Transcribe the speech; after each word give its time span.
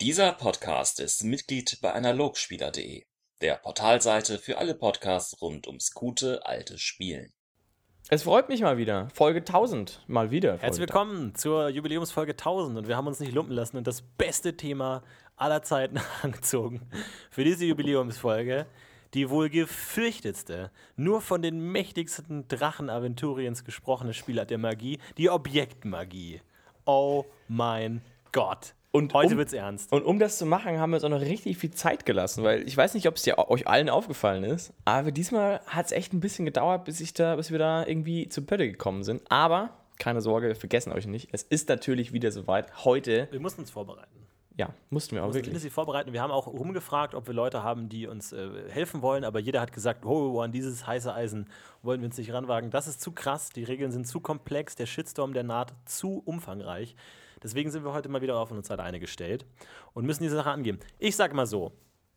Dieser 0.00 0.30
Podcast 0.30 1.00
ist 1.00 1.24
Mitglied 1.24 1.80
bei 1.82 1.92
Analogspieler.de, 1.92 3.02
der 3.40 3.56
Portalseite 3.56 4.38
für 4.38 4.58
alle 4.58 4.76
Podcasts 4.76 5.42
rund 5.42 5.66
ums 5.66 5.92
gute 5.92 6.46
alte 6.46 6.78
Spielen. 6.78 7.32
Es 8.08 8.22
freut 8.22 8.48
mich 8.48 8.60
mal 8.60 8.76
wieder. 8.76 9.08
Folge 9.12 9.40
1000. 9.40 10.04
Mal 10.06 10.30
wieder. 10.30 10.50
Folge 10.50 10.62
Herzlich 10.62 10.80
willkommen 10.82 11.34
zur 11.34 11.70
Jubiläumsfolge 11.70 12.30
1000 12.30 12.78
und 12.78 12.86
wir 12.86 12.96
haben 12.96 13.08
uns 13.08 13.18
nicht 13.18 13.32
lumpen 13.32 13.56
lassen 13.56 13.76
und 13.76 13.88
das 13.88 14.02
beste 14.02 14.56
Thema 14.56 15.02
aller 15.34 15.64
Zeiten 15.64 15.98
angezogen 16.22 16.88
für 17.32 17.42
diese 17.42 17.64
Jubiläumsfolge. 17.64 18.66
Die 19.14 19.30
wohl 19.30 19.50
gefürchtetste, 19.50 20.70
nur 20.94 21.20
von 21.20 21.42
den 21.42 21.58
mächtigsten 21.72 22.46
Drachen-Aventuriens 22.46 23.64
gesprochene 23.64 24.14
Spielart 24.14 24.50
der 24.50 24.58
Magie, 24.58 25.00
die 25.16 25.28
Objektmagie. 25.28 26.40
Oh 26.84 27.24
mein 27.48 28.02
Gott. 28.30 28.74
Und 28.90 29.12
Heute 29.12 29.32
um- 29.34 29.38
wird's 29.38 29.52
ernst. 29.52 29.92
Und 29.92 30.04
um 30.04 30.18
das 30.18 30.38
zu 30.38 30.46
machen, 30.46 30.78
haben 30.80 30.90
wir 30.90 30.96
uns 30.96 31.04
auch 31.04 31.08
noch 31.10 31.20
richtig 31.20 31.58
viel 31.58 31.70
Zeit 31.72 32.06
gelassen, 32.06 32.42
weil 32.42 32.66
ich 32.66 32.76
weiß 32.76 32.94
nicht, 32.94 33.06
ob 33.06 33.16
es 33.16 33.22
dir, 33.22 33.38
euch 33.50 33.68
allen 33.68 33.90
aufgefallen 33.90 34.44
ist, 34.44 34.72
aber 34.86 35.12
diesmal 35.12 35.60
hat 35.66 35.86
es 35.86 35.92
echt 35.92 36.12
ein 36.14 36.20
bisschen 36.20 36.44
gedauert, 36.46 36.84
bis, 36.84 37.00
ich 37.00 37.12
da, 37.12 37.36
bis 37.36 37.50
wir 37.50 37.58
da 37.58 37.84
irgendwie 37.86 38.28
zu 38.28 38.42
Pötte 38.42 38.66
gekommen 38.68 39.04
sind. 39.04 39.22
Aber 39.30 39.70
keine 39.98 40.20
Sorge, 40.22 40.48
wir 40.48 40.56
vergessen 40.56 40.92
euch 40.92 41.06
nicht. 41.06 41.28
Es 41.32 41.42
ist 41.42 41.68
natürlich 41.68 42.12
wieder 42.12 42.30
soweit. 42.32 42.84
Heute, 42.84 43.28
Wir 43.30 43.40
mussten 43.40 43.60
uns 43.62 43.70
vorbereiten. 43.70 44.26
ja, 44.56 44.70
mussten 44.90 45.16
wir 45.16 45.22
auch 45.22 45.26
mussten 45.26 45.38
wirklich. 45.38 45.52
intensiv 45.52 45.74
vorbereiten. 45.74 46.12
Wir 46.14 46.22
haben 46.22 46.30
auch 46.30 46.46
rumgefragt, 46.46 47.14
ob 47.14 47.26
wir 47.26 47.34
Leute 47.34 47.62
haben, 47.62 47.88
die 47.90 48.06
uns 48.06 48.32
äh, 48.32 48.48
helfen 48.70 49.02
wollen, 49.02 49.22
aber 49.24 49.38
jeder 49.38 49.60
hat 49.60 49.72
gesagt, 49.72 50.06
oh, 50.06 50.40
an 50.40 50.50
dieses 50.52 50.86
heiße 50.86 51.12
Eisen 51.12 51.50
wollen 51.82 52.00
wir 52.00 52.06
uns 52.06 52.16
nicht 52.16 52.32
ranwagen. 52.32 52.70
Das 52.70 52.86
ist 52.88 53.02
zu 53.02 53.12
krass, 53.12 53.50
die 53.50 53.64
Regeln 53.64 53.90
sind 53.92 54.06
zu 54.06 54.20
komplex, 54.20 54.76
der 54.76 54.86
Shitstorm, 54.86 55.34
der 55.34 55.42
naht 55.42 55.74
zu 55.84 56.22
umfangreich. 56.24 56.96
Deswegen 57.42 57.70
sind 57.70 57.84
wir 57.84 57.92
heute 57.92 58.08
mal 58.08 58.20
wieder 58.22 58.38
auf 58.38 58.50
uns 58.50 58.70
alleine 58.70 59.00
gestellt 59.00 59.46
und 59.94 60.06
müssen 60.06 60.22
diese 60.22 60.36
Sache 60.36 60.50
angehen. 60.50 60.78
Ich 60.98 61.16
sag 61.16 61.32
mal 61.34 61.46
so, 61.46 61.72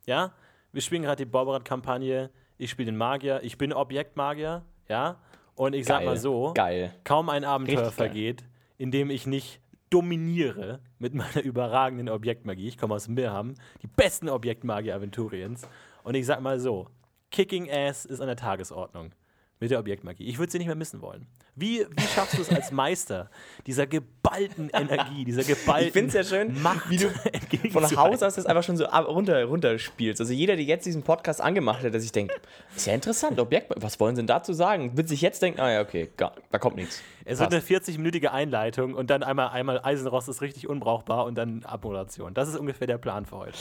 ja, 0.06 0.32
wir 0.72 0.80
spielen 0.82 1.02
gerade 1.02 1.24
die 1.24 1.30
Borberat-Kampagne, 1.30 2.30
ich 2.58 2.70
spiele 2.70 2.86
den 2.86 2.96
Magier, 2.96 3.40
ich 3.42 3.58
bin 3.58 3.72
Objektmagier, 3.72 4.64
ja, 4.88 5.20
und 5.54 5.74
ich 5.74 5.86
sag 5.86 5.98
Geil, 5.98 6.06
mal 6.06 6.16
so, 6.16 6.52
geil. 6.54 6.94
kaum 7.04 7.28
ein 7.28 7.44
Abenteuer 7.44 7.78
Richtig 7.80 7.96
geil. 7.96 8.06
vergeht, 8.08 8.44
in 8.78 8.90
dem 8.90 9.10
ich 9.10 9.26
nicht 9.26 9.60
dominiere 9.90 10.80
mit 10.98 11.14
meiner 11.14 11.40
überragenden 11.42 12.08
Objektmagie. 12.08 12.68
Ich 12.68 12.78
komme 12.78 12.94
aus 12.94 13.08
Mirham, 13.08 13.54
die 13.82 13.86
besten 13.86 14.28
Objektmagie-Aventuriens. 14.28 15.68
Und 16.02 16.14
ich 16.14 16.24
sag 16.26 16.40
mal 16.40 16.58
so: 16.58 16.88
Kicking 17.30 17.70
Ass 17.70 18.04
ist 18.06 18.20
an 18.20 18.26
der 18.26 18.36
Tagesordnung 18.36 19.12
mit 19.62 19.70
der 19.70 19.78
Objektmagie. 19.78 20.24
Ich 20.24 20.38
würde 20.38 20.50
sie 20.50 20.58
nicht 20.58 20.66
mehr 20.66 20.74
missen 20.74 21.00
wollen. 21.00 21.24
Wie, 21.54 21.86
wie 21.88 22.06
schaffst 22.12 22.36
du 22.36 22.42
es 22.42 22.50
als 22.50 22.72
Meister 22.72 23.30
dieser 23.64 23.86
geballten 23.86 24.70
Energie, 24.70 25.24
dieser 25.24 25.44
geballten 25.44 25.86
Ich 25.86 25.92
finde 25.92 26.08
es 26.08 26.14
ja 26.14 26.24
schön, 26.24 26.60
Macht 26.60 26.90
wie 26.90 26.96
du 26.96 27.08
von? 27.70 27.96
Haus 27.96 28.24
aus 28.24 28.34
das 28.34 28.44
einfach 28.44 28.64
schon 28.64 28.76
so 28.76 28.86
runter, 28.86 29.44
runter 29.44 29.78
spielst. 29.78 30.20
Also 30.20 30.32
jeder, 30.32 30.56
der 30.56 30.64
jetzt 30.64 30.84
diesen 30.84 31.04
Podcast 31.04 31.40
angemacht 31.40 31.84
hat, 31.84 31.94
der 31.94 32.00
sich 32.00 32.10
denkt, 32.10 32.34
ist 32.74 32.88
ja 32.88 32.92
interessant, 32.92 33.38
Objekt, 33.38 33.72
was 33.76 34.00
wollen 34.00 34.16
sie 34.16 34.22
denn 34.22 34.26
dazu 34.26 34.52
sagen? 34.52 34.96
Wird 34.96 35.08
sich 35.08 35.20
jetzt 35.20 35.40
denken, 35.42 35.60
ah 35.60 35.70
ja, 35.70 35.80
okay, 35.80 36.10
gar, 36.16 36.34
da 36.50 36.58
kommt 36.58 36.74
nichts. 36.74 37.00
Es 37.24 37.38
wird 37.38 37.50
Passt. 37.50 37.70
eine 37.70 37.80
40-minütige 37.80 38.32
Einleitung 38.32 38.94
und 38.94 39.10
dann 39.10 39.22
einmal, 39.22 39.50
einmal 39.50 39.80
Eisenrost 39.84 40.28
ist 40.28 40.42
richtig 40.42 40.68
unbrauchbar 40.68 41.24
und 41.24 41.36
dann 41.36 41.62
Abmoderation. 41.62 42.34
Das 42.34 42.48
ist 42.48 42.56
ungefähr 42.56 42.88
der 42.88 42.98
Plan 42.98 43.26
für 43.26 43.36
heute. 43.36 43.58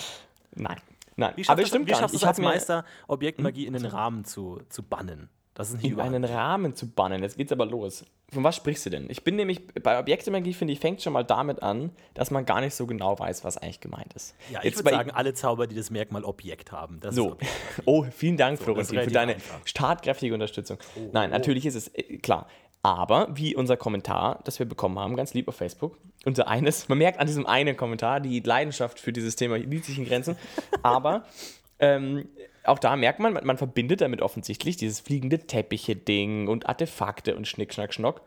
Nein, 0.55 0.77
nein. 1.15 1.33
Wie 1.35 1.47
Aber 1.47 1.59
schaffst, 1.59 1.67
stimmt 1.67 1.87
du, 1.87 1.93
wie 1.93 1.95
schaffst 1.95 2.15
es 2.15 2.23
als 2.23 2.39
Meister, 2.39 2.85
Objektmagie 3.07 3.67
in 3.67 3.73
den 3.73 3.85
Rahmen 3.85 4.25
zu, 4.25 4.61
zu 4.69 4.81
bannen? 4.81 5.29
Das 5.53 5.69
ist 5.69 5.83
nicht 5.83 5.91
in 5.91 5.99
einen 5.99 6.23
Rahmen 6.23 6.75
zu 6.75 6.89
bannen. 6.89 7.21
Jetzt 7.21 7.37
geht's 7.37 7.51
aber 7.51 7.65
los. 7.65 8.05
Von 8.29 8.43
was 8.45 8.55
sprichst 8.55 8.85
du 8.85 8.89
denn? 8.89 9.09
Ich 9.09 9.25
bin 9.25 9.35
nämlich 9.35 9.67
bei 9.83 9.99
Objekte-Magie, 9.99 10.53
finde 10.53 10.71
ich, 10.71 10.79
fängt 10.79 11.01
schon 11.01 11.11
mal 11.11 11.23
damit 11.23 11.61
an, 11.61 11.91
dass 12.13 12.31
man 12.31 12.45
gar 12.45 12.61
nicht 12.61 12.73
so 12.73 12.87
genau 12.87 13.19
weiß, 13.19 13.43
was 13.43 13.57
eigentlich 13.57 13.81
gemeint 13.81 14.13
ist. 14.13 14.33
Ja, 14.49 14.59
ich 14.59 14.65
Jetzt 14.65 14.77
würde 14.85 14.91
sagen, 14.91 15.11
alle 15.11 15.33
Zauber, 15.33 15.67
die 15.67 15.75
das 15.75 15.89
Merkmal 15.89 16.23
Objekt 16.23 16.71
haben. 16.71 17.01
So, 17.09 17.33
Objekt. 17.33 17.51
oh, 17.85 18.05
vielen 18.15 18.37
Dank, 18.37 18.59
ist 18.59 18.63
Florentin, 18.63 19.01
für 19.01 19.11
deine 19.11 19.35
einfach. 19.35 19.57
Oh, 19.59 19.65
startkräftige 19.65 20.33
Unterstützung. 20.33 20.77
Nein, 21.11 21.31
natürlich 21.31 21.65
ist 21.65 21.75
es 21.75 21.89
äh, 21.89 22.17
klar. 22.19 22.47
Aber 22.83 23.27
wie 23.33 23.55
unser 23.55 23.77
Kommentar, 23.77 24.39
das 24.45 24.57
wir 24.57 24.65
bekommen 24.65 24.97
haben, 24.97 25.15
ganz 25.15 25.33
lieb 25.33 25.47
auf 25.47 25.55
Facebook, 25.55 25.97
unser 26.25 26.47
eines, 26.47 26.89
man 26.89 26.97
merkt 26.97 27.19
an 27.19 27.27
diesem 27.27 27.45
einen 27.45 27.77
Kommentar, 27.77 28.21
die 28.21 28.39
Leidenschaft 28.39 28.99
für 28.99 29.11
dieses 29.11 29.35
Thema 29.35 29.57
hielt 29.57 29.85
sich 29.85 29.97
in 29.97 30.05
Grenzen. 30.05 30.35
Aber 30.81 31.25
ähm, 31.79 32.29
auch 32.63 32.79
da 32.79 32.95
merkt 32.95 33.19
man, 33.19 33.33
man, 33.33 33.45
man 33.45 33.57
verbindet 33.57 34.01
damit 34.01 34.21
offensichtlich 34.21 34.77
dieses 34.77 34.99
fliegende 34.99 35.39
Teppiche-Ding 35.39 36.47
und 36.47 36.67
Artefakte 36.67 37.35
und 37.35 37.47
Schnick, 37.47 37.73
Schnack, 37.73 37.93
Schnock. 37.93 38.21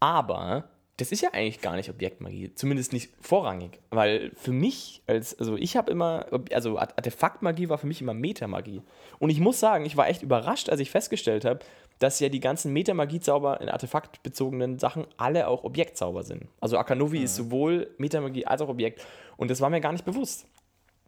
Aber 0.00 0.70
das 0.96 1.12
ist 1.12 1.22
ja 1.22 1.30
eigentlich 1.32 1.62
gar 1.62 1.76
nicht 1.76 1.88
Objektmagie, 1.88 2.54
zumindest 2.54 2.92
nicht 2.92 3.10
vorrangig, 3.22 3.80
weil 3.88 4.32
für 4.34 4.52
mich, 4.52 5.02
als, 5.06 5.38
also 5.38 5.56
ich 5.56 5.76
habe 5.78 5.90
immer, 5.90 6.26
also 6.52 6.78
Art- 6.78 6.98
Artefaktmagie 6.98 7.70
war 7.70 7.78
für 7.78 7.86
mich 7.86 8.02
immer 8.02 8.12
Metamagie. 8.12 8.82
Und 9.18 9.30
ich 9.30 9.40
muss 9.40 9.60
sagen, 9.60 9.86
ich 9.86 9.96
war 9.96 10.08
echt 10.08 10.22
überrascht, 10.22 10.68
als 10.68 10.78
ich 10.80 10.90
festgestellt 10.90 11.46
habe, 11.46 11.60
dass 12.00 12.20
ja 12.20 12.28
die 12.28 12.40
ganzen 12.40 12.74
Metamagie-Zauber 12.74 13.62
in 13.62 13.70
artefaktbezogenen 13.70 14.78
Sachen 14.78 15.06
alle 15.16 15.48
auch 15.48 15.64
Objektzauber 15.64 16.22
sind. 16.22 16.44
Also 16.60 16.76
Akanovi 16.76 17.22
ist 17.22 17.36
sowohl 17.36 17.94
Metamagie 17.96 18.46
als 18.46 18.60
auch 18.60 18.68
Objekt. 18.68 19.06
Und 19.38 19.50
das 19.50 19.62
war 19.62 19.70
mir 19.70 19.80
gar 19.80 19.92
nicht 19.92 20.04
bewusst. 20.04 20.46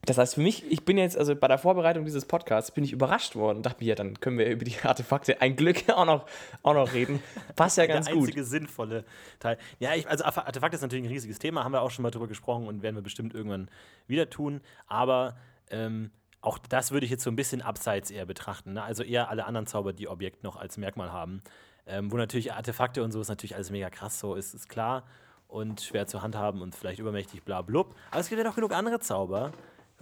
Das 0.05 0.19
heißt, 0.19 0.35
für 0.35 0.41
mich, 0.41 0.69
ich 0.69 0.85
bin 0.85 0.99
jetzt, 0.99 1.17
also 1.17 1.37
bei 1.37 1.47
der 1.47 1.59
Vorbereitung 1.59 2.05
dieses 2.05 2.25
Podcasts, 2.25 2.73
bin 2.73 2.83
ich 2.83 2.93
überrascht 2.93 3.37
worden 3.37 3.59
und 3.59 3.67
dachte 3.67 3.85
mir, 3.85 3.91
ja, 3.91 3.95
dann 3.95 4.19
können 4.19 4.37
wir 4.37 4.51
über 4.51 4.65
die 4.65 4.75
Artefakte 4.83 5.41
ein 5.41 5.55
Glück 5.55 5.89
auch 5.95 6.05
noch, 6.05 6.27
auch 6.65 6.75
noch 6.75 6.93
reden. 6.93 7.23
Passt 7.55 7.79
ja 7.79 7.87
ganz 7.87 8.07
der 8.07 8.15
gut. 8.17 8.25
einzige 8.25 8.45
sinnvolle 8.45 9.05
Teil. 9.39 9.59
Ja, 9.79 9.95
ich, 9.95 10.09
also 10.09 10.25
Artefakt 10.25 10.75
ist 10.75 10.81
natürlich 10.81 11.05
ein 11.05 11.11
riesiges 11.13 11.39
Thema, 11.39 11.63
haben 11.63 11.73
wir 11.73 11.83
auch 11.83 11.93
schon 11.93 12.03
mal 12.03 12.11
drüber 12.11 12.27
gesprochen 12.27 12.67
und 12.67 12.83
werden 12.83 12.97
wir 12.97 13.03
bestimmt 13.03 13.33
irgendwann 13.33 13.69
wieder 14.09 14.29
tun. 14.29 14.61
Aber 14.89 15.37
ähm, 15.71 16.11
auch 16.41 16.59
das 16.59 16.91
würde 16.91 17.07
ich 17.07 17.13
jetzt 17.13 17.23
so 17.23 17.31
ein 17.31 17.37
bisschen 17.37 17.63
abseits 17.63 18.11
eher 18.11 18.27
betrachten. 18.27 18.73
Ne? 18.73 18.83
Also 18.83 19.05
eher 19.05 19.31
alle 19.31 19.45
anderen 19.45 19.69
Zauber, 19.69 19.93
die 19.93 20.09
Objekt 20.09 20.43
noch 20.43 20.57
als 20.57 20.79
Merkmal 20.79 21.13
haben. 21.13 21.43
Ähm, 21.87 22.11
wo 22.11 22.17
natürlich 22.17 22.53
Artefakte 22.53 23.05
und 23.05 23.13
so 23.13 23.21
ist 23.21 23.29
natürlich 23.29 23.55
alles 23.55 23.71
mega 23.71 23.91
krass, 23.91 24.19
so 24.19 24.35
ist, 24.35 24.55
ist 24.55 24.69
klar 24.69 25.05
und 25.49 25.81
schwer 25.81 26.07
zu 26.07 26.23
handhaben 26.23 26.63
und 26.63 26.75
vielleicht 26.75 26.99
übermächtig, 26.99 27.43
bla 27.43 27.63
blub. 27.63 27.95
Aber 28.11 28.21
es 28.21 28.29
gibt 28.29 28.39
ja 28.41 28.45
noch 28.45 28.55
genug 28.55 28.73
andere 28.73 29.01
Zauber, 29.01 29.53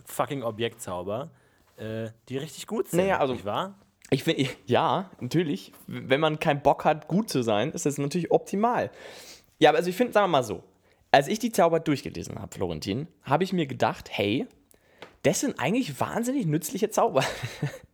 fucking 0.05 0.43
Objektzauber, 0.43 1.31
äh, 1.77 2.09
die 2.29 2.39
richtig 2.39 2.67
gut 2.67 2.89
sind. 2.89 3.01
Naja, 3.01 3.19
also- 3.19 3.35
nicht 3.35 3.45
wahr? 3.45 3.79
Ich 4.13 4.25
finde, 4.25 4.49
ja, 4.67 5.09
natürlich. 5.21 5.73
Wenn 5.87 6.19
man 6.21 6.41
keinen 6.41 6.63
Bock 6.63 6.85
hat, 6.85 7.07
gut 7.07 7.31
zu 7.31 7.43
sein, 7.43 7.71
ist 7.71 7.87
das 7.87 7.97
natürlich 7.97 8.33
optimal. 8.33 8.91
Ja, 9.61 9.71
aber 9.71 9.79
also 9.79 9.89
ich 9.89 9.97
finde, 9.97 10.13
sagen 10.13 10.25
wir 10.25 10.39
mal 10.39 10.43
so, 10.43 10.65
als 11.13 11.29
ich 11.29 11.39
die 11.39 11.53
Zauber 11.53 11.79
durchgelesen 11.79 12.41
habe, 12.41 12.53
Florentin, 12.53 13.07
habe 13.23 13.45
ich 13.45 13.53
mir 13.53 13.67
gedacht, 13.67 14.09
hey, 14.11 14.49
das 15.23 15.41
sind 15.41 15.61
eigentlich 15.61 16.01
wahnsinnig 16.01 16.47
nützliche 16.47 16.91
Zauber. 16.91 17.23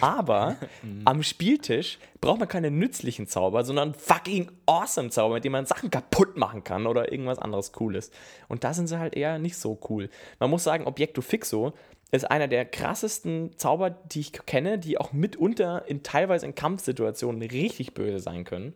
Aber 0.00 0.56
am 1.04 1.22
Spieltisch 1.22 1.98
braucht 2.20 2.38
man 2.38 2.48
keine 2.48 2.70
nützlichen 2.70 3.26
Zauber, 3.26 3.64
sondern 3.64 3.94
fucking 3.94 4.50
awesome 4.66 5.10
Zauber, 5.10 5.34
mit 5.34 5.44
denen 5.44 5.52
man 5.52 5.66
Sachen 5.66 5.90
kaputt 5.90 6.36
machen 6.36 6.64
kann 6.64 6.86
oder 6.86 7.10
irgendwas 7.10 7.38
anderes 7.38 7.72
Cooles. 7.72 8.10
Und 8.48 8.64
da 8.64 8.74
sind 8.74 8.86
sie 8.86 8.98
halt 8.98 9.14
eher 9.14 9.38
nicht 9.38 9.56
so 9.56 9.78
cool. 9.88 10.10
Man 10.38 10.50
muss 10.50 10.64
sagen, 10.64 10.86
Objekto 10.86 11.20
Fixo 11.20 11.72
ist 12.10 12.30
einer 12.30 12.48
der 12.48 12.64
krassesten 12.64 13.56
Zauber, 13.58 13.90
die 13.90 14.20
ich 14.20 14.32
kenne, 14.32 14.78
die 14.78 14.98
auch 14.98 15.12
mitunter 15.12 15.84
in 15.86 16.02
teilweise 16.02 16.46
in 16.46 16.54
Kampfsituationen 16.54 17.42
richtig 17.42 17.94
böse 17.94 18.20
sein 18.20 18.44
können, 18.44 18.74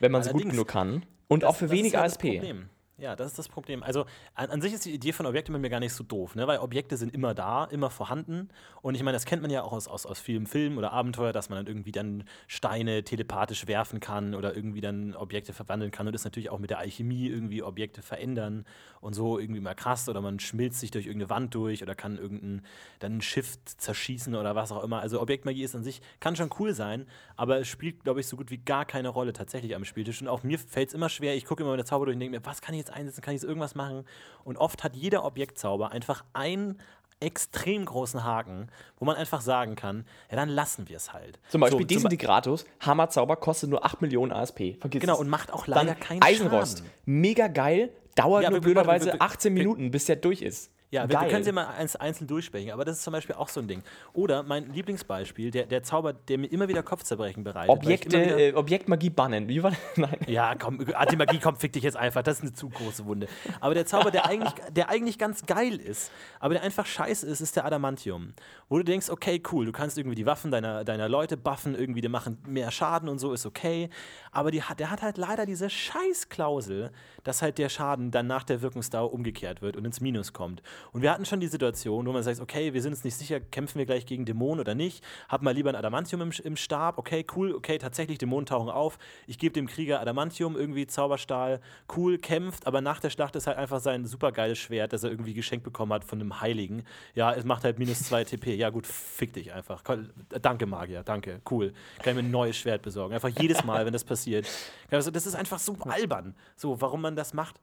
wenn 0.00 0.12
man 0.12 0.20
es 0.22 0.30
gut 0.30 0.48
genug 0.48 0.68
kann. 0.68 1.04
Und 1.28 1.44
auch 1.44 1.56
für 1.56 1.66
Das 1.66 1.72
wenig 1.72 1.92
das 1.92 2.12
ASP. 2.12 2.34
Problem. 2.34 2.68
Ja, 2.98 3.14
das 3.14 3.26
ist 3.26 3.38
das 3.38 3.48
Problem. 3.50 3.82
Also 3.82 4.06
an, 4.34 4.48
an 4.48 4.62
sich 4.62 4.72
ist 4.72 4.86
die 4.86 4.94
Idee 4.94 5.12
von 5.12 5.26
Objekten 5.26 5.52
bei 5.52 5.58
mir 5.58 5.68
gar 5.68 5.80
nicht 5.80 5.92
so 5.92 6.02
doof, 6.02 6.34
ne? 6.34 6.46
weil 6.46 6.60
Objekte 6.60 6.96
sind 6.96 7.12
immer 7.12 7.34
da, 7.34 7.66
immer 7.66 7.90
vorhanden. 7.90 8.48
Und 8.80 8.94
ich 8.94 9.02
meine, 9.02 9.14
das 9.14 9.26
kennt 9.26 9.42
man 9.42 9.50
ja 9.50 9.62
auch 9.64 9.72
aus, 9.72 9.86
aus, 9.86 10.06
aus 10.06 10.18
vielen 10.18 10.46
Filmen 10.46 10.78
oder 10.78 10.94
Abenteuer, 10.94 11.34
dass 11.34 11.50
man 11.50 11.58
dann 11.58 11.66
irgendwie 11.66 11.92
dann 11.92 12.24
Steine 12.46 13.04
telepathisch 13.04 13.66
werfen 13.66 14.00
kann 14.00 14.34
oder 14.34 14.56
irgendwie 14.56 14.80
dann 14.80 15.14
Objekte 15.14 15.52
verwandeln 15.52 15.90
kann 15.90 16.08
und 16.08 16.14
ist 16.14 16.24
natürlich 16.24 16.48
auch 16.48 16.58
mit 16.58 16.70
der 16.70 16.78
Alchemie 16.78 17.26
irgendwie 17.26 17.62
Objekte 17.62 18.00
verändern 18.00 18.64
und 19.02 19.12
so 19.12 19.38
irgendwie 19.38 19.60
mal 19.60 19.74
krass 19.74 20.08
oder 20.08 20.22
man 20.22 20.40
schmilzt 20.40 20.80
sich 20.80 20.90
durch 20.90 21.04
irgendeine 21.04 21.28
Wand 21.28 21.54
durch 21.54 21.82
oder 21.82 21.94
kann 21.94 22.16
irgendein 22.16 22.62
dann 23.00 23.18
ein 23.18 23.20
Schiff 23.20 23.58
zerschießen 23.76 24.34
oder 24.34 24.54
was 24.54 24.72
auch 24.72 24.82
immer. 24.82 25.00
Also 25.00 25.20
Objektmagie 25.20 25.64
ist 25.64 25.74
an 25.74 25.84
sich, 25.84 26.00
kann 26.18 26.34
schon 26.34 26.48
cool 26.58 26.72
sein, 26.72 27.04
aber 27.36 27.60
es 27.60 27.68
spielt, 27.68 28.04
glaube 28.04 28.20
ich, 28.20 28.26
so 28.26 28.38
gut 28.38 28.50
wie 28.50 28.56
gar 28.56 28.86
keine 28.86 29.10
Rolle 29.10 29.34
tatsächlich 29.34 29.76
am 29.76 29.84
Spieltisch. 29.84 30.22
Und 30.22 30.28
auch 30.28 30.42
mir 30.42 30.58
fällt 30.58 30.88
es 30.88 30.94
immer 30.94 31.10
schwer, 31.10 31.36
ich 31.36 31.44
gucke 31.44 31.62
immer 31.62 31.72
meine 31.72 31.84
Zauber 31.84 32.06
durch 32.06 32.14
und 32.14 32.20
denke 32.20 32.38
mir, 32.38 32.46
was 32.46 32.62
kann 32.62 32.74
ich 32.74 32.85
jetzt 32.85 32.85
einsetzen, 32.90 33.20
kann 33.22 33.34
ich 33.34 33.40
jetzt 33.42 33.48
irgendwas 33.48 33.74
machen? 33.74 34.04
Und 34.44 34.56
oft 34.58 34.84
hat 34.84 34.94
jeder 34.96 35.24
Objektzauber 35.24 35.92
einfach 35.92 36.24
einen 36.32 36.78
extrem 37.20 37.84
großen 37.86 38.24
Haken, 38.24 38.68
wo 38.98 39.06
man 39.06 39.16
einfach 39.16 39.40
sagen 39.40 39.74
kann, 39.74 40.04
ja, 40.30 40.36
dann 40.36 40.50
lassen 40.50 40.88
wir 40.88 40.96
es 40.96 41.12
halt. 41.14 41.38
Zum 41.48 41.62
Beispiel 41.62 41.80
So, 41.80 41.86
Desintegratus, 41.86 42.66
Hammerzauber, 42.80 43.36
kostet 43.36 43.70
nur 43.70 43.84
8 43.86 44.02
Millionen 44.02 44.32
ASP. 44.32 44.76
Vergiss 44.80 45.00
Genau, 45.00 45.14
es. 45.14 45.20
und 45.20 45.28
macht 45.30 45.50
auch 45.52 45.66
leider 45.66 45.92
Dann 45.94 46.00
keinen 46.00 46.22
Eisenrost, 46.22 46.78
Schaden. 46.78 46.90
mega 47.06 47.48
geil, 47.48 47.90
dauert 48.16 48.42
Ja, 48.42 48.50
nur 48.50 48.60
blöderweise 48.60 49.06
wir- 49.14 49.22
18 49.22 49.54
wir- 49.54 49.62
Minuten, 49.62 49.90
bis 49.90 50.04
der 50.04 50.16
durch 50.16 50.42
ist. 50.42 50.70
Ja, 50.90 51.08
wir, 51.08 51.20
wir 51.20 51.28
können 51.28 51.42
sie 51.42 51.50
mal 51.50 51.66
eins, 51.66 51.96
einzeln 51.96 52.28
durchsprechen, 52.28 52.70
aber 52.70 52.84
das 52.84 52.98
ist 52.98 53.02
zum 53.02 53.12
Beispiel 53.12 53.34
auch 53.34 53.48
so 53.48 53.60
ein 53.60 53.66
Ding. 53.66 53.82
Oder 54.12 54.44
mein 54.44 54.72
Lieblingsbeispiel, 54.72 55.50
der, 55.50 55.66
der 55.66 55.82
Zauber, 55.82 56.12
der 56.12 56.38
mir 56.38 56.46
immer 56.46 56.68
wieder 56.68 56.84
Kopfzerbrechen 56.84 57.42
bereitet. 57.42 57.70
Objekte, 57.70 58.18
äh, 58.18 58.54
Objektmagie 58.54 59.10
bannen. 59.10 59.48
Wie 59.48 59.62
war 59.62 59.70
das? 59.70 59.80
Nein. 59.96 60.18
Ja, 60.28 60.54
komm, 60.54 60.84
Antimagie, 60.94 61.40
komm, 61.42 61.56
fick 61.56 61.72
dich 61.72 61.82
jetzt 61.82 61.96
einfach. 61.96 62.22
Das 62.22 62.36
ist 62.38 62.42
eine 62.42 62.52
zu 62.52 62.68
große 62.68 63.04
Wunde. 63.04 63.26
Aber 63.60 63.74
der 63.74 63.84
Zauber, 63.86 64.12
der 64.12 64.26
eigentlich, 64.26 64.52
der 64.70 64.88
eigentlich 64.88 65.18
ganz 65.18 65.44
geil 65.44 65.76
ist, 65.76 66.12
aber 66.38 66.54
der 66.54 66.62
einfach 66.62 66.86
scheiße 66.86 67.26
ist, 67.26 67.40
ist 67.40 67.56
der 67.56 67.64
Adamantium. 67.64 68.34
Wo 68.68 68.78
du 68.78 68.84
denkst, 68.84 69.10
okay, 69.10 69.42
cool, 69.50 69.66
du 69.66 69.72
kannst 69.72 69.98
irgendwie 69.98 70.16
die 70.16 70.26
Waffen 70.26 70.52
deiner, 70.52 70.84
deiner 70.84 71.08
Leute 71.08 71.36
buffen, 71.36 71.74
irgendwie, 71.74 72.00
die 72.00 72.08
machen 72.08 72.38
mehr 72.46 72.70
Schaden 72.70 73.08
und 73.08 73.18
so, 73.18 73.32
ist 73.32 73.44
okay. 73.44 73.90
Aber 74.30 74.52
die, 74.52 74.62
der 74.78 74.90
hat 74.90 75.02
halt 75.02 75.18
leider 75.18 75.46
diese 75.46 75.68
Scheißklausel, 75.68 76.92
dass 77.24 77.42
halt 77.42 77.58
der 77.58 77.68
Schaden 77.68 78.12
dann 78.12 78.28
nach 78.28 78.44
der 78.44 78.62
Wirkungsdauer 78.62 79.12
umgekehrt 79.12 79.62
wird 79.62 79.76
und 79.76 79.84
ins 79.84 80.00
Minus 80.00 80.32
kommt. 80.32 80.62
Und 80.92 81.02
wir 81.02 81.10
hatten 81.10 81.24
schon 81.24 81.40
die 81.40 81.46
Situation, 81.46 82.06
wo 82.06 82.12
man 82.12 82.22
sagt, 82.22 82.40
okay, 82.40 82.72
wir 82.72 82.82
sind 82.82 82.92
uns 82.92 83.04
nicht 83.04 83.16
sicher, 83.16 83.40
kämpfen 83.40 83.78
wir 83.78 83.86
gleich 83.86 84.06
gegen 84.06 84.24
Dämonen 84.24 84.60
oder 84.60 84.74
nicht. 84.74 85.04
Hab 85.28 85.42
mal 85.42 85.52
lieber 85.52 85.70
ein 85.70 85.76
Adamantium 85.76 86.20
im, 86.22 86.30
im 86.44 86.56
Stab. 86.56 86.98
Okay, 86.98 87.24
cool, 87.34 87.54
okay, 87.54 87.78
tatsächlich, 87.78 88.18
Dämonen 88.18 88.46
tauchen 88.46 88.68
auf. 88.68 88.98
Ich 89.26 89.38
gebe 89.38 89.52
dem 89.52 89.66
Krieger 89.66 90.00
Adamantium, 90.00 90.56
irgendwie 90.56 90.86
Zauberstahl, 90.86 91.60
cool, 91.96 92.18
kämpft, 92.18 92.66
aber 92.66 92.80
nach 92.80 93.00
der 93.00 93.10
Schlacht 93.10 93.36
ist 93.36 93.46
halt 93.46 93.58
einfach 93.58 93.80
sein 93.80 94.04
supergeiles 94.04 94.58
Schwert, 94.58 94.92
das 94.92 95.04
er 95.04 95.10
irgendwie 95.10 95.34
geschenkt 95.34 95.64
bekommen 95.64 95.92
hat 95.92 96.04
von 96.04 96.20
einem 96.20 96.40
Heiligen. 96.40 96.84
Ja, 97.14 97.32
es 97.32 97.44
macht 97.44 97.64
halt 97.64 97.78
minus 97.78 98.02
2 98.04 98.24
TP. 98.24 98.54
Ja, 98.54 98.70
gut, 98.70 98.86
fick 98.86 99.32
dich 99.32 99.52
einfach. 99.52 99.82
Komm, 99.84 100.08
Danke, 100.40 100.66
Magier, 100.66 101.02
danke, 101.02 101.40
cool. 101.50 101.72
Kann 101.98 102.10
ich 102.10 102.22
mir 102.22 102.28
ein 102.28 102.30
neues 102.30 102.56
Schwert 102.56 102.82
besorgen. 102.82 103.14
Einfach 103.14 103.28
jedes 103.28 103.64
Mal, 103.64 103.84
wenn 103.84 103.92
das 103.92 104.04
passiert. 104.04 104.46
Also, 104.90 105.10
das 105.10 105.26
ist 105.26 105.34
einfach 105.34 105.58
so 105.58 105.76
albern, 105.80 106.34
so, 106.56 106.80
warum 106.80 107.00
man 107.00 107.16
das 107.16 107.34
macht 107.34 107.60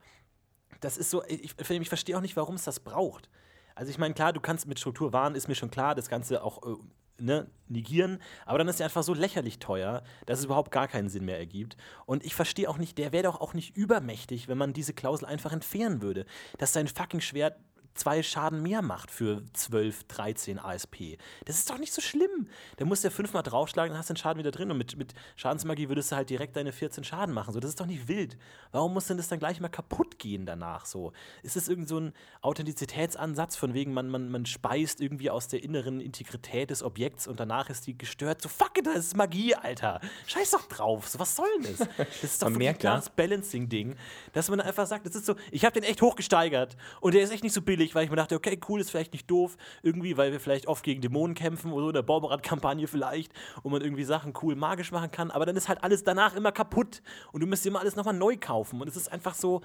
das 0.83 0.97
ist 0.97 1.09
so, 1.09 1.23
ich, 1.25 1.55
ich, 1.57 1.89
verstehe 1.89 2.17
auch 2.17 2.21
nicht, 2.21 2.35
warum 2.35 2.55
es 2.55 2.63
das 2.63 2.79
braucht. 2.79 3.29
Also 3.75 3.89
ich 3.89 3.97
meine, 3.97 4.13
klar, 4.13 4.33
du 4.33 4.39
kannst 4.39 4.67
mit 4.67 4.79
Struktur 4.79 5.13
wahren, 5.13 5.35
ist 5.35 5.47
mir 5.47 5.55
schon 5.55 5.71
klar, 5.71 5.95
das 5.95 6.09
Ganze 6.09 6.43
auch 6.43 6.61
äh, 6.63 6.75
ne, 7.23 7.47
negieren, 7.67 8.19
aber 8.45 8.59
dann 8.59 8.67
ist 8.67 8.79
er 8.79 8.85
einfach 8.85 9.03
so 9.03 9.13
lächerlich 9.13 9.59
teuer, 9.59 10.03
dass 10.25 10.39
es 10.39 10.45
überhaupt 10.45 10.71
gar 10.71 10.87
keinen 10.87 11.09
Sinn 11.09 11.25
mehr 11.25 11.37
ergibt. 11.37 11.77
Und 12.05 12.23
ich 12.23 12.35
verstehe 12.35 12.69
auch 12.69 12.77
nicht, 12.77 12.97
der 12.97 13.11
wäre 13.11 13.23
doch 13.23 13.41
auch 13.41 13.53
nicht 13.53 13.75
übermächtig, 13.75 14.47
wenn 14.47 14.57
man 14.57 14.73
diese 14.73 14.93
Klausel 14.93 15.25
einfach 15.25 15.53
entfernen 15.53 16.01
würde, 16.01 16.25
dass 16.57 16.73
sein 16.73 16.87
fucking 16.87 17.21
Schwert 17.21 17.57
zwei 17.95 18.23
Schaden 18.23 18.61
mehr 18.61 18.81
macht 18.81 19.11
für 19.11 19.43
12, 19.53 20.05
13 20.05 20.59
ASP. 20.59 21.17
Das 21.45 21.57
ist 21.57 21.69
doch 21.69 21.77
nicht 21.77 21.93
so 21.93 22.01
schlimm. 22.01 22.47
Da 22.77 22.85
musst 22.85 23.03
du 23.03 23.07
ja 23.07 23.11
fünfmal 23.11 23.43
draufschlagen, 23.43 23.91
dann 23.91 23.99
hast 23.99 24.09
du 24.09 24.13
den 24.13 24.19
Schaden 24.19 24.39
wieder 24.39 24.51
drin. 24.51 24.71
Und 24.71 24.77
mit, 24.77 24.97
mit 24.97 25.13
Schadensmagie 25.35 25.89
würdest 25.89 26.11
du 26.11 26.15
halt 26.15 26.29
direkt 26.29 26.55
deine 26.55 26.71
14 26.71 27.03
Schaden 27.03 27.33
machen. 27.33 27.53
So, 27.53 27.59
das 27.59 27.69
ist 27.69 27.79
doch 27.79 27.85
nicht 27.85 28.07
wild. 28.07 28.37
Warum 28.71 28.93
muss 28.93 29.07
denn 29.07 29.17
das 29.17 29.27
dann 29.27 29.39
gleich 29.39 29.59
mal 29.59 29.69
kaputt 29.69 30.19
gehen 30.19 30.45
danach? 30.45 30.85
So? 30.85 31.13
Ist 31.43 31.55
das 31.55 31.67
irgend 31.67 31.87
so 31.87 31.99
ein 31.99 32.13
Authentizitätsansatz, 32.41 33.55
von 33.55 33.73
wegen, 33.73 33.93
man, 33.93 34.09
man, 34.09 34.29
man 34.29 34.45
speist 34.45 35.01
irgendwie 35.01 35.29
aus 35.29 35.47
der 35.47 35.63
inneren 35.63 35.99
Integrität 36.01 36.69
des 36.69 36.83
Objekts 36.83 37.27
und 37.27 37.39
danach 37.39 37.69
ist 37.69 37.87
die 37.87 37.97
gestört? 37.97 38.41
So, 38.41 38.49
fuck 38.49 38.77
it, 38.77 38.85
das 38.85 38.97
ist 38.97 39.17
Magie, 39.17 39.55
Alter. 39.55 40.01
Scheiß 40.27 40.51
doch 40.51 40.67
drauf. 40.67 41.07
So, 41.07 41.19
was 41.19 41.35
soll 41.35 41.47
denn 41.61 41.75
das? 41.77 41.87
Das 42.23 42.31
ist 42.31 42.41
doch 42.41 42.49
Man 42.49 42.59
wirklich 42.59 42.85
ein 42.85 42.91
merkt 42.93 43.05
ja. 43.07 43.13
Balancing-Ding, 43.15 43.95
dass 44.33 44.49
man 44.49 44.61
einfach 44.61 44.87
sagt, 44.87 45.05
das 45.05 45.15
ist 45.15 45.25
so, 45.25 45.35
ich 45.51 45.65
habe 45.65 45.79
den 45.79 45.83
echt 45.83 46.01
hochgesteigert 46.01 46.77
und 47.01 47.13
der 47.13 47.21
ist 47.21 47.31
echt 47.31 47.43
nicht 47.43 47.53
so 47.53 47.61
billig, 47.61 47.82
weil 47.95 48.05
ich 48.05 48.09
mir 48.09 48.15
dachte, 48.15 48.35
okay, 48.35 48.59
cool, 48.67 48.79
ist 48.79 48.91
vielleicht 48.91 49.13
nicht 49.13 49.29
doof, 49.29 49.57
irgendwie, 49.81 50.17
weil 50.17 50.31
wir 50.31 50.39
vielleicht 50.39 50.67
oft 50.67 50.83
gegen 50.83 51.01
Dämonen 51.01 51.35
kämpfen 51.35 51.71
oder 51.71 51.83
so 51.83 51.89
in 51.89 51.95
der 51.95 52.01
Borberat-Kampagne 52.01 52.87
vielleicht 52.87 53.33
und 53.61 53.71
man 53.71 53.81
irgendwie 53.81 54.03
Sachen 54.03 54.33
cool 54.41 54.55
magisch 54.55 54.91
machen 54.91 55.11
kann, 55.11 55.31
aber 55.31 55.45
dann 55.45 55.55
ist 55.55 55.67
halt 55.67 55.83
alles 55.83 56.03
danach 56.03 56.35
immer 56.35 56.51
kaputt 56.51 57.01
und 57.31 57.41
du 57.41 57.47
müsst 57.47 57.65
immer 57.65 57.79
alles 57.79 57.95
nochmal 57.95 58.13
neu 58.13 58.37
kaufen 58.37 58.81
und 58.81 58.87
es 58.87 58.95
ist 58.95 59.11
einfach 59.11 59.35
so, 59.35 59.61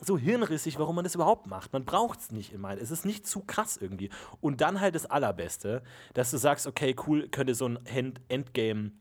so 0.00 0.16
hirnrissig, 0.16 0.78
warum 0.78 0.96
man 0.96 1.04
das 1.04 1.14
überhaupt 1.14 1.46
macht. 1.46 1.72
Man 1.72 1.84
braucht 1.84 2.20
es 2.20 2.32
nicht 2.32 2.52
immer. 2.52 2.76
Es 2.78 2.90
ist 2.90 3.04
nicht 3.04 3.26
zu 3.26 3.40
krass 3.40 3.76
irgendwie. 3.76 4.10
Und 4.40 4.60
dann 4.60 4.80
halt 4.80 4.94
das 4.94 5.06
Allerbeste, 5.06 5.82
dass 6.14 6.30
du 6.30 6.38
sagst, 6.38 6.66
okay, 6.66 6.96
cool, 7.06 7.28
könnte 7.28 7.54
so 7.54 7.66
ein 7.66 7.84
End 7.84 8.20
Endgame 8.28 8.92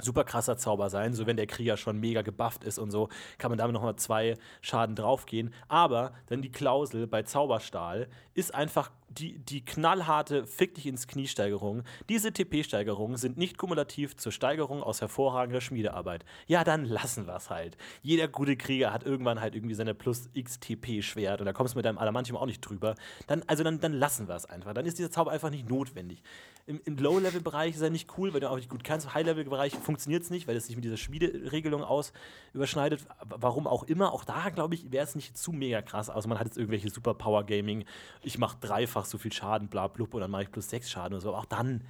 super 0.00 0.24
krasser 0.24 0.56
Zauber 0.56 0.90
sein. 0.90 1.14
So, 1.14 1.26
wenn 1.26 1.36
der 1.36 1.46
Krieger 1.46 1.76
schon 1.76 1.98
mega 1.98 2.22
gebufft 2.22 2.64
ist 2.64 2.78
und 2.78 2.90
so, 2.90 3.08
kann 3.38 3.50
man 3.50 3.58
damit 3.58 3.74
nochmal 3.74 3.96
zwei 3.96 4.36
Schaden 4.60 4.96
draufgehen. 4.96 5.52
Aber 5.68 6.12
dann 6.26 6.42
die 6.42 6.50
Klausel 6.50 7.06
bei 7.06 7.22
Zauberstahl 7.22 8.08
ist 8.34 8.54
einfach 8.54 8.90
die, 9.08 9.38
die 9.38 9.64
knallharte 9.64 10.46
Fick 10.46 10.74
dich 10.74 10.86
ins 10.86 11.06
Knie-Steigerung. 11.06 11.82
Diese 12.08 12.32
TP-Steigerungen 12.32 13.16
sind 13.16 13.36
nicht 13.36 13.56
kumulativ 13.56 14.16
zur 14.16 14.32
Steigerung 14.32 14.82
aus 14.82 15.00
hervorragender 15.00 15.60
Schmiedearbeit. 15.60 16.24
Ja, 16.46 16.64
dann 16.64 16.84
lassen 16.84 17.26
wir 17.26 17.36
es 17.36 17.50
halt. 17.50 17.76
Jeder 18.02 18.28
gute 18.28 18.56
Krieger 18.56 18.92
hat 18.92 19.04
irgendwann 19.04 19.40
halt 19.40 19.54
irgendwie 19.54 19.74
seine 19.74 19.94
plus 19.94 20.28
x 20.34 20.60
TP-Schwert 20.60 21.40
und 21.40 21.46
da 21.46 21.52
kommst 21.52 21.74
du 21.74 21.78
mit 21.78 21.84
deinem 21.84 21.98
Adamantium 21.98 22.36
auch 22.36 22.46
nicht 22.46 22.60
drüber. 22.60 22.94
Dann, 23.26 23.42
also 23.46 23.62
dann, 23.64 23.80
dann 23.80 23.92
lassen 23.92 24.28
wir 24.28 24.34
es 24.34 24.46
einfach. 24.46 24.74
Dann 24.74 24.86
ist 24.86 24.98
dieser 24.98 25.10
Zauber 25.10 25.30
einfach 25.30 25.50
nicht 25.50 25.68
notwendig. 25.68 26.22
Im, 26.66 26.80
im 26.84 26.96
Low-Level-Bereich 26.96 27.76
ist 27.76 27.80
er 27.80 27.90
nicht 27.90 28.18
cool, 28.18 28.34
weil 28.34 28.40
du 28.40 28.50
auch 28.50 28.56
nicht 28.56 28.68
gut 28.68 28.82
kannst. 28.82 29.06
Im 29.06 29.14
High-Level-Bereich 29.14 29.74
funktioniert 29.74 30.24
es 30.24 30.30
nicht, 30.30 30.48
weil 30.48 30.56
es 30.56 30.66
sich 30.66 30.74
mit 30.74 30.84
dieser 30.84 30.96
Schmiederegelung 30.96 31.84
aus 31.84 32.12
überschneidet. 32.52 33.06
Warum 33.24 33.68
auch 33.68 33.84
immer, 33.84 34.12
auch 34.12 34.24
da 34.24 34.50
glaube 34.50 34.74
ich, 34.74 34.90
wäre 34.90 35.04
es 35.04 35.14
nicht 35.14 35.38
zu 35.38 35.52
mega 35.52 35.80
krass. 35.80 36.10
Also 36.10 36.28
man 36.28 36.40
hat 36.40 36.46
jetzt 36.46 36.58
irgendwelche 36.58 36.90
Superpower-Gaming, 36.90 37.84
ich 38.22 38.38
mache 38.38 38.56
dreifach 38.96 39.04
so 39.06 39.18
viel 39.18 39.32
Schaden, 39.32 39.68
bla 39.68 39.86
blub, 39.88 40.14
und 40.14 40.20
dann 40.20 40.30
mache 40.30 40.44
ich 40.44 40.50
plus 40.50 40.68
sechs 40.70 40.90
Schaden 40.90 41.14
oder 41.14 41.20
so. 41.20 41.28
Aber 41.30 41.38
auch 41.38 41.44
dann, 41.44 41.82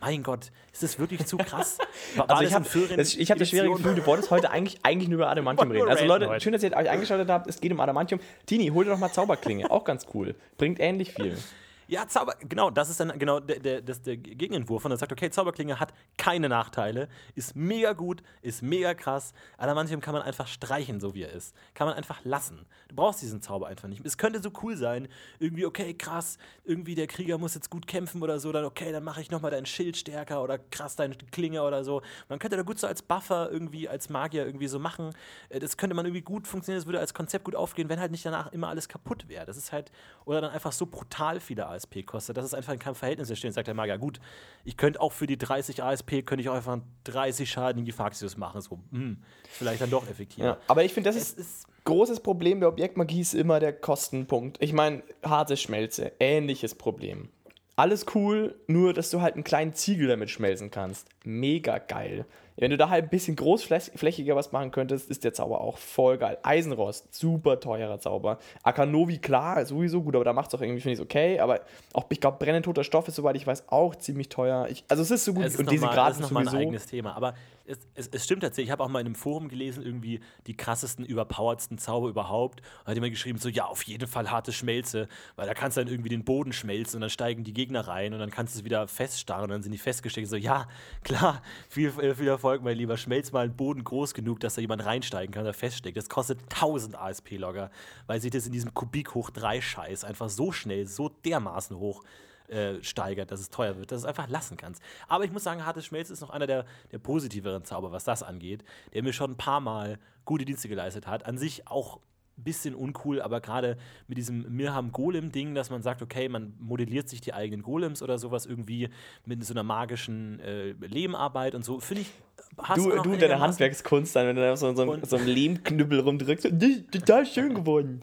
mein 0.00 0.22
Gott, 0.22 0.50
ist 0.72 0.82
das 0.82 0.98
wirklich 0.98 1.26
zu 1.26 1.36
krass? 1.36 1.78
War, 2.16 2.30
Also 2.30 2.44
ich 2.44 2.54
habe 2.54 2.66
das, 2.96 3.14
ich 3.14 3.30
hab 3.30 3.38
das 3.38 3.50
schwere? 3.50 3.70
Gefühl, 3.70 3.94
du 3.94 4.06
wolltest 4.06 4.30
heute 4.30 4.50
eigentlich, 4.50 4.78
eigentlich 4.82 5.08
nur 5.08 5.18
über 5.18 5.30
Adamantium 5.30 5.70
reden. 5.72 5.88
Also 5.88 6.04
Leute, 6.04 6.40
schön, 6.40 6.52
dass 6.52 6.62
ihr 6.62 6.74
euch 6.74 6.88
eingeschaltet 6.88 7.28
habt. 7.30 7.46
Es 7.46 7.60
geht 7.60 7.72
um 7.72 7.80
Adamantium. 7.80 8.20
Tini, 8.46 8.68
hol 8.68 8.84
dir 8.84 8.90
doch 8.90 8.98
mal 8.98 9.12
Zauberklinge. 9.12 9.70
Auch 9.70 9.84
ganz 9.84 10.06
cool. 10.14 10.34
Bringt 10.56 10.80
ähnlich 10.80 11.12
viel. 11.12 11.36
Ja, 11.86 12.06
Zauber, 12.08 12.34
genau, 12.40 12.70
das 12.70 12.88
ist 12.90 13.00
dann 13.00 13.18
genau 13.18 13.40
der, 13.40 13.58
der, 13.60 13.82
das, 13.82 14.02
der 14.02 14.16
Gegenentwurf. 14.16 14.84
Und 14.84 14.90
er 14.92 14.96
sagt, 14.96 15.12
okay, 15.12 15.30
Zauberklinge 15.30 15.78
hat 15.80 15.92
keine 16.16 16.48
Nachteile, 16.48 17.08
ist 17.34 17.54
mega 17.54 17.92
gut, 17.92 18.22
ist 18.42 18.62
mega 18.62 18.94
krass. 18.94 19.32
Adamantium 19.58 20.00
kann 20.00 20.14
man 20.14 20.22
einfach 20.22 20.46
streichen, 20.46 21.00
so 21.00 21.14
wie 21.14 21.22
er 21.22 21.32
ist. 21.32 21.54
Kann 21.74 21.86
man 21.86 21.96
einfach 21.96 22.24
lassen. 22.24 22.66
Du 22.88 22.96
brauchst 22.96 23.22
diesen 23.22 23.42
Zauber 23.42 23.66
einfach 23.66 23.88
nicht. 23.88 24.04
Es 24.04 24.16
könnte 24.18 24.40
so 24.40 24.50
cool 24.62 24.76
sein, 24.76 25.08
irgendwie, 25.38 25.66
okay, 25.66 25.94
krass, 25.94 26.38
irgendwie 26.64 26.94
der 26.94 27.06
Krieger 27.06 27.38
muss 27.38 27.54
jetzt 27.54 27.70
gut 27.70 27.86
kämpfen 27.86 28.22
oder 28.22 28.38
so, 28.38 28.52
dann 28.52 28.64
okay, 28.64 28.92
dann 28.92 29.04
mache 29.04 29.20
ich 29.20 29.30
nochmal 29.30 29.50
dein 29.50 29.66
Schild 29.66 29.96
stärker 29.96 30.42
oder 30.42 30.58
krass 30.58 30.96
deine 30.96 31.14
Klinge 31.32 31.62
oder 31.62 31.84
so. 31.84 32.02
Man 32.28 32.38
könnte 32.38 32.56
da 32.56 32.62
gut 32.62 32.78
so 32.78 32.86
als 32.86 33.02
Buffer 33.02 33.50
irgendwie, 33.50 33.88
als 33.88 34.08
Magier 34.08 34.46
irgendwie 34.46 34.68
so 34.68 34.78
machen. 34.78 35.10
Äh, 35.48 35.58
Das 35.58 35.76
könnte 35.76 35.94
man 35.94 36.06
irgendwie 36.06 36.22
gut 36.22 36.46
funktionieren, 36.46 36.80
das 36.80 36.86
würde 36.86 37.00
als 37.00 37.14
Konzept 37.14 37.44
gut 37.44 37.56
aufgehen, 37.56 37.88
wenn 37.88 38.00
halt 38.00 38.10
nicht 38.10 38.24
danach 38.24 38.52
immer 38.52 38.68
alles 38.68 38.88
kaputt 38.88 39.28
wäre. 39.28 39.44
Das 39.46 39.56
ist 39.56 39.72
halt, 39.72 39.90
oder 40.24 40.40
dann 40.40 40.50
einfach 40.50 40.72
so 40.72 40.86
brutal 40.86 41.40
viele 41.40 41.66
ASP 41.84 42.06
kostet, 42.06 42.36
dass 42.36 42.44
es 42.44 42.54
einfach 42.54 42.72
in 42.72 42.78
keinem 42.78 42.94
Verhältnis 42.94 43.36
steht. 43.36 43.52
Sagt 43.52 43.66
der 43.66 43.74
Magier, 43.74 43.98
gut, 43.98 44.20
ich 44.64 44.76
könnte 44.76 45.00
auch 45.00 45.12
für 45.12 45.26
die 45.26 45.38
30 45.38 45.82
ASP, 45.82 46.22
könnte 46.24 46.40
ich 46.42 46.48
auch 46.48 46.54
einfach 46.54 46.78
30 47.04 47.50
Schaden 47.50 47.80
in 47.80 47.84
die 47.84 47.92
Faxius 47.92 48.36
machen. 48.36 48.60
So, 48.60 48.80
hm, 48.90 49.18
ist 49.44 49.56
vielleicht 49.56 49.80
dann 49.80 49.90
doch 49.90 50.08
effektiver. 50.08 50.46
Ja, 50.46 50.56
aber 50.66 50.84
ich 50.84 50.92
finde, 50.92 51.10
das 51.10 51.16
ist, 51.16 51.38
ist 51.38 51.66
großes 51.84 52.20
Problem 52.20 52.60
der 52.60 52.68
Objektmagie 52.68 53.20
ist 53.20 53.34
immer 53.34 53.60
der 53.60 53.72
Kostenpunkt. 53.72 54.56
Ich 54.60 54.72
meine, 54.72 55.02
harte 55.22 55.56
Schmelze, 55.56 56.12
ähnliches 56.18 56.74
Problem. 56.74 57.28
Alles 57.76 58.06
cool, 58.14 58.54
nur 58.68 58.92
dass 58.92 59.10
du 59.10 59.20
halt 59.20 59.34
einen 59.34 59.42
kleinen 59.42 59.74
Ziegel 59.74 60.06
damit 60.06 60.30
schmelzen 60.30 60.70
kannst. 60.70 61.08
Mega 61.24 61.78
geil. 61.78 62.24
Wenn 62.56 62.70
du 62.70 62.76
da 62.76 62.88
halt 62.88 63.04
ein 63.04 63.10
bisschen 63.10 63.34
großflächiger 63.34 64.36
was 64.36 64.52
machen 64.52 64.70
könntest, 64.70 65.10
ist 65.10 65.24
der 65.24 65.32
Zauber 65.32 65.60
auch 65.60 65.76
voll 65.76 66.18
geil. 66.18 66.38
Eisenrost, 66.44 67.12
super 67.12 67.58
teurer 67.58 67.98
Zauber. 67.98 68.38
Akanovi, 68.62 69.18
klar, 69.18 69.66
sowieso 69.66 70.02
gut, 70.02 70.14
aber 70.14 70.24
da 70.24 70.32
macht 70.32 70.48
es 70.48 70.54
auch 70.54 70.60
irgendwie, 70.60 70.80
finde 70.80 70.94
ich, 70.94 71.00
okay. 71.00 71.40
Aber 71.40 71.62
auch, 71.92 72.04
ich 72.10 72.20
glaube, 72.20 72.38
brennend 72.38 72.64
toter 72.64 72.84
Stoff 72.84 73.08
ist, 73.08 73.16
soweit 73.16 73.34
ich 73.34 73.44
weiß, 73.44 73.64
auch 73.68 73.96
ziemlich 73.96 74.28
teuer. 74.28 74.68
Ich, 74.70 74.84
also 74.88 75.02
es 75.02 75.10
ist 75.10 75.24
so 75.24 75.34
gut. 75.34 75.44
Es 75.44 75.54
ist 75.54 75.58
und 75.58 75.66
nochmal 75.66 75.90
Designat 75.90 76.20
noch 76.20 76.30
mal 76.30 76.48
ein 76.48 76.54
eigenes 76.54 76.86
Thema. 76.86 77.16
Aber 77.16 77.34
es, 77.66 77.78
es, 77.94 78.08
es 78.08 78.24
stimmt 78.24 78.42
tatsächlich. 78.42 78.68
Ich 78.68 78.72
habe 78.72 78.82
auch 78.82 78.88
mal 78.88 79.00
in 79.00 79.06
einem 79.06 79.14
Forum 79.14 79.48
gelesen, 79.48 79.84
irgendwie 79.84 80.20
die 80.46 80.56
krassesten, 80.56 81.04
überpowertsten 81.04 81.78
Zauber 81.78 82.08
überhaupt. 82.08 82.60
Und 82.60 82.88
hat 82.88 82.94
jemand 82.94 83.12
geschrieben, 83.12 83.38
so, 83.38 83.48
ja, 83.48 83.66
auf 83.66 83.82
jeden 83.82 84.06
Fall 84.06 84.30
harte 84.30 84.52
Schmelze, 84.52 85.08
weil 85.36 85.46
da 85.46 85.54
kannst 85.54 85.76
du 85.76 85.82
dann 85.82 85.92
irgendwie 85.92 86.10
den 86.10 86.24
Boden 86.24 86.52
schmelzen 86.52 86.98
und 86.98 87.02
dann 87.02 87.10
steigen 87.10 87.44
die 87.44 87.54
Gegner 87.54 87.86
rein 87.86 88.12
und 88.12 88.18
dann 88.18 88.30
kannst 88.30 88.54
du 88.54 88.58
es 88.58 88.64
wieder 88.64 88.86
feststarren 88.86 89.44
und 89.44 89.50
dann 89.50 89.62
sind 89.62 89.72
die 89.72 89.78
festgesteckt. 89.78 90.28
So, 90.28 90.36
ja, 90.36 90.68
klar, 91.02 91.42
viel, 91.68 91.88
äh, 92.00 92.14
viel 92.14 92.28
Erfolg, 92.28 92.62
mein 92.62 92.76
Lieber. 92.76 92.96
Schmelz 92.96 93.32
mal 93.32 93.44
einen 93.44 93.56
Boden 93.56 93.84
groß 93.84 94.14
genug, 94.14 94.40
dass 94.40 94.54
da 94.54 94.60
jemand 94.60 94.84
reinsteigen 94.84 95.32
kann, 95.32 95.44
der 95.44 95.54
feststeckt. 95.54 95.96
Das 95.96 96.08
kostet 96.08 96.40
1000 96.52 96.96
ASP-Logger, 96.96 97.70
weil 98.06 98.20
sich 98.20 98.30
das 98.30 98.46
in 98.46 98.52
diesem 98.52 98.74
Kubik 98.74 99.14
hoch 99.14 99.30
3 99.30 99.60
Scheiß 99.60 100.04
einfach 100.04 100.28
so 100.28 100.52
schnell, 100.52 100.86
so 100.86 101.08
dermaßen 101.08 101.76
hoch 101.78 102.02
äh, 102.48 102.82
steigert, 102.82 103.30
dass 103.30 103.40
es 103.40 103.50
teuer 103.50 103.76
wird, 103.76 103.90
dass 103.92 104.02
du 104.02 104.06
es 104.06 104.08
einfach 104.08 104.28
lassen 104.28 104.56
kannst. 104.56 104.82
Aber 105.08 105.24
ich 105.24 105.32
muss 105.32 105.44
sagen, 105.44 105.64
hartes 105.64 105.86
Schmelz 105.86 106.10
ist 106.10 106.20
noch 106.20 106.30
einer 106.30 106.46
der, 106.46 106.64
der 106.92 106.98
positiveren 106.98 107.64
Zauber, 107.64 107.90
was 107.92 108.04
das 108.04 108.22
angeht, 108.22 108.64
der 108.92 109.02
mir 109.02 109.12
schon 109.12 109.32
ein 109.32 109.36
paar 109.36 109.60
Mal 109.60 109.98
gute 110.24 110.44
Dienste 110.44 110.68
geleistet 110.68 111.06
hat. 111.06 111.26
An 111.26 111.38
sich 111.38 111.66
auch 111.68 112.00
ein 112.36 112.42
bisschen 112.42 112.74
uncool, 112.74 113.22
aber 113.22 113.40
gerade 113.40 113.76
mit 114.08 114.18
diesem 114.18 114.52
Mirham 114.56 114.90
Golem-Ding, 114.90 115.54
dass 115.54 115.70
man 115.70 115.82
sagt, 115.82 116.02
okay, 116.02 116.28
man 116.28 116.52
modelliert 116.58 117.08
sich 117.08 117.20
die 117.20 117.32
eigenen 117.32 117.62
Golems 117.62 118.02
oder 118.02 118.18
sowas 118.18 118.44
irgendwie 118.44 118.88
mit 119.24 119.44
so 119.44 119.54
einer 119.54 119.62
magischen 119.62 120.40
äh, 120.40 120.72
Lehmarbeit 120.72 121.54
und 121.54 121.64
so, 121.64 121.78
finde 121.78 122.02
ich. 122.02 122.10
hast 122.58 122.78
Du, 122.78 122.90
du 122.90 122.96
einigermaßen- 123.12 123.38
Handwerkskunst, 123.38 124.16
dann, 124.16 124.26
wenn 124.26 124.34
du 124.36 124.42
da 124.42 124.56
so, 124.56 124.74
so, 124.74 124.98
so 125.04 125.16
einen 125.16 125.28
Lehmknüppel 125.28 126.00
rumdrückst, 126.00 126.48
total 126.90 127.24
schön 127.24 127.54
geworden. 127.54 128.02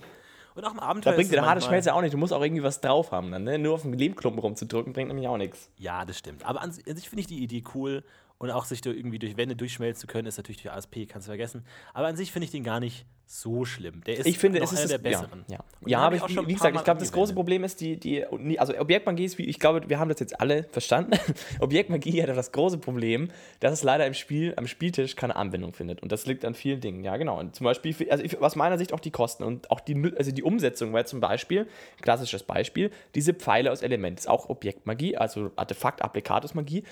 Und 0.55 0.65
auch 0.65 0.73
im 0.73 0.79
Abenteuer. 0.79 1.13
Da 1.13 1.15
bringt 1.17 1.31
dir 1.31 1.37
der 1.37 1.45
harte 1.45 1.61
Schmelz 1.61 1.85
ja 1.85 1.93
auch 1.93 2.01
nicht. 2.01 2.13
Du 2.13 2.17
musst 2.17 2.33
auch 2.33 2.41
irgendwie 2.41 2.63
was 2.63 2.81
drauf 2.81 3.11
haben. 3.11 3.31
Dann, 3.31 3.43
ne? 3.43 3.57
Nur 3.57 3.75
auf 3.75 3.83
dem 3.83 3.93
Lehmklumpen 3.93 4.39
rumzudrücken, 4.39 4.93
bringt 4.93 5.07
nämlich 5.07 5.27
auch 5.27 5.37
nichts. 5.37 5.69
Ja, 5.77 6.05
das 6.05 6.17
stimmt. 6.17 6.45
Aber 6.45 6.61
an, 6.61 6.69
an 6.69 6.95
sich 6.95 7.09
finde 7.09 7.21
ich 7.21 7.27
die 7.27 7.41
Idee 7.41 7.63
cool 7.73 8.03
und 8.41 8.49
auch 8.49 8.65
sich 8.65 8.81
durch, 8.81 8.97
irgendwie 8.97 9.19
durch 9.19 9.37
Wände 9.37 9.55
durchschmelzen 9.55 10.01
zu 10.01 10.07
können, 10.07 10.27
ist 10.27 10.37
natürlich 10.37 10.63
durch 10.63 10.73
ASP, 10.73 11.07
kannst 11.07 11.27
du 11.27 11.29
vergessen. 11.29 11.63
Aber 11.93 12.07
an 12.07 12.15
sich 12.15 12.31
finde 12.31 12.45
ich 12.45 12.51
den 12.51 12.63
gar 12.63 12.79
nicht 12.79 13.05
so 13.27 13.65
schlimm. 13.65 14.03
Der 14.03 14.17
ist 14.17 14.25
Ich 14.25 14.39
finde, 14.39 14.59
es 14.59 14.71
ist 14.71 14.79
einer 14.79 14.97
der 14.97 15.11
ja, 15.11 15.19
besseren. 15.19 15.45
ja. 15.47 15.59
Ja 15.85 15.99
hab 15.99 16.07
aber 16.07 16.15
ich 16.15 16.23
ich, 16.23 16.47
wie 16.47 16.53
gesagt, 16.53 16.73
Mal 16.73 16.79
ich 16.79 16.83
glaube, 16.83 16.99
das 16.99 17.11
große. 17.11 17.35
Problem 17.35 17.63
ist 17.63 17.81
die, 17.81 17.97
die, 17.97 18.25
also 18.57 18.75
Objektmagie 18.79 19.25
ist, 19.25 19.37
wie 19.37 19.43
ich 19.43 19.59
glaube, 19.59 19.87
wir 19.87 19.99
haben 19.99 20.09
das 20.09 20.19
jetzt 20.19 20.39
alle 20.41 20.63
verstanden. 20.63 21.11
Objektmagie 21.59 22.19
hat 22.19 22.29
ja 22.29 22.33
das 22.33 22.51
große 22.51 22.79
Problem, 22.79 23.29
dass 23.59 23.73
es 23.73 23.83
leider 23.83 24.07
im 24.07 24.15
Spiel, 24.15 24.55
am 24.57 24.65
Spieltisch 24.65 25.15
keine 25.15 25.35
Anwendung 25.35 25.73
findet. 25.73 26.01
Und 26.01 26.11
das 26.11 26.25
liegt 26.25 26.43
an 26.43 26.55
vielen 26.55 26.81
Dingen. 26.81 27.03
Ja, 27.03 27.17
genau. 27.17 27.39
Und 27.39 27.55
zum 27.55 27.65
Beispiel, 27.65 27.95
also 28.09 28.23
ich, 28.23 28.41
aus 28.41 28.55
meiner 28.55 28.79
Sicht 28.79 28.91
auch 28.91 28.99
die 28.99 29.11
Kosten 29.11 29.43
und 29.43 29.69
auch 29.69 29.81
die, 29.81 30.11
also 30.17 30.31
die 30.31 30.41
Umsetzung, 30.41 30.93
weil 30.93 31.05
zum 31.05 31.19
Beispiel, 31.19 31.67
klassisches 32.01 32.41
Beispiel, 32.41 32.89
diese 33.13 33.35
Pfeile 33.35 33.71
aus 33.71 33.83
Element 33.83 34.19
ist 34.19 34.27
auch 34.27 34.49
Objektmagie, 34.49 35.15
also 35.15 35.51
Artefakt, 35.57 36.01
Applikatusmagie. 36.01 36.83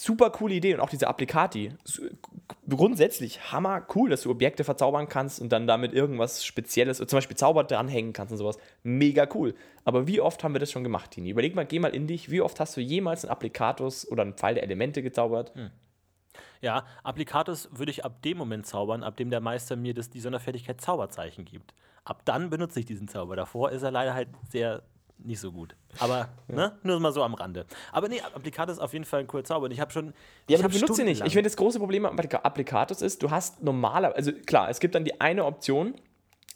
Super 0.00 0.30
coole 0.30 0.54
Idee 0.54 0.74
und 0.74 0.80
auch 0.80 0.90
diese 0.90 1.08
Applikati. 1.08 1.72
Grundsätzlich 2.68 3.50
hammer 3.50 3.84
cool, 3.96 4.10
dass 4.10 4.22
du 4.22 4.30
Objekte 4.30 4.62
verzaubern 4.62 5.08
kannst 5.08 5.40
und 5.40 5.50
dann 5.50 5.66
damit 5.66 5.92
irgendwas 5.92 6.44
Spezielles, 6.44 6.98
zum 6.98 7.16
Beispiel 7.16 7.36
Zauber 7.36 7.64
dranhängen 7.64 8.12
kannst 8.12 8.30
und 8.30 8.38
sowas. 8.38 8.58
Mega 8.84 9.26
cool. 9.34 9.56
Aber 9.84 10.06
wie 10.06 10.20
oft 10.20 10.44
haben 10.44 10.54
wir 10.54 10.60
das 10.60 10.70
schon 10.70 10.84
gemacht, 10.84 11.10
Tini? 11.10 11.30
Überleg 11.30 11.56
mal, 11.56 11.66
geh 11.66 11.80
mal 11.80 11.96
in 11.96 12.06
dich, 12.06 12.30
wie 12.30 12.40
oft 12.40 12.60
hast 12.60 12.76
du 12.76 12.80
jemals 12.80 13.24
einen 13.24 13.32
Applikatus 13.32 14.08
oder 14.08 14.22
einen 14.22 14.34
Pfeil 14.34 14.54
der 14.54 14.62
Elemente 14.62 15.02
gezaubert? 15.02 15.52
Ja, 16.60 16.86
Applikatus 17.02 17.68
würde 17.72 17.90
ich 17.90 18.04
ab 18.04 18.22
dem 18.22 18.38
Moment 18.38 18.66
zaubern, 18.66 19.02
ab 19.02 19.16
dem 19.16 19.30
der 19.30 19.40
Meister 19.40 19.74
mir 19.74 19.94
das, 19.94 20.10
die 20.10 20.20
Sonderfertigkeit 20.20 20.80
Zauberzeichen 20.80 21.44
gibt. 21.44 21.74
Ab 22.04 22.22
dann 22.24 22.50
benutze 22.50 22.78
ich 22.78 22.86
diesen 22.86 23.08
Zauber. 23.08 23.34
Davor 23.34 23.72
ist 23.72 23.82
er 23.82 23.90
leider 23.90 24.14
halt 24.14 24.28
sehr 24.48 24.84
nicht 25.24 25.40
so 25.40 25.52
gut. 25.52 25.74
Aber 25.98 26.28
ne, 26.48 26.78
nur 26.82 27.00
mal 27.00 27.12
so 27.12 27.22
am 27.22 27.34
Rande. 27.34 27.66
Aber 27.92 28.08
nee, 28.08 28.20
Applikatus 28.20 28.76
ist 28.76 28.82
auf 28.82 28.92
jeden 28.92 29.04
Fall 29.04 29.20
ein 29.20 29.26
cooler 29.26 29.44
Zauber. 29.44 29.66
Und 29.66 29.72
ich 29.72 29.80
habe 29.80 29.90
schon. 29.92 30.06
Ja, 30.48 30.56
ich 30.58 30.64
aber 30.64 30.72
benutzt 30.72 30.94
sie 30.96 31.04
nicht. 31.04 31.24
Ich 31.26 31.32
finde, 31.32 31.48
das 31.48 31.56
große 31.56 31.78
Problem 31.78 32.06
am 32.06 32.16
Applika- 32.18 32.42
Applikatus 32.42 33.02
ist, 33.02 33.22
du 33.22 33.30
hast 33.30 33.62
normaler, 33.62 34.14
also 34.14 34.32
klar, 34.32 34.70
es 34.70 34.80
gibt 34.80 34.94
dann 34.94 35.04
die 35.04 35.20
eine 35.20 35.44
Option, 35.44 35.94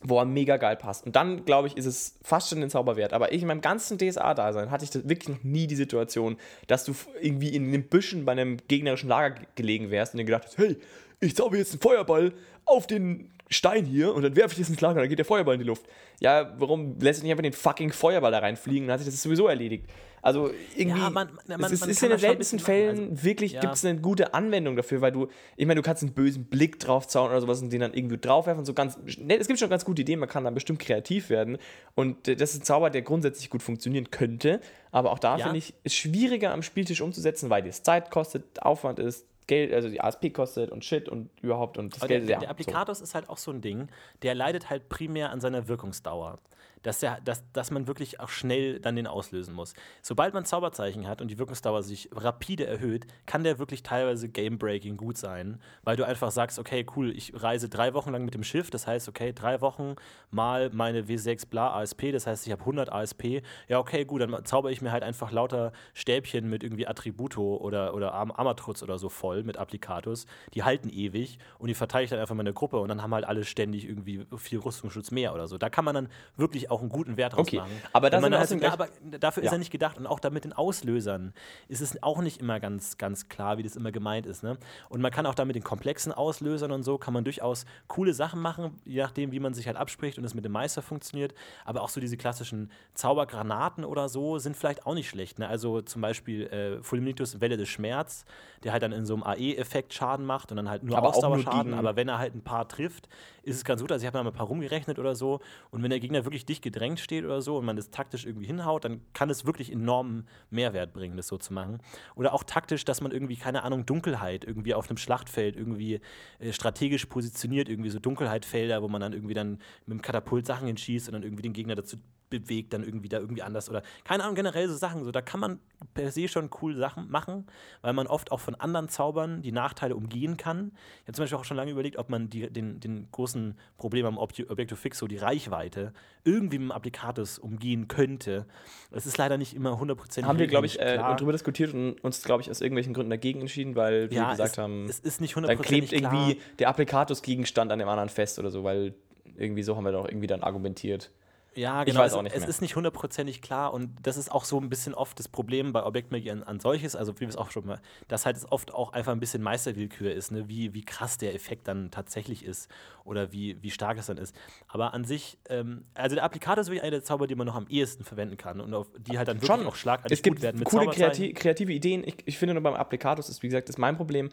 wo 0.05 0.19
er 0.19 0.25
mega 0.25 0.57
geil 0.57 0.77
passt. 0.77 1.07
Und 1.07 1.15
dann, 1.17 1.45
glaube 1.45 1.69
ich, 1.69 1.77
ist 1.77 1.87
es 1.87 2.19
fast 2.23 2.49
schon 2.51 2.61
den 2.61 2.71
Zauber 2.71 2.97
wert. 2.97 3.13
Aber 3.13 3.33
ich 3.33 3.43
in 3.43 3.49
meinem 3.49 3.61
ganzen 3.61 3.99
DSA-Dasein 3.99 4.71
hatte 4.71 4.85
ich 4.85 4.91
das 4.91 5.09
wirklich 5.09 5.29
noch 5.29 5.45
nie 5.45 5.67
die 5.67 5.77
Situation, 5.77 6.37
dass 6.67 6.85
du 6.85 6.95
irgendwie 7.21 7.55
in 7.55 7.71
den 7.71 7.89
Büschen 7.89 8.25
bei 8.25 8.33
einem 8.33 8.57
gegnerischen 8.69 9.09
Lager 9.09 9.35
ge- 9.37 9.47
gelegen 9.55 9.91
wärst 9.91 10.15
und 10.15 10.19
dir 10.19 10.25
gedacht 10.25 10.45
hast, 10.47 10.59
hey, 10.59 10.77
ich 11.21 11.37
zauber 11.37 11.57
jetzt 11.57 11.73
einen 11.73 11.81
Feuerball 11.81 12.33
auf 12.65 12.87
den 12.89 13.31
Stein 13.49 13.85
hier 13.85 14.15
und 14.15 14.23
dann 14.23 14.35
werfe 14.35 14.55
ich 14.55 14.59
das 14.61 14.71
ins 14.71 14.81
Lager 14.81 14.95
und 14.95 15.03
dann 15.03 15.09
geht 15.09 15.19
der 15.19 15.27
Feuerball 15.27 15.55
in 15.55 15.61
die 15.61 15.67
Luft. 15.67 15.85
Ja, 16.23 16.55
warum 16.59 16.99
lässt 17.01 17.19
sich 17.21 17.25
nicht 17.25 17.33
einfach 17.33 17.43
den 17.43 17.53
fucking 17.53 17.93
Feuerball 17.93 18.31
da 18.33 18.39
reinfliegen? 18.39 18.87
Dann 18.89 18.95
hat 18.95 19.01
sich 19.05 19.13
das 19.13 19.23
sowieso 19.23 19.49
erledigt. 19.49 19.87
Also 20.25 20.53
irgendwie, 20.77 21.01
Ja, 21.01 21.11
man- 21.11 21.31
man- 21.49 21.61
es 21.65 21.73
ist, 21.73 21.81
man 21.81 21.91
ist 21.91 22.01
in 22.05 22.11
den 22.11 22.19
seltensten 22.19 22.61
Fällen 22.61 22.97
machen. 23.09 23.25
wirklich, 23.25 23.53
ja. 23.55 23.61
gibt 23.61 23.75
es 23.75 23.85
eine 23.85 24.01
gute 24.01 24.35
Anwendung 24.35 24.77
dafür, 24.77 25.01
weil 25.01 25.11
du, 25.11 25.27
ich 25.57 25.67
meine, 25.67 25.81
du 25.81 25.85
kannst 25.85 26.05
einen 26.05 26.13
bösen 26.13 26.45
Blick 26.45 26.79
drauf 26.79 27.09
zaubern 27.09 27.33
oder 27.33 27.41
sowas 27.41 27.61
und 27.61 27.73
den 27.73 27.81
dann 27.81 27.93
irgendwie 27.93 28.19
draufwerfen. 28.19 28.65
So 28.65 28.73
ganz, 28.73 28.97
ne, 29.19 29.37
es 29.37 29.49
gibt 29.49 29.59
schon 29.59 29.69
ganz 29.69 29.85
gute 29.85 30.03
Ideen, 30.03 30.21
man 30.21 30.29
kann 30.29 30.45
dann 30.45 30.55
bestimmt 30.55 30.79
kreativ 30.79 31.29
werden. 31.29 31.59
Und 31.97 32.29
das 32.29 32.55
ist 32.55 32.61
ein 32.61 32.65
Zauber, 32.65 32.89
der 32.91 33.03
grundsätzlich 33.03 33.51
gut 33.51 33.65
funktionieren 33.65 34.13
könnte. 34.13 34.61
Aber 34.93 35.11
auch 35.11 35.19
da 35.19 35.39
Ja. 35.39 35.43
finde 35.47 35.59
ich, 35.59 35.75
ist 35.83 35.97
schwieriger 35.97 36.53
am 36.53 36.63
Spieltisch 36.63 37.01
umzusetzen, 37.01 37.51
weil 37.51 37.67
es 37.67 37.83
Zeit 37.83 38.13
kostet, 38.13 38.63
Aufwand 38.63 39.01
ist, 39.01 39.27
Geld, 39.53 39.73
also 39.75 39.89
die 39.89 40.01
ASP 40.01 40.33
kostet 40.33 40.71
und 40.71 40.85
Shit 40.85 41.09
und 41.09 41.29
überhaupt 41.43 41.77
und 41.77 41.95
das 41.95 42.01
Aber 42.01 42.09
Geld 42.09 42.29
der, 42.29 42.37
ist 42.37 42.41
der 42.41 42.47
ja. 42.47 42.51
Applikatus 42.51 43.01
ist 43.03 43.15
halt 43.15 43.29
auch 43.29 43.37
so 43.37 43.51
ein 43.51 43.61
Ding, 43.61 43.89
der 44.23 44.35
leidet 44.35 44.71
halt 44.71 44.89
primär 44.89 45.31
an 45.31 45.41
seiner 45.41 45.69
Wirkungsdauer. 45.69 46.39
Dass, 46.83 47.01
der, 47.01 47.21
dass, 47.21 47.45
dass 47.53 47.71
man 47.71 47.87
wirklich 47.87 48.21
auch 48.21 48.29
schnell 48.29 48.81
dann 48.81 48.97
den 48.97 49.07
auslösen 49.07 49.55
muss. 49.55 49.75
Sobald 50.03 50.35
man 50.35 50.45
Zauberzeichen 50.45 51.07
hat 51.07 51.21
und 51.21 51.29
die 51.29 51.39
Wirkungsdauer 51.39 51.83
sich 51.83 52.09
rapide 52.13 52.67
erhöht, 52.67 53.07
kann 53.27 53.45
der 53.45 53.59
wirklich 53.59 53.83
teilweise 53.83 54.29
game-breaking 54.29 54.97
gut 54.97 55.17
sein, 55.17 55.61
weil 55.85 55.97
du 55.97 56.07
einfach 56.07 56.31
sagst, 56.31 56.59
okay, 56.59 56.85
cool, 56.97 57.11
ich 57.17 57.33
reise 57.41 57.69
drei 57.69 57.95
Wochen 57.95 58.11
lang 58.11 58.25
mit 58.25 58.35
dem 58.35 58.43
Schiff, 58.43 58.71
das 58.71 58.87
heißt, 58.87 59.09
okay, 59.09 59.33
drei 59.33 59.61
Wochen 59.61 59.97
mal 60.31 60.71
meine 60.71 61.05
W6 61.05 61.49
bla 61.49 61.75
ASP, 61.75 62.13
das 62.13 62.27
heißt, 62.27 62.47
ich 62.47 62.53
habe 62.53 62.63
100 62.63 62.91
ASP. 62.91 63.43
Ja, 63.69 63.79
okay, 63.79 64.05
gut, 64.05 64.23
dann 64.23 64.45
zauber 64.45 64.71
ich 64.71 64.83
mir 64.83 64.93
halt 64.93 65.03
einfach 65.03 65.31
lauter 65.31 65.73
Stäbchen 65.95 66.49
mit 66.49 66.63
irgendwie 66.63 66.87
Attributo 66.87 67.57
oder, 67.57 67.95
oder 67.95 68.15
Am 68.15 68.31
Amatrutz 68.31 68.83
oder 68.83 68.99
so 68.99 69.09
voll 69.09 69.43
mit 69.45 69.57
Applikatus. 69.57 70.27
Die 70.55 70.63
halten 70.63 70.89
ewig 70.91 71.39
und 71.59 71.69
die 71.69 71.75
verteile 71.75 72.05
ich 72.05 72.11
dann 72.11 72.19
einfach 72.19 72.33
in 72.33 72.39
meine 72.39 72.53
Gruppe 72.53 72.79
und 72.79 72.89
dann 72.89 73.03
haben 73.03 73.15
halt 73.15 73.25
alle 73.25 73.45
ständig 73.45 73.89
irgendwie 73.89 74.27
viel 74.37 74.59
Rüstungsschutz 74.59 75.11
mehr 75.11 75.35
oder 75.35 75.47
so. 75.47 75.59
Da 75.59 75.71
kann 75.71 75.85
man 75.85 75.95
dann 75.95 76.09
wirklich 76.37 76.71
auch 76.73 76.81
einen 76.81 76.89
guten 76.89 77.17
Wert 77.17 77.35
draus 77.35 77.41
Okay, 77.47 77.59
machen. 77.59 77.71
aber 77.93 78.11
da 78.11 78.21
halt, 78.21 78.49
gleich- 78.59 78.73
aber 78.73 78.89
dafür 79.21 79.43
ist 79.43 79.49
Ja. 79.51 79.53
er 79.57 79.59
nicht 79.59 79.71
gedacht 79.71 79.99
und 79.99 80.07
auch 80.07 80.19
da 80.21 80.31
mit 80.31 80.45
den 80.45 80.53
Auslösern 80.53 81.33
ist 81.69 81.81
es 81.81 82.03
auch 82.03 82.21
nicht 82.23 82.41
immer 82.41 82.59
ganz, 82.61 82.99
ganz 82.99 83.29
klar, 83.29 83.59
wie 83.59 83.63
das 83.63 83.77
immer 83.77 83.93
gemeint 83.93 84.27
ist. 84.27 84.43
Ne? 84.43 84.57
Und 84.89 85.01
man 85.01 85.11
kann 85.13 85.27
auch 85.27 85.35
da 85.35 85.45
mit 85.45 85.55
den 85.57 85.63
komplexen 85.63 86.11
Auslösern 86.13 86.73
und 86.73 86.83
so, 86.83 86.99
kann 86.99 87.15
man 87.15 87.25
durchaus 87.25 87.67
coole 87.87 88.15
Sachen 88.15 88.41
machen, 88.41 88.81
je 88.85 89.01
nachdem, 89.03 89.31
wie 89.33 89.41
man 89.41 89.55
sich 89.55 89.67
halt 89.67 89.77
abspricht 89.77 90.19
und 90.19 90.25
es 90.25 90.35
mit 90.35 90.45
dem 90.45 90.53
Meister 90.53 90.83
funktioniert. 90.83 91.35
Aber 91.65 91.83
auch 91.83 91.89
so 91.91 92.01
diese 92.01 92.17
klassischen 92.17 92.71
Zaubergranaten 92.95 93.85
oder 93.85 94.09
so 94.09 94.39
sind 94.39 94.57
vielleicht 94.57 94.87
auch 94.87 94.95
nicht 94.95 95.09
schlecht. 95.09 95.39
Ne? 95.39 95.47
Also 95.49 95.83
zum 95.83 96.01
Beispiel 96.03 96.47
äh, 96.47 96.83
Fulminitus 96.83 97.41
Welle 97.41 97.57
des 97.57 97.69
Schmerz, 97.69 98.25
der 98.65 98.73
halt 98.73 98.83
dann 98.83 98.93
in 98.93 99.05
so 99.07 99.15
einem 99.15 99.23
AE-Effekt 99.25 99.93
Schaden 99.93 100.25
macht 100.25 100.51
und 100.51 100.57
dann 100.57 100.69
halt 100.71 100.83
nur 100.83 100.97
Aber 100.97 101.09
nur 101.09 101.17
Ausdauerschaden. 101.17 101.73
gegen- 101.73 101.79
aber 101.79 101.97
wenn 101.97 102.09
er 102.09 102.19
halt 102.19 102.35
ein 102.35 102.43
paar 102.43 102.67
trifft, 102.69 103.09
ist 103.43 103.57
es 103.57 103.65
ganz 103.65 103.81
gut. 103.83 103.91
Also 103.93 104.03
ich 104.03 104.07
habe 104.07 104.17
da 104.19 104.23
mal 104.23 104.31
ein 104.31 104.37
paar 104.37 104.47
rumgerechnet 104.47 104.99
oder 104.99 105.15
so. 105.15 105.41
Und 105.71 105.83
wenn 105.83 105.91
der 105.91 106.01
Gegner 106.01 106.25
wirklich 106.25 106.47
gedrängt 106.63 107.01
steht 107.01 107.25
oder 107.25 107.43
so 107.43 107.59
und 107.59 107.65
man 107.65 107.77
das 107.77 107.91
taktisch 107.91 108.25
irgendwie 108.25 108.47
hinhaut, 108.47 108.85
dann 108.85 109.01
kann 109.13 109.31
es 109.31 109.45
wirklich 109.45 109.71
enormen 109.71 110.27
Mehrwert 110.51 110.93
bringen, 110.93 111.17
das 111.17 111.27
so 111.27 111.37
zu 111.37 111.53
machen. 111.53 111.81
Oder 112.15 112.33
auch 112.33 112.45
taktisch, 112.45 112.85
dass 112.85 113.01
man 113.01 113.13
irgendwie, 113.13 113.37
keine 113.37 113.63
Ahnung, 113.65 113.87
Dunkelheit 113.87 114.45
irgendwie 114.45 114.75
auf 114.75 114.89
einem 114.89 114.97
Schlachtfeld 114.97 115.57
irgendwie 115.57 116.01
äh, 116.39 116.53
strategisch 116.53 117.07
positioniert, 117.07 117.69
irgendwie 117.69 117.91
so 117.91 117.99
Dunkelheitfelder, 117.99 118.83
wo 118.83 118.89
man 118.89 119.01
dann 119.01 119.13
irgendwie 119.13 119.35
dann 119.35 119.59
mit 119.87 119.99
dem 119.99 120.03
Katapult 120.03 120.47
Sachen 120.47 120.69
entschießt 120.69 121.09
und 121.09 121.15
dann 121.15 121.23
irgendwie 121.23 121.43
den 121.43 121.53
Gegner 121.53 121.75
dazu 121.75 121.97
bewegt, 122.33 122.73
dann 122.73 122.83
irgendwie 122.83 123.09
da 123.09 123.19
irgendwie 123.19 123.43
anders 123.43 123.71
oder 123.71 123.83
keine 124.03 124.25
Ahnung, 124.25 124.35
generell 124.35 124.69
so 124.69 124.75
Sachen. 124.75 125.05
So, 125.05 125.13
da 125.13 125.23
kann 125.23 125.39
man 125.39 125.61
per 125.95 126.11
se 126.11 126.27
schon 126.27 126.51
cool 126.61 126.77
Sachen 126.77 127.09
machen, 127.11 127.47
weil 127.83 127.93
man 127.93 128.09
oft 128.09 128.33
auch 128.33 128.41
von 128.41 128.57
anderen 128.57 128.89
Zaubern 128.89 129.43
die 129.43 129.53
Nachteile 129.53 129.95
umgehen 129.95 130.37
kann. 130.37 130.73
Ich 131.03 131.09
habe 131.09 131.13
zum 131.13 131.23
Beispiel 131.23 131.39
auch 131.39 131.45
schon 131.45 131.57
lange 131.57 131.71
überlegt, 131.71 131.97
ob 131.99 132.09
man 132.09 132.29
die, 132.29 132.51
den, 132.51 132.81
den 132.81 133.09
großen 133.13 133.57
Problem 133.77 134.07
am 134.07 134.19
Obje- 134.19 134.51
Objective 134.51 134.77
Fixo, 134.77 135.07
die 135.07 135.19
Reichweite, 135.19 135.93
irgendwie 136.25 136.59
mit 136.59 136.69
dem 136.69 136.73
Applikatus 136.73 137.39
umgehen 137.39 137.87
könnte. 137.87 138.47
Es 138.91 139.07
ist 139.07 139.19
leider 139.19 139.39
nicht 139.39 139.55
immer 139.55 139.79
hundertprozentig 139.79 140.29
haben 140.29 140.39
wir, 140.39 140.47
glaube 140.47 140.67
ich, 140.67 140.81
äh, 140.81 140.97
darüber 140.97 141.33
diskutiert 141.33 141.75
und 141.75 142.03
uns, 142.03 142.23
glaube 142.23 142.43
ich, 142.43 142.51
aus 142.51 142.61
irgendwelchen 142.61 142.95
Gründen 142.95 143.11
dagegen 143.11 143.41
entschieden, 143.41 143.77
weil 143.77 144.11
wir 144.11 144.17
ja, 144.17 144.31
gesagt 144.31 144.53
es, 144.53 144.59
haben, 144.59 144.87
es 144.89 144.99
ist 144.99 145.21
nicht 145.21 145.37
dann 145.37 145.45
hundertprozentig 145.45 145.91
klebt 145.91 146.05
irgendwie 146.05 146.41
der 146.59 146.69
Applikatus-Gegenstand 146.69 147.71
an 147.71 147.79
dem 147.79 147.89
anderen 147.89 148.09
fest 148.09 148.39
oder 148.39 148.51
so, 148.51 148.65
weil 148.65 148.95
irgendwie 149.37 149.63
so 149.63 149.77
haben 149.77 149.85
wir 149.85 149.93
doch 149.93 150.07
irgendwie 150.07 150.27
dann 150.27 150.43
argumentiert. 150.43 151.11
Ja, 151.55 151.81
Ich 151.83 151.87
genau. 151.87 152.01
weiß 152.01 152.13
es, 152.13 152.19
auch 152.19 152.23
nicht 152.23 152.35
es 152.35 152.41
mehr. 152.41 152.49
ist 152.49 152.61
nicht 152.63 152.77
hundertprozentig 152.77 153.43
klar 153.43 153.73
und 153.75 153.91
das 154.03 154.17
ist 154.17 154.31
auch 154.33 154.45
so 154.45 154.59
ein 154.59 154.69
bisschen 154.69 154.95
oft 154.95 155.19
das 155.19 155.29
Problem 155.29 155.73
bei 155.73 155.85
Objektmagie 155.85 156.31
an, 156.31 156.43
an 156.43 156.61
solches, 156.61 156.97
also 156.97 157.15
wie 157.17 157.21
wir 157.21 157.29
es 157.29 157.37
auch 157.37 157.51
schon 157.51 157.67
mal, 157.67 157.81
dass 158.09 158.25
halt 158.27 158.37
es 158.37 158.51
oft 158.51 158.73
auch 158.73 158.93
einfach 158.93 159.13
ein 159.13 159.21
bisschen 159.21 159.43
Meisterwillkür 159.43 160.13
ist, 160.13 160.31
ne? 160.33 160.49
wie, 160.49 160.73
wie 160.75 160.85
krass 160.85 161.19
der 161.19 161.35
Effekt 161.35 161.69
dann 161.69 161.91
tatsächlich 161.91 162.45
ist 162.45 162.71
oder 163.05 163.33
wie, 163.33 163.63
wie 163.63 163.71
stark 163.71 163.99
es 163.99 164.07
dann 164.07 164.17
ist. 164.17 164.35
Aber 164.69 164.95
an 164.95 165.05
sich, 165.05 165.39
ähm, 165.49 165.85
also 165.95 166.15
der 166.15 166.25
Applikator 166.25 166.61
ist 166.63 166.69
wirklich 166.69 166.83
einer 166.83 166.91
der 166.93 167.05
Zauber, 167.05 167.27
die 167.27 167.35
man 167.35 167.47
noch 167.47 167.57
am 167.57 167.67
ehesten 167.69 168.05
verwenden 168.05 168.37
kann 168.37 168.61
und 168.61 168.73
auf 168.75 168.89
die 168.99 169.19
halt 169.19 169.29
dann 169.29 169.37
wirklich 169.43 169.57
Schon. 169.57 169.67
auch 169.67 169.77
schlagartig 169.77 170.13
Es 170.13 170.23
gibt 170.23 170.37
gut 170.37 170.43
werden 170.43 170.59
mit 170.59 170.69
coole 170.69 170.87
kreative 170.87 171.73
Ideen. 171.73 172.03
Ich, 172.05 172.17
ich 172.25 172.39
finde 172.39 172.55
nur 172.55 172.63
beim 172.63 172.75
Applikatus 172.75 173.29
ist, 173.29 173.43
wie 173.43 173.49
gesagt, 173.49 173.69
ist 173.69 173.79
mein 173.79 173.97
Problem, 173.97 174.31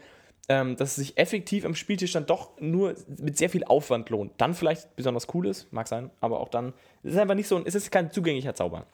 ähm, 0.49 0.75
dass 0.75 0.89
es 0.89 0.95
sich 0.95 1.17
effektiv 1.17 1.63
am 1.63 1.75
Spieltisch 1.75 2.11
dann 2.11 2.25
doch 2.25 2.59
nur 2.59 2.95
mit 3.19 3.37
sehr 3.37 3.49
viel 3.49 3.63
Aufwand 3.63 4.09
lohnt. 4.09 4.33
Dann 4.37 4.53
vielleicht 4.53 4.95
besonders 4.95 5.27
cool 5.33 5.47
ist, 5.47 5.71
mag 5.71 5.87
sein, 5.87 6.09
aber 6.21 6.39
auch 6.39 6.49
dann, 6.49 6.73
es 7.03 7.13
ist 7.13 7.19
einfach 7.19 7.35
nicht 7.35 7.47
so, 7.47 7.55
ein, 7.55 7.63
es 7.65 7.75
ist 7.75 7.91
kein 7.91 8.11
zugänglicher 8.11 8.55
Zauber. 8.55 8.85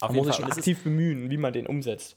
Auf 0.00 0.10
Man 0.10 0.16
muss 0.18 0.26
sich 0.26 0.36
schon 0.36 0.44
es 0.46 0.50
ist- 0.52 0.58
aktiv 0.58 0.82
bemühen, 0.82 1.30
wie 1.30 1.36
man 1.38 1.52
den 1.52 1.66
umsetzt. 1.66 2.16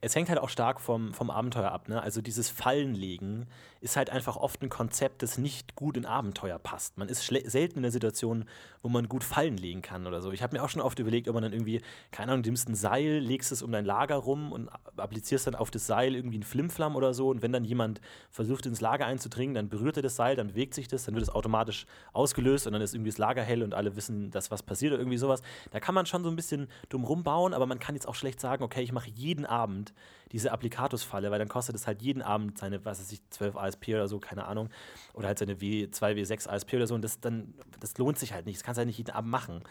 Es 0.00 0.14
hängt 0.14 0.28
halt 0.28 0.38
auch 0.38 0.50
stark 0.50 0.82
vom, 0.82 1.14
vom 1.14 1.30
Abenteuer 1.30 1.72
ab. 1.72 1.88
Ne? 1.88 2.02
Also 2.02 2.20
dieses 2.20 2.50
Fallenlegen 2.50 3.46
ist 3.84 3.98
halt 3.98 4.08
einfach 4.08 4.36
oft 4.36 4.62
ein 4.62 4.70
Konzept, 4.70 5.22
das 5.22 5.36
nicht 5.36 5.76
gut 5.76 5.98
in 5.98 6.06
Abenteuer 6.06 6.58
passt. 6.58 6.96
Man 6.96 7.10
ist 7.10 7.22
selten 7.26 7.76
in 7.76 7.82
der 7.82 7.92
Situation, 7.92 8.46
wo 8.82 8.88
man 8.88 9.10
gut 9.10 9.22
Fallen 9.22 9.58
legen 9.58 9.82
kann 9.82 10.06
oder 10.06 10.22
so. 10.22 10.32
Ich 10.32 10.42
habe 10.42 10.56
mir 10.56 10.62
auch 10.62 10.70
schon 10.70 10.80
oft 10.80 10.98
überlegt, 10.98 11.28
ob 11.28 11.34
man 11.34 11.42
dann 11.42 11.52
irgendwie, 11.52 11.82
keine 12.10 12.32
Ahnung, 12.32 12.44
nimmst 12.46 12.66
ein 12.66 12.74
Seil, 12.74 13.18
legst 13.18 13.52
es 13.52 13.60
um 13.60 13.70
dein 13.70 13.84
Lager 13.84 14.16
rum 14.16 14.52
und 14.52 14.70
applizierst 14.96 15.46
dann 15.46 15.54
auf 15.54 15.70
das 15.70 15.86
Seil 15.86 16.14
irgendwie 16.14 16.36
einen 16.36 16.44
Flimflam 16.44 16.96
oder 16.96 17.12
so. 17.12 17.28
Und 17.28 17.42
wenn 17.42 17.52
dann 17.52 17.62
jemand 17.64 18.00
versucht, 18.30 18.64
ins 18.64 18.80
Lager 18.80 19.04
einzudringen, 19.04 19.54
dann 19.54 19.68
berührt 19.68 19.98
er 19.98 20.02
das 20.02 20.16
Seil, 20.16 20.34
dann 20.34 20.48
bewegt 20.48 20.72
sich 20.72 20.88
das, 20.88 21.04
dann 21.04 21.14
wird 21.14 21.24
es 21.24 21.30
automatisch 21.30 21.84
ausgelöst 22.14 22.66
und 22.66 22.72
dann 22.72 22.80
ist 22.80 22.94
irgendwie 22.94 23.10
das 23.10 23.18
Lager 23.18 23.42
hell 23.42 23.62
und 23.62 23.74
alle 23.74 23.96
wissen, 23.96 24.30
dass 24.30 24.50
was 24.50 24.62
passiert 24.62 24.92
oder 24.94 25.02
irgendwie 25.02 25.18
sowas. 25.18 25.42
Da 25.72 25.80
kann 25.80 25.94
man 25.94 26.06
schon 26.06 26.24
so 26.24 26.30
ein 26.30 26.36
bisschen 26.36 26.68
dumm 26.88 27.04
rumbauen, 27.04 27.52
aber 27.52 27.66
man 27.66 27.80
kann 27.80 27.94
jetzt 27.94 28.08
auch 28.08 28.14
schlecht 28.14 28.40
sagen, 28.40 28.64
okay, 28.64 28.80
ich 28.80 28.92
mache 28.92 29.10
jeden 29.10 29.44
Abend 29.44 29.92
diese 30.34 30.50
Applikatus-Falle, 30.50 31.30
weil 31.30 31.38
dann 31.38 31.48
kostet 31.48 31.76
es 31.76 31.86
halt 31.86 32.02
jeden 32.02 32.20
Abend 32.20 32.58
seine, 32.58 32.84
was 32.84 32.98
weiß 32.98 33.12
ich, 33.12 33.22
12 33.30 33.56
ASP 33.56 33.90
oder 33.90 34.08
so, 34.08 34.18
keine 34.18 34.46
Ahnung, 34.46 34.68
oder 35.12 35.28
halt 35.28 35.38
seine 35.38 35.54
W2, 35.54 36.16
W6 36.16 36.48
ASP 36.48 36.74
oder 36.74 36.88
so. 36.88 36.96
Und 36.96 37.02
das 37.02 37.20
dann, 37.20 37.54
das 37.78 37.96
lohnt 37.98 38.18
sich 38.18 38.32
halt 38.32 38.44
nicht, 38.44 38.58
das 38.58 38.64
kannst 38.64 38.78
du 38.78 38.80
halt 38.80 38.88
nicht 38.88 38.98
jeden 38.98 39.12
Abend 39.12 39.30
machen. 39.30 39.62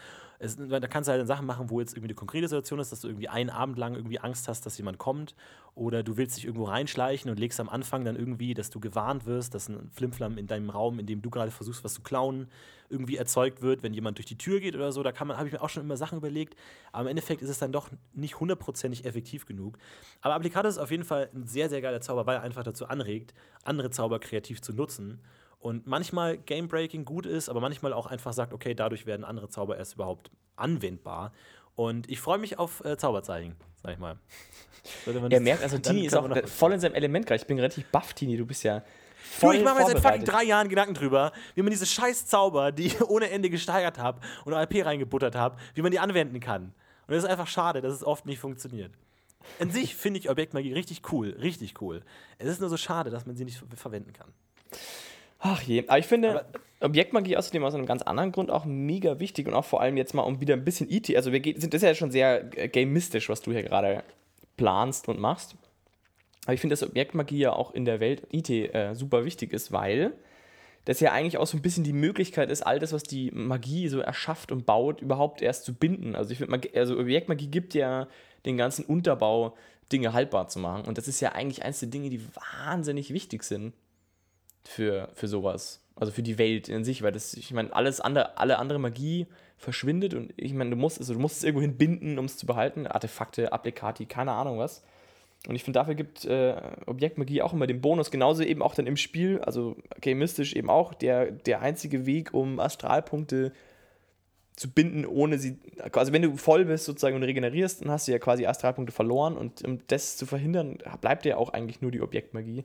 Es, 0.44 0.56
da 0.56 0.80
kannst 0.80 1.08
du 1.08 1.12
halt 1.12 1.26
Sachen 1.26 1.46
machen, 1.46 1.70
wo 1.70 1.80
jetzt 1.80 1.92
irgendwie 1.92 2.08
eine 2.08 2.14
konkrete 2.14 2.48
Situation 2.48 2.78
ist, 2.78 2.92
dass 2.92 3.00
du 3.00 3.08
irgendwie 3.08 3.28
einen 3.28 3.50
Abend 3.50 3.78
lang 3.78 3.94
irgendwie 3.94 4.20
Angst 4.20 4.46
hast, 4.48 4.66
dass 4.66 4.76
jemand 4.76 4.98
kommt. 4.98 5.34
Oder 5.74 6.02
du 6.02 6.16
willst 6.16 6.36
dich 6.36 6.44
irgendwo 6.44 6.64
reinschleichen 6.64 7.30
und 7.30 7.40
legst 7.40 7.58
am 7.58 7.68
Anfang 7.68 8.04
dann 8.04 8.14
irgendwie, 8.14 8.54
dass 8.54 8.70
du 8.70 8.78
gewarnt 8.78 9.26
wirst, 9.26 9.54
dass 9.54 9.68
ein 9.68 9.90
Flimflam 9.92 10.38
in 10.38 10.46
deinem 10.46 10.70
Raum, 10.70 10.98
in 10.98 11.06
dem 11.06 11.22
du 11.22 11.30
gerade 11.30 11.50
versuchst, 11.50 11.82
was 11.82 11.94
zu 11.94 12.02
klauen, 12.02 12.48
irgendwie 12.90 13.16
erzeugt 13.16 13.62
wird, 13.62 13.82
wenn 13.82 13.94
jemand 13.94 14.18
durch 14.18 14.26
die 14.26 14.38
Tür 14.38 14.60
geht 14.60 14.76
oder 14.76 14.92
so. 14.92 15.02
Da 15.02 15.10
kann 15.10 15.26
man, 15.26 15.36
habe 15.36 15.48
ich 15.48 15.52
mir 15.52 15.62
auch 15.62 15.70
schon 15.70 15.82
immer 15.82 15.96
Sachen 15.96 16.18
überlegt. 16.18 16.56
Aber 16.92 17.02
im 17.02 17.08
Endeffekt 17.08 17.42
ist 17.42 17.50
es 17.50 17.58
dann 17.58 17.72
doch 17.72 17.88
nicht 18.12 18.38
hundertprozentig 18.38 19.04
effektiv 19.04 19.46
genug. 19.46 19.78
Aber 20.20 20.34
Applicatus 20.34 20.74
ist 20.74 20.78
auf 20.78 20.90
jeden 20.90 21.04
Fall 21.04 21.30
ein 21.34 21.46
sehr, 21.46 21.68
sehr 21.68 21.80
geiler 21.80 22.00
Zauber, 22.00 22.26
weil 22.26 22.36
er 22.36 22.42
einfach 22.42 22.62
dazu 22.62 22.86
anregt, 22.86 23.34
andere 23.64 23.90
Zauber 23.90 24.20
kreativ 24.20 24.60
zu 24.60 24.72
nutzen 24.72 25.20
und 25.64 25.86
manchmal 25.86 26.36
Game-Breaking 26.36 27.06
gut 27.06 27.24
ist, 27.24 27.48
aber 27.48 27.58
manchmal 27.58 27.94
auch 27.94 28.04
einfach 28.04 28.34
sagt, 28.34 28.52
okay, 28.52 28.74
dadurch 28.74 29.06
werden 29.06 29.24
andere 29.24 29.48
Zauber 29.48 29.78
erst 29.78 29.94
überhaupt 29.94 30.30
anwendbar. 30.56 31.32
Und 31.74 32.10
ich 32.10 32.20
freue 32.20 32.36
mich 32.36 32.58
auf 32.58 32.84
äh, 32.84 32.98
Zauberzeichen, 32.98 33.56
sag 33.82 33.94
ich 33.94 33.98
mal. 33.98 34.18
Er 35.30 35.40
merkt, 35.40 35.62
also 35.62 35.78
Tini 35.82 36.04
ist 36.04 36.14
auch 36.14 36.28
voll 36.46 36.74
in 36.74 36.80
seinem 36.80 36.92
Element 36.92 37.24
gerade. 37.24 37.40
Ich 37.40 37.46
bin 37.46 37.56
relativ 37.56 37.86
baff, 37.86 38.12
Tini, 38.12 38.36
du 38.36 38.44
bist 38.44 38.62
ja 38.62 38.82
voll 39.16 39.54
du, 39.54 39.60
ich 39.60 39.64
mache 39.64 39.80
mir 39.80 39.86
seit 39.86 40.00
fucking 40.00 40.24
drei 40.26 40.44
Jahren 40.44 40.68
Gedanken 40.68 40.92
drüber, 40.92 41.32
wie 41.54 41.62
man 41.62 41.70
diese 41.70 41.86
scheiß 41.86 42.26
Zauber, 42.26 42.70
die 42.70 42.88
ich 42.88 43.00
ohne 43.08 43.30
Ende 43.30 43.48
gesteigert 43.48 43.96
habe 43.96 44.20
und 44.44 44.52
RP 44.52 44.84
reingebuttert 44.84 45.34
habe, 45.34 45.56
wie 45.72 45.80
man 45.80 45.90
die 45.90 45.98
anwenden 45.98 46.40
kann. 46.40 46.74
Und 47.06 47.14
es 47.14 47.24
ist 47.24 47.30
einfach 47.30 47.46
schade, 47.46 47.80
dass 47.80 47.94
es 47.94 48.04
oft 48.04 48.26
nicht 48.26 48.38
funktioniert. 48.38 48.92
An 49.58 49.70
sich 49.70 49.96
finde 49.96 50.20
ich 50.20 50.28
Objektmagie 50.28 50.74
richtig 50.74 51.10
cool, 51.10 51.30
richtig 51.40 51.80
cool. 51.80 52.02
Es 52.36 52.48
ist 52.48 52.60
nur 52.60 52.68
so 52.68 52.76
schade, 52.76 53.08
dass 53.08 53.24
man 53.24 53.34
sie 53.34 53.46
nicht 53.46 53.64
verwenden 53.74 54.12
kann. 54.12 54.28
Ach 55.46 55.60
je, 55.60 55.84
aber 55.86 55.98
ich 55.98 56.06
finde 56.06 56.30
aber 56.30 56.46
Objektmagie 56.80 57.36
außerdem 57.36 57.62
aus 57.64 57.74
einem 57.74 57.84
ganz 57.84 58.00
anderen 58.00 58.32
Grund 58.32 58.50
auch 58.50 58.64
mega 58.64 59.20
wichtig 59.20 59.46
und 59.46 59.52
auch 59.52 59.66
vor 59.66 59.82
allem 59.82 59.98
jetzt 59.98 60.14
mal 60.14 60.22
um 60.22 60.40
wieder 60.40 60.54
ein 60.54 60.64
bisschen 60.64 60.90
IT, 60.90 61.14
also 61.14 61.32
wir 61.32 61.42
sind 61.42 61.74
das 61.74 61.82
ist 61.82 61.86
ja 61.86 61.94
schon 61.94 62.10
sehr 62.10 62.50
äh, 62.58 62.68
gamistisch, 62.68 63.28
was 63.28 63.42
du 63.42 63.52
hier 63.52 63.62
gerade 63.62 64.02
planst 64.56 65.06
und 65.06 65.20
machst. 65.20 65.54
Aber 66.46 66.54
ich 66.54 66.60
finde, 66.60 66.72
dass 66.72 66.82
Objektmagie 66.82 67.38
ja 67.38 67.52
auch 67.52 67.74
in 67.74 67.84
der 67.84 68.00
Welt 68.00 68.26
IT 68.32 68.48
äh, 68.48 68.94
super 68.94 69.26
wichtig 69.26 69.52
ist, 69.52 69.70
weil 69.70 70.14
das 70.86 71.00
ja 71.00 71.12
eigentlich 71.12 71.36
auch 71.36 71.46
so 71.46 71.58
ein 71.58 71.62
bisschen 71.62 71.84
die 71.84 71.92
Möglichkeit 71.92 72.50
ist, 72.50 72.62
all 72.62 72.78
das, 72.78 72.94
was 72.94 73.02
die 73.02 73.30
Magie 73.30 73.88
so 73.88 74.00
erschafft 74.00 74.50
und 74.50 74.64
baut, 74.64 75.02
überhaupt 75.02 75.42
erst 75.42 75.66
zu 75.66 75.74
binden. 75.74 76.14
Also 76.14 76.30
ich 76.30 76.38
finde, 76.38 76.70
also 76.74 76.98
Objektmagie 76.98 77.48
gibt 77.48 77.74
ja 77.74 78.08
den 78.46 78.56
ganzen 78.56 78.86
Unterbau, 78.86 79.56
Dinge 79.92 80.14
haltbar 80.14 80.48
zu 80.48 80.58
machen. 80.58 80.86
Und 80.86 80.96
das 80.96 81.06
ist 81.06 81.20
ja 81.20 81.32
eigentlich 81.32 81.64
eines 81.64 81.80
der 81.80 81.90
Dinge, 81.90 82.08
die 82.08 82.22
wahnsinnig 82.64 83.12
wichtig 83.12 83.42
sind 83.42 83.74
für, 84.64 85.08
für 85.14 85.28
sowas. 85.28 85.80
Also 85.96 86.12
für 86.12 86.22
die 86.22 86.38
Welt 86.38 86.68
in 86.68 86.84
sich, 86.84 87.02
weil 87.02 87.12
das, 87.12 87.34
ich 87.34 87.52
meine, 87.52 87.72
alles 87.72 88.00
andere, 88.00 88.36
alle 88.36 88.58
andere 88.58 88.78
Magie 88.78 89.26
verschwindet 89.56 90.14
und 90.14 90.32
ich 90.36 90.52
meine, 90.52 90.70
du 90.70 90.76
musst, 90.76 90.98
also 90.98 91.14
du 91.14 91.20
musst 91.20 91.38
es 91.38 91.44
irgendwo 91.44 91.66
binden, 91.68 92.18
um 92.18 92.24
es 92.24 92.36
zu 92.36 92.46
behalten. 92.46 92.86
Artefakte, 92.86 93.52
Applikati, 93.52 94.06
keine 94.06 94.32
Ahnung 94.32 94.58
was. 94.58 94.82
Und 95.46 95.54
ich 95.54 95.62
finde, 95.62 95.78
dafür 95.78 95.94
gibt 95.94 96.24
äh, 96.24 96.56
Objektmagie 96.86 97.42
auch 97.42 97.52
immer 97.52 97.66
den 97.66 97.80
Bonus, 97.80 98.10
genauso 98.10 98.42
eben 98.42 98.62
auch 98.62 98.74
dann 98.74 98.86
im 98.86 98.96
Spiel, 98.96 99.40
also 99.40 99.76
gamistisch 100.00 100.54
eben 100.54 100.70
auch, 100.70 100.94
der, 100.94 101.30
der 101.30 101.60
einzige 101.60 102.06
Weg, 102.06 102.32
um 102.32 102.58
Astralpunkte 102.58 103.52
zu 104.56 104.70
binden, 104.70 105.04
ohne 105.04 105.38
sie. 105.38 105.58
Also, 105.92 106.12
wenn 106.12 106.22
du 106.22 106.36
voll 106.36 106.64
bist 106.64 106.84
sozusagen 106.86 107.16
und 107.16 107.24
regenerierst, 107.24 107.82
dann 107.82 107.90
hast 107.90 108.08
du 108.08 108.12
ja 108.12 108.18
quasi 108.18 108.46
Astralpunkte 108.46 108.92
verloren 108.92 109.36
und 109.36 109.64
um 109.64 109.80
das 109.88 110.16
zu 110.16 110.26
verhindern, 110.26 110.78
bleibt 111.00 111.26
ja 111.26 111.36
auch 111.36 111.50
eigentlich 111.50 111.82
nur 111.82 111.90
die 111.90 112.00
Objektmagie. 112.00 112.64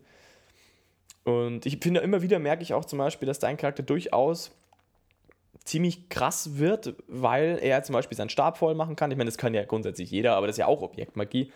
Und 1.29 1.65
ich 1.65 1.77
finde, 1.81 2.01
immer 2.01 2.21
wieder 2.21 2.39
merke 2.39 2.63
ich 2.63 2.73
auch 2.73 2.85
zum 2.85 2.99
Beispiel, 2.99 3.27
dass 3.27 3.39
dein 3.39 3.57
Charakter 3.57 3.83
durchaus 3.83 4.51
ziemlich 5.63 6.09
krass 6.09 6.57
wird, 6.57 6.95
weil 7.07 7.59
er 7.61 7.83
zum 7.83 7.93
Beispiel 7.93 8.17
seinen 8.17 8.29
Stab 8.29 8.57
voll 8.57 8.73
machen 8.73 8.95
kann. 8.95 9.11
Ich 9.11 9.17
meine, 9.17 9.29
das 9.29 9.37
kann 9.37 9.53
ja 9.53 9.63
grundsätzlich 9.65 10.09
jeder, 10.09 10.35
aber 10.35 10.47
das 10.47 10.55
ist 10.55 10.59
ja 10.59 10.65
auch 10.65 10.81
Objektmagie. 10.81 11.51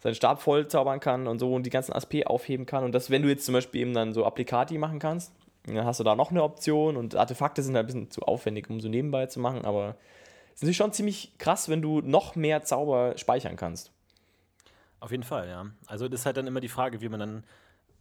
Seinen 0.00 0.14
Stab 0.14 0.42
voll 0.42 0.66
zaubern 0.68 1.00
kann 1.00 1.26
und 1.26 1.38
so 1.38 1.54
und 1.54 1.64
die 1.64 1.70
ganzen 1.70 1.92
ASP 1.92 2.26
aufheben 2.26 2.66
kann. 2.66 2.84
Und 2.84 2.92
das, 2.92 3.10
wenn 3.10 3.22
du 3.22 3.28
jetzt 3.28 3.44
zum 3.44 3.52
Beispiel 3.52 3.82
eben 3.82 3.94
dann 3.94 4.12
so 4.12 4.24
Applikati 4.24 4.78
machen 4.78 4.98
kannst, 4.98 5.32
dann 5.64 5.84
hast 5.84 6.00
du 6.00 6.04
da 6.04 6.14
noch 6.14 6.30
eine 6.30 6.42
Option 6.42 6.96
und 6.96 7.16
Artefakte 7.16 7.62
sind 7.62 7.74
halt 7.74 7.84
ein 7.84 7.86
bisschen 7.86 8.10
zu 8.10 8.22
aufwendig, 8.22 8.68
um 8.70 8.80
so 8.80 8.88
nebenbei 8.88 9.26
zu 9.26 9.40
machen, 9.40 9.64
aber 9.64 9.96
es 10.54 10.62
ist 10.62 10.76
schon 10.76 10.92
ziemlich 10.92 11.36
krass, 11.38 11.68
wenn 11.68 11.82
du 11.82 12.00
noch 12.00 12.34
mehr 12.34 12.62
Zauber 12.62 13.14
speichern 13.16 13.56
kannst. 13.56 13.92
Auf 15.00 15.10
jeden 15.10 15.22
Fall, 15.22 15.48
ja. 15.48 15.66
Also 15.86 16.08
das 16.08 16.20
ist 16.20 16.26
halt 16.26 16.36
dann 16.36 16.46
immer 16.46 16.60
die 16.60 16.68
Frage, 16.68 17.00
wie 17.00 17.08
man 17.08 17.20
dann 17.20 17.44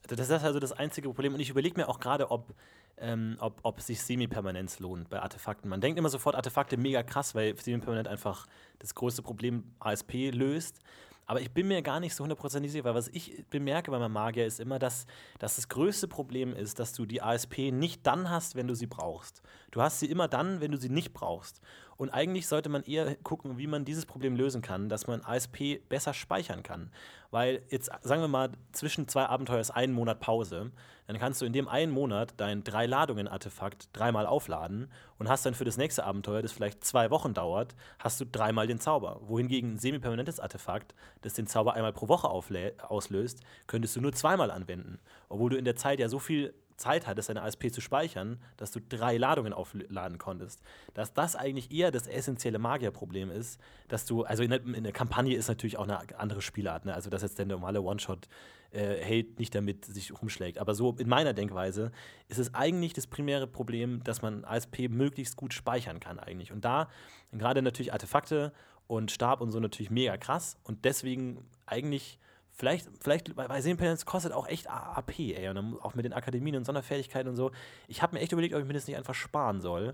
das 0.07 0.29
ist 0.29 0.43
also 0.43 0.59
das 0.59 0.71
einzige 0.71 1.07
Problem. 1.09 1.33
Und 1.33 1.39
ich 1.39 1.49
überlege 1.49 1.79
mir 1.79 1.89
auch 1.89 1.99
gerade, 1.99 2.31
ob, 2.31 2.53
ähm, 2.97 3.37
ob, 3.39 3.59
ob 3.63 3.81
sich 3.81 4.01
Semi-Permanenz 4.01 4.79
lohnt 4.79 5.09
bei 5.09 5.21
Artefakten. 5.21 5.69
Man 5.69 5.81
denkt 5.81 5.97
immer 5.97 6.09
sofort, 6.09 6.35
Artefakte 6.35 6.77
mega 6.77 7.03
krass, 7.03 7.35
weil 7.35 7.57
Semi-Permanent 7.57 8.07
einfach 8.07 8.45
das 8.79 8.95
größte 8.95 9.21
Problem 9.21 9.63
ASP 9.79 10.31
löst. 10.31 10.79
Aber 11.27 11.41
ich 11.41 11.51
bin 11.51 11.67
mir 11.67 11.81
gar 11.81 11.99
nicht 11.99 12.13
so 12.13 12.23
hundertprozentig 12.23 12.71
sicher, 12.71 12.83
weil 12.83 12.93
was 12.93 13.07
ich 13.07 13.45
bemerke 13.49 13.89
bei 13.89 13.97
meinem 13.97 14.13
Magier 14.13 14.45
ist 14.45 14.59
immer, 14.59 14.77
dass, 14.77 15.07
dass 15.39 15.55
das 15.55 15.69
größte 15.69 16.07
Problem 16.07 16.53
ist, 16.53 16.77
dass 16.79 16.93
du 16.93 17.05
die 17.05 17.21
ASP 17.21 17.71
nicht 17.71 18.05
dann 18.05 18.29
hast, 18.29 18.55
wenn 18.55 18.67
du 18.67 18.75
sie 18.75 18.85
brauchst. 18.85 19.41
Du 19.71 19.81
hast 19.81 19.99
sie 19.99 20.05
immer 20.05 20.27
dann, 20.27 20.61
wenn 20.61 20.71
du 20.71 20.77
sie 20.77 20.89
nicht 20.89 21.13
brauchst. 21.13 21.61
Und 21.97 22.09
eigentlich 22.09 22.47
sollte 22.47 22.69
man 22.69 22.83
eher 22.83 23.15
gucken, 23.15 23.57
wie 23.57 23.67
man 23.67 23.85
dieses 23.85 24.05
Problem 24.05 24.35
lösen 24.35 24.61
kann, 24.61 24.89
dass 24.89 25.07
man 25.07 25.21
ASP 25.21 25.79
besser 25.87 26.13
speichern 26.13 26.61
kann. 26.61 26.91
Weil 27.31 27.61
jetzt, 27.69 27.89
sagen 28.01 28.21
wir 28.21 28.27
mal, 28.27 28.51
zwischen 28.71 29.07
zwei 29.07 29.25
Abenteuer 29.25 29.59
ist 29.59 29.71
ein 29.71 29.93
Monat 29.93 30.19
Pause. 30.19 30.71
Dann 31.07 31.19
kannst 31.19 31.41
du 31.41 31.45
in 31.45 31.53
dem 31.53 31.67
einen 31.67 31.91
Monat 31.91 32.33
dein 32.37 32.63
drei 32.63 32.85
Ladungen 32.85 33.27
Artefakt 33.27 33.89
dreimal 33.93 34.25
aufladen 34.25 34.91
und 35.19 35.29
hast 35.29 35.45
dann 35.45 35.53
für 35.53 35.65
das 35.65 35.77
nächste 35.77 36.03
Abenteuer, 36.03 36.41
das 36.41 36.51
vielleicht 36.51 36.83
zwei 36.83 37.11
Wochen 37.11 37.33
dauert, 37.33 37.75
hast 37.99 38.19
du 38.19 38.25
dreimal 38.25 38.67
den 38.67 38.79
Zauber. 38.79 39.21
Wohingegen 39.23 39.73
ein 39.73 39.79
semi-permanentes 39.79 40.39
Artefakt, 40.39 40.95
das 41.21 41.33
den 41.33 41.47
Zauber 41.47 41.75
einmal 41.75 41.93
pro 41.93 42.07
Woche 42.07 42.29
auslöst, 42.29 43.41
könntest 43.67 43.95
du 43.95 44.01
nur 44.01 44.13
zweimal 44.13 44.51
anwenden. 44.51 44.99
Obwohl 45.29 45.51
du 45.51 45.57
in 45.57 45.65
der 45.65 45.75
Zeit 45.75 45.99
ja 45.99 46.09
so 46.09 46.19
viel 46.19 46.53
Zeit 46.77 47.07
hattest, 47.07 47.29
deine 47.29 47.41
ASP 47.41 47.71
zu 47.71 47.81
speichern, 47.81 48.39
dass 48.57 48.71
du 48.71 48.79
drei 48.79 49.17
Ladungen 49.17 49.53
aufladen 49.53 50.17
konntest. 50.17 50.61
Dass 50.93 51.13
das 51.13 51.35
eigentlich 51.35 51.71
eher 51.71 51.91
das 51.91 52.07
essentielle 52.07 52.59
Magierproblem 52.59 53.31
ist, 53.31 53.59
dass 53.87 54.05
du, 54.05 54.23
also 54.23 54.43
in 54.43 54.49
der, 54.49 54.65
in 54.65 54.83
der, 54.83 54.91
Kampagne 54.91 55.35
ist 55.35 55.47
natürlich 55.47 55.77
auch 55.77 55.87
eine 55.87 55.99
andere 56.19 56.41
Spielart, 56.41 56.85
ne? 56.85 56.93
also 56.93 57.09
dass 57.09 57.21
jetzt 57.21 57.39
der 57.39 57.45
normale 57.45 57.81
One-Shot 57.81 58.27
äh, 58.71 58.97
Held 58.97 59.39
nicht 59.39 59.55
damit 59.55 59.85
sich 59.85 60.11
rumschlägt. 60.19 60.57
Aber 60.57 60.75
so 60.75 60.95
in 60.97 61.07
meiner 61.07 61.33
Denkweise 61.33 61.91
ist 62.27 62.39
es 62.39 62.53
eigentlich 62.53 62.93
das 62.93 63.07
primäre 63.07 63.47
Problem, 63.47 64.03
dass 64.03 64.21
man 64.21 64.43
ASP 64.43 64.89
möglichst 64.89 65.37
gut 65.37 65.53
speichern 65.53 65.99
kann 65.99 66.19
eigentlich. 66.19 66.51
Und 66.51 66.65
da 66.65 66.89
gerade 67.31 67.61
natürlich 67.61 67.93
Artefakte 67.93 68.51
und 68.87 69.11
Stab 69.11 69.41
und 69.41 69.51
so 69.51 69.59
natürlich 69.59 69.91
mega 69.91 70.17
krass 70.17 70.57
und 70.63 70.85
deswegen 70.85 71.45
eigentlich 71.65 72.19
Vielleicht, 72.57 72.87
vielleicht 73.01 73.35
bei 73.35 73.61
Seenpenance 73.61 74.05
kostet 74.05 74.31
auch 74.31 74.47
echt 74.47 74.69
AP, 74.69 75.19
ey. 75.19 75.49
Und 75.49 75.55
dann 75.55 75.77
auch 75.81 75.93
mit 75.93 76.05
den 76.05 76.13
Akademien 76.13 76.55
und 76.55 76.65
Sonderfertigkeiten 76.65 77.29
und 77.29 77.35
so. 77.35 77.51
Ich 77.89 78.01
habe 78.01 78.15
mir 78.15 78.21
echt 78.21 78.31
überlegt, 78.31 78.53
ob 78.55 78.61
ich 78.61 78.67
mir 78.67 78.73
das 78.73 78.87
nicht 78.87 78.95
einfach 78.95 79.13
sparen 79.13 79.59
soll 79.59 79.93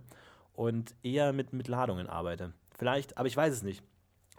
und 0.54 0.93
eher 1.02 1.34
mit, 1.34 1.54
mit 1.54 1.67
Ladungen 1.67 2.08
arbeite. 2.08 2.54
Vielleicht, 2.78 3.17
aber 3.17 3.28
ich 3.28 3.36
weiß 3.36 3.52
es 3.52 3.63
nicht. 3.63 3.84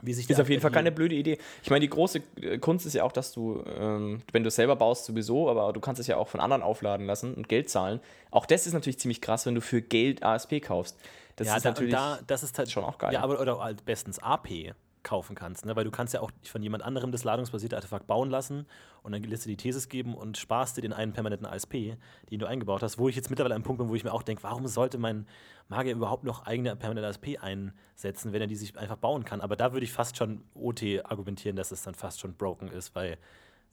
Wie 0.03 0.13
sich 0.13 0.27
das 0.27 0.39
ist 0.39 0.43
auf 0.43 0.49
jeden 0.49 0.63
Fall 0.63 0.71
keine 0.71 0.91
blöde 0.91 1.15
Idee. 1.15 1.39
Ich 1.63 1.71
meine, 1.71 1.81
die 1.81 1.89
große 1.89 2.23
äh, 2.41 2.59
Kunst 2.59 2.87
ist 2.87 2.95
ja 2.95 3.05
auch, 3.05 3.13
dass 3.13 3.33
du, 3.33 3.63
ähm, 3.67 4.23
wenn 4.33 4.43
du 4.43 4.49
es 4.49 4.57
selber 4.57 4.75
baust, 4.75 5.05
sowieso, 5.05 5.49
aber 5.49 5.73
du 5.73 5.81
kannst 5.81 6.01
es 6.01 6.07
ja 6.07 6.17
auch 6.17 6.29
von 6.29 6.41
anderen 6.41 6.63
aufladen 6.63 7.07
lassen 7.07 7.35
und 7.35 7.49
Geld 7.49 7.71
zahlen. 7.71 8.01
Auch 8.31 8.47
das 8.47 8.67
ist 8.67 8.73
natürlich 8.73 8.99
ziemlich 8.99 9.21
krass, 9.21 9.47
wenn 9.47 9.55
du 9.55 9.61
für 9.61 9.83
Geld 9.83 10.23
ASP 10.23 10.61
kaufst. 10.61 10.99
Das 11.37 11.47
ja, 11.47 11.57
ist 11.57 11.65
da, 11.65 11.71
natürlich 11.71 11.93
da, 11.93 12.19
das 12.27 12.43
ist 12.43 12.59
halt, 12.59 12.71
schon 12.71 12.85
auch 12.85 12.99
geil. 12.99 13.13
Ja, 13.13 13.23
aber 13.23 13.41
oder 13.41 13.59
halt 13.61 13.85
bestens 13.85 14.19
AP 14.19 14.75
kaufen 15.03 15.35
kannst. 15.35 15.67
Ne? 15.67 15.77
Weil 15.77 15.85
du 15.85 15.91
kannst 15.91 16.15
ja 16.15 16.21
auch 16.21 16.31
von 16.45 16.63
jemand 16.63 16.83
anderem 16.83 17.13
das 17.13 17.25
ladungsbasierte 17.25 17.77
Artefakt 17.77 18.07
bauen 18.07 18.31
lassen 18.31 18.67
und 19.03 19.13
dann 19.13 19.23
lässt 19.23 19.45
du 19.45 19.49
die 19.49 19.57
Thesis 19.57 19.89
geben 19.89 20.15
und 20.15 20.37
sparst 20.37 20.77
dir 20.77 20.83
den 20.83 20.93
einen 20.93 21.13
permanenten 21.13 21.47
ASP, 21.47 21.97
den 22.31 22.39
du 22.39 22.47
eingebaut 22.47 22.83
hast. 22.83 22.99
Wo 22.99 23.09
ich 23.09 23.17
jetzt 23.17 23.31
mittlerweile 23.31 23.55
an 23.55 23.61
einem 23.61 23.65
Punkt 23.65 23.81
bin, 23.81 23.89
wo 23.89 23.95
ich 23.95 24.05
mir 24.05 24.13
auch 24.13 24.23
denke, 24.23 24.43
warum 24.43 24.67
sollte 24.67 24.99
mein 24.99 25.27
Magier 25.69 25.95
überhaupt 25.95 26.25
noch 26.25 26.47
eigene 26.47 26.75
permanente 26.77 27.09
ASP 27.09 27.39
einsetzen, 27.41 28.33
wenn 28.33 28.41
er 28.41 28.47
die 28.47 28.57
sich 28.57 28.77
einfach 28.79 28.97
bauen 28.97 29.25
kann? 29.25 29.41
Aber 29.41 29.57
da 29.57 29.73
würde 29.73 29.85
ich 29.85 29.93
fast 29.93 30.17
schon 30.17 30.43
OT 30.55 30.83
argumentieren, 31.05 31.57
dass 31.57 31.73
es 31.73 31.83
dann 31.83 31.95
fast 31.95 32.21
schon 32.21 32.35
broken 32.35 32.69
ist, 32.69 32.95
weil 32.95 33.19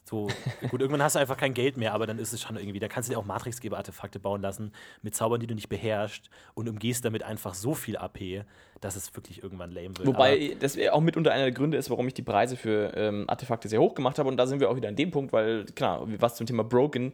so, 0.09 0.27
gut, 0.69 0.81
irgendwann 0.81 1.03
hast 1.03 1.15
du 1.15 1.19
einfach 1.19 1.37
kein 1.37 1.53
Geld 1.53 1.77
mehr, 1.77 1.93
aber 1.93 2.07
dann 2.07 2.17
ist 2.17 2.33
es 2.33 2.41
schon 2.41 2.57
irgendwie, 2.57 2.79
da 2.79 2.87
kannst 2.87 3.09
du 3.09 3.13
dir 3.13 3.19
auch 3.19 3.25
Matrixgeber-Artefakte 3.25 4.19
bauen 4.19 4.41
lassen 4.41 4.71
mit 5.03 5.15
Zaubern, 5.15 5.39
die 5.39 5.47
du 5.47 5.53
nicht 5.53 5.69
beherrschst 5.69 6.29
und 6.55 6.67
umgehst 6.67 7.05
damit 7.05 7.23
einfach 7.23 7.53
so 7.53 7.75
viel 7.75 7.95
AP, 7.95 8.43
dass 8.81 8.95
es 8.95 9.15
wirklich 9.15 9.43
irgendwann 9.43 9.71
lame 9.71 9.97
wird. 9.97 10.07
Wobei 10.07 10.51
aber 10.51 10.55
das 10.55 10.77
auch 10.89 11.01
mitunter 11.01 11.31
einer 11.31 11.43
der 11.43 11.51
Gründe 11.51 11.77
ist, 11.77 11.89
warum 11.89 12.07
ich 12.07 12.15
die 12.15 12.23
Preise 12.23 12.57
für 12.57 12.91
ähm, 12.95 13.25
Artefakte 13.27 13.69
sehr 13.69 13.79
hoch 13.79 13.93
gemacht 13.93 14.17
habe 14.17 14.29
und 14.29 14.37
da 14.37 14.47
sind 14.47 14.59
wir 14.59 14.69
auch 14.69 14.75
wieder 14.75 14.89
an 14.89 14.95
dem 14.95 15.11
Punkt, 15.11 15.31
weil, 15.31 15.65
klar, 15.65 16.03
was 16.17 16.35
zum 16.35 16.47
Thema 16.47 16.63
Broken, 16.63 17.13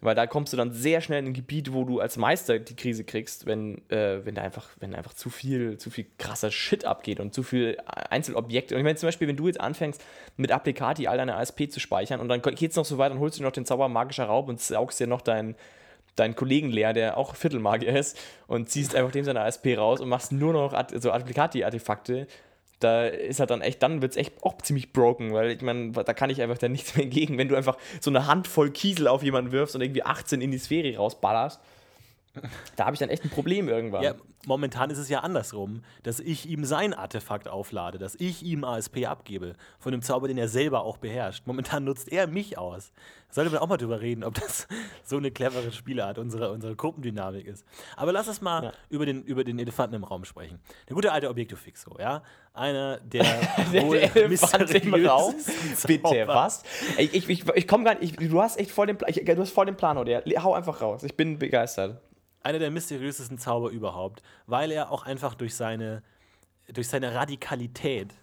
weil 0.00 0.14
da 0.14 0.26
kommst 0.26 0.52
du 0.52 0.56
dann 0.56 0.72
sehr 0.72 1.00
schnell 1.00 1.20
in 1.20 1.26
ein 1.26 1.32
Gebiet, 1.34 1.72
wo 1.72 1.84
du 1.84 2.00
als 2.00 2.16
Meister 2.16 2.58
die 2.58 2.74
Krise 2.74 3.04
kriegst, 3.04 3.46
wenn, 3.46 3.78
äh, 3.90 4.24
wenn 4.24 4.34
da 4.34 4.42
einfach, 4.42 4.68
wenn 4.80 4.94
einfach 4.94 5.14
zu 5.14 5.28
viel, 5.28 5.76
zu 5.78 5.90
viel 5.90 6.06
krasser 6.18 6.50
Shit 6.50 6.84
abgeht 6.84 7.20
und 7.20 7.34
zu 7.34 7.42
viel 7.42 7.76
Einzelobjekte. 7.86 8.74
Und 8.74 8.80
ich 8.80 8.84
meine 8.84 8.96
zum 8.96 9.08
Beispiel, 9.08 9.28
wenn 9.28 9.36
du 9.36 9.46
jetzt 9.46 9.60
anfängst, 9.60 10.02
mit 10.36 10.52
Applikati 10.52 11.06
all 11.06 11.18
deine 11.18 11.36
ASP 11.36 11.70
zu 11.70 11.80
speichern 11.80 12.20
und 12.20 12.28
dann 12.28 12.40
geht 12.40 12.70
es 12.70 12.76
noch 12.76 12.84
so 12.84 12.98
weit, 12.98 13.12
dann 13.12 13.18
holst 13.18 13.38
du 13.38 13.42
noch 13.42 13.52
den 13.52 13.66
Zauber 13.66 13.88
magischer 13.88 14.24
Raub 14.24 14.48
und 14.48 14.60
saugst 14.60 15.00
dir 15.00 15.06
noch 15.06 15.20
dein, 15.20 15.54
deinen 16.16 16.34
Kollegen 16.34 16.70
leer, 16.70 16.92
der 16.92 17.18
auch 17.18 17.34
Viertelmagier 17.34 17.94
ist, 17.94 18.18
und 18.46 18.70
ziehst 18.70 18.94
einfach 18.94 19.12
dem 19.12 19.24
seine 19.24 19.42
ASP 19.42 19.76
raus 19.76 20.00
und 20.00 20.08
machst 20.08 20.32
nur 20.32 20.52
noch 20.52 20.74
so 20.96 21.10
Applikati-Artefakte. 21.12 22.26
Da 22.80 23.06
ist 23.06 23.40
halt 23.40 23.50
dann 23.50 23.60
echt, 23.60 23.82
dann 23.82 24.02
wird 24.02 24.12
es 24.12 24.16
echt 24.16 24.42
auch 24.42 24.56
ziemlich 24.62 24.92
broken, 24.92 25.32
weil 25.32 25.50
ich 25.50 25.62
meine, 25.62 25.92
da 25.92 26.14
kann 26.14 26.30
ich 26.30 26.40
einfach 26.42 26.58
dann 26.58 26.72
nichts 26.72 26.96
mehr 26.96 27.04
entgegen, 27.04 27.38
wenn 27.38 27.48
du 27.48 27.56
einfach 27.56 27.76
so 28.00 28.10
eine 28.10 28.26
Handvoll 28.26 28.70
Kiesel 28.70 29.06
auf 29.06 29.22
jemanden 29.22 29.52
wirfst 29.52 29.74
und 29.74 29.82
irgendwie 29.82 30.02
18 30.02 30.40
in 30.40 30.50
die 30.50 30.58
Sphäre 30.58 30.96
rausballerst. 30.96 31.60
Da 32.76 32.86
habe 32.86 32.94
ich 32.94 33.00
dann 33.00 33.08
echt 33.08 33.24
ein 33.24 33.30
Problem 33.30 33.68
irgendwann. 33.68 34.02
Ja, 34.02 34.14
momentan 34.46 34.90
ist 34.90 34.98
es 34.98 35.08
ja 35.08 35.20
andersrum, 35.20 35.82
dass 36.04 36.20
ich 36.20 36.48
ihm 36.48 36.64
sein 36.64 36.94
Artefakt 36.94 37.48
auflade, 37.48 37.98
dass 37.98 38.14
ich 38.14 38.44
ihm 38.44 38.62
ASP 38.62 39.06
abgebe 39.06 39.54
von 39.80 39.90
dem 39.90 40.00
Zauber, 40.00 40.28
den 40.28 40.38
er 40.38 40.48
selber 40.48 40.82
auch 40.82 40.96
beherrscht. 40.96 41.46
Momentan 41.46 41.84
nutzt 41.84 42.10
er 42.10 42.28
mich 42.28 42.56
aus. 42.56 42.92
Da 43.28 43.34
sollte 43.34 43.50
man 43.50 43.60
auch 43.60 43.68
mal 43.68 43.76
drüber 43.76 44.00
reden, 44.00 44.22
ob 44.22 44.34
das 44.34 44.68
so 45.04 45.16
eine 45.16 45.32
clevere 45.32 45.72
Spielart 45.72 46.18
unsere, 46.18 46.52
unsere 46.52 46.76
Gruppendynamik 46.76 47.46
ist. 47.46 47.64
Aber 47.96 48.12
lass 48.12 48.28
uns 48.28 48.40
mal 48.40 48.64
ja. 48.64 48.72
über, 48.90 49.06
den, 49.06 49.24
über 49.24 49.42
den 49.42 49.58
Elefanten 49.58 49.96
im 49.96 50.04
Raum 50.04 50.24
sprechen. 50.24 50.60
Der 50.88 50.94
gute 50.94 51.10
alte 51.10 51.28
Objektofixo, 51.28 51.96
ja? 51.98 52.22
Einer 52.54 52.98
der, 53.00 53.24
der 53.72 53.82
wohl 53.82 53.96
Elefant 53.96 54.70
im 54.70 54.94
Raum. 55.06 55.34
Bitte, 55.84 56.28
was? 56.28 56.62
Ich, 56.96 57.12
ich, 57.12 57.28
ich, 57.28 57.48
ich 57.48 57.66
komme 57.66 57.84
gar 57.84 57.94
nicht, 57.98 58.20
ich, 58.20 58.28
du 58.28 58.40
hast 58.40 58.58
echt 58.58 58.70
voll 58.70 58.86
den, 58.86 58.98
ich, 59.08 59.24
du 59.24 59.38
hast 59.38 59.50
voll 59.50 59.66
den 59.66 59.76
Plan, 59.76 59.98
oder? 59.98 60.22
Hau 60.42 60.54
einfach 60.54 60.80
raus. 60.80 61.02
Ich 61.02 61.16
bin 61.16 61.38
begeistert 61.38 62.00
einer 62.42 62.58
der 62.58 62.70
mysteriösesten 62.70 63.38
Zauber 63.38 63.70
überhaupt, 63.70 64.22
weil 64.46 64.70
er 64.70 64.90
auch 64.90 65.04
einfach 65.04 65.34
durch 65.34 65.54
seine, 65.54 66.02
durch 66.72 66.88
seine 66.88 67.14
Radikalität 67.14 68.14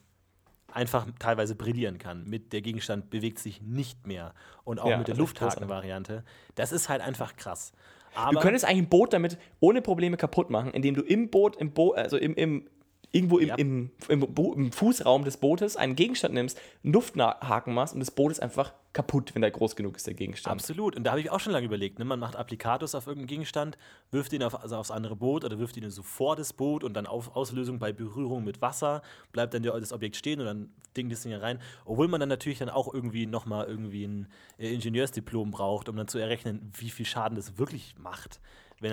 einfach 0.71 1.08
teilweise 1.19 1.56
brillieren 1.56 1.97
kann. 1.97 2.25
Mit 2.25 2.53
der 2.53 2.62
Gegenstand 2.62 3.10
bewegt 3.10 3.39
sich 3.39 3.62
nicht 3.62 4.06
mehr. 4.06 4.34
Und 4.63 4.80
auch 4.80 4.89
ja, 4.89 4.97
mit 4.97 5.08
der 5.08 5.15
Lufthaken-Variante. 5.15 6.23
Das 6.56 6.71
ist 6.71 6.89
halt 6.89 7.01
einfach 7.01 7.36
krass. 7.36 7.71
Aber 8.15 8.34
du 8.34 8.39
könntest 8.39 8.65
eigentlich 8.65 8.84
ein 8.84 8.89
Boot 8.89 9.13
damit 9.13 9.38
ohne 9.60 9.82
Probleme 9.82 10.17
kaputt 10.17 10.49
machen, 10.49 10.71
indem 10.71 10.95
du 10.95 11.01
im 11.01 11.30
Boot, 11.30 11.56
im 11.56 11.71
Boot, 11.71 11.97
also 11.97 12.17
im, 12.17 12.34
im 12.36 12.67
irgendwo 13.12 13.38
im, 13.38 13.48
ja. 13.48 13.56
im, 13.56 13.91
im, 14.10 14.28
im, 14.36 14.72
Fußraum 14.72 15.24
des 15.24 15.38
Bootes 15.38 15.78
einen 15.78 15.96
Gegenstand 15.96 16.34
nimmst, 16.34 16.60
einen 16.84 16.93
Lufthaken 16.93 17.74
machst 17.74 17.93
und 17.93 18.00
das 18.00 18.12
Boot 18.12 18.32
ist 18.32 18.41
einfach 18.41 18.74
kaputt, 18.93 19.36
wenn 19.36 19.41
der 19.41 19.52
groß 19.52 19.76
genug 19.76 19.96
ist, 19.96 20.08
der 20.08 20.15
Gegenstand. 20.15 20.60
Absolut. 20.60 20.96
Und 20.96 21.04
da 21.04 21.12
habe 21.12 21.22
ich 21.22 21.30
auch 21.30 21.39
schon 21.39 21.54
lange 21.54 21.67
überlegt. 21.67 22.00
Ne? 22.00 22.06
Man 22.06 22.20
macht 22.20 22.36
Applikatus 22.36 22.96
auf 22.96 23.06
irgendeinen 23.06 23.28
Gegenstand, 23.28 23.78
wirft 24.12 24.34
ihn 24.34 24.41
auf, 24.43 24.60
also 24.60 24.76
aufs 24.76 24.91
andere 24.91 25.15
Boot 25.15 25.46
oder 25.46 25.60
wirft 25.60 25.78
ihn 25.78 25.89
so 25.89 26.02
vor 26.04 26.36
das 26.36 26.52
Boot 26.52 26.84
und 26.84 26.96
dann 26.96 27.06
auf 27.06 27.36
Auslösung 27.36 27.80
bei 27.80 27.93
Berührung 27.93 28.43
mit 28.43 28.62
Wasser 28.62 29.04
bleibt 29.32 29.54
dann 29.54 29.63
das 29.63 29.93
Objekt 29.93 30.15
stehen 30.15 30.39
und 30.39 30.48
dann 30.48 30.70
dingt 30.96 31.12
das 31.12 31.22
Ding 31.22 31.34
rein. 31.34 31.60
Obwohl 31.86 32.08
man 32.08 32.20
dann 32.20 32.30
natürlich 32.30 32.58
dann 32.58 32.70
auch 32.70 32.91
irgendwie 32.91 33.28
nochmal 33.28 33.67
irgendwie 33.67 34.06
ein 34.06 34.28
äh, 34.58 34.74
Ingenieursdiplom 34.74 35.52
braucht, 35.52 35.89
um 35.89 35.96
dann 35.96 36.08
zu 36.08 36.17
errechnen, 36.17 36.72
wie 36.76 36.89
viel 36.89 37.06
Schaden 37.06 37.36
das 37.36 37.58
wirklich 37.58 37.96
macht. 38.00 38.41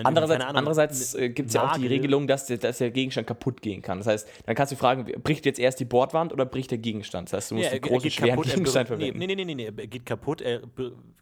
Andererseits, 0.03 0.45
andererseits 0.45 1.15
äh, 1.15 1.29
gibt 1.29 1.49
es 1.49 1.55
ja 1.55 1.71
auch 1.71 1.77
die 1.77 1.87
Regelung, 1.87 2.27
dass 2.27 2.47
der, 2.47 2.57
dass 2.57 2.79
der, 2.79 2.91
Gegenstand 2.91 3.27
kaputt 3.27 3.61
gehen 3.61 3.83
kann. 3.83 3.99
Das 3.99 4.07
heißt, 4.07 4.29
dann 4.47 4.55
kannst 4.55 4.73
du 4.73 4.77
fragen, 4.77 5.05
bricht 5.23 5.45
jetzt 5.45 5.59
erst 5.59 5.79
die 5.79 5.85
Bordwand 5.85 6.33
oder 6.33 6.47
bricht 6.47 6.71
der 6.71 6.79
Gegenstand? 6.79 7.29
Das 7.29 7.35
heißt, 7.35 7.51
du 7.51 7.57
musst 7.57 7.67
ja, 7.67 7.73
einen 7.73 7.83
großen, 7.83 8.11
schweren 8.11 8.31
kaputt, 8.31 8.47
Gegenstand 8.47 8.87
verwenden. 8.87 9.19
Nee, 9.19 9.27
nee, 9.27 9.45
nee, 9.45 9.55
nee, 9.55 9.65
er 9.67 9.87
geht 9.87 10.07
kaputt, 10.07 10.41
er 10.41 10.63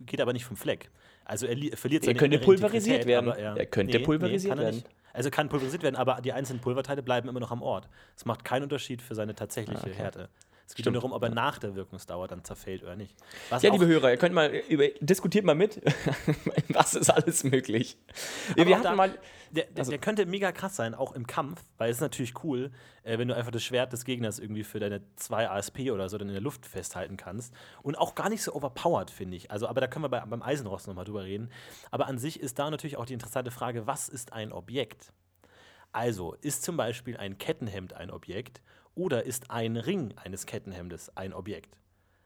geht 0.07 0.21
aber 0.21 0.33
nicht 0.33 0.45
vom 0.45 0.57
Fleck. 0.57 0.91
Also 1.25 1.47
er 1.47 1.57
verliert 1.77 2.05
seine 2.05 2.17
Er 2.17 2.21
könnte 2.21 2.39
pulverisiert 2.39 3.07
werden. 3.07 3.33
Er, 3.33 3.57
er, 3.57 3.67
könnte 3.67 3.99
nee, 3.99 4.05
pulverisiert 4.05 4.57
nee, 4.57 4.63
werden. 4.63 4.85
Also 5.13 5.31
kann 5.31 5.49
pulverisiert 5.49 5.83
werden, 5.83 5.97
aber 5.97 6.21
die 6.23 6.33
einzelnen 6.33 6.61
Pulverteile 6.61 7.03
bleiben 7.03 7.29
immer 7.29 7.41
noch 7.41 7.51
am 7.51 7.63
Ort. 7.63 7.89
Es 8.17 8.25
macht 8.25 8.45
keinen 8.45 8.63
Unterschied 8.63 9.03
für 9.03 9.15
seine 9.15 9.35
tatsächliche 9.35 9.83
ah, 9.83 9.89
okay. 9.89 9.95
Härte. 9.95 10.29
Es 10.67 10.75
geht 10.75 10.87
nur 10.87 10.95
darum, 10.95 11.13
ob 11.13 11.23
er 11.23 11.29
nach 11.29 11.59
der 11.59 11.75
Wirkungsdauer 11.75 12.29
dann 12.29 12.45
zerfällt 12.45 12.83
oder 12.83 12.97
nicht. 12.97 13.15
Was 13.51 13.63
ja, 13.63 13.71
liebe 13.71 13.87
Hörer, 13.87 14.11
ihr 14.11 14.17
könnt 14.17 14.35
mal 14.35 14.49
über, 14.69 14.89
diskutiert 15.01 15.45
mal 15.45 15.55
mit. 15.55 15.83
Was 16.69 16.95
ist 16.95 17.11
alles 17.11 17.45
möglich? 17.45 17.99
Aber 18.53 18.67
wir 18.67 18.75
hatten 18.77 18.85
da, 18.85 18.95
mal. 18.95 19.19
Der, 19.51 19.65
der, 19.67 19.79
also, 19.79 19.91
der, 19.91 19.99
könnte 19.99 20.25
mega 20.25 20.51
krass 20.51 20.77
sein, 20.77 20.95
auch 20.95 21.13
im 21.13 21.27
Kampf, 21.27 21.63
weil 21.77 21.91
es 21.91 21.99
ist 21.99 22.01
natürlich 22.01 22.43
cool, 22.43 22.71
äh, 23.03 23.19
wenn 23.19 23.29
du 23.29 23.37
einfach 23.37 23.51
das 23.51 23.63
Schwert 23.63 23.93
des 23.93 24.07
Gegners 24.07 24.39
irgendwie 24.39 24.65
für 24.65 24.81
deine 24.81 25.03
2 25.17 25.51
ASP 25.51 25.91
oder 25.91 26.09
so 26.09 26.17
dann 26.17 26.29
in 26.29 26.35
der 26.35 26.43
Luft 26.43 26.65
festhalten 26.65 27.19
kannst. 27.19 27.53
Und 27.83 27.99
auch 27.99 28.15
gar 28.15 28.31
nicht 28.31 28.43
so 28.43 28.55
overpowered, 28.55 29.11
finde 29.11 29.37
ich. 29.37 29.51
Also, 29.51 29.69
aber 29.69 29.81
da 29.83 29.89
können 29.89 30.05
wir 30.05 30.09
bei, 30.09 30.21
beim 30.21 30.43
Eisenrost 30.43 30.87
nochmal 30.87 31.05
drüber 31.05 31.25
reden. 31.25 31.51
Aber 31.91 32.07
an 32.07 32.19
sich 32.19 32.41
ist 32.41 32.59
da 32.59 32.71
natürlich 32.71 32.97
auch 32.97 33.05
die 33.05 33.15
interessante 33.15 33.51
Frage, 33.51 33.87
was 33.87 34.09
ist 34.09 34.33
ein 34.33 34.53
Objekt? 34.53 35.13
Also, 35.93 36.35
ist 36.41 36.63
zum 36.63 36.79
Beispiel 36.79 37.19
ein 37.19 37.37
Kettenhemd 37.37 37.93
ein 37.93 38.11
Objekt 38.11 38.63
oder 38.95 39.25
ist 39.25 39.51
ein 39.51 39.77
Ring 39.77 40.15
eines 40.17 40.47
Kettenhemdes 40.47 41.17
ein 41.17 41.33
Objekt? 41.33 41.77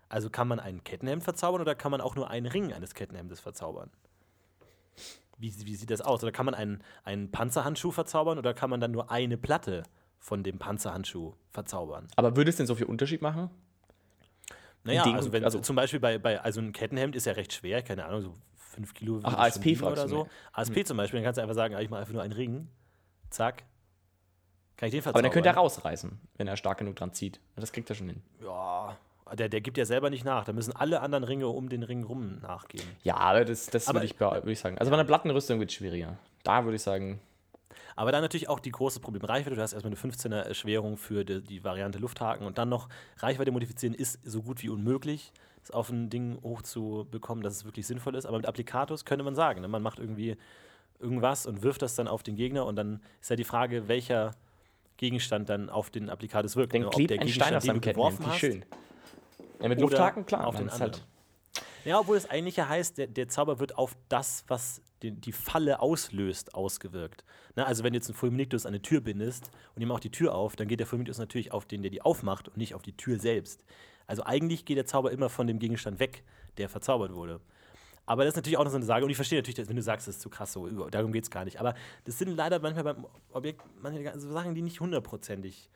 Also 0.08 0.30
kann 0.30 0.48
man 0.48 0.60
ein 0.60 0.84
Kettenhemd 0.84 1.24
verzaubern 1.24 1.60
oder 1.60 1.74
kann 1.74 1.90
man 1.90 2.00
auch 2.00 2.14
nur 2.14 2.30
einen 2.30 2.46
Ring 2.46 2.72
eines 2.72 2.94
Kettenhemdes 2.94 3.40
verzaubern? 3.40 3.90
Wie, 5.38 5.52
wie 5.66 5.74
sieht 5.74 5.90
das 5.90 6.00
aus? 6.00 6.22
Oder 6.22 6.32
kann 6.32 6.46
man 6.46 6.54
einen, 6.54 6.82
einen 7.04 7.30
Panzerhandschuh 7.30 7.90
verzaubern 7.90 8.38
oder 8.38 8.54
kann 8.54 8.70
man 8.70 8.80
dann 8.80 8.92
nur 8.92 9.10
eine 9.10 9.36
Platte 9.36 9.82
von 10.18 10.42
dem 10.42 10.58
Panzerhandschuh 10.58 11.34
verzaubern? 11.50 12.08
Aber 12.16 12.36
würde 12.36 12.50
es 12.50 12.56
denn 12.56 12.66
so 12.66 12.74
viel 12.74 12.86
Unterschied 12.86 13.20
machen? 13.20 13.50
Naja, 14.84 15.02
also, 15.02 15.32
wenn, 15.32 15.44
also 15.44 15.58
zum 15.58 15.74
Beispiel 15.74 15.98
bei, 15.98 16.18
bei, 16.18 16.40
also 16.40 16.60
ein 16.60 16.72
Kettenhemd 16.72 17.16
ist 17.16 17.26
ja 17.26 17.32
recht 17.32 17.52
schwer, 17.52 17.82
keine 17.82 18.04
Ahnung, 18.04 18.22
so 18.22 18.34
5 18.54 18.94
Kilo 18.94 19.20
Ach, 19.24 19.34
ASP 19.34 19.82
oder 19.82 20.08
so. 20.08 20.28
ASP 20.52 20.76
hm. 20.76 20.86
zum 20.86 20.96
Beispiel, 20.96 21.18
dann 21.18 21.24
kannst 21.24 21.38
du 21.38 21.42
einfach 21.42 21.56
sagen, 21.56 21.76
ich 21.78 21.90
mache 21.90 22.00
einfach 22.00 22.12
nur 22.12 22.22
einen 22.22 22.32
Ring, 22.32 22.68
zack, 23.30 23.64
kann 24.76 24.88
ich 24.88 24.92
den 24.92 25.02
verzaubern? 25.02 25.20
Aber 25.20 25.22
dann 25.22 25.32
könnte 25.32 25.48
er 25.48 25.56
rausreißen, 25.56 26.18
wenn 26.36 26.48
er 26.48 26.56
stark 26.56 26.78
genug 26.78 26.96
dran 26.96 27.12
zieht. 27.12 27.40
Das 27.56 27.72
kriegt 27.72 27.88
er 27.88 27.96
schon 27.96 28.08
hin. 28.08 28.22
Ja, 28.42 28.96
der, 29.34 29.48
der 29.48 29.60
gibt 29.60 29.78
ja 29.78 29.84
selber 29.84 30.10
nicht 30.10 30.24
nach. 30.24 30.44
Da 30.44 30.52
müssen 30.52 30.74
alle 30.76 31.00
anderen 31.00 31.24
Ringe 31.24 31.48
um 31.48 31.68
den 31.68 31.82
Ring 31.82 32.04
rum 32.04 32.38
nachgeben. 32.42 32.86
Ja, 33.02 33.16
aber 33.16 33.44
das, 33.44 33.66
das 33.66 33.92
würde 33.92 34.04
ich, 34.04 34.18
würd 34.20 34.46
ich 34.46 34.60
sagen. 34.60 34.78
Also 34.78 34.90
bei 34.90 34.96
einer 34.96 35.06
Plattenrüstung 35.06 35.58
wird 35.58 35.70
es 35.70 35.76
schwieriger. 35.76 36.16
Da 36.44 36.64
würde 36.64 36.76
ich 36.76 36.82
sagen. 36.82 37.20
Aber 37.96 38.12
dann 38.12 38.20
natürlich 38.22 38.48
auch 38.48 38.60
die 38.60 38.70
große 38.70 39.00
Problemreichweite. 39.00 39.56
Du 39.56 39.62
hast 39.62 39.72
erstmal 39.72 39.92
eine 39.92 40.12
15er 40.12 40.42
Erschwerung 40.42 40.96
für 40.96 41.24
die, 41.24 41.42
die, 41.42 41.64
Variante 41.64 41.98
Lufthaken 41.98 42.46
und 42.46 42.58
dann 42.58 42.68
noch 42.68 42.88
Reichweite 43.18 43.50
modifizieren 43.50 43.94
ist 43.94 44.20
so 44.24 44.42
gut 44.42 44.62
wie 44.62 44.68
unmöglich, 44.68 45.32
es 45.64 45.70
auf 45.70 45.88
ein 45.88 46.10
Ding 46.10 46.38
hochzubekommen, 46.42 47.42
dass 47.42 47.54
es 47.54 47.64
wirklich 47.64 47.86
sinnvoll 47.86 48.14
ist. 48.14 48.26
Aber 48.26 48.36
mit 48.36 48.46
Applikatus 48.46 49.06
könnte 49.06 49.24
man 49.24 49.34
sagen, 49.34 49.62
ne? 49.62 49.68
man 49.68 49.82
macht 49.82 49.98
irgendwie 49.98 50.36
irgendwas 51.00 51.46
und 51.46 51.62
wirft 51.62 51.82
das 51.82 51.94
dann 51.94 52.06
auf 52.06 52.22
den 52.22 52.36
Gegner 52.36 52.66
und 52.66 52.76
dann 52.76 53.00
ist 53.20 53.30
ja 53.30 53.36
die 53.36 53.44
Frage, 53.44 53.88
welcher 53.88 54.34
Gegenstand 54.96 55.48
dann 55.48 55.70
auf 55.70 55.90
den 55.90 56.08
Applikatus 56.08 56.56
wirkt. 56.56 56.74
Dann 56.74 56.82
ne? 56.82 56.90
klebt 56.90 57.12
ein 57.12 57.28
Stein 57.28 57.54
auf 57.54 57.64
seinem 57.64 57.80
Kettenhemd, 57.80 58.26
wie 58.26 58.38
schön. 58.38 58.64
Ja, 59.60 59.68
mit 59.68 59.80
Lufthaken, 59.80 60.26
klar. 60.26 60.46
Auf 60.46 60.56
den 60.56 60.68
anderen. 60.68 60.92
Halt 60.92 61.06
ja, 61.86 62.00
obwohl 62.00 62.16
es 62.16 62.28
eigentlich 62.28 62.56
ja 62.56 62.68
heißt, 62.68 62.98
der, 62.98 63.06
der 63.06 63.28
Zauber 63.28 63.60
wird 63.60 63.78
auf 63.78 63.96
das, 64.08 64.44
was 64.48 64.82
die, 65.02 65.12
die 65.12 65.30
Falle 65.30 65.78
auslöst, 65.78 66.52
ausgewirkt. 66.52 67.24
Na, 67.54 67.62
ne, 67.62 67.68
also 67.68 67.84
wenn 67.84 67.92
du 67.92 67.98
jetzt 67.98 68.08
einen 68.08 68.16
Fulminictus 68.16 68.66
an 68.66 68.70
eine 68.70 68.82
Tür 68.82 69.00
bindest 69.00 69.52
und 69.76 69.82
ihm 69.82 69.92
auch 69.92 70.00
die 70.00 70.10
Tür 70.10 70.34
auf, 70.34 70.56
dann 70.56 70.66
geht 70.66 70.80
der 70.80 70.86
Fulminictus 70.88 71.18
natürlich 71.18 71.52
auf 71.52 71.64
den, 71.64 71.82
der 71.82 71.92
die 71.92 72.02
aufmacht 72.02 72.48
und 72.48 72.56
nicht 72.56 72.74
auf 72.74 72.82
die 72.82 72.96
Tür 72.96 73.20
selbst. 73.20 73.64
Also 74.08 74.24
eigentlich 74.24 74.64
geht 74.64 74.76
der 74.76 74.86
Zauber 74.86 75.12
immer 75.12 75.28
von 75.28 75.46
dem 75.46 75.60
Gegenstand 75.60 76.00
weg, 76.00 76.24
der 76.58 76.68
verzaubert 76.68 77.14
wurde. 77.14 77.40
Aber 78.06 78.24
das 78.24 78.32
ist 78.32 78.36
natürlich 78.36 78.56
auch 78.56 78.64
noch 78.64 78.70
so 78.70 78.76
eine 78.76 78.86
Sage. 78.86 79.04
Und 79.04 79.10
ich 79.10 79.16
verstehe 79.16 79.38
natürlich, 79.38 79.56
dass, 79.56 79.68
wenn 79.68 79.76
du 79.76 79.82
sagst, 79.82 80.06
das 80.06 80.16
ist 80.16 80.22
zu 80.22 80.30
krass, 80.30 80.52
so, 80.52 80.68
darum 80.88 81.12
geht 81.12 81.24
es 81.24 81.30
gar 81.30 81.44
nicht. 81.44 81.58
Aber 81.58 81.74
das 82.04 82.18
sind 82.18 82.34
leider 82.34 82.60
manchmal 82.60 82.84
beim 82.84 83.06
Objekt 83.32 83.62
manche 83.82 84.18
Sachen, 84.18 84.54
die 84.54 84.62
nicht 84.62 84.80
hundertprozentig 84.80 85.68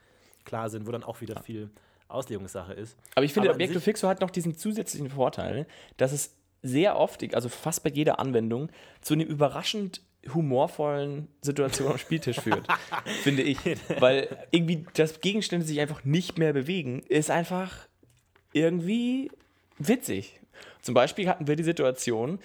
klar 0.45 0.71
sind, 0.71 0.87
wo 0.87 0.93
dann 0.93 1.03
auch 1.03 1.21
wieder 1.21 1.43
viel 1.43 1.71
Auslegungssache 2.09 2.73
ist. 2.73 2.97
Aber 3.15 3.25
ich 3.25 3.33
finde, 3.33 3.51
Objekte 3.51 3.81
Fixo 3.81 4.09
hat 4.09 4.21
noch 4.21 4.31
diesen 4.31 4.57
zusätzlichen 4.57 5.11
Vorteil, 5.11 5.67
dass 5.97 6.13
es 6.13 6.37
sehr 6.63 6.97
oft, 6.97 7.35
also 7.35 7.49
fast 7.49 7.83
bei 7.83 7.91
jeder 7.91 8.19
Anwendung, 8.19 8.71
zu 9.01 9.15
einem 9.15 9.27
überraschend 9.27 10.03
humorvollen 10.35 11.29
Situation 11.41 11.93
am 11.93 11.99
Spieltisch 11.99 12.41
führt, 12.41 12.67
finde 13.23 13.43
ich. 13.43 13.59
Weil 13.99 14.47
irgendwie 14.51 14.87
das 14.95 15.21
Gegenstände 15.21 15.67
sich 15.67 15.81
einfach 15.81 16.05
nicht 16.05 16.39
mehr 16.39 16.53
bewegen, 16.53 17.01
ist 17.09 17.31
einfach 17.31 17.89
irgendwie 18.53 19.31
witzig. 19.79 20.40
Zum 20.83 20.95
Beispiel 20.95 21.29
hatten 21.29 21.47
wir 21.47 21.57
die 21.57 21.63
Situation, 21.63 22.39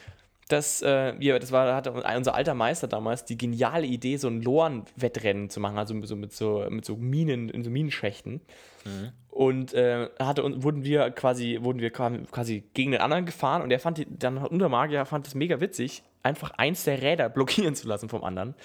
dass 0.48 0.82
äh, 0.84 1.14
wir, 1.18 1.40
das 1.40 1.52
war, 1.52 1.76
hatte 1.76 1.92
unser 1.92 2.36
alter 2.36 2.54
Meister 2.54 2.88
damals 2.88 3.26
die 3.26 3.38
geniale 3.38 3.88
Idee, 3.88 4.18
so 4.18 4.28
ein 4.28 4.42
Loren-Wettrennen 4.42 5.50
zu 5.50 5.60
machen, 5.60 5.78
also 5.78 6.00
so 6.06 6.16
mit 6.16 6.34
so, 6.34 6.68
mit 6.70 6.86
so 6.86 6.96
Minen, 6.96 7.50
in 7.50 7.64
so 7.64 7.70
Minenschächten. 7.72 8.42
Mhm. 8.86 9.12
Und 9.30 9.74
äh, 9.74 10.10
hatte, 10.20 10.44
wurden 10.64 10.84
wir 10.84 11.10
quasi, 11.12 11.60
wurden 11.62 11.80
wir 11.80 11.90
quasi 11.90 12.64
gegen 12.74 12.92
den 12.92 13.02
anderen 13.02 13.26
gefahren 13.26 13.64
und 13.64 13.72
er 13.72 13.80
fand 13.80 13.98
die, 13.98 14.08
dann 14.08 14.38
unser 14.38 14.70
Magier 14.70 15.06
fand 15.06 15.26
das 15.26 15.36
mega 15.36 15.60
witzig, 15.60 16.04
einfach 16.26 16.52
eins 16.52 16.84
der 16.84 17.02
Räder 17.02 17.30
blockieren 17.36 17.76
zu 17.76 17.88
lassen 17.88 18.10
vom 18.10 18.24
anderen. 18.24 18.56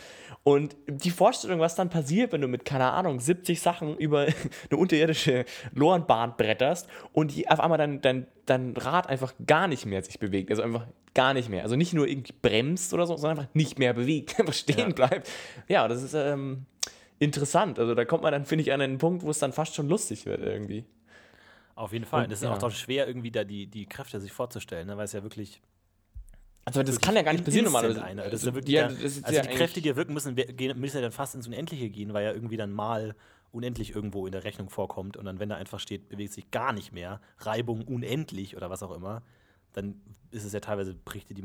Und 0.42 0.76
die 0.86 1.10
Vorstellung, 1.10 1.60
was 1.60 1.74
dann 1.74 1.90
passiert, 1.90 2.32
wenn 2.32 2.40
du 2.40 2.48
mit, 2.48 2.64
keine 2.64 2.90
Ahnung, 2.92 3.20
70 3.20 3.60
Sachen 3.60 3.96
über 3.98 4.20
eine 4.70 4.80
unterirdische 4.80 5.44
Lorenbahn 5.74 6.36
bretterst 6.36 6.88
und 7.12 7.34
die 7.34 7.48
auf 7.48 7.60
einmal 7.60 7.78
dein, 7.78 8.00
dein, 8.00 8.26
dein 8.46 8.76
Rad 8.76 9.08
einfach 9.08 9.34
gar 9.46 9.68
nicht 9.68 9.84
mehr 9.86 10.02
sich 10.02 10.18
bewegt. 10.18 10.50
Also 10.50 10.62
einfach 10.62 10.86
gar 11.14 11.34
nicht 11.34 11.48
mehr. 11.48 11.62
Also 11.62 11.76
nicht 11.76 11.92
nur 11.92 12.08
irgendwie 12.08 12.34
bremst 12.40 12.94
oder 12.94 13.06
so, 13.06 13.16
sondern 13.16 13.40
einfach 13.40 13.54
nicht 13.54 13.78
mehr 13.78 13.92
bewegt, 13.92 14.36
einfach 14.40 14.54
stehen 14.54 14.78
ja. 14.78 14.94
bleibt. 14.94 15.30
Ja, 15.68 15.86
das 15.88 16.02
ist 16.02 16.14
ähm, 16.14 16.64
interessant. 17.18 17.78
Also 17.78 17.94
da 17.94 18.04
kommt 18.04 18.22
man 18.22 18.32
dann, 18.32 18.46
finde 18.46 18.62
ich, 18.62 18.72
an 18.72 18.80
einen 18.80 18.98
Punkt, 18.98 19.22
wo 19.22 19.30
es 19.30 19.38
dann 19.38 19.52
fast 19.52 19.74
schon 19.74 19.88
lustig 19.88 20.24
wird 20.24 20.40
irgendwie. 20.40 20.86
Auf 21.74 21.92
jeden 21.92 22.04
Fall. 22.04 22.24
Und, 22.24 22.32
das 22.32 22.40
ist 22.40 22.44
ja. 22.44 22.52
auch 22.52 22.58
doch 22.58 22.70
schwer, 22.70 23.06
irgendwie 23.06 23.30
da 23.30 23.44
die, 23.44 23.66
die 23.66 23.86
Kräfte 23.86 24.20
sich 24.20 24.32
vorzustellen, 24.32 24.86
ne? 24.86 24.96
weil 24.96 25.04
es 25.04 25.12
ja 25.12 25.22
wirklich 25.22 25.60
Also 26.64 26.82
das 26.82 27.00
kann 27.00 27.16
ja 27.16 27.22
gar 27.22 27.32
nicht 27.32 27.44
passieren 27.44 27.64
normalerweise. 27.64 28.02
Einer. 28.02 28.24
Das 28.24 28.40
ist 28.40 28.46
ja 28.46 28.54
wirklich 28.54 28.74
Ja, 28.74 28.88
da, 28.88 28.94
das 28.94 29.02
ist 29.02 29.24
also 29.24 29.36
ja 29.36 29.42
die 29.42 29.56
Kräfte, 29.56 29.80
die 29.80 29.88
ja 29.88 29.96
wirken 29.96 30.14
müssen, 30.14 30.34
müssen 30.34 30.96
ja 30.96 31.02
dann 31.02 31.12
fast 31.12 31.34
ins 31.34 31.46
Unendliche 31.46 31.88
gehen, 31.88 32.12
weil 32.12 32.24
ja 32.24 32.32
irgendwie 32.32 32.56
dann 32.56 32.70
mal 32.70 33.14
unendlich 33.52 33.94
irgendwo 33.94 34.26
in 34.26 34.32
der 34.32 34.44
Rechnung 34.44 34.70
vorkommt 34.70 35.16
und 35.16 35.24
dann, 35.24 35.40
wenn 35.40 35.48
da 35.48 35.56
einfach 35.56 35.80
steht, 35.80 36.08
bewegt 36.08 36.32
sich 36.32 36.50
gar 36.50 36.72
nicht 36.72 36.92
mehr, 36.92 37.20
Reibung 37.38 37.82
unendlich 37.82 38.56
oder 38.56 38.70
was 38.70 38.82
auch 38.82 38.94
immer, 38.94 39.22
dann 39.72 40.00
ist 40.30 40.44
es 40.44 40.52
ja 40.52 40.60
teilweise 40.60 40.94
bricht 40.94 41.30
die, 41.30 41.42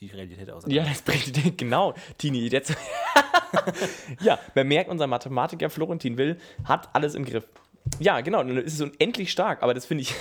die 0.00 0.06
Realität 0.06 0.50
aus. 0.50 0.64
Ja, 0.66 0.84
das 0.84 1.02
bringt 1.02 1.56
genau, 1.58 1.94
Tini. 2.18 2.48
Jetzt 2.48 2.74
ja, 4.20 4.38
man 4.54 4.66
merkt, 4.66 4.90
unser 4.90 5.06
Mathematiker 5.06 5.70
Florentin 5.70 6.18
Will 6.18 6.38
hat 6.64 6.94
alles 6.94 7.14
im 7.14 7.24
Griff. 7.24 7.46
Ja, 8.00 8.20
genau, 8.22 8.38
dann 8.42 8.56
ist 8.58 8.74
es 8.74 8.80
unendlich 8.80 9.30
stark, 9.30 9.62
aber 9.62 9.74
das 9.74 9.86
finde 9.86 10.02
ich, 10.02 10.14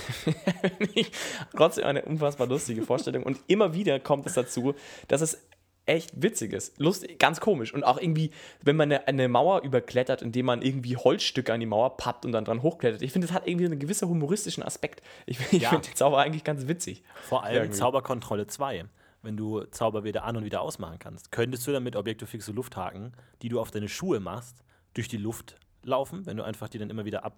ich 0.94 1.12
trotzdem 1.56 1.86
eine 1.86 2.04
unfassbar 2.04 2.48
lustige 2.48 2.84
Vorstellung. 2.84 3.24
Und 3.24 3.40
immer 3.48 3.74
wieder 3.74 4.00
kommt 4.00 4.26
es 4.26 4.34
dazu, 4.34 4.76
dass 5.08 5.22
es 5.22 5.42
echt 5.86 6.12
witzig 6.22 6.54
ist. 6.54 6.80
Lustig, 6.80 7.20
ganz 7.20 7.40
komisch. 7.42 7.74
Und 7.74 7.84
auch 7.84 8.00
irgendwie, 8.00 8.32
wenn 8.62 8.76
man 8.76 8.92
eine, 8.92 9.08
eine 9.08 9.28
Mauer 9.28 9.64
überklettert, 9.64 10.22
indem 10.22 10.46
man 10.46 10.62
irgendwie 10.62 10.96
Holzstücke 10.98 11.52
an 11.52 11.60
die 11.60 11.66
Mauer 11.66 11.98
pappt 11.98 12.26
und 12.26 12.32
dann 12.32 12.46
dran 12.46 12.62
hochklettert. 12.62 13.02
Ich 13.02 13.12
finde, 13.12 13.28
das 13.28 13.36
hat 13.36 13.48
irgendwie 13.48 13.66
einen 13.66 13.80
gewissen 13.80 14.08
humoristischen 14.08 14.64
Aspekt. 14.64 15.02
Ich, 15.26 15.40
ich 15.52 15.64
Ja. 15.64 15.70
finde 15.70 15.88
den 15.90 15.96
Zauber 15.96 16.20
eigentlich 16.20 16.44
ganz 16.44 16.68
witzig. 16.68 17.04
Vor 17.24 17.44
allem 17.44 17.64
Irgendwie. 17.64 17.78
Zauberkontrolle 17.78 18.48
2. 18.48 18.86
Wenn 19.24 19.38
du 19.38 19.62
Zauber 19.72 20.04
wieder 20.04 20.26
an- 20.26 20.36
und 20.38 20.44
wieder 20.46 20.62
ausmachen 20.62 21.00
kannst, 21.00 21.32
könntest 21.32 21.66
du 21.66 21.72
dann 21.72 21.84
mit 21.84 21.96
Objektofixe 21.96 22.52
Lufthaken, 22.52 23.14
die 23.42 23.50
du 23.50 23.60
auf 23.60 23.72
deine 23.72 23.88
Schuhe 23.90 24.20
machst, 24.20 24.64
durch 24.94 25.08
die 25.08 25.18
Luft 25.18 25.56
laufen, 25.84 26.26
wenn 26.26 26.38
du 26.38 26.44
einfach 26.44 26.70
die 26.70 26.78
dann 26.80 26.90
immer 26.90 27.06
wieder 27.06 27.24
ab. 27.24 27.36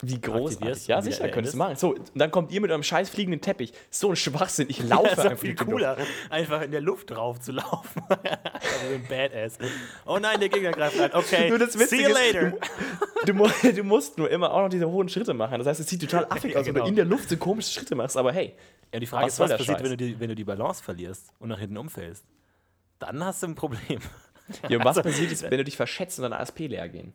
Wie 0.00 0.20
großartig. 0.20 0.52
aktivierst 0.58 0.86
Ja, 0.88 1.02
sicher, 1.02 1.28
könntest 1.28 1.54
du 1.54 1.58
machen. 1.58 1.74
So, 1.74 1.90
und 1.96 2.12
dann 2.14 2.30
kommt 2.30 2.52
ihr 2.52 2.60
mit 2.60 2.70
eurem 2.70 2.84
scheiß 2.84 3.10
fliegenden 3.10 3.40
Teppich. 3.40 3.72
So 3.90 4.10
ein 4.10 4.14
Schwachsinn. 4.16 4.68
Ich 4.70 4.80
laufe 4.88 5.08
Das 5.08 5.18
ist 5.18 5.24
einfach 5.24 5.38
viel 5.38 5.56
cooler, 5.56 5.96
einfach 6.30 6.62
in 6.62 6.70
der 6.70 6.80
Luft 6.80 7.10
drauf 7.10 7.40
zu 7.40 7.50
laufen. 7.50 8.00
also 8.08 8.94
ein 8.94 9.04
Badass. 9.08 9.58
Oh 10.06 10.18
nein, 10.20 10.38
der 10.38 10.50
Gegner 10.50 10.70
greift 10.70 11.00
an. 11.00 11.10
Okay, 11.14 11.48
Nur 11.50 11.58
das 11.58 11.72
see 11.72 12.02
you 12.02 12.10
ist, 12.10 12.14
later. 12.32 12.52
Du, 13.26 13.34
mu 13.34 13.48
du 13.74 13.82
musst 13.82 14.18
nur 14.18 14.30
immer 14.30 14.52
auch 14.54 14.62
noch 14.62 14.68
diese 14.68 14.88
hohen 14.88 15.08
Schritte 15.08 15.34
machen. 15.34 15.58
Das 15.58 15.66
heißt, 15.66 15.80
es 15.80 15.88
sieht 15.88 16.00
total 16.00 16.26
affig 16.30 16.52
Ja, 16.54 16.60
aus, 16.60 16.66
wenn 16.66 16.74
genau. 16.74 16.84
du 16.84 16.90
in 16.90 16.96
der 16.96 17.04
Luft 17.04 17.28
so 17.28 17.36
komische 17.36 17.72
Schritte 17.72 17.96
machst. 17.96 18.16
Aber 18.16 18.32
hey, 18.32 18.54
Ja, 18.94 19.00
die 19.00 19.06
Frage 19.06 19.26
Was 19.26 19.32
ist, 19.32 19.40
was 19.40 19.50
passiert, 19.56 19.82
wenn 19.82 19.90
du, 19.90 19.96
die, 19.96 20.20
wenn 20.20 20.28
du 20.28 20.36
die 20.36 20.44
Balance 20.44 20.80
verlierst 20.80 21.32
und 21.40 21.48
nach 21.48 21.58
hinten 21.58 21.76
umfällst? 21.76 22.24
Dann 23.00 23.24
hast 23.24 23.42
du 23.42 23.48
ein 23.48 23.56
Problem. 23.56 23.98
ja, 24.68 24.78
und 24.78 24.84
was 24.84 24.98
Also- 24.98 25.02
passiert 25.02 25.32
ist, 25.32 25.42
wenn 25.42 25.58
du 25.58 25.64
dich 25.64 25.76
verschätzt 25.76 26.20
und 26.20 26.22
deine 26.22 26.38
ASP 26.38 26.68
leer 26.68 26.88
gehen? 26.88 27.12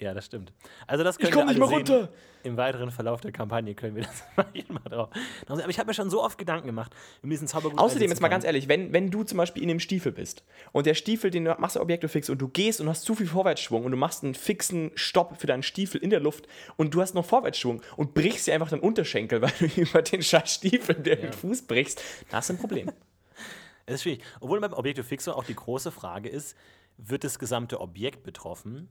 Ja, 0.00 0.14
das 0.14 0.26
stimmt. 0.26 0.52
Also 0.86 1.02
das 1.02 1.18
können 1.18 1.30
Ich 1.30 1.34
komm 1.34 1.48
wir 1.48 1.54
nicht 1.54 1.62
alle 1.62 1.70
mehr 1.70 1.84
sehen. 1.86 1.96
runter. 1.96 2.12
Im 2.44 2.56
weiteren 2.56 2.92
Verlauf 2.92 3.20
der 3.20 3.32
Kampagne 3.32 3.74
können 3.74 3.96
wir 3.96 4.04
das 4.04 4.22
mal 4.68 4.80
drauf. 4.88 5.08
Aber 5.48 5.68
ich 5.68 5.78
habe 5.78 5.88
mir 5.88 5.94
schon 5.94 6.08
so 6.08 6.22
oft 6.22 6.38
Gedanken 6.38 6.66
gemacht, 6.68 6.94
um 7.22 7.30
diesen 7.30 7.48
Zauber 7.48 7.70
gut 7.70 7.80
Außerdem, 7.80 8.08
jetzt 8.08 8.20
mal 8.20 8.28
ganz 8.28 8.44
ehrlich, 8.44 8.68
wenn, 8.68 8.92
wenn 8.92 9.10
du 9.10 9.24
zum 9.24 9.38
Beispiel 9.38 9.62
in 9.62 9.68
dem 9.68 9.80
Stiefel 9.80 10.12
bist 10.12 10.44
und 10.70 10.86
der 10.86 10.94
Stiefel, 10.94 11.32
den 11.32 11.44
du 11.46 11.56
machst 11.58 11.74
du 11.74 11.80
Objekte 11.80 12.08
fix 12.08 12.30
und 12.30 12.38
du 12.38 12.46
gehst 12.46 12.80
und 12.80 12.88
hast 12.88 13.02
zu 13.02 13.16
viel 13.16 13.26
Vorwärtsschwung 13.26 13.84
und 13.84 13.90
du 13.90 13.96
machst 13.96 14.22
einen 14.22 14.34
fixen 14.34 14.92
Stopp 14.94 15.40
für 15.40 15.48
deinen 15.48 15.64
Stiefel 15.64 16.00
in 16.00 16.10
der 16.10 16.20
Luft 16.20 16.46
und 16.76 16.94
du 16.94 17.00
hast 17.00 17.14
noch 17.14 17.24
Vorwärtsschwung 17.24 17.82
und 17.96 18.14
brichst 18.14 18.46
dir 18.46 18.54
einfach 18.54 18.70
den 18.70 18.80
Unterschenkel, 18.80 19.42
weil 19.42 19.52
du 19.58 19.66
über 19.80 20.02
den 20.02 20.22
scheiß 20.22 20.54
Stiefel 20.54 20.94
den 20.94 21.32
Fuß 21.32 21.62
brichst, 21.62 22.00
da 22.30 22.36
hast 22.36 22.50
du 22.50 22.54
ein 22.54 22.58
Problem. 22.58 22.90
Es 23.86 23.94
ist 23.94 24.02
schwierig. 24.02 24.22
Obwohl 24.40 24.60
beim 24.60 24.74
Objektiv 24.74 25.06
Fixo 25.06 25.32
auch 25.32 25.44
die 25.44 25.54
große 25.54 25.90
Frage 25.90 26.28
ist, 26.28 26.54
wird 26.98 27.24
das 27.24 27.38
gesamte 27.38 27.80
Objekt 27.80 28.22
betroffen? 28.22 28.90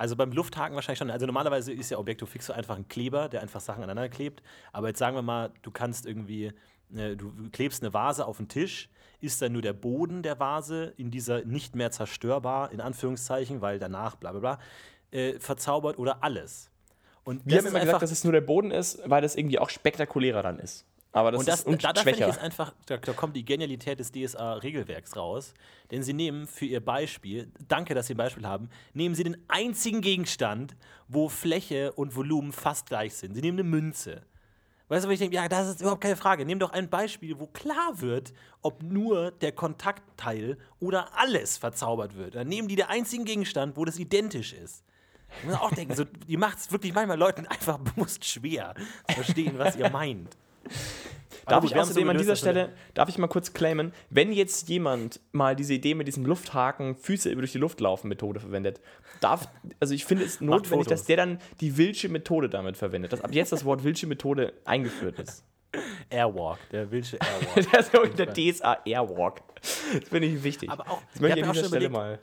Also 0.00 0.16
beim 0.16 0.32
Lufthaken 0.32 0.74
wahrscheinlich 0.74 0.98
schon. 0.98 1.10
Also 1.10 1.26
normalerweise 1.26 1.74
ist 1.74 1.90
ja 1.90 1.98
Objektiv 1.98 2.30
Fixo 2.30 2.54
einfach 2.54 2.74
ein 2.76 2.88
Kleber, 2.88 3.28
der 3.28 3.42
einfach 3.42 3.60
Sachen 3.60 3.82
aneinander 3.84 4.08
klebt. 4.08 4.42
Aber 4.72 4.88
jetzt 4.88 4.98
sagen 4.98 5.14
wir 5.14 5.20
mal, 5.20 5.52
du 5.60 5.70
kannst 5.70 6.06
irgendwie, 6.06 6.52
äh, 6.96 7.16
du 7.16 7.30
klebst 7.52 7.82
eine 7.82 7.92
Vase 7.92 8.24
auf 8.24 8.38
den 8.38 8.48
Tisch, 8.48 8.88
ist 9.20 9.42
dann 9.42 9.52
nur 9.52 9.60
der 9.60 9.74
Boden 9.74 10.22
der 10.22 10.40
Vase 10.40 10.94
in 10.96 11.10
dieser 11.10 11.44
nicht 11.44 11.76
mehr 11.76 11.90
zerstörbar, 11.90 12.72
in 12.72 12.80
Anführungszeichen, 12.80 13.60
weil 13.60 13.78
danach 13.78 14.16
bla 14.16 14.30
bla 14.32 14.40
bla, 14.40 14.58
äh, 15.10 15.38
verzaubert 15.38 15.98
oder 15.98 16.24
alles. 16.24 16.70
Und 17.24 17.42
Wir 17.44 17.58
haben 17.58 17.66
immer 17.66 17.74
einfach- 17.74 17.86
gesagt, 17.88 18.02
dass 18.04 18.10
es 18.10 18.24
nur 18.24 18.32
der 18.32 18.40
Boden 18.40 18.70
ist, 18.70 19.02
weil 19.04 19.20
das 19.20 19.36
irgendwie 19.36 19.58
auch 19.58 19.68
spektakulärer 19.68 20.42
dann 20.42 20.60
ist. 20.60 20.86
Aber 21.12 21.32
das, 21.32 21.40
und 21.40 21.48
das, 21.48 21.60
ist 21.60 21.66
und 21.66 21.84
da, 21.84 21.92
da 21.92 22.02
finde 22.02 22.10
ich 22.10 22.24
schwächer. 22.24 22.30
es 22.30 22.38
einfach, 22.38 22.72
da, 22.86 22.96
da 22.96 23.12
kommt 23.12 23.34
die 23.34 23.44
Genialität 23.44 23.98
des 23.98 24.12
DSA-Regelwerks 24.12 25.16
raus. 25.16 25.54
Denn 25.90 26.02
sie 26.02 26.12
nehmen 26.12 26.46
für 26.46 26.66
ihr 26.66 26.84
Beispiel, 26.84 27.50
danke, 27.66 27.94
dass 27.94 28.06
sie 28.06 28.14
ein 28.14 28.16
Beispiel 28.16 28.46
haben, 28.46 28.70
nehmen 28.92 29.14
sie 29.14 29.24
den 29.24 29.36
einzigen 29.48 30.02
Gegenstand, 30.02 30.76
wo 31.08 31.28
Fläche 31.28 31.92
und 31.92 32.14
Volumen 32.14 32.52
fast 32.52 32.86
gleich 32.86 33.14
sind. 33.14 33.34
Sie 33.34 33.40
nehmen 33.40 33.58
eine 33.58 33.68
Münze. 33.68 34.22
Weißt 34.90 35.04
du, 35.04 35.08
wo 35.08 35.12
ich 35.12 35.20
denke, 35.20 35.36
ja, 35.36 35.48
das 35.48 35.68
ist 35.68 35.80
überhaupt 35.80 36.00
keine 36.00 36.16
Frage. 36.16 36.44
Nimm 36.44 36.58
doch 36.58 36.72
ein 36.72 36.90
Beispiel, 36.90 37.38
wo 37.38 37.46
klar 37.46 38.00
wird, 38.00 38.32
ob 38.60 38.82
nur 38.82 39.30
der 39.30 39.52
Kontaktteil 39.52 40.58
oder 40.80 41.16
alles 41.16 41.58
verzaubert 41.58 42.16
wird. 42.16 42.34
Dann 42.34 42.48
nehmen 42.48 42.66
die 42.66 42.76
den 42.76 42.86
einzigen 42.86 43.24
Gegenstand, 43.24 43.76
wo 43.76 43.84
das 43.84 43.98
identisch 43.98 44.52
ist. 44.52 44.84
Ich 45.38 45.44
muss 45.44 45.54
auch 45.54 45.72
denken, 45.72 45.94
so, 45.94 46.04
ihr 46.26 46.38
macht 46.38 46.58
es 46.58 46.72
wirklich 46.72 46.92
manchmal 46.92 47.18
Leuten 47.18 47.46
einfach 47.48 47.78
bewusst 47.78 48.24
schwer, 48.24 48.74
zu 49.08 49.14
verstehen, 49.14 49.58
was 49.58 49.76
ihr 49.76 49.90
meint. 49.90 50.36
Darf 51.46 51.64
ich 51.64 51.74
haben's 51.74 51.88
so 51.88 51.92
außerdem 51.92 52.08
an 52.10 52.18
dieser 52.18 52.36
Stelle, 52.36 52.72
darf 52.94 53.08
ich 53.08 53.18
mal 53.18 53.26
kurz 53.26 53.52
claimen, 53.52 53.92
wenn 54.08 54.30
jetzt 54.32 54.68
jemand 54.68 55.20
mal 55.32 55.56
diese 55.56 55.74
Idee 55.74 55.94
mit 55.94 56.06
diesem 56.06 56.24
Lufthaken, 56.24 56.94
Füße 56.96 57.28
über 57.30 57.40
durch 57.42 57.52
die 57.52 57.58
Luft 57.58 57.80
laufen 57.80 58.08
Methode 58.08 58.38
verwendet, 58.38 58.80
darf, 59.20 59.48
also 59.80 59.92
ich 59.94 60.04
finde 60.04 60.24
es 60.24 60.40
notwendig, 60.40 60.86
dass 60.86 61.04
der 61.04 61.16
dann 61.16 61.38
die 61.60 61.76
Wilsche 61.76 62.08
Methode 62.08 62.48
damit 62.48 62.76
verwendet, 62.76 63.12
dass 63.12 63.20
ab 63.22 63.32
jetzt 63.34 63.50
das 63.52 63.64
Wort 63.64 63.82
Wilsche 63.82 64.06
Methode 64.06 64.52
eingeführt 64.64 65.18
ist. 65.18 65.44
Airwalk, 66.10 66.58
der 66.70 66.90
wilsche 66.90 67.16
Airwalk. 67.18 67.68
Das 67.72 67.86
ist 67.86 67.92
wirklich 67.92 68.14
der 68.16 68.32
DSA 68.32 68.78
Airwalk. 68.84 69.40
Das 69.60 70.08
finde 70.08 70.28
ich 70.28 70.42
wichtig. 70.44 70.70
Aber 70.70 70.88
auch- 70.88 71.02
das 71.12 71.20
möchte 71.20 71.38
ich 71.38 71.44
an 71.44 71.50
auch 71.50 71.54
dieser 71.54 71.66
Stelle 71.68 71.86
überlegt- 71.86 71.92
mal. 71.92 72.18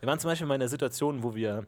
Wir 0.00 0.06
waren 0.06 0.18
zum 0.18 0.30
Beispiel 0.30 0.46
mal 0.46 0.54
in 0.54 0.62
einer 0.62 0.68
Situation, 0.68 1.22
wo 1.22 1.34
wir 1.34 1.66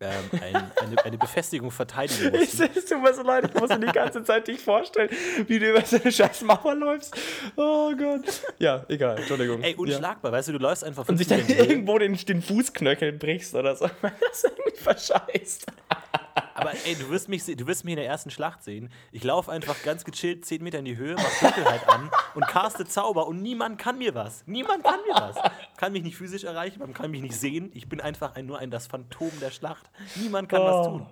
ähm, 0.00 0.40
ein, 0.42 0.54
eine, 0.82 1.04
eine 1.04 1.18
Befestigung 1.18 1.70
verteidigen 1.70 2.34
Es 2.34 2.58
mussten. 2.58 2.88
tut 2.88 3.02
mir 3.02 3.14
so 3.14 3.22
leid, 3.22 3.50
ich 3.52 3.60
muss 3.60 3.70
mir 3.70 3.80
die 3.80 3.92
ganze 3.92 4.22
Zeit 4.24 4.48
dich 4.48 4.60
vorstellen, 4.60 5.08
wie 5.46 5.58
du 5.58 5.70
über 5.70 5.82
so 5.82 5.96
eine 5.96 6.10
scheiß 6.10 6.42
Mauer 6.42 6.74
läufst. 6.74 7.16
Oh 7.56 7.92
Gott. 7.96 8.22
Ja, 8.58 8.84
egal, 8.88 9.18
Entschuldigung. 9.18 9.62
Ey, 9.62 9.72
ja. 9.72 9.78
unschlagbar, 9.78 10.32
weißt 10.32 10.48
du, 10.48 10.52
du 10.52 10.58
läufst 10.58 10.84
einfach 10.84 11.08
Und 11.08 11.16
sich 11.16 11.28
15 11.28 11.56
dann 11.56 11.66
irgendwo 11.66 11.98
den, 11.98 12.16
den 12.16 12.42
Fußknöchel 12.42 13.12
brichst 13.12 13.54
oder 13.54 13.76
so. 13.76 13.88
Das 14.20 14.44
ist 14.44 14.44
irgendwie 14.44 14.76
verscheißt. 14.78 15.66
Aber 16.54 16.72
ey, 16.72 16.94
du 16.94 17.10
wirst, 17.10 17.28
mich, 17.28 17.44
du 17.44 17.66
wirst 17.66 17.84
mich 17.84 17.92
in 17.92 17.98
der 17.98 18.06
ersten 18.06 18.30
Schlacht 18.30 18.62
sehen. 18.62 18.90
Ich 19.10 19.24
laufe 19.24 19.50
einfach 19.50 19.82
ganz 19.82 20.04
gechillt 20.04 20.44
10 20.44 20.62
Meter 20.62 20.78
in 20.78 20.84
die 20.84 20.96
Höhe, 20.96 21.16
mach 21.16 21.40
Dunkelheit 21.40 21.88
an 21.88 22.10
und 22.34 22.46
caste 22.46 22.84
Zauber 22.86 23.26
und 23.26 23.42
niemand 23.42 23.78
kann 23.78 23.98
mir 23.98 24.14
was. 24.14 24.44
Niemand 24.46 24.84
kann 24.84 25.00
mir 25.06 25.14
was. 25.14 25.36
Kann 25.76 25.92
mich 25.92 26.04
nicht 26.04 26.16
physisch 26.16 26.44
erreichen, 26.44 26.78
man 26.78 26.94
kann 26.94 27.10
mich 27.10 27.22
nicht 27.22 27.36
sehen. 27.38 27.70
Ich 27.74 27.88
bin 27.88 28.00
einfach 28.00 28.36
ein, 28.36 28.46
nur 28.46 28.58
ein 28.58 28.70
das 28.70 28.86
Phantom 28.86 29.32
der 29.40 29.50
Schlacht. 29.50 29.90
Niemand 30.14 30.48
kann 30.48 30.62
was 30.62 30.86
tun. 30.86 31.06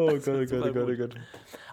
Oh 0.00 0.06
Gott, 0.06 0.28
oh 0.28 0.46
Gott, 0.46 0.52
oh 0.52 0.72
Gott, 0.72 0.88
oh. 0.88 0.96
Gott. 0.96 1.14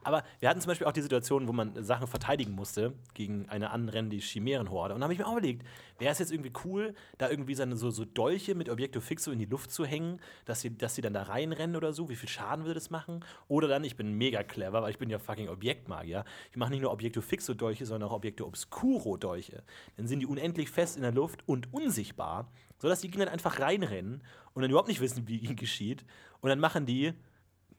Aber 0.04 0.24
wir 0.40 0.50
hatten 0.50 0.60
zum 0.60 0.70
Beispiel 0.70 0.88
auch 0.88 0.94
die 0.94 1.04
Situation, 1.04 1.48
wo 1.48 1.54
man 1.54 1.84
Sachen 1.84 2.08
verteidigen 2.08 2.54
musste 2.54 2.94
gegen 3.14 3.48
eine 3.50 3.70
anrennende 3.70 4.18
Chimärenhorde. 4.18 4.96
Und 4.96 5.02
da 5.02 5.04
habe 5.04 5.14
ich 5.14 5.20
mir 5.20 5.28
auch 5.28 5.34
überlegt, 5.34 5.64
wäre 6.00 6.12
es 6.12 6.18
jetzt 6.18 6.32
irgendwie 6.32 6.52
cool, 6.64 6.96
da 7.20 7.30
irgendwie 7.30 7.54
seine, 7.54 7.76
so, 7.76 7.92
so 7.92 8.04
Dolche 8.04 8.56
mit 8.56 8.68
Objekto 8.68 9.00
Fixo 9.00 9.30
in 9.30 9.38
die 9.38 9.46
Luft 9.46 9.70
zu 9.70 9.86
hängen, 9.86 10.20
dass 10.46 10.62
sie, 10.62 10.76
dass 10.76 10.96
sie 10.96 11.04
dann 11.04 11.14
da 11.14 11.22
reinrennen 11.22 11.76
oder 11.76 11.94
so? 11.94 12.10
Wie 12.10 12.16
viel 12.16 12.28
Schaden 12.28 12.66
würde 12.66 12.80
das 12.80 12.90
machen? 12.90 13.24
Oder 13.48 13.68
dann, 13.68 13.84
ich 13.84 13.96
bin 13.96 14.14
mega 14.14 14.42
clever, 14.42 14.82
weil 14.82 14.90
ich 14.90 14.98
bin 14.98 15.12
ja 15.12 15.20
fucking 15.20 15.48
Objektmagier. 15.48 16.26
Ich 16.50 16.58
mache 16.58 16.72
nicht 16.72 16.82
nur 16.82 16.92
Objekto 16.92 17.22
Fixo 17.22 17.54
Dolche, 17.54 17.86
sondern 17.86 18.10
auch 18.10 18.16
Objekto 18.16 18.48
Obscuro 18.48 19.18
Dolche. 19.18 19.62
Dann 19.98 20.08
sind 20.08 20.22
die 20.22 20.26
unendlich 20.26 20.72
fest 20.72 20.96
in 20.96 21.04
der 21.04 21.12
Luft 21.12 21.48
und 21.48 21.72
unsichtbar, 21.72 22.52
sodass 22.80 23.02
die 23.02 23.12
Gegner 23.12 23.30
einfach 23.30 23.60
reinrennen 23.60 24.24
und 24.56 24.64
dann 24.64 24.72
überhaupt 24.72 24.90
nicht 24.90 25.02
wissen, 25.02 25.28
wie 25.28 25.38
ihnen 25.38 25.56
geschieht. 25.56 26.06
Und 26.42 26.50
dann 26.50 26.60
machen 26.60 26.88
die 26.88 27.14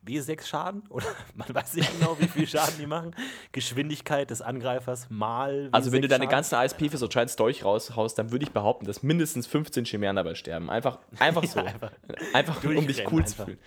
W6 0.06 0.46
Schaden 0.46 0.82
oder 0.90 1.06
man 1.34 1.52
weiß 1.54 1.74
nicht 1.74 1.98
genau, 1.98 2.16
wie 2.18 2.28
viel 2.28 2.46
Schaden 2.46 2.74
die 2.78 2.86
machen. 2.86 3.14
Geschwindigkeit 3.52 4.30
des 4.30 4.42
Angreifers 4.42 5.08
mal. 5.10 5.68
Also, 5.72 5.92
wenn 5.92 5.98
W6 5.98 6.02
du 6.02 6.08
deine 6.08 6.24
Schaden. 6.24 6.30
ganzen 6.30 6.54
ASP 6.56 6.90
für 6.90 6.98
so 6.98 7.08
Giants 7.08 7.36
Dolch 7.36 7.64
raushaust, 7.64 8.18
dann 8.18 8.30
würde 8.32 8.44
ich 8.44 8.52
behaupten, 8.52 8.86
dass 8.86 9.02
mindestens 9.02 9.46
15 9.46 9.84
Chimären 9.84 10.16
dabei 10.16 10.34
sterben. 10.34 10.70
Einfach, 10.70 10.98
einfach 11.18 11.44
so. 11.44 11.60
einfach 11.60 11.92
einfach 12.32 12.62
um 12.64 12.86
dich 12.86 13.10
cool 13.10 13.24
zu 13.24 13.32
einfach. 13.34 13.44
fühlen. 13.46 13.58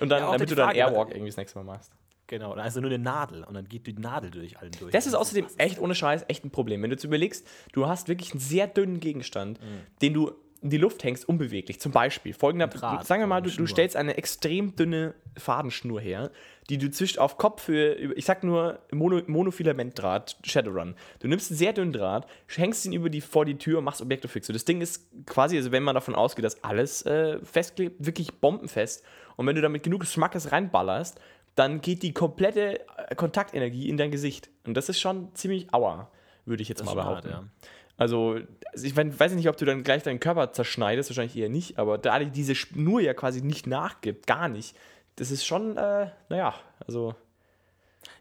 Und 0.00 0.08
dann, 0.10 0.22
Ja, 0.22 0.32
damit 0.32 0.50
du 0.50 0.54
dann 0.54 0.74
Airwalk 0.74 1.10
irgendwie 1.10 1.28
das 1.30 1.36
nächste 1.36 1.58
Mal 1.58 1.64
machst. 1.64 1.92
Genau, 2.28 2.52
also 2.52 2.80
nur 2.82 2.90
eine 2.90 3.02
Nadel 3.02 3.42
und 3.42 3.54
dann 3.54 3.66
geht 3.66 3.86
die 3.86 3.94
Nadel 3.94 4.30
durch 4.30 4.58
allen 4.58 4.70
durch. 4.78 4.92
Das 4.92 5.06
ist 5.06 5.14
außerdem 5.14 5.46
echt 5.56 5.78
ohne 5.80 5.94
Scheiß 5.94 6.26
echt 6.28 6.44
ein 6.44 6.50
Problem. 6.50 6.82
Wenn 6.82 6.90
du 6.90 6.94
jetzt 6.96 7.04
überlegst, 7.04 7.46
du 7.72 7.86
hast 7.88 8.06
wirklich 8.08 8.32
einen 8.32 8.40
sehr 8.40 8.66
dünnen 8.66 9.00
Gegenstand, 9.00 9.58
Mhm. 9.58 9.80
den 10.02 10.12
du 10.12 10.32
in 10.60 10.70
die 10.70 10.76
Luft 10.76 11.04
hängst, 11.04 11.28
unbeweglich. 11.28 11.80
Zum 11.80 11.92
Beispiel, 11.92 12.32
folgender, 12.34 12.66
Draht, 12.66 13.06
sagen 13.06 13.22
wir 13.22 13.26
mal, 13.26 13.40
du, 13.40 13.50
du 13.50 13.66
stellst 13.66 13.96
eine 13.96 14.16
extrem 14.16 14.74
dünne 14.74 15.14
Fadenschnur 15.36 16.00
her, 16.00 16.30
die 16.68 16.78
du 16.78 16.90
zwischen 16.90 17.20
auf 17.20 17.38
Kopfhöhe, 17.38 17.94
ich 18.14 18.24
sag 18.24 18.42
nur 18.42 18.80
Mono, 18.92 19.22
Monofilamentdraht, 19.26 20.36
Shadowrun. 20.42 20.96
Du 21.20 21.28
nimmst 21.28 21.50
einen 21.50 21.58
sehr 21.58 21.72
dünnen 21.72 21.92
Draht, 21.92 22.26
hängst 22.56 22.84
ihn 22.86 22.92
über 22.92 23.08
die, 23.08 23.20
vor 23.20 23.44
die 23.44 23.56
Tür 23.56 23.78
und 23.78 23.84
machst 23.84 24.02
Objekte 24.02 24.28
fix. 24.28 24.48
So, 24.48 24.52
das 24.52 24.64
Ding 24.64 24.80
ist 24.80 25.08
quasi, 25.26 25.56
also 25.56 25.70
wenn 25.70 25.82
man 25.82 25.94
davon 25.94 26.14
ausgeht, 26.14 26.44
dass 26.44 26.62
alles 26.64 27.06
äh, 27.06 27.38
festklebt, 27.44 28.04
wirklich 28.04 28.34
bombenfest. 28.34 29.04
Und 29.36 29.46
wenn 29.46 29.54
du 29.54 29.62
damit 29.62 29.84
genug 29.84 30.04
Schmackes 30.06 30.50
reinballerst, 30.50 31.20
dann 31.54 31.80
geht 31.80 32.02
die 32.02 32.12
komplette 32.12 32.80
äh, 32.80 33.14
Kontaktenergie 33.14 33.88
in 33.88 33.96
dein 33.96 34.10
Gesicht. 34.10 34.50
Und 34.66 34.74
das 34.74 34.88
ist 34.88 35.00
schon 35.00 35.34
ziemlich 35.34 35.72
aua, 35.72 36.10
würde 36.44 36.62
ich 36.62 36.68
jetzt 36.68 36.80
Das 36.80 36.86
mal 36.86 36.92
schon 36.92 37.04
hart, 37.04 37.24
behaupten. 37.24 37.50
Also, 37.98 38.38
ich 38.80 38.96
weiß 38.96 39.32
nicht, 39.32 39.48
ob 39.48 39.56
du 39.56 39.64
dann 39.64 39.82
gleich 39.82 40.04
deinen 40.04 40.20
Körper 40.20 40.52
zerschneidest, 40.52 41.10
wahrscheinlich 41.10 41.36
eher 41.36 41.48
nicht, 41.48 41.78
aber 41.78 41.98
da 41.98 42.18
diese 42.20 42.54
Schnur 42.54 43.00
ja 43.00 43.12
quasi 43.12 43.42
nicht 43.42 43.66
nachgibt, 43.66 44.26
gar 44.28 44.48
nicht, 44.48 44.76
das 45.16 45.32
ist 45.32 45.44
schon, 45.44 45.76
äh, 45.76 46.10
naja, 46.28 46.54
also. 46.86 47.14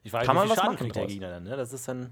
Ich 0.04 0.12
weiß, 0.12 0.26
Kann 0.26 0.36
wie 0.36 0.40
man 0.40 0.50
was 0.50 0.56
Schaden 0.58 0.74
machen 0.74 0.78
kriegt 0.80 0.96
der? 0.96 1.06
Gegner 1.06 1.30
dann, 1.30 1.44
ne? 1.44 1.56
Das 1.56 1.74
ist 1.74 1.88
dann. 1.88 2.12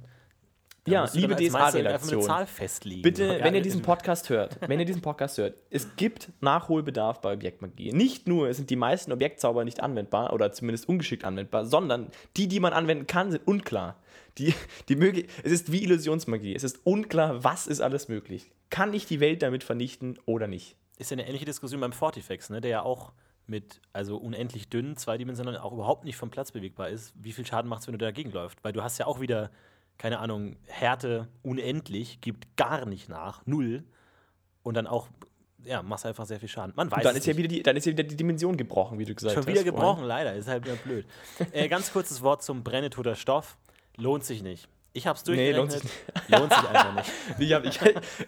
da 0.84 0.92
Ja, 0.92 1.10
liebe 1.14 1.36
DSA-Redaktion. 1.36 2.20
eine 2.20 2.28
Zahl 2.28 2.46
festlegen. 2.46 3.02
Bitte, 3.02 3.24
Ja, 3.24 3.44
wenn 3.44 3.56
ihr 3.56 3.62
diesen 3.62 3.82
Podcast 3.82 4.30
hört, 4.30 4.60
wenn 4.62 4.80
ihr 4.80 4.86
diesen 4.86 5.02
Podcast 5.02 5.40
hört, 5.40 5.58
es 5.72 5.96
gibt 5.96 6.30
Nachholbedarf 6.42 7.20
bei 7.22 7.34
Objektmagie. 7.34 7.94
Nicht 7.94 8.28
nur 8.28 8.54
sind 8.54 8.70
die 8.70 8.76
meisten 8.76 9.12
Objektzauber 9.12 9.66
nicht 9.66 9.82
anwendbar 9.82 10.34
oder 10.34 10.52
zumindest 10.52 10.88
ungeschickt 10.88 11.24
anwendbar, 11.24 11.66
sondern 11.66 12.12
die, 12.38 12.48
die 12.48 12.60
man 12.60 12.74
anwenden 12.74 13.08
kann, 13.08 13.32
sind 13.32 13.48
unklar. 13.48 13.96
Die, 14.38 14.54
die 14.90 14.96
möglich, 14.96 15.28
es 15.44 15.52
ist 15.52 15.72
wie 15.72 15.84
Illusionsmagie. 15.84 16.56
Es 16.56 16.64
ist 16.64 16.80
unklar, 16.86 17.44
was 17.44 17.68
ist 17.68 17.80
alles 17.82 18.08
möglich. 18.10 18.52
Kann 18.70 18.94
ich 18.94 19.06
die 19.06 19.20
Welt 19.20 19.42
damit 19.42 19.64
vernichten 19.64 20.20
oder 20.26 20.48
nicht? 20.48 20.76
ist 20.98 21.12
ja 21.12 21.16
eine 21.16 21.28
ähnliche 21.28 21.46
Diskussion 21.46 21.82
beim 21.82 21.92
Fortifex, 21.92 22.50
ne? 22.50 22.62
der 22.62 22.72
ja 22.72 22.82
auch 22.82 23.12
mit 23.48 23.82
also 23.94 24.18
unendlich 24.18 24.70
dünn, 24.70 24.98
zweidimensional 24.98 25.58
auch 25.58 25.74
überhaupt 25.74 26.04
nicht 26.06 26.16
vom 26.16 26.32
Platz 26.32 26.52
bewegbar 26.52 26.90
ist. 26.90 27.14
Wie 27.16 27.32
viel 27.32 27.46
Schaden 27.46 27.70
macht 27.70 27.82
es, 27.82 27.88
wenn 27.88 27.94
du 27.94 28.04
dagegen 28.04 28.32
läufst? 28.32 28.64
Weil 28.64 28.74
du 28.74 28.82
hast 28.82 28.98
ja 28.98 29.06
auch 29.06 29.20
wieder, 29.20 29.52
keine 29.98 30.20
Ahnung, 30.20 30.56
Härte 30.68 31.28
unendlich, 31.44 32.22
gibt 32.22 32.56
gar 32.58 32.86
nicht 32.86 33.08
nach, 33.10 33.46
null. 33.46 33.84
Und 34.64 34.76
dann 34.76 34.88
auch, 34.88 35.10
ja, 35.64 35.84
machst 35.84 36.06
einfach 36.08 36.26
sehr 36.26 36.40
viel 36.40 36.50
Schaden. 36.50 36.74
Man 36.76 36.90
weiß 36.90 36.98
Und 36.98 37.06
dann 37.06 37.12
es 37.16 37.20
ist, 37.20 37.26
ja 37.28 37.34
nicht. 37.34 37.38
wieder 37.40 37.48
die, 37.50 37.62
dann 37.62 37.78
ist 37.78 37.86
ja 37.86 37.92
wieder 37.92 38.04
die 38.04 38.16
Dimension 38.16 38.58
gebrochen, 38.58 38.98
wie 38.98 39.06
du 39.06 39.14
gesagt 39.14 39.34
Schon 39.34 39.42
hast. 39.44 39.48
wieder 39.48 39.62
vorhin. 39.62 39.76
gebrochen, 39.76 40.04
leider. 40.06 40.34
Ist 40.34 40.48
halt 40.48 40.66
wieder 40.66 40.78
blöd. 40.78 41.06
äh, 41.52 41.68
ganz 41.68 41.92
kurzes 41.92 42.22
Wort 42.24 42.42
zum 42.42 42.64
brennetoter 42.64 43.16
Stoff. 43.16 43.58
Lohnt 43.98 44.24
sich 44.24 44.44
nicht. 44.44 44.68
Ich 44.94 45.08
hab's 45.08 45.26
Nee, 45.26 45.52
lohnt 45.52 45.74
durchgerechnet. 45.74 46.24
sich 46.28 46.30
lohnt 46.40 46.54
sich 46.54 46.70
einfach 46.70 46.96
nicht. 46.96 47.12
Ich 47.40 47.54
habe 47.54 47.68
ich, 47.68 47.80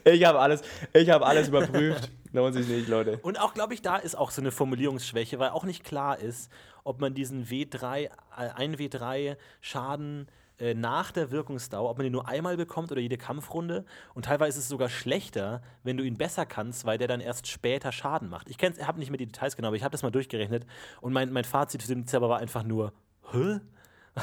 ich 0.04 0.26
hab 0.26 0.36
alles, 0.36 0.62
ich 0.94 1.10
hab 1.10 1.22
alles 1.22 1.48
überprüft. 1.48 2.12
Lohnt 2.34 2.56
sich 2.56 2.68
nicht, 2.68 2.90
Leute. 2.90 3.20
Und 3.22 3.40
auch, 3.40 3.54
glaube 3.54 3.74
ich, 3.74 3.82
da 3.82 3.96
ist 3.96 4.16
auch 4.16 4.32
so 4.32 4.42
eine 4.42 4.52
Formulierungsschwäche, 4.52 5.40
weil 5.40 5.52
auch 5.52 5.64
nicht 5.64 5.86
klar 5.86 6.20
ist, 6.20 6.52
ob 6.84 7.00
man 7.00 7.14
diesen 7.14 7.46
W3, 7.46 8.04
äh, 8.04 8.10
ein 8.36 8.76
W3 8.76 9.38
Schaden 9.62 10.28
äh, 10.60 10.74
nach 10.74 11.12
der 11.12 11.32
Wirkungsdauer, 11.32 11.90
ob 11.90 11.98
man 11.98 12.04
den 12.04 12.12
nur 12.14 12.28
einmal 12.28 12.58
bekommt 12.58 12.92
oder 12.92 13.00
jede 13.00 13.18
Kampfrunde. 13.18 13.86
Und 14.14 14.26
teilweise 14.26 14.58
ist 14.58 14.66
es 14.66 14.70
sogar 14.70 14.90
schlechter, 14.90 15.62
wenn 15.84 15.96
du 15.96 16.04
ihn 16.04 16.18
besser 16.18 16.46
kannst, 16.46 16.84
weil 16.86 16.98
der 16.98 17.08
dann 17.08 17.22
erst 17.22 17.48
später 17.48 17.94
Schaden 17.94 18.30
macht. 18.30 18.50
Ich 18.50 18.58
habe 18.86 19.00
nicht 19.00 19.10
mehr 19.10 19.18
die 19.18 19.28
Details 19.28 19.56
genau, 19.56 19.70
aber 19.70 19.78
ich 19.78 19.84
habe 19.84 19.94
das 19.94 20.04
mal 20.04 20.12
durchgerechnet. 20.12 20.66
Und 21.00 21.14
mein, 21.14 21.32
mein 21.32 21.46
Fazit 21.46 21.82
zu 21.82 21.88
dem 21.88 22.06
Zauber 22.08 22.28
war 22.28 22.40
einfach 22.40 22.64
nur, 22.64 22.92
hä? 23.32 23.60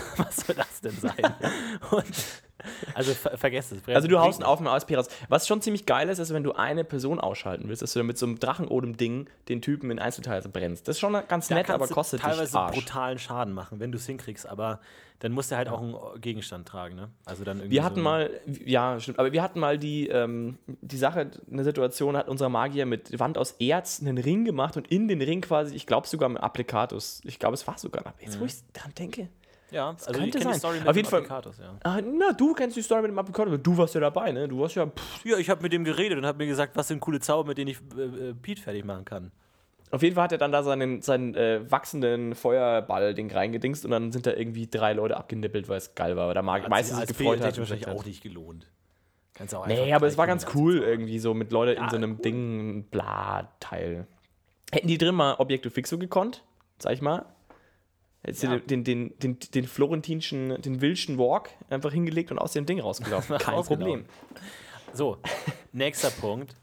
Was 0.17 0.37
soll 0.37 0.57
das 0.57 0.81
denn 0.81 0.97
sein? 0.99 1.35
Und, 1.91 2.15
also 2.95 3.13
ver 3.15 3.37
vergesst 3.37 3.73
es. 3.73 3.95
Also 3.95 4.09
du 4.09 4.19
haust 4.19 4.41
einen 4.41 4.49
auf 4.49 4.61
mit 4.61 4.69
ASP 4.69 4.97
raus. 4.97 5.09
Was 5.29 5.47
schon 5.47 5.61
ziemlich 5.61 5.87
geil 5.87 6.09
ist, 6.09 6.19
ist, 6.19 6.33
wenn 6.33 6.45
du 6.45 6.53
eine 6.53 6.85
Person 6.85 7.21
ausschalten 7.21 7.69
willst, 7.69 7.83
dass 7.83 7.93
du 7.93 7.99
dann 7.99 8.07
mit 8.07 8.19
so 8.19 8.27
einem 8.27 8.39
Drachenodem-Ding 8.39 9.29
den 9.49 9.63
Typen 9.63 9.91
in 9.91 9.99
Einzelteile 9.99 10.49
brennst. 10.49 10.89
Das 10.89 10.97
ist 10.97 11.01
schon 11.01 11.13
ganz 11.29 11.49
Da 11.49 11.55
nett, 11.57 11.71
aber 11.71 11.89
kostet 11.89 12.21
teilweise 12.21 12.53
dich 12.53 12.55
Arsch. 12.55 12.75
brutalen 12.75 13.19
Schaden 13.19 13.53
machen, 13.55 13.81
wenn 13.81 13.93
du 13.93 13.99
es 13.99 14.07
hinkriegst, 14.07 14.49
aber 14.49 14.81
dann 15.21 15.33
musst 15.33 15.51
du 15.51 15.57
halt 15.57 15.69
auch 15.69 15.81
einen 15.81 16.21
Gegenstand 16.21 16.67
tragen, 16.69 16.97
ne? 16.97 17.09
Also 17.25 17.45
dann 17.45 17.59
irgendwie 17.59 17.77
Wir 17.77 17.85
hatten 17.85 17.97
so 17.97 18.03
mal, 18.03 18.31
ja, 18.47 18.99
stimmt, 19.01 19.19
aber 19.19 19.33
wir 19.33 19.43
hatten 19.43 19.61
mal 19.61 19.79
die, 19.79 20.09
ähm, 20.09 20.59
die 20.67 20.99
Sache, 20.99 21.31
eine 21.51 21.65
Situation, 21.65 22.17
hat 22.17 22.29
unser 22.29 22.49
Magier 22.49 22.85
mit 22.85 23.19
Wand 23.19 23.39
aus 23.39 23.53
Erz 23.53 24.01
einen 24.01 24.19
Ring 24.19 24.45
gemacht 24.45 24.77
und 24.77 24.89
in 24.89 25.09
den 25.09 25.23
Ring 25.23 25.41
quasi, 25.41 25.75
ich 25.75 25.87
glaube 25.87 26.07
sogar 26.09 26.29
mit 26.29 26.43
Applikatus. 26.43 27.21
Ich 27.25 27.39
glaube, 27.39 27.55
es 27.55 27.67
war 27.67 27.79
sogar, 27.79 28.15
jetzt 28.21 28.41
wo 28.41 28.45
ich 28.45 28.55
dran 28.73 28.93
denke. 28.99 29.29
Ja, 29.75 29.89
also 29.91 30.11
ich 30.11 30.17
könnte 30.17 30.39
kenn 30.39 30.43
sein. 30.43 30.53
die 30.53 30.59
Story 30.59 30.79
mit 30.79 30.89
Auf 30.89 30.97
jeden 30.97 31.09
Fall- 31.09 31.25
ja. 31.29 31.75
Ah, 31.83 32.01
na, 32.01 32.33
du 32.33 32.55
kennst 32.55 32.77
die 32.77 32.83
Story 32.83 33.03
mit 33.03 33.11
dem 33.11 33.19
Applikatus, 33.19 33.59
du 33.63 33.77
warst 33.77 33.95
ja 33.95 34.01
dabei, 34.01 34.33
ne? 34.33 34.49
Du 34.49 34.59
warst 34.61 34.75
ja, 34.77 34.87
pff, 34.87 35.25
Ja, 35.25 35.37
ich 35.39 35.51
habe 35.51 35.63
mit 35.63 35.73
dem 35.73 35.85
geredet 35.85 36.17
und 36.19 36.25
habe 36.27 36.39
mir 36.39 36.47
gesagt, 36.47 36.77
was 36.77 36.89
sind 36.89 37.01
coole 37.01 37.21
Zauber, 37.21 37.49
mit 37.49 37.59
denen 37.59 37.69
ich 37.73 37.79
äh, 37.97 38.31
äh, 38.31 38.35
Pete 38.35 38.63
fertig 38.63 38.85
machen 38.85 39.05
kann. 39.05 39.33
Auf 39.91 40.03
jeden 40.03 40.15
Fall 40.17 40.25
hat 40.25 40.33
er 40.33 40.39
dann 40.39 40.51
da 40.51 40.63
seinen, 40.63 41.03
seinen 41.03 41.35
äh, 41.37 41.71
wachsenden 41.71 42.35
Feuerball-Ding 42.35 43.31
reingedingst 43.31 43.85
und 43.85 43.93
dann 43.93 44.11
sind 44.11 44.27
da 44.27 44.33
irgendwie 44.33 44.67
drei 44.67 44.93
Leute 44.93 45.17
abgenippelt, 45.17 45.69
weil 45.69 45.79
es 45.79 45.95
geil 45.95 46.17
war. 46.17 46.27
Weil 46.27 46.35
der 46.35 46.43
Mag 46.43 46.69
meistens 46.69 46.99
sich 46.99 47.09
gefreut 47.09 47.41
hat. 47.41 47.57
wahrscheinlich 47.59 47.87
auch 47.87 48.05
nicht 48.05 48.23
gelohnt. 48.23 48.67
Kannst 49.35 49.55
auch 49.55 49.67
Nee, 49.67 49.93
aber 49.93 50.07
es 50.07 50.17
war 50.17 50.27
ganz 50.27 50.47
cool 50.55 50.79
irgendwie 50.79 51.19
so 51.19 51.35
mit 51.35 51.53
Leuten 51.53 51.77
in 51.77 51.83
Ja, 51.85 51.91
so 51.91 51.97
einem 51.97 52.21
Ding, 52.23 52.85
bla, 52.91 53.49
Teil. 53.61 54.07
Hätten 54.73 54.89
die 54.89 54.99
drin 54.99 55.15
mal 55.15 55.35
Objekto 55.39 55.71
Fixo 55.71 55.99
gekonnt, 55.99 56.43
sag 56.79 56.93
ich 56.93 57.03
mal. 57.03 57.27
Hättest 58.25 58.43
Ja. 58.43 58.57
den, 58.59 58.85
den, 58.85 59.19
den, 59.19 59.39
den 59.39 59.65
florentinschen, 59.67 60.61
den 60.63 60.81
Wilschen 60.81 61.19
Walk 61.19 61.51
einfach 61.69 61.93
hingelegt 61.93 62.31
und 62.31 62.39
aus 62.39 62.53
dem 62.53 62.65
Ding 62.67 62.81
rausgelaufen. 62.81 63.37
Kein. 63.39 63.63
Problem. 63.63 64.05
So, 64.93 65.19
nächster 65.73 66.11
Punkt. 66.11 66.55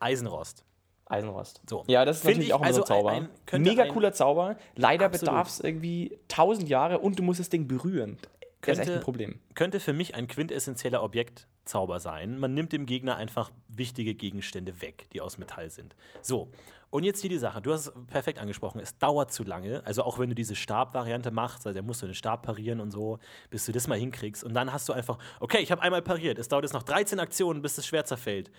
Eisenrost. 0.00 0.64
Eisenrost. 1.06 1.62
So. 1.68 1.84
Ja, 1.86 2.04
das 2.04 2.16
ist 2.18 2.22
Find 2.22 2.32
natürlich 2.36 2.48
ich, 2.48 2.54
auch 2.54 2.60
immer 2.60 2.72
so 2.72 2.80
ein 2.80 2.82
also 2.82 2.94
Zauber. 2.94 3.28
ein- 3.52 3.62
Mega 3.62 3.86
cooler 3.86 4.12
Zauber. 4.12 4.56
Leider 4.74 5.08
bedarf 5.08 5.48
es 5.48 5.60
irgendwie 5.60 6.18
tausend 6.28 6.68
Jahre 6.68 6.98
und 6.98 7.18
du 7.18 7.22
musst 7.22 7.40
das 7.40 7.48
Ding 7.48 7.66
berühren. 7.68 8.18
Das 8.60 8.72
ist 8.72 8.78
echt 8.80 8.88
ein 8.88 8.92
Könnte- 8.94 9.04
Problem. 9.04 9.40
könnte 9.54 9.80
für 9.80 9.92
mich 9.92 10.14
ein 10.14 10.26
quintessentieller 10.26 11.02
Objektzauber 11.02 12.00
sein. 12.00 12.38
Man 12.38 12.54
nimmt 12.54 12.72
dem 12.72 12.86
Gegner 12.86 13.16
einfach 13.16 13.50
wichtige 13.68 14.14
Gegenstände 14.14 14.80
weg, 14.82 15.06
die 15.12 15.20
aus 15.20 15.38
Metall 15.38 15.70
sind. 15.70 15.94
So, 16.22 16.50
und 16.90 17.04
jetzt 17.04 17.20
hier 17.20 17.30
die 17.30 17.38
Sache. 17.38 17.60
Du 17.62 17.72
hast 17.72 17.86
es 17.88 17.92
perfekt 18.08 18.38
angesprochen. 18.38 18.80
Es 18.80 18.96
dauert 18.98 19.30
zu 19.32 19.44
lange. 19.44 19.84
Also 19.86 20.02
auch 20.02 20.18
wenn 20.18 20.30
du 20.30 20.34
diese 20.34 20.56
Stabvariante 20.56 21.30
machst, 21.30 21.66
also 21.66 21.78
da 21.78 21.82
musst 21.86 22.02
du 22.02 22.06
den 22.06 22.14
Stab 22.14 22.42
parieren 22.42 22.80
und 22.80 22.90
so, 22.90 23.18
bis 23.50 23.66
du 23.66 23.72
das 23.72 23.86
mal 23.86 23.98
hinkriegst. 23.98 24.42
Und 24.42 24.54
dann 24.54 24.72
hast 24.72 24.88
du 24.88 24.92
einfach, 24.94 25.18
okay, 25.38 25.58
ich 25.58 25.70
habe 25.70 25.82
einmal 25.82 26.00
pariert. 26.02 26.38
Es 26.38 26.48
dauert 26.48 26.64
jetzt 26.64 26.72
noch 26.72 26.82
13 26.82 27.20
Aktionen, 27.20 27.60
bis 27.62 27.76
das 27.76 27.86
Schwert 27.86 28.08
zerfällt. 28.08 28.50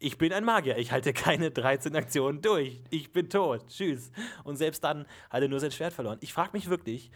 Ich 0.00 0.18
bin 0.18 0.32
ein 0.32 0.44
Magier. 0.44 0.78
Ich 0.78 0.90
halte 0.92 1.12
keine 1.12 1.50
13 1.50 1.94
Aktionen 1.94 2.40
durch. 2.40 2.80
Ich 2.90 3.12
bin 3.12 3.28
tot. 3.30 3.66
Tschüss. 3.68 4.10
Und 4.42 4.56
selbst 4.56 4.82
dann 4.82 5.06
hat 5.30 5.42
er 5.42 5.48
nur 5.48 5.60
sein 5.60 5.70
Schwert 5.70 5.92
verloren. 5.92 6.18
Ich 6.22 6.32
frage 6.32 6.50
mich 6.54 6.68
wirklich, 6.70 7.10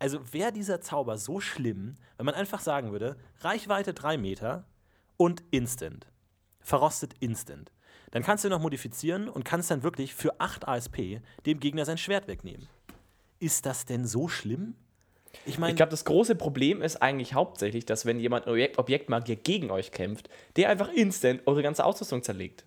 also 0.00 0.20
wäre 0.32 0.50
dieser 0.50 0.80
Zauber 0.80 1.16
so 1.18 1.38
schlimm, 1.40 1.94
wenn 2.16 2.26
man 2.26 2.34
einfach 2.34 2.60
sagen 2.60 2.90
würde, 2.90 3.16
Reichweite 3.40 3.94
3 3.94 4.18
Meter 4.18 4.64
und 5.16 5.44
instant. 5.50 6.06
Verrostet 6.60 7.14
instant. 7.20 7.70
Dann 8.10 8.24
kannst 8.24 8.42
du 8.44 8.48
noch 8.48 8.60
modifizieren 8.60 9.28
und 9.28 9.44
kannst 9.44 9.70
dann 9.70 9.84
wirklich 9.84 10.14
für 10.14 10.40
8 10.40 10.66
ASP 10.66 11.20
dem 11.46 11.60
Gegner 11.60 11.84
sein 11.84 11.98
Schwert 11.98 12.26
wegnehmen. 12.26 12.66
Ist 13.38 13.66
das 13.66 13.84
denn 13.84 14.06
so 14.06 14.26
schlimm? 14.26 14.74
Ich 15.46 15.58
meine, 15.58 15.72
Ich 15.72 15.76
glaube, 15.76 15.90
das 15.90 16.04
große 16.04 16.34
Problem 16.34 16.82
ist 16.82 17.00
eigentlich 17.00 17.34
hauptsächlich, 17.34 17.86
dass 17.86 18.04
wenn 18.04 18.18
jemand 18.18 18.48
Objekt, 18.48 18.78
Objektmagier 18.78 19.36
gegen 19.36 19.70
euch 19.70 19.92
kämpft, 19.92 20.28
der 20.56 20.70
einfach 20.70 20.88
instant 20.92 21.42
eure 21.46 21.62
ganze 21.62 21.84
Ausrüstung 21.84 22.22
zerlegt. 22.22 22.64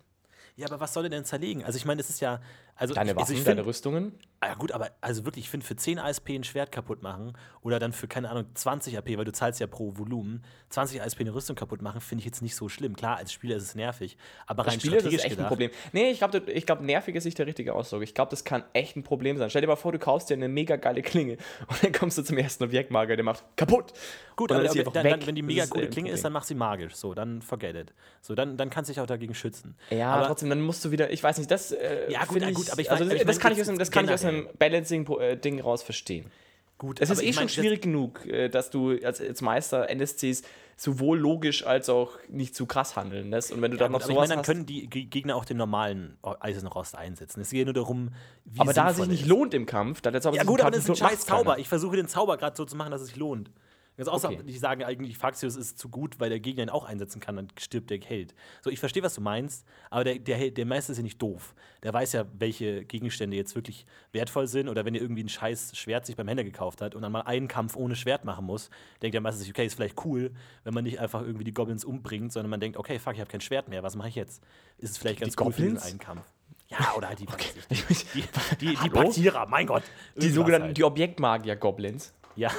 ja, 0.56 0.66
aber 0.66 0.80
was 0.80 0.94
soll 0.94 1.04
er 1.04 1.10
denn 1.10 1.24
zerlegen? 1.24 1.64
Also 1.64 1.76
ich 1.76 1.84
meine, 1.84 1.98
das 1.98 2.08
ist 2.10 2.20
ja, 2.20 2.40
also 2.76 2.94
Deine 2.94 3.12
ich, 3.12 3.16
also 3.16 3.20
Waffen, 3.22 3.36
ich 3.36 3.44
deine 3.44 3.56
find, 3.58 3.66
Rüstungen. 3.68 4.12
Ah, 4.40 4.48
Ja 4.48 4.54
gut, 4.54 4.72
aber 4.72 4.90
also 5.00 5.24
wirklich, 5.24 5.44
ich 5.44 5.50
finde 5.50 5.64
für 5.64 5.76
10 5.76 5.98
ASP 5.98 6.30
ein 6.30 6.44
Schwert 6.44 6.72
kaputt 6.72 7.02
machen 7.02 7.32
oder 7.62 7.78
dann 7.78 7.92
für, 7.92 8.08
keine 8.08 8.30
Ahnung, 8.30 8.46
20 8.54 8.98
AP, 8.98 9.16
weil 9.16 9.24
du 9.24 9.32
zahlst 9.32 9.60
ja 9.60 9.66
pro 9.66 9.96
Volumen, 9.96 10.42
20 10.70 11.00
ASP 11.00 11.20
eine 11.20 11.34
Rüstung 11.34 11.54
kaputt 11.56 11.82
machen, 11.82 12.00
finde 12.00 12.20
ich 12.22 12.26
jetzt 12.26 12.42
nicht 12.42 12.56
so 12.56 12.68
schlimm. 12.68 12.96
Klar, 12.96 13.16
als 13.16 13.32
Spieler 13.32 13.56
ist 13.56 13.62
es 13.62 13.74
nervig, 13.74 14.16
aber 14.46 14.64
rein 14.64 14.72
Als 14.74 14.82
Spieler 14.82 14.96
ist 14.96 15.06
das 15.06 15.12
strategisch 15.12 15.32
echt 15.32 15.40
ein 15.40 15.48
Problem. 15.48 15.70
Nee, 15.92 16.10
ich 16.10 16.18
glaube, 16.18 16.38
ich 16.50 16.66
glaub, 16.66 16.80
nervig 16.80 17.14
ist 17.14 17.24
nicht 17.24 17.38
der 17.38 17.46
richtige 17.46 17.74
Ausdruck. 17.74 18.02
Ich 18.02 18.14
glaube, 18.14 18.30
das 18.30 18.44
kann 18.44 18.64
echt 18.72 18.96
ein 18.96 19.02
Problem 19.04 19.38
sein. 19.38 19.50
Stell 19.50 19.62
dir 19.62 19.68
mal 19.68 19.76
vor, 19.76 19.92
du 19.92 19.98
kaufst 19.98 20.30
dir 20.30 20.34
eine 20.34 20.48
mega 20.48 20.76
geile 20.76 21.02
Klinge 21.02 21.36
und 21.68 21.82
dann 21.84 21.92
kommst 21.92 22.18
du 22.18 22.22
zum 22.22 22.36
ersten 22.38 22.64
Objektmagier, 22.64 23.16
der 23.16 23.24
macht 23.24 23.44
kaputt. 23.56 23.92
Gut, 24.36 24.50
aber 24.50 24.64
ist 24.64 24.72
sie 24.72 24.82
dann, 24.82 25.04
dann, 25.04 25.26
wenn 25.26 25.36
die 25.36 25.42
mega 25.42 25.62
ist, 25.62 25.70
gute 25.70 25.84
äh, 25.84 25.88
Klinge 25.90 26.10
ist, 26.10 26.24
dann 26.24 26.32
mach 26.32 26.42
sie 26.42 26.54
magisch. 26.56 26.96
So, 26.96 27.14
dann 27.14 27.40
forget 27.40 27.76
it. 27.76 27.94
So, 28.20 28.34
dann, 28.34 28.56
dann 28.56 28.68
kannst 28.68 28.88
du 28.88 28.92
dich 28.94 29.00
auch 29.00 29.06
dagegen 29.06 29.34
schützen. 29.34 29.76
Ja, 29.90 30.12
aber 30.12 30.26
trotzdem, 30.26 30.48
dann 30.48 30.60
musst 30.60 30.84
du 30.84 30.90
wieder, 30.90 31.12
ich 31.12 31.22
weiß 31.22 31.38
nicht, 31.38 31.50
das. 31.50 31.70
Äh, 31.70 32.10
Ja, 32.10 32.24
gut, 32.24 32.42
ich, 32.42 32.63
gut, 32.64 32.72
aber 32.72 32.80
ich 32.82 32.90
also, 32.90 33.04
mein- 33.04 33.10
das, 33.10 33.20
ich 33.20 33.24
mein, 33.24 33.26
das 33.28 33.38
kann 33.40 33.52
ich 33.52 33.60
aus 33.60 33.66
dem, 33.66 33.78
das 33.78 33.90
kann 33.90 34.04
ich 34.06 34.10
aus 34.12 34.20
dem 34.22 34.48
Balancing-Ding 34.58 35.60
raus 35.60 35.82
verstehen. 35.82 36.30
gut, 36.78 37.00
Es 37.00 37.10
ist 37.10 37.22
eh 37.22 37.32
schon 37.32 37.44
mein, 37.44 37.48
schwierig 37.48 37.82
genug, 37.82 38.26
äh, 38.26 38.48
dass 38.48 38.70
du 38.70 38.98
als, 39.04 39.20
als 39.20 39.40
Meister 39.40 39.88
NSCs 39.90 40.42
sowohl 40.76 41.18
logisch 41.20 41.64
als 41.64 41.88
auch 41.88 42.18
nicht 42.28 42.56
zu 42.56 42.66
krass 42.66 42.96
handeln 42.96 43.30
lässt. 43.30 43.52
Und 43.52 43.62
wenn 43.62 43.70
du 43.70 43.76
Ja, 43.76 43.84
dann 43.84 43.92
noch 43.92 44.00
aber 44.00 44.08
ich 44.10 44.14
sowas 44.16 44.28
meine, 44.28 44.30
dann 44.30 44.38
hast. 44.40 44.46
können 44.46 44.66
die 44.66 44.88
Ge- 44.90 45.04
Gegner 45.04 45.36
auch 45.36 45.44
den 45.44 45.56
normalen 45.56 46.18
Eisenrost 46.40 46.96
einsetzen. 46.96 47.40
Es 47.40 47.50
geht 47.50 47.64
nur 47.66 47.74
darum, 47.74 48.10
wie 48.44 48.58
aber 48.60 48.72
da 48.72 48.90
es 48.90 48.96
sich 48.96 49.06
nicht 49.06 49.20
ist. 49.22 49.28
lount 49.28 49.54
im 49.54 49.66
Kampf, 49.66 50.00
dann 50.00 50.14
jetzt 50.14 50.26
aber 50.26 50.36
Ja 50.36 50.42
gut, 50.42 50.60
aber 50.60 50.72
das 50.72 50.80
ist 50.80 50.90
ein 50.90 50.96
scheiß. 50.96 51.26
Zauber. 51.26 51.58
Ich 51.60 51.68
versuche 51.68 51.94
den 51.94 52.08
Zauber 52.08 52.36
gerade 52.38 52.56
so 52.56 52.64
zu 52.64 52.74
machen, 52.76 52.90
dass 52.90 53.02
es 53.02 53.06
sich 53.08 53.16
lohnt. 53.16 53.50
Ganz 53.96 54.08
außer, 54.08 54.28
Okay. 54.30 54.42
die 54.42 54.58
sagen 54.58 54.82
eigentlich, 54.82 55.16
Faxius 55.16 55.54
ist 55.54 55.78
zu 55.78 55.88
gut, 55.88 56.18
weil 56.18 56.28
der 56.28 56.40
Gegner 56.40 56.64
ihn 56.64 56.68
auch 56.68 56.84
einsetzen 56.84 57.20
kann, 57.20 57.36
dann 57.36 57.48
stirbt 57.58 57.90
der 57.90 58.00
Held. 58.00 58.34
So, 58.62 58.70
ich 58.70 58.80
verstehe, 58.80 59.02
was 59.04 59.14
du 59.14 59.20
meinst, 59.20 59.64
aber 59.88 60.02
der, 60.02 60.18
der, 60.18 60.50
der 60.50 60.66
Meister 60.66 60.90
ist 60.92 60.98
ja 60.98 61.04
nicht 61.04 61.22
doof. 61.22 61.54
Der 61.84 61.92
weiß 61.92 62.12
ja, 62.12 62.24
welche 62.36 62.84
Gegenstände 62.84 63.36
jetzt 63.36 63.54
wirklich 63.54 63.86
wertvoll 64.10 64.48
sind 64.48 64.68
oder 64.68 64.84
wenn 64.84 64.94
er 64.96 65.00
irgendwie 65.00 65.22
ein 65.22 65.28
scheiß 65.28 65.76
Schwert 65.76 66.06
sich 66.06 66.16
beim 66.16 66.26
Händler 66.26 66.42
gekauft 66.44 66.80
hat 66.80 66.94
und 66.96 67.02
dann 67.02 67.12
mal 67.12 67.20
einen 67.22 67.46
Kampf 67.46 67.76
ohne 67.76 67.94
Schwert 67.94 68.24
machen 68.24 68.44
muss, 68.46 68.68
denkt 69.00 69.14
der 69.14 69.20
Meister 69.20 69.38
sich, 69.40 69.50
okay, 69.50 69.66
ist 69.66 69.74
vielleicht 69.74 70.04
cool, 70.04 70.32
wenn 70.64 70.74
man 70.74 70.82
nicht 70.82 70.98
einfach 70.98 71.22
irgendwie 71.22 71.44
die 71.44 71.54
Goblins 71.54 71.84
umbringt, 71.84 72.32
sondern 72.32 72.50
man 72.50 72.58
denkt, 72.60 72.76
okay, 72.76 72.98
fuck, 72.98 73.14
ich 73.14 73.20
habe 73.20 73.30
kein 73.30 73.40
Schwert 73.42 73.68
mehr, 73.68 73.82
was 73.84 73.94
mache 73.94 74.08
ich 74.08 74.16
jetzt? 74.16 74.42
Ist 74.78 74.90
es 74.92 74.98
vielleicht 74.98 75.20
ganz 75.20 75.36
Die 75.36 75.42
cool 75.44 75.52
für 75.52 75.62
diesen 75.62 75.74
Goblins? 75.76 75.90
einen 75.90 75.98
Kampf. 76.00 76.26
Ja, 76.68 76.94
oder 76.96 77.08
halt 77.10 77.20
die, 77.20 77.26
ich, 77.70 77.84
die, 77.84 77.94
die, 78.14 78.22
die, 78.60 78.76
die? 78.82 78.90
Paktierer, 78.90 79.46
mein 79.46 79.66
Gott. 79.66 79.82
Die 80.16 80.30
sogenannten 80.30 80.68
halt. 80.68 80.76
die 80.78 80.82
Objektmagier-Goblins. 80.82 82.12
Ja, 82.36 82.50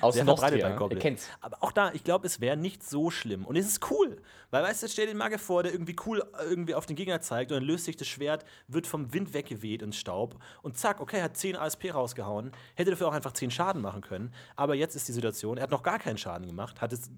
Aus 0.00 0.14
sehr 0.14 0.24
verbreitet 0.24 0.60
Ihr 0.60 0.70
Goblin. 0.70 1.16
Aber 1.40 1.56
auch 1.60 1.72
da, 1.72 1.92
ich 1.92 2.04
glaube, 2.04 2.26
es 2.26 2.40
wäre 2.40 2.56
nicht 2.56 2.88
so 2.88 3.10
schlimm. 3.10 3.44
Und 3.44 3.56
es 3.56 3.66
ist 3.66 3.90
cool. 3.90 4.20
Weil, 4.50 4.64
weißt 4.64 4.82
du, 4.82 4.88
stell 4.88 5.06
dir 5.06 5.12
den 5.12 5.18
Magier 5.18 5.38
vor, 5.38 5.62
der 5.62 5.72
irgendwie 5.72 5.96
cool 6.06 6.22
äh, 6.38 6.44
irgendwie 6.44 6.74
auf 6.74 6.86
den 6.86 6.96
Gegner 6.96 7.20
zeigt 7.20 7.52
und 7.52 7.58
dann 7.58 7.64
löst 7.64 7.86
sich 7.86 7.96
das 7.96 8.06
Schwert, 8.06 8.44
wird 8.68 8.86
vom 8.86 9.12
Wind 9.14 9.32
weggeweht 9.32 9.82
ins 9.82 9.96
Staub 9.96 10.36
und 10.62 10.76
zack, 10.76 11.00
okay, 11.00 11.18
er 11.18 11.24
hat 11.24 11.36
10 11.36 11.56
ASP 11.56 11.94
rausgehauen. 11.94 12.52
Hätte 12.74 12.90
dafür 12.90 13.08
auch 13.08 13.14
einfach 13.14 13.32
10 13.32 13.50
Schaden 13.50 13.80
machen 13.80 14.02
können. 14.02 14.32
Aber 14.56 14.74
jetzt 14.74 14.94
ist 14.94 15.08
die 15.08 15.12
Situation, 15.12 15.56
er 15.56 15.64
hat 15.64 15.70
noch 15.70 15.82
gar 15.82 15.98
keinen 15.98 16.18
Schaden 16.18 16.46
gemacht, 16.46 16.80
hat 16.80 16.92
das 16.92 17.10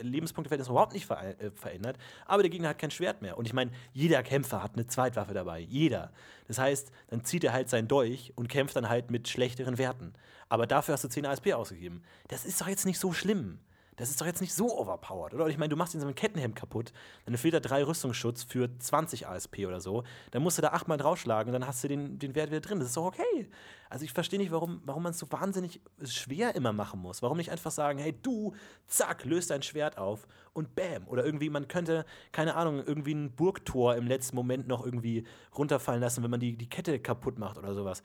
Lebenspunkteverhältnis 0.00 0.68
überhaupt 0.68 0.92
nicht 0.92 1.06
ver 1.06 1.40
äh, 1.40 1.50
verändert, 1.50 1.96
aber 2.26 2.42
der 2.42 2.50
Gegner 2.50 2.68
hat 2.68 2.78
kein 2.78 2.90
Schwert 2.90 3.22
mehr. 3.22 3.38
Und 3.38 3.46
ich 3.46 3.52
meine, 3.52 3.70
jeder 3.92 4.22
Kämpfer 4.22 4.62
hat 4.62 4.74
eine 4.74 4.86
Zweitwaffe 4.86 5.34
dabei. 5.34 5.60
Jeder. 5.60 6.12
Das 6.48 6.58
heißt, 6.58 6.92
dann 7.08 7.24
zieht 7.24 7.44
er 7.44 7.52
halt 7.52 7.68
sein 7.68 7.88
Dolch 7.88 8.32
und 8.36 8.48
kämpft 8.48 8.76
dann 8.76 8.88
halt 8.88 9.10
mit 9.10 9.28
schlechteren 9.28 9.78
Werten. 9.78 10.12
Aber 10.48 10.66
dafür 10.66 10.94
hast 10.94 11.04
du 11.04 11.08
10 11.08 11.26
ASP 11.26 11.52
ausgegeben. 11.52 12.02
Das 12.28 12.44
ist 12.44 12.60
doch 12.60 12.68
jetzt 12.68 12.86
nicht 12.86 12.98
so 12.98 13.12
schlimm. 13.12 13.58
Das 13.96 14.10
ist 14.10 14.20
doch 14.20 14.26
jetzt 14.26 14.42
nicht 14.42 14.52
so 14.52 14.78
overpowered, 14.78 15.32
oder? 15.32 15.46
Ich 15.48 15.56
meine, 15.56 15.70
du 15.70 15.76
machst 15.76 15.94
ihn 15.94 16.00
so 16.00 16.06
ein 16.06 16.14
Kettenhemd 16.14 16.54
kaputt, 16.54 16.92
dann 17.24 17.36
fehlt 17.38 17.54
da 17.54 17.60
drei 17.60 17.82
Rüstungsschutz 17.82 18.44
für 18.44 18.68
20 18.78 19.26
ASP 19.26 19.60
oder 19.66 19.80
so. 19.80 20.04
Dann 20.30 20.42
musst 20.42 20.58
du 20.58 20.62
da 20.62 20.68
achtmal 20.68 20.98
draufschlagen 20.98 21.52
und 21.52 21.60
dann 21.60 21.66
hast 21.66 21.82
du 21.82 21.88
den, 21.88 22.18
den 22.18 22.34
Wert 22.34 22.50
wieder 22.50 22.60
drin. 22.60 22.78
Das 22.78 22.88
ist 22.88 22.96
doch 22.96 23.06
okay. 23.06 23.48
Also 23.88 24.04
ich 24.04 24.12
verstehe 24.12 24.38
nicht, 24.38 24.52
warum, 24.52 24.82
warum 24.84 25.02
man 25.02 25.12
es 25.12 25.18
so 25.18 25.30
wahnsinnig 25.32 25.80
schwer 26.04 26.54
immer 26.54 26.74
machen 26.74 27.00
muss. 27.00 27.22
Warum 27.22 27.38
nicht 27.38 27.50
einfach 27.50 27.70
sagen, 27.70 27.98
hey, 27.98 28.14
du, 28.20 28.54
zack, 28.86 29.24
löst 29.24 29.50
dein 29.50 29.62
Schwert 29.62 29.96
auf 29.96 30.26
und 30.52 30.74
bam. 30.74 31.08
Oder 31.08 31.24
irgendwie, 31.24 31.48
man 31.48 31.66
könnte, 31.66 32.04
keine 32.32 32.54
Ahnung, 32.54 32.82
irgendwie 32.84 33.14
ein 33.14 33.34
Burgtor 33.34 33.96
im 33.96 34.06
letzten 34.06 34.36
Moment 34.36 34.68
noch 34.68 34.84
irgendwie 34.84 35.24
runterfallen 35.56 36.02
lassen, 36.02 36.22
wenn 36.22 36.30
man 36.30 36.40
die, 36.40 36.56
die 36.56 36.68
Kette 36.68 36.98
kaputt 36.98 37.38
macht 37.38 37.56
oder 37.56 37.74
sowas. 37.74 38.02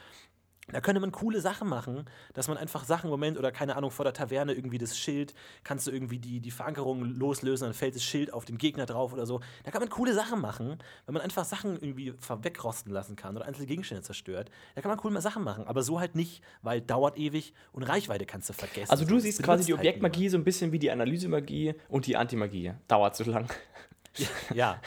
Da 0.71 0.81
könnte 0.81 1.01
man 1.01 1.11
coole 1.11 1.41
Sachen 1.41 1.67
machen, 1.67 2.05
dass 2.33 2.47
man 2.47 2.57
einfach 2.57 2.83
Sachen 2.83 3.09
Moment 3.09 3.37
oder 3.37 3.51
keine 3.51 3.75
Ahnung 3.75 3.91
vor 3.91 4.05
der 4.05 4.13
Taverne 4.13 4.53
irgendwie 4.53 4.77
das 4.77 4.97
Schild, 4.97 5.33
kannst 5.63 5.87
du 5.87 5.91
irgendwie 5.91 6.19
die, 6.19 6.39
die 6.39 6.51
Verankerung 6.51 7.03
loslösen, 7.03 7.65
dann 7.65 7.73
fällt 7.73 7.95
das 7.95 8.03
Schild 8.03 8.33
auf 8.33 8.45
den 8.45 8.57
Gegner 8.57 8.85
drauf 8.85 9.13
oder 9.13 9.25
so. 9.25 9.41
Da 9.63 9.71
kann 9.71 9.81
man 9.81 9.89
coole 9.89 10.13
Sachen 10.13 10.41
machen, 10.41 10.77
wenn 11.05 11.13
man 11.13 11.21
einfach 11.21 11.45
Sachen 11.45 11.77
irgendwie 11.81 12.13
wegrosten 12.41 12.91
lassen 12.91 13.15
kann 13.15 13.35
oder 13.35 13.45
einzelne 13.45 13.67
Gegenstände 13.67 14.03
zerstört. 14.03 14.49
Da 14.75 14.81
kann 14.81 14.89
man 14.89 14.97
coole 14.97 15.21
Sachen 15.21 15.43
machen, 15.43 15.67
aber 15.67 15.83
so 15.83 15.99
halt 15.99 16.15
nicht, 16.15 16.41
weil 16.61 16.81
dauert 16.81 17.17
ewig 17.17 17.53
und 17.71 17.83
Reichweite 17.83 18.25
kannst 18.25 18.49
du 18.49 18.53
vergessen. 18.53 18.91
Also 18.91 19.05
du 19.05 19.19
siehst 19.19 19.43
quasi 19.43 19.65
die 19.65 19.71
halt 19.73 19.81
Objektmagie 19.81 20.29
so 20.29 20.37
ein 20.37 20.43
bisschen 20.43 20.71
wie 20.71 20.79
die 20.79 20.91
Analysemagie 20.91 21.75
und 21.89 22.07
die 22.07 22.17
Antimagie. 22.17 22.73
Dauert 22.87 23.15
zu 23.15 23.23
lang. 23.23 23.47
Ja. 24.53 24.81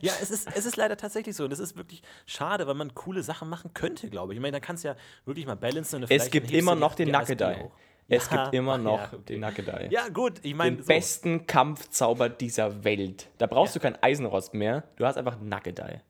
Ja, 0.00 0.12
es 0.20 0.30
ist, 0.30 0.48
es 0.54 0.66
ist 0.66 0.76
leider 0.76 0.96
tatsächlich 0.96 1.34
so. 1.36 1.44
Und 1.44 1.52
es 1.52 1.58
ist 1.58 1.76
wirklich 1.76 2.02
schade, 2.26 2.66
weil 2.66 2.74
man 2.74 2.94
coole 2.94 3.22
Sachen 3.22 3.48
machen 3.48 3.72
könnte, 3.74 4.08
glaube 4.10 4.32
ich. 4.32 4.36
Ich 4.38 4.42
meine, 4.42 4.52
da 4.52 4.60
kannst 4.60 4.84
du 4.84 4.88
ja 4.88 4.96
wirklich 5.24 5.46
mal 5.46 5.54
balancen. 5.56 6.02
Und 6.02 6.10
Es 6.10 6.30
gibt 6.30 6.50
immer 6.50 6.74
noch 6.74 6.94
den 6.94 7.10
Nackedei. 7.10 7.70
Es 8.08 8.28
Ja, 8.30 8.42
gibt 8.44 8.54
immer 8.54 8.76
noch 8.78 9.12
ja, 9.12 9.18
den 9.28 9.40
Nackedei. 9.40 9.88
Ja, 9.90 10.08
gut, 10.08 10.40
ich 10.42 10.54
meine, 10.54 10.76
den 10.76 10.82
so. 10.82 10.88
besten 10.88 11.46
Kampfzauber 11.46 12.28
dieser 12.28 12.84
Welt. 12.84 13.28
Da 13.38 13.46
brauchst 13.46 13.74
du 13.76 13.80
kein 13.80 13.96
Eisenrost 14.02 14.52
mehr. 14.54 14.84
Du 14.96 15.06
hast 15.06 15.16
einfach 15.16 15.38
Nackedei. 15.40 16.02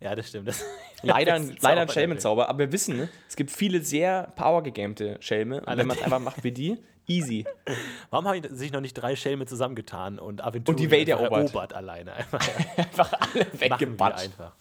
Ja, 0.00 0.14
das 0.14 0.28
stimmt. 0.28 0.48
Das 0.48 0.64
Leider, 1.02 1.32
das 1.38 1.40
ein- 1.50 1.58
leider 1.60 1.80
ein 1.82 1.88
Zauber, 1.88 1.92
Schelmenzauber, 1.92 2.48
aber 2.48 2.58
wir 2.60 2.72
wissen, 2.72 3.08
es 3.28 3.36
gibt 3.36 3.50
viele 3.50 3.82
sehr 3.82 4.32
powergegamte 4.36 5.16
Schelme. 5.20 5.60
Und 5.60 5.76
wenn 5.76 5.86
man 5.86 5.96
es 5.98 6.02
einfach 6.02 6.20
macht 6.20 6.44
wie 6.44 6.52
die, 6.52 6.78
easy. 7.06 7.46
Warum 8.10 8.26
haben 8.28 8.54
sich 8.56 8.72
noch 8.72 8.80
nicht 8.80 8.94
drei 8.94 9.16
Schelme 9.16 9.46
zusammengetan 9.46 10.18
und 10.18 10.42
Aventur 10.42 10.72
Und 10.72 10.80
die 10.80 10.90
Welt 10.90 11.08
erobert. 11.08 11.32
erobert 11.32 11.72
alleine? 11.74 12.12
Einfach, 12.14 12.40
Einfach 12.76 13.12
alle 13.12 13.46
weggebatscht. 13.52 14.24
einfach. 14.24 14.52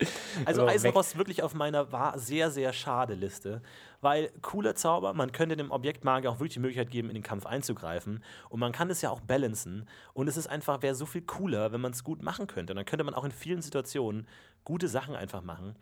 Also 0.46 0.62
So, 0.62 0.68
Eisenrost 0.68 1.18
wirklich 1.18 1.44
auf 1.44 1.54
meiner 1.54 1.91
war 1.91 2.18
sehr, 2.20 2.52
sehr 2.52 2.74
schade 2.74 3.14
Liste, 3.14 3.62
weil 4.02 4.30
cooler 4.41 4.76
Zauber, 4.76 5.14
man 5.14 5.32
könnte 5.32 5.56
dem 5.56 5.72
Objektmagier 5.72 6.30
auch 6.32 6.39
wirklich 6.39 6.54
die 6.54 6.60
Möglichkeit 6.60 6.91
geben, 6.91 7.10
in 7.10 7.14
den 7.14 7.24
Kampf 7.24 7.46
einzugreifen 7.46 8.24
und 8.50 8.60
man 8.60 8.72
kann 8.72 8.89
es 8.89 9.02
ja 9.02 9.10
auch 9.10 9.22
balancen 9.22 9.88
und 10.14 10.28
es 10.28 10.38
ist 10.38 10.48
einfach, 10.48 10.82
wäre 10.82 10.96
so 10.96 11.06
viel 11.06 11.22
cooler, 11.22 11.72
wenn 11.72 11.82
man 11.82 11.91
es 11.94 12.04
gut 12.04 12.22
machen 12.22 12.48
könnte. 12.48 12.74
Und 12.74 12.78
dann 12.78 12.86
könnte 12.86 13.04
man 13.04 13.14
auch 13.14 13.24
in 13.24 13.32
vielen 13.32 13.62
Situationen 13.62 14.28
gute 14.64 14.88
Sachen 14.88 15.16
einfach 15.16 15.41
machen. 15.41 15.76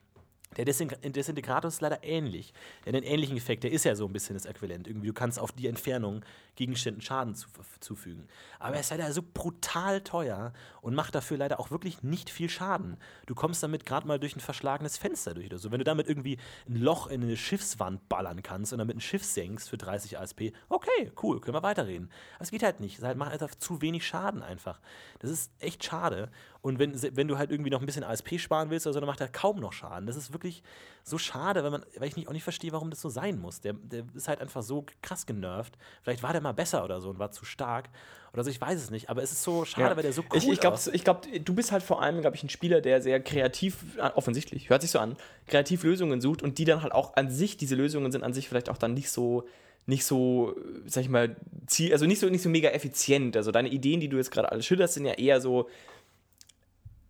Der 0.58 0.66
Desintegrator 0.66 1.70
ist 1.70 1.82
leider 1.82 2.04
ähnlich. 2.04 2.54
Der 2.86 2.92
hat 2.92 2.98
einen 2.98 3.12
ähnlichen 3.12 3.38
Effekt. 3.38 3.64
Der 3.64 3.72
ist 3.72 3.86
ja 3.86 3.96
so 3.96 4.06
ein 4.06 4.14
bisschen 4.14 4.36
das 4.36 4.46
Äquivalent. 4.46 4.88
Irgendwie, 4.88 5.08
du 5.08 5.14
kannst 5.14 5.40
auf 5.40 5.52
die 5.54 5.68
Entfernung 5.68 6.24
Gegenständen 6.56 7.02
Schaden 7.02 7.36
zu, 7.36 7.48
zufügen. 7.80 8.28
Aber 8.60 8.76
er 8.76 8.82
ist 8.82 8.92
leider 8.92 9.12
so 9.14 9.22
brutal 9.24 10.02
teuer 10.02 10.52
und 10.82 10.94
macht 10.94 11.16
dafür 11.16 11.38
leider 11.38 11.60
auch 11.60 11.72
wirklich 11.72 12.04
nicht 12.04 12.30
viel 12.30 12.50
Schaden. 12.50 12.98
Du 13.26 13.36
kommst 13.36 13.64
damit 13.64 13.86
gerade 13.86 14.06
mal 14.06 14.20
durch 14.20 14.36
ein 14.36 14.42
verschlagenes 14.42 14.98
Fenster 14.98 15.34
durch 15.34 15.46
oder 15.46 15.58
so. 15.58 15.72
Wenn 15.72 15.80
du 15.80 15.86
damit 15.86 16.10
irgendwie 16.10 16.38
ein 16.68 16.76
Loch 16.76 17.08
in 17.08 17.24
eine 17.24 17.38
Schiffswand 17.38 18.10
ballern 18.10 18.44
kannst 18.44 18.74
und 18.74 18.80
damit 18.80 18.98
ein 18.98 19.02
Schiff 19.02 19.24
senkst 19.24 19.70
für 19.70 19.78
30 19.78 20.20
ASP, 20.20 20.52
okay, 20.68 21.12
cool, 21.24 21.40
können 21.40 21.56
wir 21.56 21.64
weiterreden. 21.64 22.12
Aber 22.36 22.44
es 22.44 22.52
geht 22.52 22.64
halt 22.64 22.82
nicht. 22.82 22.98
Es 22.98 23.04
halt 23.06 23.18
macht 23.18 23.32
einfach 23.32 23.56
zu 23.56 23.82
wenig 23.82 24.06
Schaden 24.06 24.44
einfach. 24.44 24.82
Das 25.20 25.32
ist 25.32 25.52
echt 25.60 25.84
schade. 25.84 26.30
Und 26.62 26.78
wenn, 26.78 26.94
wenn 27.16 27.28
du 27.28 27.40
halt 27.40 27.50
irgendwie 27.50 27.72
noch 27.72 27.80
ein 27.80 27.88
bisschen 27.88 28.04
ASP 28.04 28.38
sparen 28.40 28.70
willst 28.70 28.86
oder 28.86 28.94
so, 28.94 29.00
dann 29.00 29.08
macht 29.08 29.20
er 29.20 29.28
kaum 29.28 29.60
noch 29.60 29.74
Schaden. 29.74 30.06
Das 30.06 30.16
ist 30.16 30.32
wirklich 30.32 30.62
so 31.04 31.18
schade, 31.18 31.64
weil, 31.64 31.72
man, 31.72 31.84
weil 31.98 32.08
ich 32.08 32.16
nicht, 32.16 32.28
auch 32.28 32.34
nicht 32.34 32.44
verstehe, 32.44 32.72
warum 32.72 32.92
das 32.92 33.02
so 33.02 33.10
sein 33.10 33.40
muss. 33.40 33.62
Der, 33.62 33.74
der 33.74 34.04
ist 34.14 34.28
halt 34.28 34.42
einfach 34.42 34.62
so 34.62 34.86
krass 35.02 35.26
genervt. 35.26 35.76
Vielleicht 36.04 36.22
war 36.22 36.34
der 36.34 36.42
mal 36.42 36.52
besser 36.52 36.84
oder 36.84 37.02
so 37.02 37.10
und 37.10 37.18
war 37.18 37.32
zu 37.32 37.46
stark. 37.46 37.90
Oder 38.32 38.44
so, 38.44 38.52
ich 38.52 38.62
weiß 38.62 38.80
es 38.80 38.92
nicht. 38.92 39.10
Aber 39.10 39.24
es 39.24 39.32
ist 39.32 39.42
so 39.42 39.66
schade, 39.66 39.90
Ja. 39.90 39.96
weil 39.96 40.04
der 40.04 40.14
so 40.14 40.22
cool 40.22 40.38
ich 40.38 40.48
ich 40.48 40.60
glaube, 40.60 40.76
ist. 40.78 41.04
glaub, 41.04 41.24
du 41.44 41.54
bist 41.56 41.72
halt 41.72 41.82
vor 41.82 42.02
allem, 42.02 42.22
glaube 42.22 42.36
ich, 42.36 42.44
ein 42.44 42.50
Spieler, 42.50 42.80
der 42.80 43.02
sehr 43.02 43.20
kreativ, 43.22 43.98
äh, 43.98 44.12
offensichtlich, 44.14 44.70
hört 44.70 44.84
sich 44.84 44.92
so 44.92 45.00
an, 45.00 45.18
kreativ 45.48 45.84
Lösungen 45.84 46.22
sucht 46.22 46.44
und 46.44 46.60
die 46.60 46.66
dann 46.66 46.84
halt 46.84 46.94
auch 46.94 47.16
an 47.16 47.32
sich, 47.32 47.58
diese 47.58 47.74
Lösungen 47.76 48.12
sind 48.12 48.24
an 48.24 48.34
sich 48.34 48.48
vielleicht 48.48 48.70
auch 48.70 48.78
dann 48.78 48.94
nicht 48.94 49.10
so, 49.10 49.48
nicht 49.88 50.06
so, 50.06 50.56
sag 50.86 51.02
ich 51.02 51.10
mal, 51.10 51.36
ziel, 51.66 51.92
also 51.92 52.06
nicht 52.06 52.20
so, 52.20 52.30
nicht 52.30 52.44
so 52.44 52.50
mega 52.50 52.70
effizient. 52.70 53.36
Also 53.36 53.50
deine 53.52 53.70
Ideen, 53.70 54.00
die 54.00 54.10
du 54.10 54.18
jetzt 54.18 54.30
gerade 54.30 54.52
alles 54.52 54.64
schilderst, 54.68 54.94
sind 54.94 55.06
ja 55.08 55.14
eher 55.14 55.42
so 55.42 55.68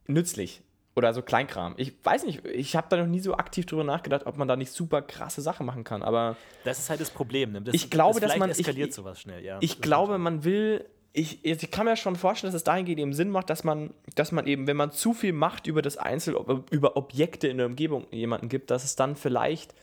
nützlich. 0.07 0.61
Oder 0.93 1.13
so 1.13 1.21
Kleinkram. 1.21 1.73
Ich 1.77 1.93
weiß 2.03 2.25
nicht, 2.25 2.45
ich 2.45 2.75
habe 2.75 2.87
da 2.89 2.97
noch 2.97 3.07
nie 3.07 3.21
so 3.21 3.35
aktiv 3.35 3.65
drüber 3.65 3.85
nachgedacht, 3.85 4.25
ob 4.25 4.35
man 4.35 4.49
da 4.49 4.57
nicht 4.57 4.73
super 4.73 5.01
krasse 5.01 5.41
Sachen 5.41 5.65
machen 5.65 5.85
kann. 5.85 6.03
Aber 6.03 6.35
Das 6.65 6.79
ist 6.79 6.89
halt 6.89 6.99
das 6.99 7.09
Problem. 7.09 7.53
Ne? 7.53 7.61
Das, 7.61 7.73
Ich 7.73 7.89
glaube, 7.89 8.19
dass 8.19 8.31
vielleicht 8.33 8.39
man- 8.39 8.51
ich- 8.51 8.59
eskaliert 8.59 8.93
sowas 8.93 9.21
schnell. 9.21 9.43
Ja, 9.43 9.57
ich 9.61 9.75
Das 9.75 9.81
glaube, 9.81 10.17
man 10.17 10.43
will. 10.43 10.85
Ich, 11.13 11.43
ich 11.45 11.71
kann 11.71 11.85
mir 11.85 11.95
schon 11.97 12.15
vorstellen, 12.17 12.51
dass 12.51 12.59
es 12.59 12.63
dahingehend 12.65 12.99
eben 12.99 13.13
Sinn 13.13 13.29
macht, 13.29 13.49
dass 13.49 13.63
man, 13.65 13.93
dass 14.15 14.31
man 14.33 14.47
eben, 14.47 14.67
wenn 14.67 14.77
man 14.77 14.91
zu 14.91 15.13
viel 15.13 15.33
Macht 15.33 15.67
über 15.67 15.81
das 15.81 15.97
Einzel, 15.97 16.35
über 16.71 16.95
Objekte 16.97 17.47
in 17.49 17.57
der 17.57 17.65
Umgebung 17.67 18.07
jemanden 18.11 18.47
gibt, 18.49 18.69
dass 18.71 18.83
es 18.85 18.95
dann 18.95 19.15
vielleicht 19.17 19.73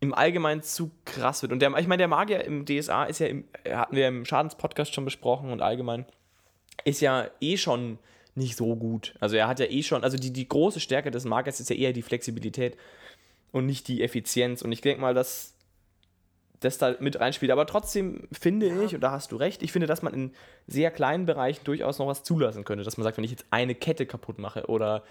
im 0.00 0.14
Allgemeinen 0.14 0.62
zu 0.62 0.92
krass 1.04 1.42
wird. 1.42 1.50
Und 1.52 1.60
der, 1.60 1.76
ich 1.76 1.88
meine, 1.88 1.98
der 2.00 2.06
Magier 2.08 2.44
im 2.44 2.64
DSA 2.66 3.04
ist 3.04 3.18
ja, 3.18 3.26
im, 3.26 3.44
hatten 3.68 3.96
wir 3.96 4.06
im 4.06 4.24
Schadenspodcast 4.24 4.94
schon 4.94 5.04
besprochen 5.04 5.50
und 5.50 5.60
allgemein 5.60 6.06
ist 6.84 7.00
ja 7.00 7.28
eh 7.40 7.56
schon 7.56 7.98
nicht 8.38 8.56
so 8.56 8.74
gut. 8.76 9.14
Also 9.20 9.36
er 9.36 9.48
hat 9.48 9.60
ja 9.60 9.66
eh 9.66 9.82
schon, 9.82 10.02
also 10.04 10.16
die, 10.16 10.32
die 10.32 10.48
große 10.48 10.80
Stärke 10.80 11.10
des 11.10 11.24
Magiers 11.24 11.60
ist 11.60 11.70
ja 11.70 11.76
eher 11.76 11.92
die 11.92 12.02
Flexibilität 12.02 12.76
und 13.52 13.66
nicht 13.66 13.88
die 13.88 14.02
Effizienz. 14.02 14.62
Und 14.62 14.72
ich 14.72 14.80
denke 14.80 15.00
mal, 15.00 15.14
dass 15.14 15.54
das 16.60 16.78
da 16.78 16.96
mit 16.98 17.20
reinspielt. 17.20 17.52
Aber 17.52 17.66
trotzdem 17.66 18.26
finde 18.32 18.66
ich, 18.84 18.94
und 18.94 19.00
da 19.00 19.12
hast 19.12 19.30
du 19.32 19.36
recht, 19.36 19.62
ich 19.62 19.70
finde, 19.72 19.86
dass 19.86 20.02
man 20.02 20.14
in 20.14 20.32
sehr 20.66 20.90
kleinen 20.90 21.26
Bereichen 21.26 21.64
durchaus 21.64 21.98
noch 21.98 22.06
was 22.06 22.24
zulassen 22.24 22.64
könnte. 22.64 22.84
Dass 22.84 22.96
man 22.96 23.04
sagt, 23.04 23.16
wenn 23.16 23.24
ich 23.24 23.30
jetzt 23.30 23.46
eine 23.50 23.74
Kette 23.74 24.06
kaputt 24.06 24.38
mache 24.38 24.66
oder 24.66 25.04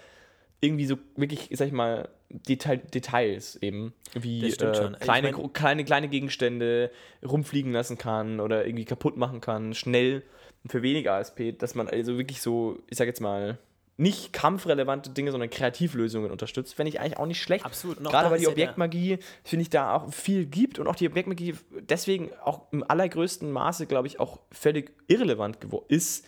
irgendwie 0.60 0.86
so 0.86 0.98
wirklich, 1.16 1.48
sag 1.52 1.68
ich 1.68 1.72
mal, 1.72 2.08
Detail, 2.30 2.78
Details 2.78 3.56
eben, 3.62 3.94
wie 4.14 4.44
äh, 4.44 4.52
schon. 4.74 4.94
Ich 4.94 5.00
kleine, 5.00 5.32
mein- 5.32 5.52
kleine, 5.52 5.84
kleine 5.84 6.08
Gegenstände 6.08 6.90
rumfliegen 7.26 7.72
lassen 7.72 7.96
kann 7.96 8.40
oder 8.40 8.66
irgendwie 8.66 8.84
kaputt 8.84 9.16
machen 9.16 9.40
kann, 9.40 9.72
schnell 9.74 10.22
für 10.68 10.82
weniger 10.82 11.14
ASP, 11.14 11.58
dass 11.58 11.74
man 11.74 11.88
also 11.88 12.18
wirklich 12.18 12.40
so, 12.40 12.78
ich 12.88 12.98
sag 12.98 13.06
jetzt 13.06 13.20
mal, 13.20 13.58
nicht 13.98 14.32
kampfrelevante 14.32 15.10
Dinge, 15.10 15.32
sondern 15.32 15.50
Kreativlösungen 15.50 16.30
unterstützt, 16.30 16.74
fände 16.74 16.90
ich 16.90 17.00
eigentlich 17.00 17.18
auch 17.18 17.26
nicht 17.26 17.42
schlecht. 17.42 17.64
Absolut. 17.64 17.98
Gerade 17.98 18.30
weil 18.30 18.38
die 18.38 18.44
ja 18.44 18.50
Objektmagie, 18.50 19.18
finde 19.42 19.62
ich, 19.62 19.70
da 19.70 19.96
auch 19.96 20.12
viel 20.12 20.46
gibt 20.46 20.78
und 20.78 20.86
auch 20.86 20.94
die 20.94 21.08
Objektmagie 21.08 21.56
deswegen 21.80 22.30
auch 22.44 22.62
im 22.70 22.88
allergrößten 22.88 23.50
Maße, 23.50 23.86
glaube 23.86 24.06
ich, 24.06 24.20
auch 24.20 24.38
völlig 24.52 24.92
irrelevant 25.08 25.58
ist 25.88 26.24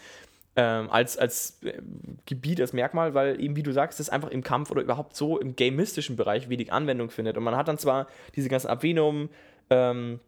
ähm, 0.56 0.90
als, 0.90 1.16
als 1.16 1.62
äh, 1.62 1.80
Gebiet, 2.26 2.60
als 2.60 2.72
Merkmal, 2.72 3.14
weil 3.14 3.40
eben, 3.40 3.54
wie 3.54 3.62
du 3.62 3.72
sagst, 3.72 4.00
das 4.00 4.10
einfach 4.10 4.30
im 4.30 4.42
Kampf 4.42 4.72
oder 4.72 4.82
überhaupt 4.82 5.14
so 5.14 5.38
im 5.38 5.54
gamistischen 5.54 6.16
Bereich 6.16 6.48
wenig 6.48 6.72
Anwendung 6.72 7.10
findet. 7.10 7.36
Und 7.36 7.44
man 7.44 7.56
hat 7.56 7.68
dann 7.68 7.78
zwar 7.78 8.08
diese 8.34 8.48
ganzen 8.48 8.66
Abvenum, 8.66 9.28
ähm, 9.70 10.18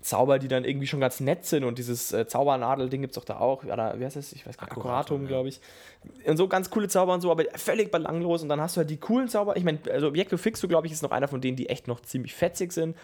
Zauber, 0.00 0.38
die 0.38 0.48
dann 0.48 0.64
irgendwie 0.64 0.86
schon 0.86 1.00
ganz 1.00 1.20
nett 1.20 1.44
sind 1.44 1.64
und 1.64 1.78
dieses 1.78 2.12
äh, 2.12 2.26
Zaubernadel-Ding 2.26 3.00
gibt 3.00 3.12
es 3.12 3.14
doch 3.16 3.24
da 3.24 3.38
auch. 3.38 3.64
Ja, 3.64 3.76
da, 3.76 3.98
wie 3.98 4.04
heißt 4.04 4.16
das? 4.16 4.32
Ich 4.32 4.46
weiß 4.46 4.56
gar 4.56 4.66
nicht, 4.66 4.76
Akkuratum, 4.76 5.22
ja. 5.22 5.28
glaube 5.28 5.48
ich. 5.48 5.60
Und 6.26 6.36
so 6.36 6.48
ganz 6.48 6.70
coole 6.70 6.88
Zauber 6.88 7.14
und 7.14 7.20
so, 7.20 7.30
aber 7.30 7.44
völlig 7.54 7.90
belanglos. 7.90 8.42
Und 8.42 8.48
dann 8.48 8.60
hast 8.60 8.76
du 8.76 8.78
halt 8.78 8.90
die 8.90 8.98
coolen 8.98 9.28
Zauber. 9.28 9.56
Ich 9.56 9.64
meine, 9.64 9.78
also 9.90 10.08
Objekto 10.08 10.36
Fixo, 10.36 10.68
glaube 10.68 10.86
ich, 10.86 10.92
ist 10.92 11.02
noch 11.02 11.10
einer 11.10 11.28
von 11.28 11.40
denen, 11.40 11.56
die 11.56 11.68
echt 11.68 11.88
noch 11.88 12.00
ziemlich 12.00 12.34
fetzig 12.34 12.72
sind. 12.72 12.96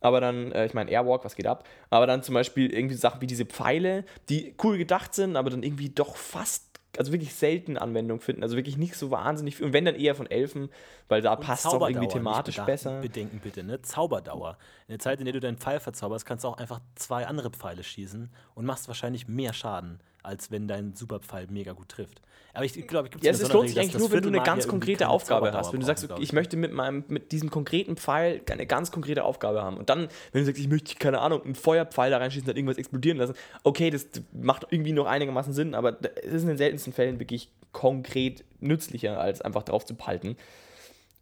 Aber 0.00 0.20
dann, 0.20 0.52
äh, 0.52 0.66
ich 0.66 0.74
meine, 0.74 0.90
Airwalk, 0.90 1.24
was 1.24 1.36
geht 1.36 1.46
ab? 1.46 1.66
Aber 1.90 2.06
dann 2.06 2.22
zum 2.22 2.34
Beispiel 2.34 2.72
irgendwie 2.72 2.94
Sachen 2.96 3.20
wie 3.20 3.26
diese 3.26 3.46
Pfeile, 3.46 4.04
die 4.28 4.54
cool 4.62 4.78
gedacht 4.78 5.14
sind, 5.14 5.36
aber 5.36 5.50
dann 5.50 5.62
irgendwie 5.62 5.88
doch 5.88 6.16
fast 6.16 6.65
also 6.98 7.12
wirklich 7.12 7.34
selten 7.34 7.76
Anwendung 7.76 8.20
finden. 8.20 8.42
Also 8.42 8.56
wirklich 8.56 8.76
nicht 8.76 8.96
so 8.96 9.10
wahnsinnig 9.10 9.56
viel. 9.56 9.66
Und 9.66 9.72
wenn 9.72 9.84
dann 9.84 9.94
eher 9.94 10.14
von 10.14 10.30
Elfen, 10.30 10.70
weil 11.08 11.22
da 11.22 11.36
passt 11.36 11.66
es 11.66 11.72
auch 11.72 11.88
irgendwie 11.88 12.08
thematisch 12.08 12.60
besser. 12.60 13.00
Bedenken 13.00 13.40
bitte, 13.40 13.62
ne? 13.62 13.82
Zauberdauer. 13.82 14.58
In 14.88 14.92
der 14.92 14.98
Zeit, 14.98 15.18
in 15.18 15.24
der 15.24 15.34
du 15.34 15.40
deinen 15.40 15.58
Pfeil 15.58 15.80
verzauberst, 15.80 16.26
kannst 16.26 16.44
du 16.44 16.48
auch 16.48 16.58
einfach 16.58 16.80
zwei 16.94 17.26
andere 17.26 17.50
Pfeile 17.50 17.82
schießen 17.82 18.30
und 18.54 18.64
machst 18.64 18.88
wahrscheinlich 18.88 19.28
mehr 19.28 19.52
Schaden 19.52 20.00
als 20.26 20.50
wenn 20.50 20.68
dein 20.68 20.94
Superpfeil 20.94 21.46
mega 21.50 21.72
gut 21.72 21.88
trifft. 21.88 22.20
Aber 22.52 22.64
ich 22.64 22.86
glaube, 22.86 23.10
ja, 23.20 23.32
es 23.32 23.52
lohnt 23.52 23.68
sich 23.68 23.78
eigentlich 23.78 23.98
nur, 23.98 24.10
wenn 24.10 24.22
du 24.22 24.28
eine 24.28 24.42
ganz 24.42 24.66
konkrete 24.66 25.08
Aufgabe 25.08 25.52
hast. 25.52 25.72
Wenn 25.72 25.80
du 25.80 25.86
sagst, 25.86 26.08
ich 26.18 26.32
möchte 26.32 26.56
mit 26.56 26.72
meinem 26.72 27.04
mit 27.08 27.32
diesem 27.32 27.50
konkreten 27.50 27.96
Pfeil 27.96 28.40
eine 28.50 28.66
ganz 28.66 28.90
konkrete 28.90 29.24
Aufgabe 29.24 29.62
haben. 29.62 29.76
Und 29.76 29.90
dann, 29.90 30.08
wenn 30.32 30.40
du 30.40 30.46
sagst, 30.46 30.60
ich 30.60 30.68
möchte, 30.68 30.94
keine 30.96 31.20
Ahnung, 31.20 31.42
einen 31.42 31.54
Feuerpfeil 31.54 32.10
da 32.10 32.16
reinschießen 32.16 32.48
und 32.48 32.56
irgendwas 32.56 32.78
explodieren 32.78 33.18
lassen, 33.18 33.34
okay, 33.62 33.90
das 33.90 34.06
macht 34.32 34.66
irgendwie 34.70 34.92
noch 34.92 35.06
einigermaßen 35.06 35.52
Sinn, 35.52 35.74
aber 35.74 35.98
es 36.24 36.32
ist 36.32 36.42
in 36.42 36.48
den 36.48 36.56
seltensten 36.56 36.94
Fällen 36.94 37.18
wirklich 37.18 37.50
konkret 37.72 38.44
nützlicher, 38.60 39.20
als 39.20 39.42
einfach 39.42 39.62
drauf 39.62 39.84
zu 39.84 39.94
palten. 39.94 40.36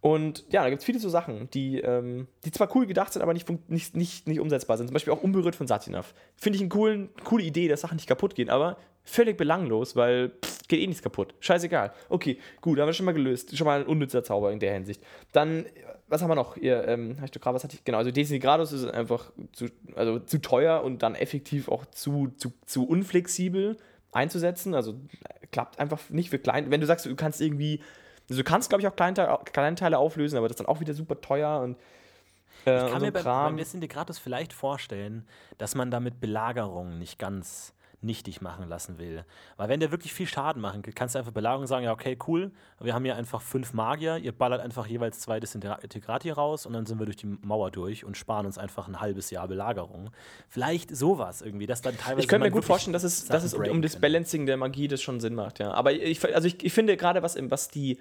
Und 0.01 0.45
ja, 0.51 0.63
da 0.63 0.69
gibt 0.69 0.81
es 0.81 0.85
viele 0.85 0.99
so 0.99 1.09
Sachen, 1.09 1.49
die, 1.53 1.81
ähm, 1.81 2.29
die 2.45 2.53
zwar 2.53 2.69
cool 2.77 2.87
gedacht 2.87 3.13
sind, 3.13 3.23
aber 3.23 3.33
nicht, 3.33 3.49
nicht, 3.71 3.97
nicht, 3.97 4.29
nicht 4.29 4.39
umsetzbar 4.39 4.77
sind. 4.77 4.89
Zum 4.89 4.93
Beispiel 4.93 5.15
auch 5.15 5.23
Unberührt 5.23 5.57
von 5.57 5.67
Satinav. 5.67 6.15
Finde 6.37 6.57
ich 6.57 6.63
eine 6.63 6.69
coolen, 6.69 7.09
coole 7.25 7.43
Idee, 7.43 7.69
dass 7.69 7.81
Sachen 7.81 7.97
nicht 7.97 8.07
kaputt 8.07 8.35
gehen, 8.35 8.51
aber 8.51 8.77
völlig 9.05 9.37
belanglos, 9.37 9.97
weil 9.97 10.31
pff, 10.31 10.69
geht 10.69 10.81
eh 10.81 10.87
nichts 10.87 11.03
kaputt. 11.03 11.35
Scheißegal. 11.41 11.93
Okay, 12.09 12.39
gut, 12.61 12.79
haben 12.79 12.87
wir 12.87 12.93
schon 12.93 13.07
mal 13.07 13.13
gelöst. 13.13 13.57
Schon 13.57 13.67
mal 13.67 13.81
ein 13.81 13.87
unnützer 13.87 14.25
Zauber 14.25 14.53
in 14.53 14.61
der 14.61 14.73
Hinsicht. 14.73 15.03
Dann, 15.33 15.67
was 16.09 16.23
haben 16.23 16.31
wir 16.31 16.35
noch? 16.35 16.57
Ihr, 16.57 16.87
ähm, 16.89 17.17
ich 17.25 17.33
gerade, 17.33 17.55
was 17.55 17.65
hatte 17.65 17.77
ich? 17.77 17.85
Genau, 17.85 17.99
also 17.99 18.11
Desintegrados 18.11 18.73
ist 18.73 18.87
einfach 18.87 19.31
zu, 19.53 19.67
also 19.95 20.19
zu 20.19 20.39
teuer 20.41 20.83
und 20.83 21.03
dann 21.03 21.15
effektiv 21.15 21.69
auch 21.69 21.85
zu, 21.87 22.33
zu, 22.37 22.53
zu 22.67 22.87
unflexibel 22.87 23.77
einzusetzen. 24.13 24.75
Also 24.75 24.95
klappt 25.53 25.79
einfach 25.79 26.01
nicht 26.11 26.31
für 26.31 26.39
klein. 26.39 26.71
Wenn 26.71 26.81
du 26.81 26.87
sagst, 26.87 27.07
du 27.07 27.15
kannst 27.15 27.41
irgendwie 27.41 27.81
also 28.29 28.41
du 28.41 28.45
kannst, 28.45 28.71
glaube 28.71 28.81
ich, 28.81 28.89
auch 28.89 28.97
Kleinteile, 28.97 29.39
Kleinteile 29.45 29.99
auflösen, 29.99 30.37
aber 30.37 30.49
das 30.49 30.55
ist 30.55 30.61
dann 30.61 30.75
auch 30.75 30.81
wieder 30.81 30.95
super 30.95 31.21
teuer 31.21 31.61
und 31.61 31.77
äh, 32.67 32.87
ich 32.87 32.93
kann 32.93 33.03
mir 33.03 33.09
so 33.09 33.13
bei, 33.13 33.23
bei 33.23 33.53
Desintegratus 33.53 34.19
vielleicht 34.19 34.53
vorstellen, 34.53 35.27
dass 35.59 35.75
man 35.75 35.91
damit 35.91 36.21
Belagerungen 36.21 36.99
nicht 36.99 37.19
ganz 37.19 37.75
nichtig 38.05 38.41
machen 38.41 38.69
lassen 38.69 38.99
will. 38.99 39.25
Weil 39.57 39.69
wenn 39.69 39.81
der 39.81 39.91
wirklich 39.91 40.13
viel 40.13 40.27
Schaden 40.27 40.63
machen 40.63 40.85
will, 40.85 40.93
kannst 40.93 41.15
du 41.15 41.19
einfach 41.19 41.33
Belagerung 41.33 41.67
sagen, 41.67 41.85
ja 41.85 41.93
okay, 41.93 42.17
cool, 42.27 42.53
wir 42.81 42.95
haben 42.95 43.05
hier 43.05 43.17
einfach 43.17 43.43
fünf 43.43 43.73
Magier, 43.73 44.19
ihr 44.19 44.33
ballert 44.33 44.61
einfach 44.61 44.87
jeweils 44.87 45.21
zwei 45.21 45.41
Disintegrati 45.41 46.31
raus 46.31 46.67
und 46.67 46.73
dann 46.73 46.87
sind 46.87 46.99
wir 46.99 47.07
durch 47.07 47.17
die 47.17 47.27
Mauer 47.27 47.71
durch 47.71 48.05
und 48.05 48.17
sparen 48.17 48.47
uns 48.47 48.59
einfach 48.59 48.87
ein 48.87 49.01
halbes 49.01 49.31
Jahr 49.31 49.49
Belagerung. 49.49 50.11
Vielleicht 50.49 50.95
sowas 50.95 51.43
irgendwie, 51.43 51.67
dass 51.67 51.83
dann 51.83 51.97
teilweise 51.97 52.21
Ich 52.21 52.29
könnte 52.29 52.47
mir 52.47 52.53
gut 52.53 52.65
vorstellen, 52.65 52.93
dass 52.93 53.05
es, 53.05 53.27
dass 53.27 53.43
es 53.43 53.55
um, 53.55 53.65
um 53.65 53.83
das 53.83 53.97
Balancing 53.97 54.47
der 54.47 54.57
Magie 54.57 54.89
das 54.89 55.03
schon 55.03 55.21
Sinn 55.21 55.35
macht, 55.35 55.59
ja. 55.59 55.73
Aber 55.73 55.93
ich, 55.93 56.25
also 56.35 56.47
ich, 56.47 56.63
ich 56.65 56.73
finde 56.73 56.97
gerade, 56.97 57.23
was, 57.23 57.37
was 57.51 57.69
die 57.69 57.99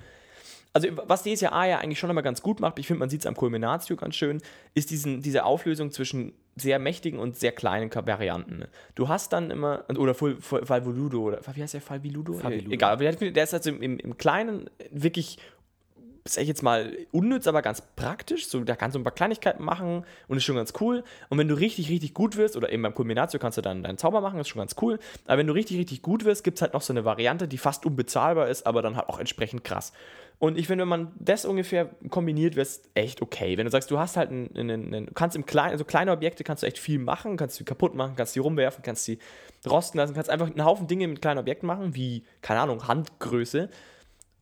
also 0.74 0.88
was 1.06 1.22
DSA 1.24 1.66
ja 1.66 1.78
eigentlich 1.78 2.00
schon 2.00 2.10
immer 2.10 2.24
ganz 2.24 2.42
gut 2.42 2.60
macht, 2.60 2.80
ich 2.80 2.88
finde, 2.88 3.00
man 3.00 3.10
sieht 3.10 3.22
es 3.22 3.28
am 3.28 3.36
Culminatio 3.36 3.96
ganz 3.96 4.16
schön, 4.16 4.42
ist 4.74 4.90
diesen, 4.90 5.22
diese 5.22 5.46
Auflösung 5.46 5.92
zwischen 5.92 6.34
sehr 6.56 6.80
mächtigen 6.80 7.20
und 7.20 7.36
sehr 7.36 7.52
kleinen 7.52 7.94
Varianten. 7.94 8.66
Du 8.96 9.08
hast 9.08 9.34
dann 9.34 9.52
immer, 9.52 9.86
oder 9.98 10.14
Fall 10.14 10.86
Voludo, 10.86 11.22
oder 11.22 11.40
wie 11.54 11.62
heißt 11.62 11.74
der 11.74 11.82
Fall 11.82 12.04
Viludo? 12.04 12.34
Egal, 12.72 12.94
aber 12.94 13.12
der 13.12 13.44
ist 13.44 13.54
also 13.54 13.72
im, 13.72 14.00
im 14.00 14.18
Kleinen 14.18 14.70
wirklich 14.92 15.40
sag 16.26 16.44
ich 16.44 16.48
jetzt 16.48 16.64
mal, 16.64 16.96
unnütz, 17.12 17.48
aber 17.48 17.62
ganz 17.62 17.82
praktisch. 17.96 18.48
So, 18.48 18.62
da 18.62 18.76
kannst 18.76 18.96
du 18.96 19.00
ein 19.00 19.04
paar 19.04 19.14
Kleinigkeiten 19.14 19.64
machen 19.64 20.06
und 20.28 20.38
ist 20.38 20.44
schon 20.44 20.56
ganz 20.56 20.74
cool. 20.80 21.04
Und 21.30 21.38
wenn 21.38 21.48
du 21.48 21.56
richtig, 21.56 21.90
richtig 21.90 22.14
gut 22.14 22.38
wirst, 22.38 22.56
oder 22.56 22.72
eben 22.72 22.82
beim 22.82 22.96
Culminatio 22.96 23.40
kannst 23.40 23.58
du 23.58 23.62
dann 23.62 23.84
deinen 23.84 23.98
Zauber 23.98 24.22
machen, 24.22 24.40
ist 24.40 24.48
schon 24.48 24.60
ganz 24.60 24.76
cool. 24.82 25.00
Aber 25.26 25.38
wenn 25.38 25.48
du 25.48 25.54
richtig, 25.54 25.78
richtig 25.78 26.02
gut 26.02 26.24
wirst, 26.24 26.44
gibt 26.44 26.58
es 26.58 26.62
halt 26.62 26.74
noch 26.74 26.82
so 26.82 26.94
eine 26.94 27.04
Variante, 27.04 27.48
die 27.48 27.58
fast 27.58 27.86
unbezahlbar 27.86 28.48
ist, 28.48 28.66
aber 28.66 28.82
dann 28.82 28.96
halt 28.96 29.10
auch 29.10 29.20
entsprechend 29.20 29.64
krass. 29.66 29.92
Und 30.44 30.58
ich 30.58 30.68
finde, 30.68 30.82
wenn 30.82 30.90
man 30.90 31.14
das 31.18 31.46
ungefähr 31.46 31.90
kombiniert, 32.10 32.58
wäre 32.58 32.64
es 32.64 32.84
echt 32.96 33.22
okay. 33.22 33.56
Wenn 33.56 33.64
du 33.64 33.72
sagst, 33.72 33.90
du 33.90 33.98
hast 33.98 34.18
halt 34.18 34.30
einen, 34.30 34.54
einen, 34.58 34.94
einen, 34.94 35.14
kannst 35.14 35.38
im 35.38 35.46
kleinen, 35.46 35.72
also 35.72 35.86
kleine 35.86 36.12
Objekte 36.12 36.44
kannst 36.44 36.64
du 36.64 36.68
echt 36.68 36.80
viel 36.80 37.00
machen, 37.00 37.38
kannst 37.38 37.56
sie 37.56 37.64
kaputt 37.64 37.96
machen, 37.96 38.18
kannst 38.18 38.34
sie 38.34 38.42
rumwerfen, 38.42 38.84
kannst 38.84 39.06
sie 39.06 39.20
rosten 39.66 40.00
lassen, 40.00 40.14
kannst 40.14 40.30
einfach 40.30 40.48
einen 40.48 40.66
Haufen 40.66 40.88
Dinge 40.88 41.08
mit 41.08 41.22
kleinen 41.22 41.40
Objekten 41.40 41.66
machen, 41.66 41.96
wie, 41.96 42.26
keine 42.42 42.60
Ahnung, 42.60 42.86
Handgröße. 42.90 43.70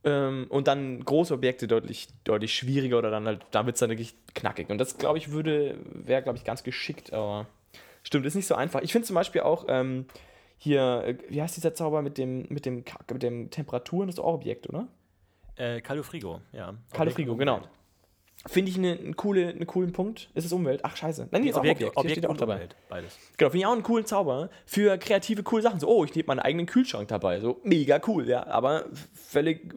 Ähm, 0.02 0.46
und 0.48 0.66
dann 0.66 1.04
große 1.04 1.32
Objekte 1.32 1.68
deutlich, 1.68 2.08
deutlich 2.24 2.52
schwieriger 2.52 2.98
oder 2.98 3.12
dann 3.12 3.24
halt, 3.24 3.46
da 3.52 3.64
wird 3.64 3.76
es 3.76 3.78
dann 3.78 3.90
wirklich 3.90 4.16
knackig. 4.34 4.70
Und 4.70 4.78
das, 4.78 4.98
glaube 4.98 5.18
ich, 5.18 5.30
würde, 5.30 5.78
wäre, 5.84 6.20
glaube 6.20 6.36
ich, 6.36 6.42
ganz 6.42 6.64
geschickt, 6.64 7.12
aber 7.12 7.46
stimmt, 8.02 8.26
ist 8.26 8.34
nicht 8.34 8.48
so 8.48 8.56
einfach. 8.56 8.82
Ich 8.82 8.90
finde 8.90 9.06
zum 9.06 9.14
Beispiel 9.14 9.42
auch, 9.42 9.66
ähm, 9.68 10.06
hier, 10.58 11.04
äh, 11.06 11.18
wie 11.28 11.40
heißt 11.40 11.56
dieser 11.56 11.74
Zauber 11.74 12.02
mit 12.02 12.18
dem, 12.18 12.46
mit 12.48 12.66
dem, 12.66 12.82
mit 13.12 13.22
dem 13.22 13.50
Temperaturen, 13.50 14.08
das 14.08 14.16
ist 14.16 14.20
auch 14.20 14.34
Objekt, 14.34 14.68
oder? 14.68 14.88
Äh, 15.56 15.80
Calofrigo, 15.80 16.40
ja. 16.52 16.74
Calofrigo, 16.92 17.36
genau. 17.36 17.62
Finde 18.46 18.70
ich 18.70 18.76
einen 18.76 18.98
eine 18.98 19.14
coole, 19.14 19.48
eine 19.48 19.66
coolen 19.66 19.92
Punkt. 19.92 20.28
Ist 20.34 20.44
es 20.44 20.52
Umwelt? 20.52 20.80
Ach, 20.82 20.96
scheiße. 20.96 21.28
Nein, 21.30 21.42
nee, 21.42 21.50
ist 21.50 21.56
Objekt, 21.56 21.84
auch 21.84 21.96
Objekt. 21.96 21.96
Objekt 21.98 22.26
auch 22.26 22.36
dabei. 22.36 22.54
Umwelt, 22.54 22.76
beides. 22.88 23.16
Genau, 23.36 23.50
finde 23.50 23.58
ich 23.58 23.66
auch 23.66 23.72
einen 23.72 23.82
coolen 23.84 24.04
Zauber 24.04 24.50
für 24.66 24.98
kreative, 24.98 25.44
coole 25.44 25.62
Sachen. 25.62 25.78
So, 25.78 25.88
oh, 25.88 26.04
ich 26.04 26.14
nehme 26.14 26.26
meinen 26.26 26.40
eigenen 26.40 26.66
Kühlschrank 26.66 27.06
dabei. 27.08 27.38
So, 27.38 27.60
mega 27.62 28.00
cool, 28.06 28.28
ja. 28.28 28.44
Aber 28.46 28.86
völlig 29.14 29.74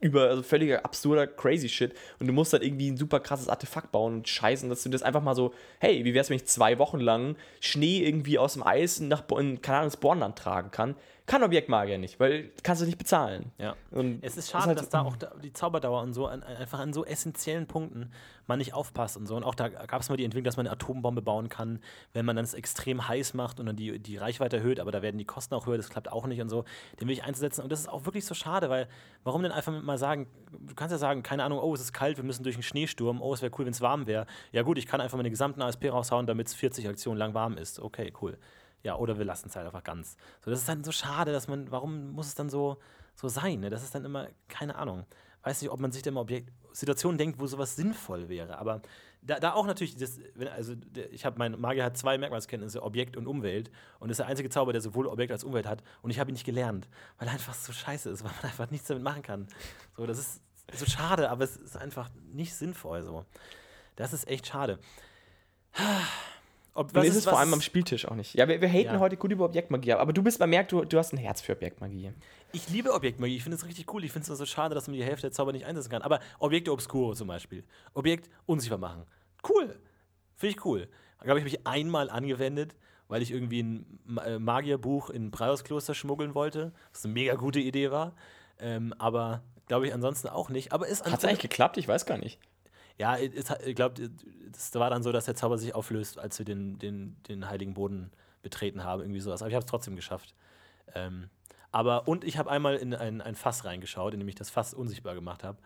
über, 0.00 0.28
also 0.28 0.42
völliger 0.42 0.84
absurder 0.84 1.26
crazy 1.26 1.68
Shit 1.68 1.94
und 2.18 2.26
du 2.26 2.32
musst 2.32 2.52
halt 2.52 2.62
irgendwie 2.62 2.90
ein 2.90 2.96
super 2.96 3.20
krasses 3.20 3.48
Artefakt 3.48 3.92
bauen 3.92 4.14
und 4.14 4.28
scheißen, 4.28 4.68
dass 4.68 4.82
du 4.82 4.88
das 4.88 5.02
einfach 5.02 5.22
mal 5.22 5.34
so, 5.34 5.52
hey, 5.80 6.04
wie 6.04 6.14
wär's, 6.14 6.28
wenn 6.28 6.36
ich 6.36 6.46
zwei 6.46 6.78
Wochen 6.78 7.00
lang 7.00 7.36
Schnee 7.60 7.98
irgendwie 7.98 8.38
aus 8.38 8.54
dem 8.54 8.62
Eis 8.62 9.00
nach, 9.00 9.24
in, 9.38 9.62
keine 9.62 9.78
Ahnung, 9.78 9.88
ins 9.88 9.96
Bornland 9.96 10.38
tragen 10.38 10.70
kann? 10.70 10.96
Kann 11.26 11.42
Objektmagier 11.42 11.98
nicht, 11.98 12.20
weil 12.20 12.52
kannst 12.62 12.82
du 12.82 12.86
nicht 12.86 12.98
bezahlen. 12.98 13.50
Ja. 13.58 13.74
Und 13.90 14.22
es 14.22 14.36
ist 14.36 14.50
schade, 14.50 14.62
ist 14.62 14.68
halt 14.68 14.78
dass 14.78 14.88
da 14.90 15.02
auch 15.02 15.16
die 15.42 15.52
Zauberdauer 15.52 16.02
und 16.02 16.12
so 16.12 16.28
an, 16.28 16.44
einfach 16.44 16.78
an 16.78 16.92
so 16.92 17.04
essentiellen 17.04 17.66
Punkten 17.66 18.12
man 18.46 18.58
nicht 18.58 18.74
aufpasst 18.74 19.16
und 19.16 19.26
so. 19.26 19.34
Und 19.34 19.42
auch 19.42 19.56
da 19.56 19.68
gab 19.68 20.00
es 20.00 20.08
mal 20.08 20.16
die 20.16 20.24
Entwicklung, 20.24 20.44
dass 20.44 20.56
man 20.56 20.68
eine 20.68 20.74
Atombombe 20.74 21.22
bauen 21.22 21.48
kann, 21.48 21.80
wenn 22.12 22.24
man 22.24 22.36
dann 22.36 22.44
es 22.44 22.54
extrem 22.54 23.08
heiß 23.08 23.34
macht 23.34 23.58
und 23.58 23.66
dann 23.66 23.74
die, 23.74 23.98
die 23.98 24.18
Reichweite 24.18 24.58
erhöht, 24.58 24.78
aber 24.78 24.92
da 24.92 25.02
werden 25.02 25.18
die 25.18 25.24
Kosten 25.24 25.54
auch 25.56 25.66
höher, 25.66 25.76
das 25.76 25.90
klappt 25.90 26.12
auch 26.12 26.26
nicht 26.28 26.40
und 26.40 26.48
so. 26.48 26.64
Den 27.00 27.08
will 27.08 27.14
ich 27.14 27.24
einzusetzen. 27.24 27.62
Und 27.62 27.72
das 27.72 27.80
ist 27.80 27.88
auch 27.88 28.04
wirklich 28.04 28.24
so 28.24 28.34
schade, 28.34 28.70
weil 28.70 28.86
warum 29.24 29.42
denn 29.42 29.50
einfach 29.50 29.72
mal 29.82 29.98
sagen, 29.98 30.28
du 30.52 30.76
kannst 30.76 30.92
ja 30.92 30.98
sagen, 30.98 31.24
keine 31.24 31.42
Ahnung, 31.42 31.58
oh, 31.58 31.74
es 31.74 31.80
ist 31.80 31.92
kalt, 31.92 32.18
wir 32.18 32.24
müssen 32.24 32.44
durch 32.44 32.54
einen 32.54 32.62
Schneesturm, 32.62 33.20
oh, 33.20 33.34
es 33.34 33.42
wäre 33.42 33.50
cool, 33.58 33.64
wenn 33.64 33.72
es 33.72 33.80
warm 33.80 34.06
wäre. 34.06 34.26
Ja 34.52 34.62
gut, 34.62 34.78
ich 34.78 34.86
kann 34.86 35.00
einfach 35.00 35.16
meine 35.16 35.30
gesamten 35.30 35.60
ASP 35.60 35.86
raushauen, 35.90 36.26
damit 36.26 36.46
es 36.46 36.54
40 36.54 36.88
Aktionen 36.88 37.18
lang 37.18 37.34
warm 37.34 37.58
ist. 37.58 37.80
Okay, 37.80 38.12
cool. 38.22 38.38
Ja, 38.86 38.94
oder 38.94 39.18
wir 39.18 39.24
lassen 39.24 39.48
es 39.48 39.56
halt 39.56 39.66
einfach 39.66 39.82
ganz. 39.82 40.16
So, 40.44 40.48
das 40.52 40.60
ist 40.60 40.68
dann 40.68 40.84
so 40.84 40.92
schade, 40.92 41.32
dass 41.32 41.48
man, 41.48 41.72
warum 41.72 42.12
muss 42.12 42.28
es 42.28 42.36
dann 42.36 42.48
so, 42.48 42.76
so 43.16 43.26
sein? 43.26 43.58
Ne? 43.58 43.68
Das 43.68 43.82
ist 43.82 43.92
dann 43.96 44.04
immer, 44.04 44.28
keine 44.46 44.76
Ahnung. 44.76 45.04
Weiß 45.42 45.60
nicht, 45.60 45.72
ob 45.72 45.80
man 45.80 45.90
sich 45.90 46.04
da 46.04 46.10
immer 46.10 46.20
Objekt, 46.20 46.52
Situationen 46.70 47.18
denkt, 47.18 47.40
wo 47.40 47.48
sowas 47.48 47.74
sinnvoll 47.74 48.28
wäre. 48.28 48.58
Aber 48.58 48.82
da, 49.22 49.40
da 49.40 49.54
auch 49.54 49.66
natürlich, 49.66 49.96
das, 49.96 50.20
also 50.54 50.74
ich 51.10 51.24
habe, 51.24 51.36
mein 51.36 51.60
Magier 51.60 51.82
hat 51.82 51.96
zwei 51.96 52.16
Merkmalskenntnisse, 52.16 52.80
Objekt 52.80 53.16
und 53.16 53.26
Umwelt. 53.26 53.72
Und 53.98 54.10
ist 54.10 54.18
der 54.18 54.28
einzige 54.28 54.50
Zauber, 54.50 54.70
der 54.70 54.80
sowohl 54.80 55.08
Objekt 55.08 55.32
als 55.32 55.42
Umwelt 55.42 55.66
hat. 55.66 55.82
Und 56.02 56.12
ich 56.12 56.20
habe 56.20 56.30
ihn 56.30 56.34
nicht 56.34 56.46
gelernt, 56.46 56.88
weil 57.18 57.26
er 57.26 57.34
einfach 57.34 57.54
so 57.54 57.72
scheiße 57.72 58.08
ist, 58.08 58.22
weil 58.24 58.30
man 58.40 58.44
einfach 58.44 58.70
nichts 58.70 58.86
damit 58.86 59.02
machen 59.02 59.22
kann. 59.22 59.48
So, 59.96 60.06
das 60.06 60.20
ist 60.20 60.42
so 60.74 60.86
schade, 60.86 61.28
aber 61.28 61.42
es 61.42 61.56
ist 61.56 61.76
einfach 61.76 62.08
nicht 62.32 62.54
sinnvoll. 62.54 63.02
So. 63.02 63.24
Das 63.96 64.12
ist 64.12 64.28
echt 64.28 64.46
schade. 64.46 64.78
Ob, 66.76 66.94
was 66.94 67.06
ist, 67.06 67.16
es 67.16 67.24
vor 67.24 67.38
allem 67.38 67.54
am 67.54 67.62
Spieltisch 67.62 68.06
auch 68.06 68.14
nicht. 68.14 68.34
Ja, 68.34 68.46
wir, 68.48 68.60
wir 68.60 68.68
haten 68.68 68.94
ja. 68.94 68.98
heute 68.98 69.16
gut 69.16 69.32
über 69.32 69.46
Objektmagie, 69.46 69.94
aber 69.94 70.12
du 70.12 70.22
bist, 70.22 70.38
man 70.40 70.50
merkt, 70.50 70.72
du, 70.72 70.84
du 70.84 70.98
hast 70.98 71.12
ein 71.12 71.16
Herz 71.16 71.40
für 71.40 71.52
Objektmagie. 71.52 72.12
Ich 72.52 72.68
liebe 72.68 72.92
Objektmagie, 72.92 73.36
ich 73.36 73.42
finde 73.42 73.56
es 73.56 73.64
richtig 73.66 73.92
cool. 73.94 74.04
Ich 74.04 74.12
finde 74.12 74.30
es 74.30 74.38
so 74.38 74.44
schade, 74.44 74.74
dass 74.74 74.86
man 74.86 74.94
die 74.94 75.02
Hälfte 75.02 75.22
der 75.22 75.32
Zauber 75.32 75.52
nicht 75.52 75.64
einsetzen 75.64 75.90
kann. 75.90 76.02
Aber 76.02 76.20
Objekte 76.38 76.72
Obscuro 76.72 77.14
zum 77.14 77.28
Beispiel. 77.28 77.64
Objekt 77.94 78.28
unsichtbar 78.44 78.78
machen. 78.78 79.04
Cool. 79.48 79.74
Finde 80.34 80.54
ich 80.54 80.64
cool. 80.66 80.88
Glaube 81.22 81.38
ich, 81.38 81.44
habe 81.44 81.48
ich 81.48 81.66
einmal 81.66 82.10
angewendet, 82.10 82.76
weil 83.08 83.22
ich 83.22 83.30
irgendwie 83.30 83.62
ein 83.62 83.98
äh, 84.24 84.38
Magierbuch 84.38 85.08
in 85.08 85.26
ein 85.26 85.30
Praios-Kloster 85.30 85.94
schmuggeln 85.94 86.34
wollte, 86.34 86.72
was 86.92 87.04
eine 87.04 87.14
mega 87.14 87.34
gute 87.36 87.60
Idee 87.60 87.90
war. 87.90 88.14
Ähm, 88.58 88.92
aber 88.98 89.42
glaube 89.66 89.86
ich 89.86 89.94
ansonsten 89.94 90.28
auch 90.28 90.50
nicht. 90.50 90.72
Aber 90.72 90.86
ist 90.86 91.06
Hat 91.06 91.18
es 91.18 91.24
eigentlich 91.24 91.40
geklappt? 91.40 91.78
Ich 91.78 91.88
weiß 91.88 92.04
gar 92.04 92.18
nicht. 92.18 92.38
Ja, 92.98 93.18
ich 93.18 93.74
glaube, 93.74 94.10
es 94.52 94.74
war 94.74 94.88
dann 94.90 95.02
so, 95.02 95.12
dass 95.12 95.26
der 95.26 95.34
Zauber 95.34 95.58
sich 95.58 95.74
auflöst, 95.74 96.18
als 96.18 96.38
wir 96.38 96.46
den, 96.46 96.78
den, 96.78 97.16
den 97.28 97.48
heiligen 97.48 97.74
Boden 97.74 98.10
betreten 98.42 98.84
haben, 98.84 99.02
irgendwie 99.02 99.20
sowas. 99.20 99.42
Aber 99.42 99.50
ich 99.50 99.54
habe 99.54 99.64
es 99.64 99.70
trotzdem 99.70 99.96
geschafft. 99.96 100.34
Ähm, 100.94 101.28
aber, 101.72 102.08
und 102.08 102.24
ich 102.24 102.38
habe 102.38 102.50
einmal 102.50 102.76
in 102.76 102.94
ein, 102.94 103.20
ein 103.20 103.34
Fass 103.34 103.64
reingeschaut, 103.64 104.14
in 104.14 104.20
dem 104.20 104.28
ich 104.28 104.34
das 104.34 104.48
Fass 104.48 104.72
unsichtbar 104.72 105.14
gemacht 105.14 105.44
habe. 105.44 105.58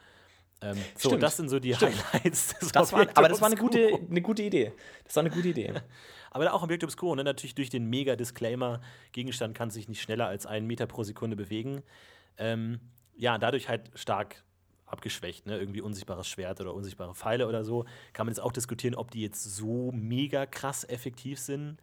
Ähm, 0.62 0.76
so, 0.96 1.16
das 1.16 1.36
sind 1.36 1.48
so 1.48 1.60
die 1.60 1.74
Stimmt. 1.74 2.12
Highlights 2.12 2.58
des 2.58 2.72
das 2.72 2.92
war, 2.92 3.06
Aber 3.14 3.28
das 3.28 3.40
war 3.40 3.46
eine 3.46 3.56
gute, 3.56 3.98
eine 4.10 4.20
gute 4.20 4.42
Idee. 4.42 4.72
Das 5.04 5.16
war 5.16 5.22
eine 5.22 5.30
gute 5.30 5.48
Idee. 5.48 5.72
aber 6.30 6.44
da 6.44 6.52
auch 6.52 6.62
Objekt 6.62 6.84
Obscuro, 6.84 7.14
ne? 7.14 7.24
natürlich 7.24 7.54
durch 7.54 7.70
den 7.70 7.86
Mega-Disclaimer, 7.86 8.80
Gegenstand 9.12 9.56
kann 9.56 9.70
sich 9.70 9.88
nicht 9.88 10.02
schneller 10.02 10.26
als 10.26 10.46
einen 10.46 10.66
Meter 10.66 10.86
pro 10.86 11.04
Sekunde 11.04 11.36
bewegen. 11.36 11.82
Ähm, 12.36 12.80
ja, 13.14 13.38
dadurch 13.38 13.68
halt 13.68 13.90
stark 13.94 14.42
abgeschwächt, 14.92 15.46
ne? 15.46 15.58
irgendwie 15.58 15.80
unsichtbares 15.80 16.28
Schwert 16.28 16.60
oder 16.60 16.74
unsichtbare 16.74 17.14
Pfeile 17.14 17.46
oder 17.48 17.64
so. 17.64 17.84
Kann 18.12 18.26
man 18.26 18.32
jetzt 18.32 18.40
auch 18.40 18.52
diskutieren, 18.52 18.94
ob 18.94 19.10
die 19.10 19.22
jetzt 19.22 19.42
so 19.42 19.92
mega 19.92 20.46
krass 20.46 20.84
effektiv 20.84 21.38
sind. 21.38 21.78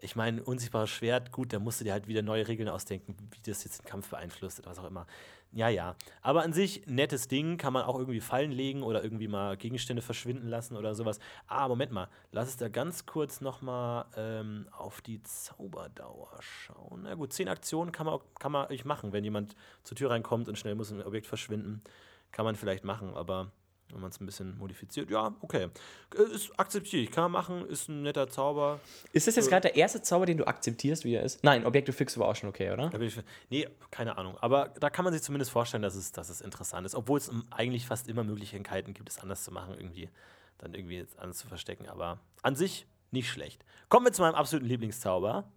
ich 0.00 0.16
meine, 0.16 0.42
unsichtbares 0.42 0.90
Schwert, 0.90 1.32
gut, 1.32 1.52
da 1.52 1.58
musst 1.58 1.80
du 1.80 1.84
dir 1.84 1.92
halt 1.92 2.06
wieder 2.06 2.22
neue 2.22 2.46
Regeln 2.46 2.68
ausdenken, 2.68 3.16
wie 3.32 3.50
das 3.50 3.64
jetzt 3.64 3.82
den 3.82 3.86
Kampf 3.86 4.10
beeinflusst 4.10 4.62
was 4.64 4.78
auch 4.78 4.86
immer. 4.86 5.06
Ja, 5.52 5.68
ja. 5.68 5.96
Aber 6.20 6.42
an 6.42 6.52
sich, 6.52 6.86
nettes 6.86 7.26
Ding, 7.26 7.56
kann 7.56 7.72
man 7.72 7.84
auch 7.84 7.98
irgendwie 7.98 8.20
fallen 8.20 8.52
legen 8.52 8.82
oder 8.82 9.02
irgendwie 9.02 9.28
mal 9.28 9.56
Gegenstände 9.56 10.02
verschwinden 10.02 10.46
lassen 10.46 10.76
oder 10.76 10.94
sowas. 10.94 11.20
Ah, 11.46 11.66
Moment 11.68 11.90
mal, 11.90 12.08
lass 12.32 12.48
es 12.48 12.56
da 12.58 12.68
ganz 12.68 13.06
kurz 13.06 13.40
nochmal 13.40 14.04
ähm, 14.16 14.68
auf 14.72 15.00
die 15.00 15.22
Zauberdauer 15.22 16.38
schauen. 16.40 17.02
Na 17.04 17.14
gut, 17.14 17.32
zehn 17.32 17.48
Aktionen 17.48 17.92
kann 17.92 18.06
man, 18.06 18.20
kann 18.38 18.52
man 18.52 18.66
euch 18.70 18.84
machen, 18.84 19.12
wenn 19.12 19.24
jemand 19.24 19.56
zur 19.84 19.96
Tür 19.96 20.10
reinkommt 20.10 20.48
und 20.48 20.58
schnell 20.58 20.74
muss 20.74 20.92
ein 20.92 21.02
Objekt 21.02 21.26
verschwinden. 21.26 21.82
Kann 22.32 22.44
man 22.44 22.56
vielleicht 22.56 22.84
machen, 22.84 23.14
aber 23.14 23.50
wenn 23.92 24.00
man 24.00 24.10
es 24.10 24.20
ein 24.20 24.26
bisschen 24.26 24.56
modifiziert. 24.58 25.10
Ja, 25.10 25.34
okay. 25.40 25.68
Äh, 26.16 26.34
Ist 26.34 26.58
akzeptiere 26.58 27.02
ich. 27.02 27.10
Kann 27.10 27.24
man 27.24 27.32
machen, 27.32 27.66
ist 27.68 27.88
ein 27.88 28.02
netter 28.02 28.28
Zauber. 28.28 28.80
Ist 29.12 29.26
das 29.26 29.36
jetzt 29.36 29.48
gerade 29.48 29.62
der 29.62 29.76
erste 29.76 30.02
Zauber, 30.02 30.26
den 30.26 30.36
du 30.38 30.46
akzeptierst, 30.46 31.04
wie 31.04 31.14
er 31.14 31.22
ist? 31.22 31.42
Nein, 31.42 31.64
Objekte 31.64 31.92
Fix 31.92 32.18
war 32.18 32.28
auch 32.28 32.36
schon 32.36 32.48
okay, 32.48 32.70
oder? 32.70 32.90
Nee, 33.48 33.68
keine 33.90 34.18
Ahnung. 34.18 34.36
Aber 34.40 34.68
da 34.80 34.90
kann 34.90 35.04
man 35.04 35.12
sich 35.12 35.22
zumindest 35.22 35.50
vorstellen, 35.50 35.82
dass 35.82 35.94
es, 35.94 36.12
dass 36.12 36.28
es 36.28 36.40
interessant 36.40 36.86
ist. 36.86 36.94
Obwohl 36.94 37.18
es 37.18 37.30
eigentlich 37.50 37.86
fast 37.86 38.08
immer 38.08 38.24
Möglichkeiten 38.24 38.94
gibt, 38.94 39.08
es 39.08 39.18
anders 39.18 39.44
zu 39.44 39.52
machen, 39.52 39.74
irgendwie. 39.74 40.10
Dann 40.58 40.74
irgendwie 40.74 40.96
jetzt 40.96 41.18
anders 41.18 41.38
zu 41.38 41.46
verstecken. 41.46 41.88
Aber 41.88 42.18
an 42.42 42.56
sich 42.56 42.86
nicht 43.10 43.30
schlecht. 43.30 43.64
Kommen 43.88 44.06
wir 44.06 44.12
zu 44.12 44.22
meinem 44.22 44.34
absoluten 44.34 44.66
Lieblingszauber, 44.66 45.50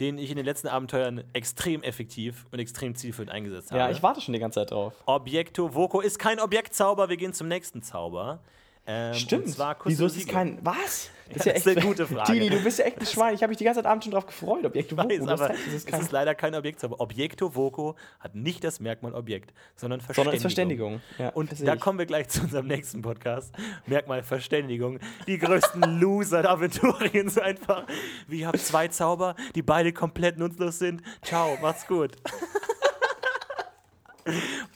den 0.00 0.18
ich 0.18 0.30
in 0.30 0.36
den 0.36 0.46
letzten 0.46 0.68
Abenteuern 0.68 1.22
extrem 1.32 1.82
effektiv 1.82 2.46
und 2.50 2.58
extrem 2.58 2.94
zielführend 2.94 3.30
eingesetzt 3.30 3.70
habe. 3.70 3.80
Ja, 3.80 3.90
ich 3.90 4.02
warte 4.02 4.20
schon 4.20 4.32
die 4.32 4.40
ganze 4.40 4.60
Zeit 4.60 4.70
drauf. 4.70 4.94
Objekto 5.06 5.74
Voco 5.74 6.00
ist 6.00 6.18
kein 6.18 6.40
Objektzauber. 6.40 7.08
Wir 7.08 7.16
gehen 7.16 7.32
zum 7.32 7.48
nächsten 7.48 7.82
Zauber. 7.82 8.40
Ähm, 8.86 9.14
Stimmt. 9.14 9.56
Wieso 9.84 10.06
ist 10.06 10.16
es 10.16 10.26
kein. 10.26 10.58
Was? 10.62 11.10
das 11.32 11.46
ist 11.46 11.68
eine 11.68 11.80
gute 11.80 12.06
Frage. 12.06 12.32
Tini, 12.32 12.50
du 12.50 12.62
bist 12.62 12.78
ja 12.78 12.84
echt 12.84 13.00
ein 13.00 13.06
Schwein. 13.06 13.34
Ich 13.34 13.42
habe 13.42 13.50
mich 13.50 13.58
die 13.58 13.64
ganze 13.64 13.80
Zeit 13.80 13.90
Abend 13.90 14.04
schon 14.04 14.12
drauf 14.12 14.26
gefreut. 14.26 14.64
Objekte 14.64 14.96
weiß, 14.96 15.06
Voco, 15.06 15.30
hast 15.30 15.40
aber 15.40 15.48
das 15.48 15.58
ist 15.68 15.90
es 15.90 16.00
ist 16.00 16.12
leider 16.12 16.34
kein 16.34 16.54
Objektzauber. 16.54 17.00
Objekto 17.00 17.54
Voco 17.54 17.96
hat 18.20 18.34
nicht 18.34 18.62
das 18.64 18.80
Merkmal 18.80 19.14
Objekt, 19.14 19.52
sondern 19.76 20.00
Verständigung. 20.00 20.24
Sondern 20.24 20.40
Verständigung. 20.40 21.00
Ja, 21.18 21.28
Und 21.30 21.66
da 21.66 21.74
ich. 21.74 21.80
kommen 21.80 21.98
wir 21.98 22.06
gleich 22.06 22.28
zu 22.28 22.42
unserem 22.42 22.66
nächsten 22.66 23.02
Podcast. 23.02 23.54
Merkmal 23.86 24.22
Verständigung. 24.22 24.98
Die 25.26 25.38
größten 25.38 25.82
Loser 26.00 26.42
der 26.42 26.50
Aventuriens 26.50 27.38
einfach. 27.38 27.84
Wir 28.26 28.48
haben 28.48 28.58
zwei 28.58 28.88
Zauber, 28.88 29.34
die 29.54 29.62
beide 29.62 29.92
komplett 29.92 30.38
nutzlos 30.38 30.78
sind. 30.78 31.02
Ciao, 31.22 31.56
macht's 31.62 31.86
gut. 31.86 32.12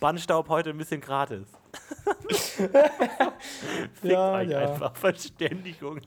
Bannstaub 0.00 0.48
heute 0.48 0.70
ein 0.70 0.78
bisschen 0.78 1.00
gratis. 1.00 1.46
Fickt 2.56 4.04
Ja, 4.04 4.32
euch 4.34 4.48
ja. 4.50 4.58
einfach. 4.72 4.96
Verständigung. 4.96 6.00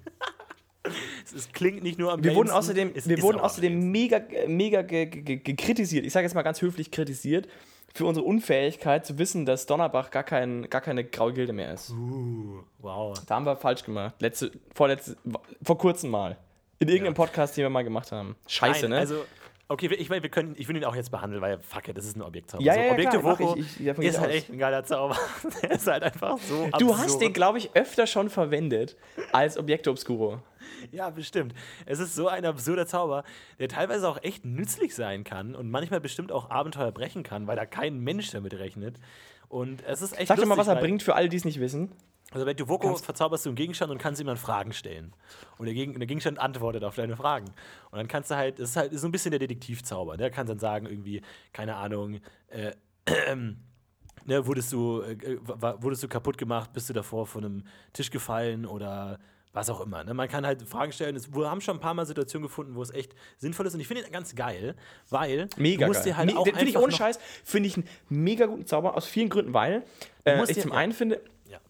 es 1.35 1.51
klingt 1.51 1.83
nicht 1.83 1.99
nur 1.99 2.11
am 2.11 2.23
Wir 2.23 2.35
wurden 2.35 2.49
außerdem, 2.49 2.93
wir 2.95 3.21
wurden 3.21 3.39
außerdem 3.39 3.91
mega, 3.91 4.21
mega 4.47 4.81
ge- 4.81 5.05
ge- 5.07 5.37
ge- 5.37 5.55
kritisiert. 5.55 6.05
Ich 6.05 6.13
sage 6.13 6.25
jetzt 6.25 6.33
mal 6.35 6.41
ganz 6.41 6.61
höflich 6.61 6.91
kritisiert 6.91 7.47
für 7.93 8.05
unsere 8.05 8.25
Unfähigkeit 8.25 9.05
zu 9.05 9.17
wissen, 9.17 9.45
dass 9.45 9.65
Donnerbach 9.65 10.11
gar, 10.11 10.23
kein, 10.23 10.69
gar 10.69 10.81
keine 10.81 11.03
graue 11.03 11.33
Gilde 11.33 11.53
mehr 11.53 11.73
ist. 11.73 11.89
Uh, 11.91 12.61
wow. 12.79 13.17
Da 13.25 13.35
haben 13.35 13.45
wir 13.45 13.55
falsch 13.57 13.83
gemacht. 13.83 14.15
Letzte, 14.19 14.51
vorletzte, 14.73 15.17
vor 15.63 15.77
kurzem 15.77 16.11
mal. 16.11 16.37
In 16.81 16.87
irgendeinem 16.87 17.15
Podcast, 17.15 17.57
den 17.57 17.63
wir 17.63 17.69
mal 17.69 17.83
gemacht 17.83 18.11
haben. 18.11 18.35
Scheiße, 18.47 18.83
Nein, 18.83 18.91
ne? 18.91 18.97
Also, 18.99 19.25
okay, 19.69 19.87
ich 19.97 20.09
meine, 20.09 20.21
wir 20.23 20.29
können, 20.29 20.55
ich 20.57 20.67
will 20.67 20.75
ihn 20.75 20.83
auch 20.83 20.95
jetzt 20.95 21.09
behandeln, 21.11 21.41
weil 21.41 21.59
fuck 21.61 21.87
it, 21.87 21.97
das 21.97 22.05
ist 22.05 22.17
ein 22.17 22.21
Objektzauber. 22.21 22.63
Ja, 22.63 22.73
so, 22.73 22.79
ja, 22.79 22.91
Objekte 22.91 23.19
klar, 23.19 23.37
Voco 23.39 23.55
ich. 23.55 23.65
Ich- 23.65 23.77
gehe 23.77 23.91
ist 23.93 23.99
ich 24.15 24.17
halt 24.19 24.29
aus. 24.31 24.35
echt 24.35 24.49
ein 24.49 24.57
geiler 24.57 24.83
Zauber. 24.83 25.17
Der 25.63 25.71
ist 25.71 25.87
halt 25.87 26.03
einfach 26.03 26.37
so 26.39 26.65
du 26.65 26.73
absurd. 26.73 26.97
hast 26.97 27.21
den, 27.21 27.33
glaube 27.33 27.57
ich, 27.59 27.69
öfter 27.75 28.05
schon 28.07 28.29
verwendet 28.29 28.97
als 29.31 29.57
Objekte 29.57 29.89
Obscuro. 29.91 30.41
Ja, 30.91 31.09
bestimmt. 31.09 31.53
Es 31.85 31.99
ist 31.99 32.15
so 32.15 32.27
ein 32.27 32.45
absurder 32.45 32.85
Zauber, 32.87 33.23
der 33.59 33.67
teilweise 33.69 34.07
auch 34.09 34.21
echt 34.23 34.45
nützlich 34.45 34.93
sein 34.95 35.23
kann 35.23 35.55
und 35.55 35.69
manchmal 35.69 35.99
bestimmt 36.01 36.31
auch 36.31 36.49
Abenteuer 36.49 36.91
brechen 36.91 37.23
kann, 37.23 37.47
weil 37.47 37.55
da 37.55 37.65
kein 37.65 37.99
Mensch 37.99 38.31
damit 38.31 38.53
rechnet. 38.55 38.97
Und 39.49 39.83
es 39.87 40.01
ist 40.01 40.17
echt 40.17 40.27
Sag 40.27 40.37
doch 40.37 40.45
mal, 40.45 40.55
lustig, 40.55 40.67
was 40.71 40.75
er 40.77 40.79
bringt 40.81 41.01
für 41.03 41.15
alle, 41.15 41.27
die 41.29 41.37
es 41.37 41.45
nicht 41.45 41.59
wissen. 41.59 41.91
Also 42.31 42.45
bei 42.45 42.53
Duvoko 42.53 42.95
verzauberst 42.95 43.45
du 43.45 43.49
einen 43.49 43.55
Gegenstand 43.55 43.91
und 43.91 43.97
kannst 43.97 44.21
ihm 44.21 44.27
dann 44.27 44.37
Fragen 44.37 44.71
stellen. 44.71 45.13
Und 45.57 45.65
der, 45.65 45.73
Gegen 45.73 45.97
der 45.97 46.05
Gegenstand 46.05 46.37
antwortet 46.39 46.83
auf 46.83 46.95
deine 46.95 47.15
Fragen. 47.17 47.45
Und 47.89 47.97
dann 47.97 48.07
kannst 48.07 48.29
du 48.29 48.35
halt, 48.35 48.59
das 48.59 48.69
ist 48.71 48.75
halt 48.75 48.97
so 48.99 49.07
ein 49.07 49.11
bisschen 49.11 49.31
der 49.31 49.39
Detektivzauber. 49.39 50.15
Der 50.15 50.29
kann 50.29 50.45
dann 50.45 50.59
sagen, 50.59 50.85
irgendwie, 50.85 51.21
keine 51.53 51.75
Ahnung, 51.75 52.19
äh, 52.49 52.71
ne, 54.25 54.45
wurdest 54.45 54.71
du, 54.71 55.01
äh, 55.01 55.17
w- 55.19 55.73
wurdest 55.81 56.03
du 56.03 56.07
kaputt 56.07 56.37
gemacht, 56.37 56.71
bist 56.73 56.89
du 56.89 56.93
davor 56.93 57.25
von 57.25 57.43
einem 57.45 57.63
Tisch 57.93 58.11
gefallen 58.11 58.65
oder 58.65 59.19
was 59.51 59.67
auch 59.71 59.81
immer. 59.81 60.03
Ne? 60.03 60.13
Man 60.13 60.27
kann 60.29 60.45
halt 60.45 60.61
Fragen 60.61 60.91
stellen. 60.91 61.15
Es, 61.15 61.33
wir 61.33 61.49
haben 61.49 61.59
schon 61.61 61.77
ein 61.77 61.79
paar 61.79 61.95
Mal 61.95 62.05
Situationen 62.05 62.47
gefunden, 62.47 62.75
wo 62.75 62.83
es 62.83 62.91
echt 62.91 63.15
sinnvoll 63.37 63.65
ist. 63.65 63.73
Und 63.73 63.79
ich 63.79 63.87
finde 63.87 64.03
ihn 64.03 64.11
ganz 64.11 64.35
geil, 64.35 64.75
weil 65.09 65.49
Mega 65.57 65.85
du 65.85 65.89
musst 65.89 66.03
geil. 66.03 66.11
dir 66.13 66.17
halt 66.17 66.31
Me- 66.31 66.37
auch 66.39 66.45
Finde 66.45 66.65
ich 66.65 66.77
ohne 66.77 66.91
Scheiß, 66.91 67.17
finde 67.43 67.67
ich 67.67 67.77
einen 67.77 67.89
mega 68.09 68.45
guten 68.45 68.67
Zauber 68.67 68.95
aus 68.95 69.07
vielen 69.07 69.29
Gründen, 69.29 69.51
weil 69.55 69.83
äh, 70.25 70.43
ich 70.47 70.61
zum 70.61 70.71
einen 70.73 70.91
finde. 70.91 71.19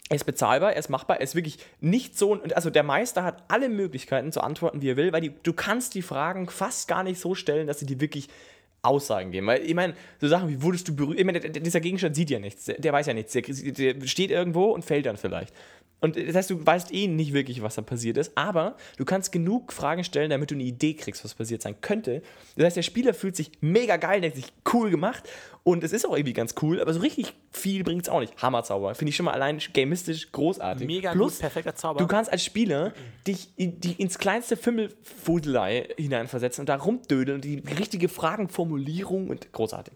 Er 0.10 0.16
ist 0.16 0.26
bezahlbar, 0.26 0.74
er 0.74 0.80
ist 0.80 0.90
machbar, 0.90 1.18
er 1.18 1.24
ist 1.24 1.36
wirklich 1.36 1.60
nicht 1.80 2.18
so, 2.18 2.42
also 2.56 2.72
der 2.72 2.84
Meister 2.84 3.24
hat 3.24 3.44
alle 3.48 3.70
Möglichkeiten 3.70 4.32
zu 4.32 4.42
antworten, 4.42 4.82
wie 4.82 4.90
er 4.90 4.98
will, 4.98 5.14
weil 5.14 5.22
die, 5.22 5.32
du 5.44 5.54
kannst 5.54 5.94
die 5.94 6.02
Fragen 6.02 6.50
fast 6.50 6.88
gar 6.88 7.04
nicht 7.04 7.20
so 7.20 7.36
stellen, 7.36 7.68
dass 7.68 7.80
sie 7.80 7.86
dir 7.86 8.02
wirklich 8.02 8.28
Aussagen 8.82 9.32
geben. 9.32 9.46
Weil 9.48 9.62
ich 9.62 9.76
meine, 9.76 9.94
so 10.20 10.28
Sachen 10.28 10.50
wie 10.50 10.62
wurdest 10.64 10.88
du 10.88 10.96
berührt, 10.96 11.20
ich 11.20 11.26
meine, 11.26 11.40
dieser 11.40 11.80
Gegenstand 11.80 12.16
sieht 12.16 12.32
ja 12.32 12.40
nichts, 12.40 12.66
der, 12.66 12.80
der 12.80 12.92
weiß 12.92 13.06
ja 13.06 13.14
nichts, 13.14 13.34
der, 13.34 13.42
der 13.44 14.08
steht 14.08 14.32
irgendwo 14.32 14.72
und 14.72 14.84
fällt 14.84 15.06
dann 15.06 15.18
vielleicht. 15.18 15.54
Und 16.02 16.16
das 16.16 16.36
heißt, 16.36 16.50
du 16.50 16.66
weißt 16.66 16.94
eh 16.94 17.08
nicht 17.08 17.34
wirklich, 17.34 17.62
was 17.62 17.76
da 17.76 17.82
passiert 17.82 18.18
ist, 18.18 18.32
aber 18.36 18.78
du 18.98 19.06
kannst 19.06 19.32
genug 19.32 19.74
Fragen 19.74 20.04
stellen, 20.04 20.30
damit 20.30 20.52
du 20.52 20.56
eine 20.56 20.64
Idee 20.64 20.94
kriegst, 20.94 21.24
was 21.24 21.34
passiert 21.34 21.62
sein 21.62 21.82
könnte. 21.82 22.22
Das 22.56 22.66
heißt, 22.66 22.78
der 22.78 22.84
Spieler 22.84 23.14
fühlt 23.14 23.36
sich 23.36 23.52
mega 23.62 23.98
geil, 23.98 24.22
denkt 24.22 24.38
sich 24.38 24.54
cool 24.74 24.90
gemacht 24.90 25.24
und 25.64 25.84
es 25.84 25.92
ist 25.92 26.06
auch 26.06 26.16
irgendwie 26.16 26.34
ganz 26.34 26.56
cool, 26.62 26.82
aber 26.82 26.94
so 26.94 27.02
richtig 27.02 27.34
viel 27.52 27.84
bringt 27.84 28.04
es 28.04 28.10
auch 28.10 28.22
nicht. 28.22 28.42
Hammerzauber. 28.42 28.96
Finde 28.96 29.10
ich 29.10 29.16
schon 29.16 29.26
mal 29.26 29.34
allein 29.34 29.60
gamistisch 29.74 30.32
großartig. 30.32 30.88
Mega 30.88 31.12
Plus, 31.12 31.34
gut, 31.34 31.42
perfekter 31.42 31.76
Zauber. 31.76 32.00
Du 32.00 32.08
kannst 32.08 32.32
als 32.32 32.44
Spieler 32.44 32.94
dich 33.28 33.50
in, 33.58 33.80
die, 33.80 33.94
ins 33.94 34.18
kleinste 34.18 34.56
Fimmelfudelei 34.56 35.90
hineinversetzen 35.98 36.62
und 36.62 36.70
da 36.70 36.76
rumdödeln 36.76 37.36
und 37.36 37.46
die 37.46 37.62
richtige 37.78 38.08
Fragenformulierung 38.08 39.30
und 39.30 39.52
großartig. 39.52 39.94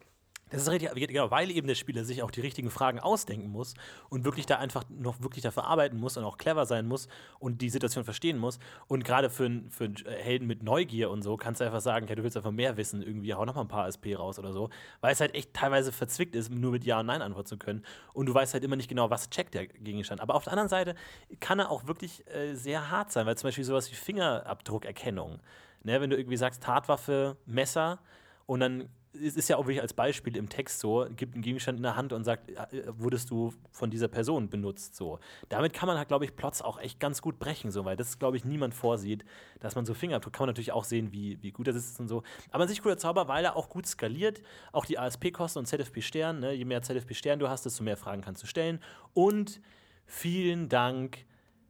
Das 0.53 0.61
ist 0.61 0.69
richtig, 0.69 1.07
genau, 1.07 1.31
weil 1.31 1.49
eben 1.49 1.65
der 1.65 1.73
Spieler 1.73 2.05
sich 2.05 2.21
auch 2.21 2.29
die 2.29 2.41
richtigen 2.41 2.69
Fragen 2.69 2.99
ausdenken 2.99 3.49
muss 3.49 3.73
und 4.09 4.23
wirklich 4.23 4.45
da 4.45 4.57
einfach 4.59 4.83
noch 4.87 5.19
wirklich 5.19 5.41
dafür 5.41 5.65
arbeiten 5.65 5.99
muss 5.99 6.15
und 6.15 6.23
auch 6.23 6.37
clever 6.37 6.67
sein 6.67 6.87
muss 6.87 7.07
und 7.39 7.63
die 7.63 7.71
Situation 7.71 8.03
verstehen 8.03 8.37
muss. 8.37 8.59
Und 8.87 9.03
gerade 9.03 9.31
für, 9.31 9.49
für 9.71 9.85
einen 9.85 9.95
Helden 10.05 10.45
mit 10.45 10.61
Neugier 10.61 11.09
und 11.09 11.23
so 11.23 11.37
kannst 11.37 11.59
du 11.59 11.65
einfach 11.65 11.81
sagen, 11.81 12.05
hey, 12.05 12.15
du 12.15 12.21
willst 12.21 12.37
einfach 12.37 12.51
mehr 12.51 12.77
wissen, 12.77 13.01
irgendwie 13.01 13.33
hau 13.33 13.45
noch 13.45 13.55
mal 13.55 13.61
ein 13.61 13.67
paar 13.67 13.87
SP 13.89 14.13
raus 14.13 14.37
oder 14.37 14.53
so, 14.53 14.69
weil 15.01 15.13
es 15.13 15.21
halt 15.21 15.33
echt 15.33 15.55
teilweise 15.55 15.91
verzwickt 15.91 16.35
ist, 16.35 16.51
nur 16.51 16.71
mit 16.71 16.85
Ja 16.85 16.99
und 16.99 17.07
Nein 17.07 17.23
antworten 17.23 17.47
zu 17.47 17.57
können. 17.57 17.83
Und 18.13 18.27
du 18.27 18.33
weißt 18.35 18.53
halt 18.53 18.63
immer 18.63 18.75
nicht 18.75 18.89
genau, 18.89 19.09
was 19.09 19.31
checkt 19.31 19.55
der 19.55 19.65
Gegenstand. 19.65 20.21
Aber 20.21 20.35
auf 20.35 20.43
der 20.43 20.53
anderen 20.53 20.69
Seite 20.69 20.93
kann 21.39 21.57
er 21.57 21.71
auch 21.71 21.87
wirklich 21.87 22.27
äh, 22.27 22.53
sehr 22.53 22.91
hart 22.91 23.11
sein, 23.11 23.25
weil 23.25 23.35
zum 23.37 23.47
Beispiel 23.47 23.63
sowas 23.63 23.89
wie 23.89 23.95
Fingerabdruckerkennung. 23.95 25.39
Ne, 25.81 25.99
wenn 25.99 26.11
du 26.11 26.15
irgendwie 26.15 26.37
sagst, 26.37 26.61
Tatwaffe, 26.61 27.37
Messer, 27.47 27.99
und 28.45 28.59
dann 28.59 28.89
es 29.13 29.35
ist 29.35 29.47
ja 29.47 29.57
auch 29.57 29.65
wirklich 29.65 29.81
als 29.81 29.93
Beispiel 29.93 30.35
im 30.37 30.49
Text 30.49 30.79
so, 30.79 31.05
gibt 31.15 31.35
einen 31.35 31.43
Gegenstand 31.43 31.77
in 31.77 31.83
der 31.83 31.95
Hand 31.95 32.13
und 32.13 32.23
sagt, 32.23 32.49
äh, 32.49 32.83
wurdest 32.87 33.29
du 33.29 33.53
von 33.71 33.89
dieser 33.89 34.07
Person 34.07 34.49
benutzt 34.49 34.95
so. 34.95 35.19
Damit 35.49 35.73
kann 35.73 35.87
man 35.87 35.97
halt, 35.97 36.07
glaube 36.07 36.25
ich, 36.25 36.35
Plots 36.35 36.61
auch 36.61 36.79
echt 36.79 36.99
ganz 36.99 37.21
gut 37.21 37.39
brechen, 37.39 37.71
so, 37.71 37.85
weil 37.85 37.95
das, 37.95 38.17
glaube 38.17 38.37
ich, 38.37 38.45
niemand 38.45 38.73
vorsieht, 38.73 39.23
dass 39.59 39.75
man 39.75 39.85
so 39.85 39.93
Fingerabdruck, 39.93 40.33
kann 40.33 40.43
man 40.43 40.49
natürlich 40.49 40.71
auch 40.71 40.83
sehen, 40.83 41.11
wie, 41.11 41.41
wie 41.41 41.51
gut 41.51 41.67
das 41.67 41.75
ist 41.75 41.99
und 41.99 42.07
so. 42.07 42.23
Aber 42.51 42.63
an 42.63 42.69
sich 42.69 42.81
cooler 42.81 42.97
Zauber, 42.97 43.27
weil 43.27 43.45
er 43.45 43.55
auch 43.55 43.69
gut 43.69 43.85
skaliert, 43.85 44.41
auch 44.71 44.85
die 44.85 44.97
ASP-Kosten 44.97 45.59
und 45.59 45.65
ZFP-Stern, 45.67 46.39
ne? 46.39 46.53
je 46.53 46.65
mehr 46.65 46.81
ZFP-Stern 46.81 47.39
du 47.39 47.49
hast, 47.49 47.65
desto 47.65 47.83
mehr 47.83 47.97
Fragen 47.97 48.21
kannst 48.21 48.41
du 48.41 48.47
stellen. 48.47 48.79
Und 49.13 49.61
vielen 50.05 50.69
Dank, 50.69 51.25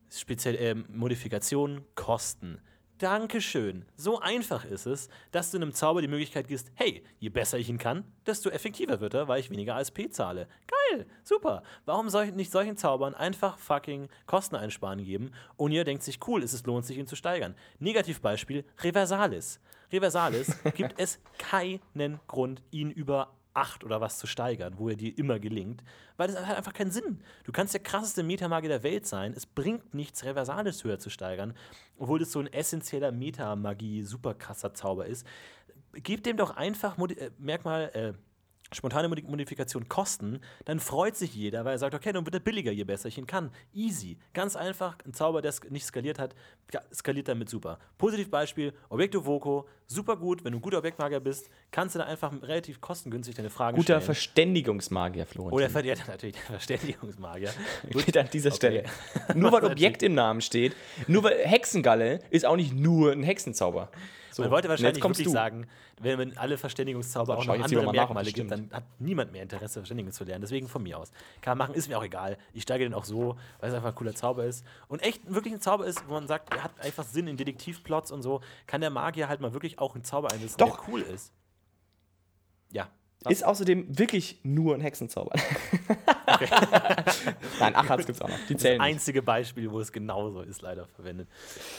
speziell 0.09 0.55
ähm, 0.55 0.85
Modifikationen, 0.89 1.81
Kosten. 1.95 2.61
Dankeschön. 2.99 3.85
So 3.95 4.19
einfach 4.19 4.65
ist 4.65 4.85
es, 4.85 5.09
dass 5.31 5.51
du 5.51 5.57
einem 5.57 5.73
Zauber 5.73 6.01
die 6.01 6.07
Möglichkeit 6.07 6.47
gibst, 6.47 6.71
hey, 6.75 7.03
je 7.19 7.29
besser 7.29 7.57
ich 7.57 7.69
ihn 7.69 7.77
kann, 7.77 8.05
desto 8.25 8.49
effektiver 8.49 8.99
wird 9.01 9.13
er, 9.13 9.27
weil 9.27 9.39
ich 9.39 9.49
weniger 9.49 9.75
ASP 9.75 10.11
zahle. 10.11 10.47
Geil, 10.67 11.05
super. 11.23 11.63
Warum 11.85 12.09
soll 12.09 12.25
ich 12.25 12.33
nicht 12.33 12.51
solchen 12.51 12.77
Zaubern 12.77 13.15
einfach 13.15 13.57
fucking 13.57 14.09
Kosten 14.25 14.55
einsparen 14.55 15.03
geben 15.03 15.31
und 15.57 15.71
ihr 15.71 15.83
denkt 15.83 16.03
sich, 16.03 16.19
cool, 16.27 16.43
es 16.43 16.53
ist, 16.53 16.67
lohnt 16.67 16.85
sich, 16.85 16.97
ihn 16.97 17.07
zu 17.07 17.15
steigern. 17.15 17.55
Negativbeispiel, 17.79 18.63
Reversalis. 18.81 19.59
Reversalis 19.91 20.55
gibt 20.75 20.99
es 20.99 21.19
keinen 21.37 22.19
Grund, 22.27 22.61
ihn 22.71 22.91
über 22.91 23.33
8 23.53 23.83
oder 23.83 24.01
was 24.01 24.17
zu 24.17 24.27
steigern, 24.27 24.77
wo 24.77 24.89
er 24.89 24.95
dir 24.95 25.17
immer 25.17 25.39
gelingt, 25.39 25.83
weil 26.17 26.27
das 26.27 26.45
hat 26.45 26.57
einfach 26.57 26.73
keinen 26.73 26.91
Sinn. 26.91 27.21
Du 27.43 27.51
kannst 27.51 27.73
der 27.73 27.81
krasseste 27.81 28.23
Metamagier 28.23 28.69
der 28.69 28.83
Welt 28.83 29.05
sein, 29.05 29.33
es 29.35 29.45
bringt 29.45 29.93
nichts, 29.93 30.23
Reversalis 30.23 30.83
höher 30.83 30.99
zu 30.99 31.09
steigern, 31.09 31.53
obwohl 31.97 32.19
das 32.19 32.31
so 32.31 32.39
ein 32.39 32.51
essentieller 32.51 33.11
Metamagie, 33.11 34.03
super 34.03 34.33
krasser 34.33 34.73
Zauber 34.73 35.05
ist. 35.05 35.25
Gib 35.93 36.23
dem 36.23 36.37
doch 36.37 36.55
einfach 36.55 36.97
äh, 36.97 37.31
Merkmal, 37.37 37.91
äh, 37.93 38.13
spontane 38.73 39.07
Modi- 39.07 39.23
Modifikation 39.27 39.87
kosten, 39.89 40.39
dann 40.65 40.79
freut 40.79 41.15
sich 41.15 41.33
jeder, 41.35 41.65
weil 41.65 41.73
er 41.75 41.77
sagt, 41.79 41.93
okay, 41.95 42.11
dann 42.11 42.25
wird 42.25 42.35
er 42.35 42.39
billiger, 42.39 42.71
je 42.71 42.83
besser 42.83 43.07
ich 43.09 43.17
ihn 43.17 43.27
kann. 43.27 43.51
Easy. 43.73 44.17
Ganz 44.33 44.55
einfach, 44.55 44.97
ein 45.05 45.13
Zauber, 45.13 45.41
der 45.41 45.53
nicht 45.69 45.85
skaliert 45.85 46.19
hat, 46.19 46.35
skaliert 46.93 47.27
damit 47.27 47.49
super. 47.49 47.79
Positivbeispiel, 47.97 48.73
Objekto 48.89 49.25
Voco, 49.25 49.67
super 49.87 50.17
gut, 50.17 50.43
wenn 50.43 50.51
du 50.53 50.59
ein 50.59 50.61
guter 50.61 50.79
Objektmagier 50.79 51.19
bist, 51.19 51.49
kannst 51.71 51.95
du 51.95 51.99
da 51.99 52.05
einfach 52.05 52.31
relativ 52.41 52.81
kostengünstig 52.81 53.35
deine 53.35 53.49
Fragen 53.49 53.75
Guter 53.77 53.95
stellen. 53.95 54.01
Verständigungsmagier, 54.05 55.25
Florentin. 55.25 55.55
Oder 55.57 55.69
ver- 55.69 55.85
ja, 55.85 55.95
natürlich 56.07 56.35
der 56.35 56.43
Verständigungsmagier. 56.45 57.49
Gut. 57.91 58.17
An 58.17 58.29
dieser 58.31 58.49
Okay. 58.49 58.55
Stelle. 58.55 58.83
Nur 59.35 59.51
weil 59.51 59.63
Objekt 59.71 60.03
im 60.03 60.13
Namen 60.15 60.41
steht, 60.41 60.75
nur 61.07 61.23
weil 61.23 61.37
Hexengalle 61.45 62.19
ist 62.29 62.45
auch 62.45 62.55
nicht 62.55 62.73
nur 62.73 63.11
ein 63.11 63.23
Hexenzauber. 63.23 63.89
So, 64.33 64.41
Man 64.41 64.51
wollte 64.51 64.67
wahrscheinlich 64.67 65.03
wirklich 65.03 65.27
du. 65.27 65.31
sagen, 65.31 65.67
wenn 66.01 66.17
man 66.17 66.37
alle 66.37 66.57
Verständigungszauber 66.57 67.37
auch 67.37 67.45
noch 67.45 67.53
andere 67.53 67.85
nach, 67.85 67.91
Merkmale 67.91 68.25
das 68.25 68.33
gibt, 68.33 68.49
dann 68.49 68.69
hat 68.71 68.83
niemand 68.99 69.31
mehr 69.31 69.43
Interesse, 69.43 69.79
Verständigung 69.79 70.11
zu 70.11 70.23
lernen. 70.23 70.41
Deswegen 70.41 70.67
von 70.67 70.81
mir 70.81 70.97
aus. 70.97 71.11
Kann 71.41 71.57
man 71.57 71.67
machen, 71.67 71.77
ist 71.77 71.87
mir 71.87 71.97
auch 71.99 72.03
egal. 72.03 72.37
Ich 72.51 72.63
steige 72.63 72.83
den 72.83 72.95
auch 72.95 73.05
so, 73.05 73.37
weil 73.59 73.69
es 73.69 73.75
einfach 73.75 73.89
ein 73.89 73.95
cooler 73.95 74.15
Zauber 74.15 74.45
ist. 74.45 74.65
Und 74.87 75.03
echt 75.03 75.31
wirklich 75.31 75.53
ein 75.53 75.61
Zauber 75.61 75.85
ist, 75.85 76.07
wo 76.07 76.13
man 76.13 76.27
sagt, 76.27 76.51
er 76.51 76.63
hat 76.63 76.71
einfach 76.81 77.03
Sinn 77.03 77.27
in 77.27 77.37
Detektivplots 77.37 78.11
und 78.11 78.23
so, 78.23 78.41
kann 78.65 78.81
der 78.81 78.89
Magier 78.89 79.29
halt 79.29 79.39
mal 79.39 79.53
wirklich 79.53 79.77
auch 79.77 79.93
einen 79.93 80.03
Zauber 80.03 80.31
einsetzen, 80.31 80.57
Doch. 80.57 80.77
der 80.77 80.89
cool 80.89 81.01
ist. 81.01 81.31
Ja. 82.71 82.89
Ist 83.29 83.45
außerdem 83.45 83.97
wirklich 83.97 84.39
nur 84.43 84.73
ein 84.73 84.81
Hexenzauber. 84.81 85.31
Nein, 87.59 87.75
Achats 87.75 88.05
gibt 88.05 88.17
es 88.17 88.21
auch 88.21 88.29
noch. 88.29 88.37
Die 88.47 88.53
Das 88.53 88.61
zählen 88.61 88.77
nicht. 88.79 88.81
einzige 88.81 89.21
Beispiel, 89.21 89.71
wo 89.71 89.79
es 89.79 89.91
genauso 89.91 90.41
ist, 90.41 90.61
leider 90.61 90.85
verwendet. 90.87 91.27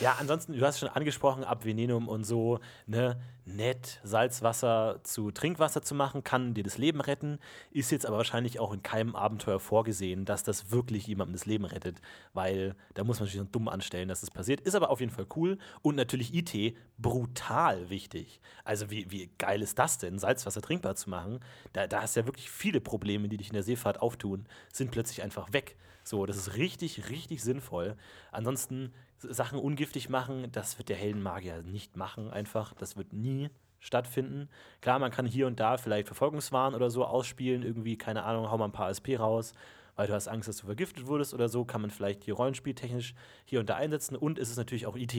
Ja, 0.01 0.17
ansonsten, 0.19 0.53
du 0.59 0.65
hast 0.65 0.79
schon 0.79 0.89
angesprochen, 0.89 1.45
Ab 1.45 1.65
Venenum 1.65 2.09
und 2.09 2.25
so, 2.25 2.61
ne, 2.87 3.21
nett, 3.47 4.01
Salzwasser 4.03 5.01
zu 5.03 5.31
Trinkwasser 5.31 5.83
zu 5.83 5.95
machen, 5.95 6.25
kann 6.25 6.55
dir 6.55 6.65
das 6.65 6.79
Leben 6.79 7.01
retten, 7.01 7.39
ist 7.71 7.91
jetzt 7.91 8.07
aber 8.07 8.17
wahrscheinlich 8.17 8.59
auch 8.59 8.73
in 8.73 8.83
keinem 8.83 9.15
Abenteuer 9.15 9.61
vorgesehen, 9.61 10.25
dass 10.25 10.45
das 10.45 10.71
wirklich 10.71 11.07
jemandem 11.07 11.35
das 11.35 11.45
Leben 11.47 11.65
rettet, 11.67 12.01
weil 12.33 12.75
da 12.95 13.05
muss 13.05 13.21
man 13.21 13.29
sich 13.29 13.37
so 13.39 13.45
dumm 13.45 13.69
anstellen, 13.69 14.09
dass 14.09 14.21
das 14.23 14.31
passiert. 14.31 14.61
Ist 14.61 14.75
aber 14.75 14.91
auf 14.91 15.01
jeden 15.01 15.13
Fall 15.13 15.27
cool 15.37 15.59
und 15.83 15.95
natürlich 15.97 16.35
IT 16.35 16.75
brutal 16.99 17.91
wichtig. 17.91 18.41
Also 18.65 18.91
wie, 18.91 19.11
wie 19.11 19.31
geil 19.39 19.61
ist 19.61 19.79
das 19.79 19.99
denn, 19.99 20.19
Salzwasser 20.19 20.63
trinkbar 20.63 20.97
zu 20.97 21.11
machen? 21.11 21.41
Da, 21.75 21.87
da 21.87 22.01
hast 22.03 22.17
du 22.17 22.21
ja 22.21 22.27
wirklich 22.27 22.49
viele 22.51 22.81
Probleme, 22.81 23.29
die 23.29 23.37
dich 23.37 23.49
in 23.49 23.55
der 23.55 23.63
Seefahrt 23.63 24.01
auftun, 24.01 24.34
sind 24.73 24.91
plötzlich 24.91 25.23
einfach 25.23 25.53
weg. 25.53 25.77
So, 26.03 26.27
das 26.27 26.37
ist 26.37 26.57
richtig, 26.57 27.09
richtig 27.09 27.43
sinnvoll. 27.43 27.97
Ansonsten 28.31 28.93
Sachen 29.19 29.59
ungiftig 29.59 30.09
machen, 30.09 30.51
das 30.53 30.79
wird 30.79 30.91
der 30.91 30.97
Heldenmagier 30.97 31.63
nicht 31.63 31.97
machen, 31.97 32.31
einfach. 32.31 32.75
Das 32.75 32.97
wird 32.97 33.13
nie 33.13 33.49
stattfinden. 33.81 34.49
Klar, 34.81 34.99
man 34.99 35.11
kann 35.11 35.27
hier 35.27 35.47
und 35.47 35.61
da 35.61 35.77
vielleicht 35.77 36.07
Verfolgungswahn 36.07 36.75
oder 36.75 36.91
so 36.91 37.05
ausspielen, 37.05 37.63
irgendwie, 37.63 37.97
keine 37.97 38.25
Ahnung, 38.25 38.51
hau 38.51 38.59
mal 38.59 38.67
ein 38.67 38.73
paar 38.73 38.89
ASP 38.89 39.19
raus, 39.19 39.53
weil 39.97 40.07
du 40.07 40.15
hast 40.15 40.27
Angst, 40.27 40.49
dass 40.49 40.57
du 40.57 40.67
vergiftet 40.67 41.07
wurdest 41.07 41.35
oder 41.35 41.49
so, 41.49 41.65
kann 41.65 41.81
man 41.81 41.91
vielleicht 41.91 42.25
hier 42.25 42.35
rollenspieltechnisch 42.35 43.15
hier 43.45 43.61
und 43.61 43.69
da 43.69 43.77
einsetzen. 43.77 44.17
Und 44.17 44.39
es 44.39 44.51
ist 44.51 44.57
natürlich 44.57 44.87
auch 44.87 44.97
IT 44.97 45.15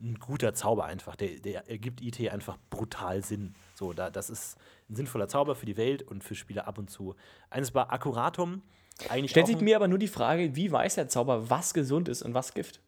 ein 0.00 0.18
guter 0.20 0.54
Zauber 0.54 0.84
einfach. 0.84 1.16
Der, 1.16 1.40
der 1.40 1.68
ergibt 1.68 2.02
IT 2.02 2.20
einfach 2.30 2.58
brutal 2.70 3.24
Sinn. 3.24 3.54
So, 3.82 3.92
da, 3.92 4.10
das 4.10 4.30
ist 4.30 4.56
ein 4.88 4.94
sinnvoller 4.94 5.26
Zauber 5.26 5.56
für 5.56 5.66
die 5.66 5.76
Welt 5.76 6.02
und 6.02 6.22
für 6.22 6.36
Spieler 6.36 6.68
ab 6.68 6.78
und 6.78 6.88
zu. 6.88 7.16
Eines 7.50 7.74
war 7.74 7.92
Akkuratum. 7.92 8.62
Eigentlich 9.08 9.32
Stellt 9.32 9.48
sich 9.48 9.60
mir 9.60 9.74
aber 9.74 9.88
nur 9.88 9.98
die 9.98 10.06
Frage, 10.06 10.54
wie 10.54 10.70
weiß 10.70 10.94
der 10.94 11.08
Zauber, 11.08 11.50
was 11.50 11.74
gesund 11.74 12.08
ist 12.08 12.22
und 12.22 12.32
was 12.32 12.54
Gift? 12.54 12.80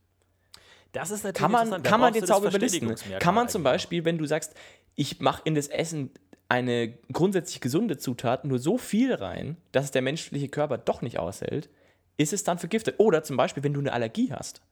das 0.93 1.11
ist 1.11 1.25
natürlich 1.25 1.41
Kann 1.41 1.51
man, 1.51 1.83
kann 1.83 2.01
man 2.01 2.13
den 2.13 2.25
Zauber 2.25 2.47
überlisten? 2.47 2.95
Kann 3.19 3.35
man 3.35 3.49
zum. 3.49 3.65
Beispiel, 3.65 4.05
wenn 4.05 4.19
du 4.19 4.25
sagst, 4.25 4.55
ich 4.95 5.19
mache 5.19 5.43
in 5.45 5.57
das 5.57 5.67
Essen 5.67 6.13
eine 6.49 6.97
grundsätzlich 7.13 7.61
gesunde 7.61 7.99
Zutat 7.99 8.45
nur 8.45 8.61
so 8.61 8.79
viel 8.79 9.13
rein, 9.13 9.57
dass 9.73 9.87
es 9.87 9.91
der 9.91 10.03
menschliche 10.03 10.49
Körper 10.49 10.79
doch 10.79 11.03
nicht 11.03 11.19
aushält, 11.19 11.69
ist 12.19 12.33
es 12.33 12.45
dann 12.45 12.59
vergiftet? 12.59 12.95
Oder 12.99 13.25
zum 13.25 13.37
Beispiel, 13.37 13.65
wenn 13.65 13.75
du 13.75 13.81
eine 13.81 13.93
Allergie 13.93 14.31
hast 14.31 14.63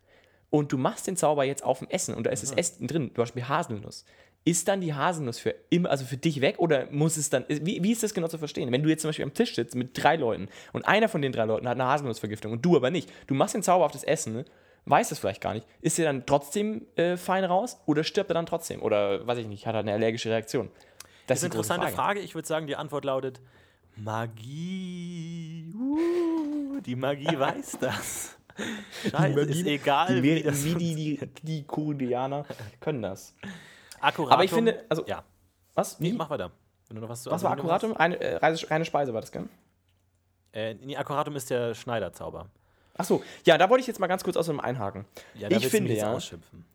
und 0.50 0.70
du 0.70 0.78
machst 0.78 1.08
den 1.08 1.16
Zauber 1.16 1.42
jetzt 1.42 1.64
auf 1.64 1.80
dem 1.80 1.88
Essen 1.88 2.14
und 2.14 2.24
da 2.24 2.30
ist 2.30 2.44
das 2.44 2.52
Essen 2.52 2.86
drin, 2.86 3.08
zum 3.08 3.22
Beispiel 3.24 3.48
Haselnuss. 3.48 4.04
Ist 4.45 4.66
dann 4.66 4.80
die 4.80 4.93
Haselnuss 4.93 5.38
für 5.38 5.55
immer, 5.70 5.90
also 5.90 6.05
für 6.05 6.16
dich 6.16 6.40
weg 6.40 6.57
oder 6.59 6.88
muss 6.90 7.16
es 7.16 7.30
dann, 7.30 7.45
wie, 7.49 7.82
wie 7.82 7.93
ist 7.93 8.03
das 8.03 8.12
genau 8.12 8.26
zu 8.26 8.38
verstehen? 8.38 8.72
Wenn 8.72 8.82
du 8.82 8.88
jetzt 8.88 9.03
zum 9.03 9.09
Beispiel 9.11 9.24
am 9.24 9.34
Tisch 9.34 9.55
sitzt 9.55 9.76
mit 9.76 9.90
drei 9.95 10.16
Leuten 10.16 10.49
und 10.72 10.84
einer 10.84 11.09
von 11.09 11.22
den 11.22 11.30
drei 11.30 11.45
Leuten 11.45 11.68
hat 11.68 11.74
eine 11.74 11.84
Haselnussvergiftung 11.84 12.51
und 12.51 12.64
du 12.64 12.74
aber 12.76 12.90
nicht, 12.90 13.09
du 13.28 13.34
machst 13.34 13.55
den 13.55 13.62
Zauber 13.62 13.84
auf 13.84 13.93
das 13.93 14.03
Essen, 14.03 14.45
weiß 14.86 15.11
das 15.11 15.20
vielleicht 15.20 15.40
gar 15.40 15.55
nicht, 15.55 15.66
ist 15.80 15.99
er 15.99 16.07
dann 16.07 16.26
trotzdem 16.26 16.86
äh, 16.97 17.16
fein 17.16 17.45
raus 17.45 17.80
oder 17.86 18.03
stirbt 18.03 18.30
er 18.30 18.34
dann 18.34 18.47
trotzdem? 18.47 18.82
Oder 18.82 19.24
weiß 19.26 19.38
ich 19.38 19.47
nicht, 19.47 19.66
hat 19.66 19.74
er 19.74 19.80
eine 19.80 19.93
allergische 19.93 20.30
Reaktion? 20.30 20.70
Das 21.26 21.38
ist 21.38 21.43
die 21.43 21.47
eine 21.47 21.55
interessante 21.55 21.88
Frage. 21.88 22.20
Ich 22.20 22.34
würde 22.34 22.49
sagen, 22.49 22.66
die 22.66 22.76
Antwort 22.76 23.05
lautet 23.05 23.40
Magie. 23.97 25.72
Uh, 25.74 26.80
die 26.80 26.97
Magie 26.97 27.26
weiß 27.38 27.78
das. 27.80 28.36
Scheiße, 29.11 29.40
ist 29.40 29.66
egal. 29.66 30.20
Die, 30.20 30.22
wie 30.22 30.43
das 30.43 30.62
die, 30.62 30.74
die, 30.74 31.20
die 31.43 31.62
Kurianer 31.62 32.45
können 32.80 33.03
das. 33.03 33.34
Akkuratum. 34.03 34.32
Aber 34.32 34.44
ich 34.44 34.50
finde, 34.50 34.84
also, 34.88 35.05
ja. 35.07 35.24
was? 35.74 36.00
Nee, 36.00 36.12
Wie? 36.12 36.16
mach 36.16 36.30
weiter. 36.30 36.50
Wenn 36.88 36.96
du 36.96 37.03
noch 37.03 37.09
was 37.09 37.22
zu 37.22 37.30
was 37.30 37.42
war 37.42 37.53
Akkuratum? 37.53 37.96
Eine, 37.96 38.20
äh, 38.20 38.36
reine, 38.36 38.84
Speise 38.84 39.14
war 39.14 39.20
das, 39.20 39.32
gell? 39.32 39.48
Äh, 40.53 40.74
nee, 40.74 40.96
Akkuratum 40.96 41.36
ist 41.36 41.48
der 41.48 41.74
Schneiderzauber. 41.74 42.48
Achso, 42.94 43.22
ja, 43.46 43.57
da 43.57 43.70
wollte 43.70 43.80
ich 43.80 43.86
jetzt 43.86 44.00
mal 44.00 44.07
ganz 44.07 44.22
kurz 44.22 44.36
aus 44.36 44.46
dem 44.46 44.61
einhaken. 44.61 45.07
Ja, 45.34 45.50
ich 45.50 45.66
finde 45.68 45.94
ja. 45.94 46.12
Ausschimpfen, 46.12 46.66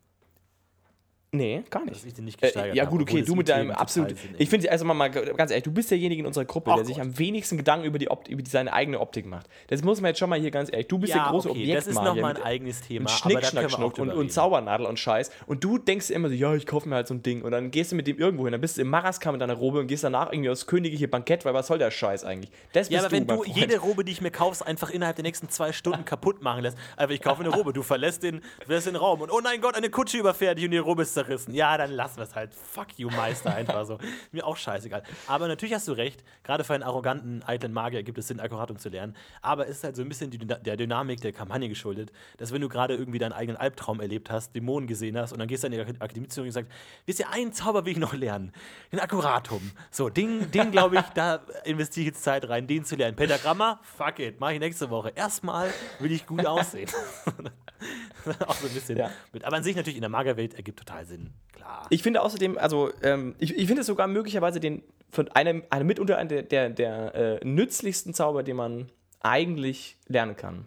Nee, 1.30 1.62
gar 1.68 1.84
dass 1.84 1.96
nicht. 1.96 2.06
ich 2.06 2.14
den 2.14 2.24
nicht 2.24 2.42
Äh, 2.42 2.46
gesteigert 2.46 2.74
ja, 2.74 2.86
habe, 2.86 2.96
gut, 2.96 3.02
okay, 3.02 3.20
du 3.22 3.34
mit 3.34 3.50
deinem 3.50 3.70
absolut. 3.70 4.14
Ich 4.38 4.48
finde, 4.48 4.70
also 4.70 4.86
mal, 4.86 4.94
mal 4.94 5.10
ganz 5.10 5.50
ehrlich, 5.50 5.64
du 5.64 5.72
bist 5.72 5.90
derjenige 5.90 6.20
in 6.20 6.26
unserer 6.26 6.46
Gruppe, 6.46 6.70
Ach 6.70 6.76
der 6.76 6.86
sich 6.86 6.96
Gott. 6.96 7.04
am 7.04 7.18
wenigsten 7.18 7.58
Gedanken 7.58 7.84
über, 7.84 7.98
die 7.98 8.10
Opt 8.10 8.28
über 8.28 8.40
die, 8.40 8.50
seine 8.50 8.72
eigene 8.72 8.98
Optik 8.98 9.26
macht. 9.26 9.46
Das 9.66 9.82
muss 9.82 10.00
man 10.00 10.08
jetzt 10.10 10.18
schon 10.18 10.30
mal 10.30 10.40
hier 10.40 10.50
ganz 10.50 10.70
ehrlich. 10.72 10.88
Du 10.88 10.98
bist 10.98 11.12
der 11.12 11.22
große 11.24 11.50
okay, 11.50 11.74
das 11.74 11.86
ist 11.86 11.96
nochmal 12.02 12.36
ein 12.36 12.42
eigenes 12.42 12.80
Thema. 12.80 13.02
mit 13.02 13.10
Schnick, 13.10 13.44
Schnack, 13.44 13.70
Schnuck 13.70 13.98
und, 13.98 14.10
und. 14.10 14.32
Zaubernadel 14.32 14.86
und 14.86 14.98
Scheiß. 14.98 15.30
Und 15.46 15.62
du 15.64 15.76
denkst 15.76 16.08
immer 16.08 16.28
so, 16.30 16.34
ja, 16.34 16.54
ich 16.54 16.66
kaufe 16.66 16.88
mir 16.88 16.94
halt 16.94 17.08
so 17.08 17.14
ein 17.14 17.22
Ding. 17.22 17.42
Und 17.42 17.50
dann 17.50 17.70
gehst 17.70 17.92
du 17.92 17.96
mit 17.96 18.06
dem 18.06 18.18
irgendwo 18.18 18.44
hin. 18.44 18.52
Dann 18.52 18.60
bist 18.62 18.78
du 18.78 18.82
im 18.82 18.88
Maraska 18.88 19.30
mit 19.30 19.42
deiner 19.42 19.54
Robe 19.54 19.80
und 19.80 19.86
gehst 19.86 20.04
danach 20.04 20.32
irgendwie 20.32 20.48
aufs 20.48 20.66
königliche 20.66 21.08
Bankett, 21.08 21.44
weil 21.44 21.52
was 21.52 21.66
soll 21.66 21.78
der 21.78 21.90
Scheiß 21.90 22.24
eigentlich? 22.24 22.50
Das 22.72 22.88
Ja, 22.88 23.00
aber 23.00 23.10
wenn 23.10 23.26
mein 23.26 23.36
du 23.36 23.44
jede 23.44 23.78
Robe, 23.78 24.02
die 24.02 24.12
ich 24.12 24.22
mir 24.22 24.30
kaufst, 24.30 24.66
einfach 24.66 24.88
innerhalb 24.88 25.16
der 25.16 25.24
nächsten 25.24 25.50
zwei 25.50 25.72
Stunden 25.72 26.04
kaputt 26.06 26.40
machen 26.42 26.62
lässt. 26.62 26.78
Also 26.96 27.12
ich 27.12 27.20
kaufe 27.20 27.42
eine 27.42 27.50
Robe, 27.54 27.74
du 27.74 27.82
verlässt 27.82 28.22
den, 28.22 28.36
du 28.60 28.64
verlässt 28.64 28.86
den 28.86 28.96
Raum 28.96 29.20
und 29.20 29.30
oh 29.30 29.40
nein 29.42 29.60
Gott, 29.60 29.74
eine 29.74 29.90
Kutsche 29.90 30.16
überfährt 30.18 30.56
dich 30.58 30.64
und 30.64 30.70
die 30.70 30.78
Robe 30.78 31.02
ist 31.02 31.17
zerrissen. 31.24 31.54
Ja, 31.54 31.76
dann 31.76 31.90
lassen 31.90 32.16
wir 32.18 32.24
es 32.24 32.34
halt. 32.34 32.54
Fuck 32.54 32.98
you, 32.98 33.10
Meister, 33.10 33.54
einfach 33.54 33.84
so. 33.84 33.98
Mir 34.32 34.46
auch 34.46 34.56
scheißegal. 34.56 35.02
Aber 35.26 35.48
natürlich 35.48 35.74
hast 35.74 35.88
du 35.88 35.92
recht, 35.92 36.22
gerade 36.44 36.64
für 36.64 36.74
einen 36.74 36.82
arroganten, 36.82 37.42
eitlen 37.46 37.72
Magier 37.72 38.02
gibt 38.02 38.18
es 38.18 38.28
Sinn, 38.28 38.40
Akkuratum 38.40 38.78
zu 38.78 38.88
lernen. 38.88 39.16
Aber 39.42 39.66
es 39.66 39.78
ist 39.78 39.84
halt 39.84 39.96
so 39.96 40.02
ein 40.02 40.08
bisschen 40.08 40.30
die, 40.30 40.38
der 40.38 40.76
Dynamik 40.76 41.20
der 41.20 41.32
Kampagne 41.32 41.68
geschuldet, 41.68 42.12
dass 42.36 42.52
wenn 42.52 42.60
du 42.60 42.68
gerade 42.68 42.94
irgendwie 42.94 43.18
deinen 43.18 43.32
eigenen 43.32 43.56
Albtraum 43.56 44.00
erlebt 44.00 44.30
hast, 44.30 44.54
Dämonen 44.54 44.86
gesehen 44.86 45.16
hast 45.18 45.32
und 45.32 45.38
dann 45.38 45.48
gehst 45.48 45.62
du 45.64 45.66
an 45.68 45.72
die 45.72 45.80
Ak- 45.80 45.88
Akademie 46.00 46.28
zurück 46.28 46.46
und 46.46 46.52
sagst, 46.52 46.70
wisst 47.06 47.18
ihr, 47.20 47.30
einen 47.30 47.52
Zauber 47.52 47.84
will 47.84 47.92
ich 47.92 47.98
noch 47.98 48.14
lernen. 48.14 48.52
Den 48.92 49.00
Akkuratum. 49.00 49.70
So, 49.90 50.08
den, 50.08 50.50
den 50.50 50.70
glaube 50.70 50.96
ich, 50.96 51.02
da 51.14 51.40
investiere 51.64 52.02
ich 52.02 52.14
jetzt 52.14 52.22
Zeit 52.22 52.48
rein, 52.48 52.66
den 52.66 52.84
zu 52.84 52.96
lernen. 52.96 53.16
Pentagramma, 53.16 53.80
fuck 53.82 54.18
it, 54.20 54.38
mache 54.40 54.54
ich 54.54 54.60
nächste 54.60 54.90
Woche. 54.90 55.12
Erstmal 55.14 55.70
will 55.98 56.12
ich 56.12 56.26
gut 56.26 56.46
aussehen. 56.46 56.88
auch 58.46 58.54
so 58.56 58.66
ein 58.66 58.74
bisschen 58.74 58.98
Ja. 58.98 59.10
mit. 59.32 59.44
Aber 59.44 59.56
an 59.56 59.62
sich 59.62 59.76
natürlich 59.76 59.96
in 59.96 60.00
der 60.02 60.10
Magerwelt 60.10 60.54
ergibt 60.54 60.78
total 60.78 61.06
Sinn. 61.08 61.30
Klar. 61.52 61.86
Ich 61.90 62.02
finde 62.02 62.22
außerdem, 62.22 62.56
also 62.58 62.90
ähm, 63.02 63.34
ich, 63.38 63.56
ich 63.56 63.66
finde 63.66 63.80
es 63.80 63.86
sogar 63.88 64.06
möglicherweise 64.06 64.60
den 64.60 64.82
von 65.10 65.28
einem, 65.32 65.64
einem 65.70 65.86
mitunter 65.86 66.18
einer 66.18 66.28
der, 66.28 66.42
der, 66.42 66.70
der 66.70 67.14
äh, 67.14 67.44
nützlichsten 67.44 68.14
Zauber, 68.14 68.42
den 68.42 68.56
man 68.56 68.90
eigentlich 69.20 69.96
lernen 70.06 70.36
kann. 70.36 70.66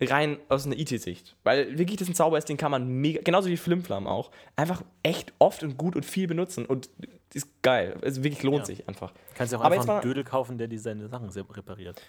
Rein 0.00 0.38
aus 0.48 0.66
einer 0.66 0.76
IT-Sicht. 0.76 1.36
Weil 1.44 1.78
wirklich 1.78 1.98
das 1.98 2.08
ein 2.08 2.14
Zauber 2.14 2.36
ist, 2.36 2.48
den 2.48 2.56
kann 2.56 2.70
man 2.70 2.88
mega, 2.88 3.20
genauso 3.22 3.48
wie 3.48 3.56
Flimflam 3.56 4.06
auch, 4.06 4.30
einfach 4.56 4.82
echt 5.02 5.32
oft 5.38 5.62
und 5.62 5.78
gut 5.78 5.96
und 5.96 6.04
viel 6.04 6.26
benutzen. 6.26 6.66
Und 6.66 6.90
ist 7.32 7.48
geil. 7.62 7.96
Also 8.02 8.22
wirklich 8.24 8.42
lohnt 8.42 8.58
Ja. 8.60 8.64
sich 8.66 8.88
einfach. 8.88 9.12
Kannst 9.34 9.52
ja 9.52 9.58
auch 9.58 9.64
Aber 9.64 9.74
einfach 9.74 9.88
einen 9.88 9.96
mal- 9.98 10.02
Dödel 10.02 10.24
kaufen, 10.24 10.58
der 10.58 10.68
dir 10.68 10.78
seine 10.80 11.08
Sachen 11.08 11.30
repariert. 11.30 12.02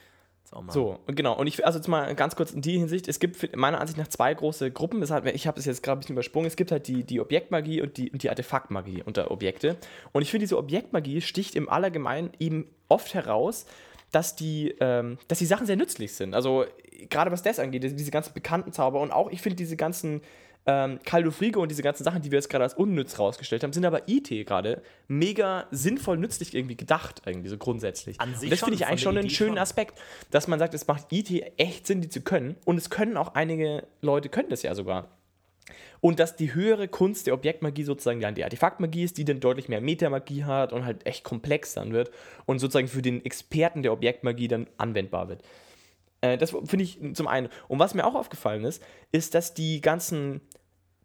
So, 0.69 0.99
genau. 1.07 1.37
Und 1.37 1.47
ich, 1.47 1.65
also 1.65 1.79
jetzt 1.79 1.87
mal 1.87 2.13
ganz 2.15 2.35
kurz 2.35 2.51
in 2.51 2.61
die 2.61 2.77
Hinsicht, 2.77 3.07
es 3.07 3.19
gibt 3.19 3.55
meiner 3.55 3.81
Ansicht 3.81 3.97
nach 3.97 4.07
zwei 4.07 4.33
große 4.33 4.71
Gruppen. 4.71 5.01
Deshalb, 5.01 5.25
ich 5.25 5.47
habe 5.47 5.59
es 5.59 5.65
jetzt 5.65 5.83
gerade 5.83 5.97
ein 5.97 6.01
bisschen 6.01 6.15
übersprungen. 6.15 6.47
Es 6.47 6.55
gibt 6.55 6.71
halt 6.71 6.87
die, 6.87 7.03
die 7.03 7.19
Objektmagie 7.19 7.81
und 7.81 7.97
die, 7.97 8.11
und 8.11 8.23
die 8.23 8.29
Artefaktmagie 8.29 9.03
unter 9.03 9.31
Objekte. 9.31 9.77
Und 10.11 10.21
ich 10.21 10.31
finde, 10.31 10.43
diese 10.43 10.57
Objektmagie 10.57 11.21
sticht 11.21 11.55
im 11.55 11.67
Allgemeinen 11.67 12.31
eben 12.39 12.67
oft 12.87 13.13
heraus, 13.13 13.65
dass 14.11 14.35
die, 14.35 14.75
ähm, 14.79 15.17
dass 15.27 15.39
die 15.39 15.45
Sachen 15.45 15.65
sehr 15.65 15.75
nützlich 15.75 16.13
sind. 16.13 16.35
Also 16.35 16.65
gerade 17.09 17.31
was 17.31 17.41
das 17.41 17.59
angeht, 17.59 17.83
diese 17.83 18.11
ganzen 18.11 18.33
bekannten 18.33 18.71
Zauber 18.71 19.01
und 19.01 19.11
auch, 19.11 19.29
ich 19.31 19.41
finde, 19.41 19.55
diese 19.55 19.75
ganzen 19.75 20.21
ähm, 20.67 20.99
Caldo 21.03 21.31
Frigo 21.31 21.61
und 21.61 21.69
diese 21.69 21.83
ganzen 21.83 22.03
Sachen, 22.03 22.21
die 22.21 22.31
wir 22.31 22.39
jetzt 22.39 22.49
gerade 22.49 22.63
als 22.63 22.73
unnütz 22.73 23.19
rausgestellt 23.19 23.63
haben, 23.63 23.73
sind 23.73 23.85
aber 23.85 24.07
IT 24.07 24.29
gerade 24.47 24.81
mega 25.07 25.67
sinnvoll 25.71 26.17
nützlich 26.17 26.55
irgendwie 26.55 26.75
gedacht, 26.75 27.21
irgendwie 27.25 27.49
so 27.49 27.57
grundsätzlich. 27.57 28.19
An 28.19 28.33
sich 28.33 28.43
und 28.43 28.51
das 28.51 28.59
finde 28.59 28.75
ich 28.75 28.87
eigentlich 28.87 29.01
schon 29.01 29.17
einen 29.17 29.27
Idee 29.27 29.35
schönen 29.35 29.49
schon. 29.51 29.57
Aspekt, 29.59 29.99
dass 30.31 30.47
man 30.47 30.57
sagt, 30.57 30.73
es 30.73 30.87
macht 30.87 31.05
IT 31.11 31.31
echt 31.57 31.85
Sinn, 31.85 32.01
die 32.01 32.09
zu 32.09 32.21
können. 32.21 32.55
Und 32.65 32.77
es 32.77 32.89
können 32.89 33.17
auch 33.17 33.35
einige 33.35 33.83
Leute, 34.01 34.29
können 34.29 34.49
das 34.49 34.63
ja 34.63 34.73
sogar. 34.73 35.09
Und 36.01 36.19
dass 36.19 36.35
die 36.35 36.53
höhere 36.53 36.87
Kunst 36.87 37.27
der 37.27 37.33
Objektmagie 37.33 37.83
sozusagen 37.83 38.19
dann 38.19 38.35
die 38.35 38.43
Artefaktmagie 38.43 39.03
ist, 39.03 39.17
die 39.17 39.25
dann 39.25 39.39
deutlich 39.39 39.69
mehr 39.69 39.81
Metamagie 39.81 40.43
hat 40.43 40.73
und 40.73 40.85
halt 40.85 41.05
echt 41.05 41.23
komplex 41.23 41.73
dann 41.73 41.93
wird 41.93 42.11
und 42.45 42.59
sozusagen 42.59 42.87
für 42.87 43.01
den 43.01 43.23
Experten 43.25 43.81
der 43.81 43.93
Objektmagie 43.93 44.47
dann 44.47 44.67
anwendbar 44.77 45.29
wird. 45.29 45.41
Äh, 46.21 46.37
das 46.37 46.51
finde 46.51 46.83
ich 46.83 46.99
zum 47.13 47.27
einen. 47.27 47.49
Und 47.67 47.79
was 47.79 47.93
mir 47.93 48.05
auch 48.05 48.15
aufgefallen 48.15 48.63
ist, 48.63 48.81
ist, 49.11 49.35
dass 49.35 49.53
die 49.53 49.81
ganzen 49.81 50.41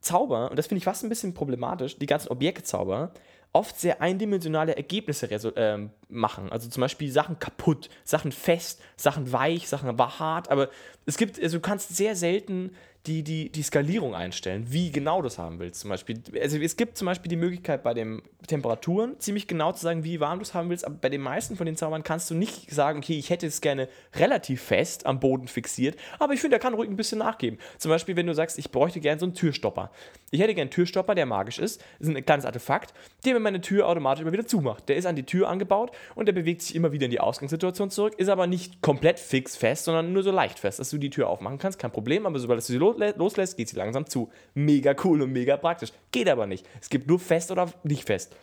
Zauber, 0.01 0.51
und 0.51 0.59
das 0.59 0.67
finde 0.67 0.79
ich 0.79 0.85
fast 0.85 1.05
ein 1.05 1.09
bisschen 1.09 1.35
problematisch, 1.35 1.99
die 1.99 2.07
ganzen 2.07 2.29
Objektzauber 2.29 3.13
oft 3.53 3.81
sehr 3.81 4.01
eindimensionale 4.01 4.77
Ergebnisse 4.77 5.27
ähm, 5.57 5.91
machen. 6.09 6.53
Also 6.53 6.69
zum 6.69 6.81
Beispiel 6.81 7.11
Sachen 7.11 7.39
kaputt, 7.39 7.89
Sachen 8.05 8.33
fest, 8.33 8.81
Sachen 8.97 9.33
weich, 9.33 9.69
Sachen 9.69 9.99
hart, 9.99 10.51
aber 10.51 10.71
es 11.07 11.17
gibt, 11.17 11.41
also 11.43 11.59
du 11.59 11.63
kannst 11.63 11.97
sehr 11.97 12.15
selten 12.15 12.77
die, 13.07 13.23
die, 13.23 13.51
die 13.51 13.63
Skalierung 13.63 14.15
einstellen, 14.15 14.67
wie 14.69 14.93
genau 14.93 15.23
du 15.23 15.29
es 15.29 15.39
haben 15.39 15.59
willst. 15.59 15.81
Zum 15.81 15.89
Beispiel, 15.89 16.21
also 16.41 16.59
es 16.59 16.77
gibt 16.77 16.99
zum 16.99 17.07
Beispiel 17.07 17.31
die 17.31 17.37
Möglichkeit 17.37 17.83
bei 17.83 17.95
den 17.95 18.21
Temperaturen 18.47 19.19
ziemlich 19.19 19.47
genau 19.47 19.73
zu 19.73 19.83
sagen, 19.83 20.05
wie 20.05 20.21
warm 20.21 20.39
du 20.39 20.43
es 20.43 20.53
haben 20.53 20.69
willst, 20.69 20.87
aber 20.87 20.97
bei 20.97 21.09
den 21.09 21.23
meisten 21.23 21.57
von 21.57 21.65
den 21.65 21.77
Zaubern 21.77 22.03
kannst 22.03 22.31
du 22.31 22.35
nicht 22.35 22.71
sagen, 22.71 22.99
okay, 22.99 23.19
ich 23.19 23.31
hätte 23.31 23.47
es 23.47 23.63
gerne 23.63 23.89
relativ 24.17 24.61
fest 24.61 25.07
am 25.07 25.19
Boden 25.19 25.49
fixiert, 25.49 25.97
aber 26.19 26.35
ich 26.35 26.41
finde, 26.41 26.57
er 26.57 26.61
kann 26.61 26.75
ruhig 26.75 26.91
ein 26.91 26.97
bisschen 26.97 27.19
nachgeben. 27.19 27.59
Zum 27.79 27.91
Beispiel, 27.91 28.17
wenn 28.17 28.27
du 28.27 28.35
sagst, 28.35 28.59
ich 28.59 28.71
bräuchte 28.71 29.01
gerne 29.01 29.19
so 29.19 29.27
einen 29.27 29.35
Türstopper. 29.35 29.91
Ich 30.31 30.41
hätte 30.41 30.55
gerne 30.55 30.63
einen 30.63 30.71
Türstopper, 30.71 31.15
der 31.15 31.25
magisch 31.25 31.59
ist, 31.59 31.81
das 31.99 32.09
ist 32.09 32.15
ein 32.15 32.25
kleines 32.25 32.45
Artefakt, 32.45 32.93
der 33.25 33.33
mir 33.33 33.41
meine 33.41 33.63
Tür 33.63 33.89
automatisch 33.89 34.23
immer 34.23 34.33
wieder 34.33 34.47
zumacht. 34.47 34.91
Der 34.91 34.97
ist 34.97 35.07
an 35.07 35.17
die 35.17 35.25
Tür 35.25 35.49
angebaut 35.49 35.91
und 36.15 36.27
der 36.27 36.35
bewegt 36.35 36.61
sich 36.63 36.77
immer 36.77 36.93
wieder 36.93 37.07
in 37.07 37.11
die 37.11 37.21
Ausgangssituation 37.21 37.91
zurück, 37.91 38.15
ist 38.19 38.29
aber 38.29 38.47
nicht 38.47 38.83
komplett 38.83 39.19
fix 39.19 39.57
fest, 39.57 39.85
sondern 39.85 40.13
nur 40.13 40.23
so 40.23 40.31
leicht 40.31 40.59
fest, 40.59 40.79
dass 40.79 40.91
du 40.91 40.99
die 40.99 41.11
Tür 41.11 41.29
aufmachen 41.29 41.59
kannst, 41.59 41.79
kein 41.79 41.91
Problem, 41.91 42.27
aber 42.27 42.39
sobald 42.39 42.61
du 42.61 42.65
sie 42.65 42.77
loslässt, 42.93 43.57
geht 43.57 43.69
sie 43.69 43.77
langsam 43.77 44.07
zu. 44.07 44.31
Mega 44.55 44.95
cool 45.05 45.23
und 45.23 45.33
mega 45.33 45.57
praktisch. 45.57 45.93
Geht 46.13 46.29
aber 46.29 46.47
nicht. 46.47 46.67
Es 46.81 46.89
gibt 46.89 47.09
nur 47.09 47.19
fest 47.19 47.51
oder 47.51 47.73
nicht 47.83 48.05
fest. 48.05 48.35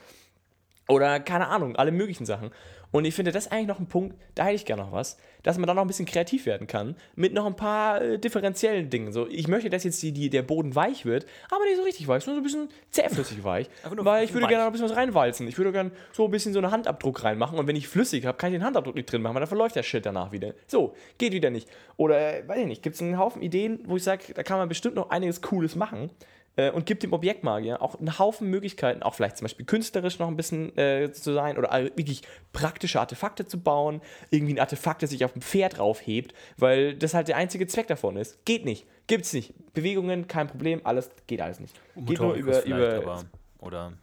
Oder 0.88 1.20
keine 1.20 1.48
Ahnung, 1.48 1.76
alle 1.76 1.92
möglichen 1.92 2.26
Sachen. 2.26 2.52
Und 2.92 3.06
ich 3.06 3.14
finde, 3.14 3.32
das 3.32 3.46
ist 3.46 3.52
eigentlich 3.52 3.68
noch 3.68 3.80
ein 3.80 3.88
Punkt, 3.88 4.16
da 4.36 4.46
hätte 4.46 4.56
ich 4.56 4.66
gerne 4.66 4.84
noch 4.84 4.92
was, 4.92 5.18
dass 5.44 5.58
man 5.58 5.68
da 5.68 5.74
noch 5.74 5.82
ein 5.82 5.88
bisschen 5.88 6.06
kreativ 6.06 6.46
werden 6.46 6.68
kann 6.68 6.96
mit 7.16 7.34
noch 7.34 7.46
ein 7.46 7.56
paar 7.56 8.02
äh, 8.02 8.20
differenziellen 8.20 8.90
Dingen. 8.90 9.12
So, 9.12 9.28
ich 9.28 9.48
möchte, 9.48 9.70
dass 9.70 9.84
jetzt 9.84 10.02
die, 10.02 10.12
die, 10.12 10.30
der 10.30 10.42
Boden 10.42 10.76
weich 10.76 11.06
wird, 11.06 11.26
aber 11.52 11.66
nicht 11.66 11.78
so 11.78 11.84
richtig 11.84 12.08
weich, 12.08 12.24
sondern 12.24 12.44
so 12.44 12.58
ein 12.58 12.68
bisschen 12.68 12.80
zähflüssig 12.92 13.44
weich. 13.44 13.70
weil 13.84 14.24
ich 14.26 14.34
würde 14.34 14.48
gerne 14.48 14.64
noch 14.64 14.68
ein 14.68 14.72
bisschen 14.72 14.90
was 14.90 14.96
reinwalzen. 14.96 15.48
Ich 15.48 15.58
würde 15.58 15.72
gerne 15.72 15.92
so 16.14 16.26
ein 16.26 16.32
bisschen 16.32 16.54
so 16.54 16.60
einen 16.60 16.72
Handabdruck 16.72 17.24
reinmachen 17.24 17.58
und 17.60 17.68
wenn 17.68 17.76
ich 17.76 17.88
flüssig 17.88 18.26
habe, 18.26 18.38
kann 18.38 18.52
ich 18.52 18.60
den 18.60 18.66
Handabdruck 18.66 18.96
nicht 18.96 19.12
drin 19.12 19.22
machen, 19.22 19.36
weil 19.36 19.42
dann 19.42 19.50
verläuft 19.50 19.76
der 19.76 19.84
Shit 19.84 20.06
danach 20.06 20.32
wieder. 20.32 20.54
So, 20.68 20.96
geht 21.18 21.34
wieder 21.34 21.50
nicht. 21.50 21.70
Oder, 21.98 22.40
äh, 22.40 22.48
weiß 22.48 22.60
ich 22.60 22.68
nicht, 22.68 22.84
gibt 22.84 22.96
es 22.96 23.02
einen 23.02 23.18
Haufen 23.18 23.42
Ideen, 23.42 23.80
wo 23.86 23.98
ich 23.98 24.04
sage, 24.04 24.34
da 24.34 24.44
kann 24.44 24.58
man 24.58 24.70
bestimmt 24.70 24.96
noch 24.96 25.10
einiges 25.10 25.42
Cooles 25.42 25.76
machen 25.76 26.10
äh, 26.58 26.72
und 26.72 26.86
gibt 26.86 27.04
dem 27.04 27.14
Objektmagier 27.14 27.82
auch 27.82 27.96
einen 27.96 28.20
Haufen 28.20 28.50
Möglichkeiten, 28.50 29.02
auch 29.04 29.14
vielleicht 29.14 29.38
zum 29.38 29.46
Beispiel 29.46 29.66
künstlerisch 29.66 30.20
noch 30.20 30.28
ein 30.28 30.36
bisschen 30.36 30.78
äh, 30.78 31.12
zu 31.14 31.34
sein 31.34 31.58
oder 31.58 31.72
wirklich 31.96 32.24
praktische 32.52 33.00
Artefakte 33.00 33.46
zu 33.46 33.60
bauen, 33.60 34.02
irgendwie 34.30 34.56
ein 34.56 34.60
Artefakt, 34.60 35.04
das 35.04 35.12
sich 35.12 35.24
auf 35.24 35.34
dem 35.34 35.42
Pferd 35.42 35.80
raufhebt, 35.80 36.34
weil 36.58 36.96
das 36.96 37.14
halt 37.14 37.30
der 37.30 37.38
einzige 37.38 37.68
Zweck 37.68 37.88
davon 37.88 38.18
ist. 38.18 38.44
Geht 38.46 38.66
nicht, 38.66 38.86
gibt's 39.08 39.32
nicht. 39.32 39.54
Bewegungen, 39.74 40.28
kein 40.28 40.48
Problem, 40.48 40.82
alles 40.84 41.10
geht 41.28 41.42
alles 41.42 41.60
nicht. 41.60 41.80
Geht 41.96 42.20
nur 42.20 42.34
über, 42.34 42.66
über 42.66 43.24
oder 43.60 43.94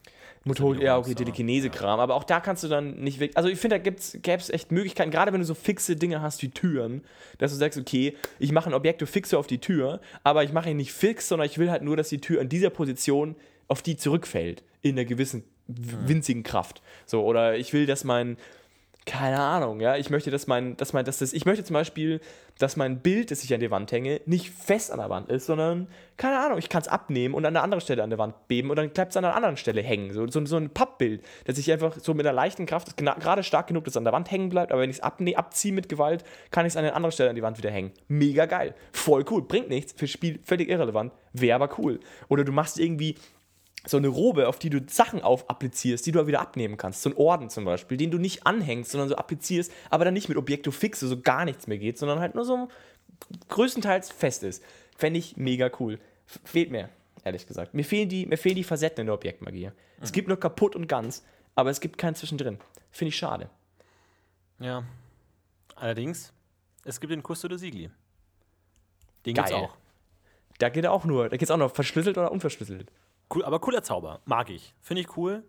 Motor, 0.45 0.77
ja, 0.77 0.99
okay, 0.99 1.15
Telekinese-Kram. 1.15 1.99
Ja. 1.99 2.03
Aber 2.03 2.15
auch 2.15 2.25
da 2.25 2.41
kannst 2.41 2.63
du 2.63 2.69
dann 2.69 2.97
nicht 2.97 3.19
weg. 3.19 3.33
Also 3.35 3.49
ich 3.49 3.59
finde, 3.59 3.79
da 3.79 3.91
gäbe 3.91 3.97
es 3.99 4.51
echt 4.51 4.73
Möglichkeiten, 4.73 5.11
gerade 5.11 5.33
wenn 5.33 5.41
du 5.41 5.47
so 5.47 5.55
fixe 5.55 5.97
Dinge 5.97 6.21
hast 6.21 6.43
wie 6.43 6.51
Türen, 6.51 7.03
dass 7.39 7.53
du 7.53 7.57
sagst, 7.57 7.79
okay, 7.79 8.17
ich 8.39 8.53
mache 8.53 8.69
ein 8.71 8.75
Objektiv 8.75 9.09
fixe 9.09 9.39
auf 9.39 9.47
die 9.47 9.59
Tür, 9.59 10.01
aber 10.23 10.45
ich 10.45 10.53
mache 10.53 10.71
ihn 10.71 10.77
nicht 10.77 10.93
fix, 10.93 11.29
sondern 11.29 11.47
ich 11.47 11.59
will 11.59 11.71
halt 11.71 11.83
nur, 11.83 11.97
dass 11.97 12.11
die 12.11 12.21
Tür 12.21 12.41
in 12.41 12.49
dieser 12.49 12.71
Position 12.71 13.37
auf 13.69 13.81
die 13.81 13.97
zurückfällt. 13.97 14.63
In 14.83 14.99
einer 14.99 15.07
gewissen 15.07 15.45
winzigen 15.67 16.43
Kraft. 16.43 16.83
So, 17.07 17.25
oder 17.25 17.57
ich 17.57 17.73
will, 17.73 17.87
dass 17.87 18.05
mein 18.05 18.37
keine 19.07 19.39
Ahnung, 19.39 19.81
ja. 19.81 19.97
Ich 19.97 20.09
möchte, 20.09 20.31
dass 20.31 20.47
mein, 20.47 20.77
dass 20.79 20.95
mein, 20.95 21.05
dass 21.05 21.19
das, 21.19 21.35
ich 21.35 21.45
möchte 21.45 21.63
zum 21.63 21.75
Beispiel, 21.75 22.21
dass 22.59 22.77
mein 22.77 23.01
Bild, 23.01 23.31
das 23.31 23.45
ich 23.45 23.53
an 23.53 23.61
die 23.61 23.71
Wand 23.71 23.93
hänge, 23.93 24.21
nicht 24.25 24.51
fest 24.51 24.91
an 24.91 24.99
der 24.99 25.11
Wand 25.11 25.29
ist, 25.29 25.45
sondern, 25.45 25.89
keine 26.17 26.39
Ahnung, 26.39 26.59
ich 26.59 26.71
kann 26.71 26.81
es 26.81 26.89
abnehmen 26.89 27.35
und 27.35 27.45
an 27.45 27.55
einer 27.55 27.63
anderen 27.63 27.83
Stelle 27.83 28.03
an 28.03 28.09
der 28.09 28.19
Wand 28.19 28.49
beben 28.49 28.71
und 28.71 28.77
dann 28.77 28.89
bleibt 28.91 29.11
es 29.11 29.17
an 29.17 29.25
einer 29.25 29.37
anderen 29.37 29.59
Stelle 29.59 29.83
hängen. 29.83 30.13
So, 30.13 30.27
so, 30.29 30.45
so 30.47 30.57
ein 30.57 30.71
Pappbild, 30.71 31.23
dass 31.45 31.59
ich 31.59 31.71
einfach 31.71 31.99
so 31.99 32.15
mit 32.15 32.27
einer 32.27 32.35
leichten 32.35 32.65
Kraft, 32.65 32.97
gerade 32.97 33.43
stark 33.43 33.67
genug, 33.67 33.85
dass 33.85 33.93
es 33.93 33.97
an 33.99 34.05
der 34.05 34.13
Wand 34.15 34.31
hängen 34.31 34.49
bleibt, 34.49 34.73
aber 34.73 34.81
wenn 34.81 34.91
ich 34.91 35.01
es 35.01 35.03
abziehe 35.03 35.75
mit 35.75 35.89
Gewalt, 35.91 36.25
kann 36.51 36.65
ich 36.65 36.73
es 36.73 36.77
an 36.77 36.85
einer 36.85 36.97
anderen 36.97 37.13
Stelle 37.13 37.29
an 37.29 37.37
die 37.37 37.43
Wand 37.43 37.59
wieder 37.59 37.71
hängen. 37.71 37.93
Mega 38.09 38.47
geil. 38.47 38.75
Voll 38.93 39.25
cool. 39.31 39.43
Bringt 39.43 39.69
nichts, 39.69 39.93
fürs 39.93 40.11
Spiel 40.11 40.39
völlig 40.45 40.71
irrelevant, 40.71 41.13
wäre 41.33 41.57
aber 41.57 41.79
cool. 41.79 42.01
Oder 42.29 42.45
du 42.45 42.53
machst 42.53 42.79
irgendwie 42.79 43.17
so 43.87 43.97
eine 43.97 44.09
Robe, 44.09 44.49
auf 44.49 44.59
die 44.59 44.71
du 44.71 44.81
Sachen 44.89 45.23
auf 45.23 45.49
applizierst, 45.51 46.07
die 46.07 46.13
du 46.13 46.27
wieder 46.27 46.41
abnehmen 46.41 46.77
kannst. 46.77 47.03
So 47.03 47.11
ein 47.11 47.17
Orden 47.17 47.51
zum 47.51 47.65
Beispiel, 47.65 47.97
den 47.97 48.11
du 48.11 48.19
nicht 48.19 48.47
anhängst, 48.47 48.91
sondern 48.91 49.09
so 49.09 49.17
applizierst, 49.17 49.73
aber 49.91 50.05
dann 50.05 50.15
nicht 50.15 50.29
mit 50.29 50.39
Objekto 50.39 50.71
fixe, 50.71 51.07
so 51.07 51.21
gar 51.21 51.45
nichts 51.45 51.67
mehr 51.67 51.79
geht, 51.79 51.99
sondern 51.99 52.21
halt 52.21 52.35
nur 52.35 52.45
so 52.45 52.69
größtenteils 53.49 54.11
fest 54.11 54.43
ist. 54.43 54.63
Fände 54.97 55.19
ich 55.19 55.37
mega 55.37 55.71
cool. 55.81 55.99
Fehlt 56.45 56.71
mir, 56.71 56.89
ehrlich 57.25 57.47
gesagt. 57.47 57.75
Mir 57.75 57.85
fehlen 57.85 58.09
die, 58.09 58.27
mir 58.27 58.39
fehlen 58.39 58.57
die 58.57 58.65
Facetten 58.65 59.03
in 59.03 59.07
der 59.07 59.15
Objektmagie. 59.15 59.67
Mhm. 59.67 59.73
Es 60.01 60.13
gibt 60.13 60.29
nur 60.29 60.39
kaputt 60.39 60.75
und 60.77 60.89
ganz, 60.89 61.25
aber 61.55 61.71
es 61.71 61.81
gibt 61.81 61.99
keinen 61.99 62.15
zwischendrin. 62.15 62.59
Finde 62.91 63.11
ich 63.11 63.17
schade. 63.17 63.51
Ja. 64.61 64.85
Allerdings, 65.75 66.33
es 66.85 67.01
gibt 67.01 67.13
den 67.13 67.23
Custo 67.23 67.49
de 67.49 67.59
Sigli. 67.59 67.91
Den 69.27 69.35
Geil. 69.35 69.45
gibt's 69.45 69.53
auch. 69.53 69.77
Da 70.59 70.69
geht 70.69 70.87
auch 70.87 71.05
nur, 71.05 71.29
da 71.29 71.37
geht's 71.37 71.51
auch 71.51 71.57
noch 71.57 71.75
verschlüsselt 71.75 72.17
oder 72.17 72.31
unverschlüsselt. 72.31 72.91
Cool, 73.33 73.45
aber 73.45 73.61
cooler 73.61 73.83
Zauber. 73.83 74.21
Mag 74.25 74.51
ich. 74.51 74.75
Finde 74.81 75.03
ich 75.03 75.17
cool. 75.17 75.45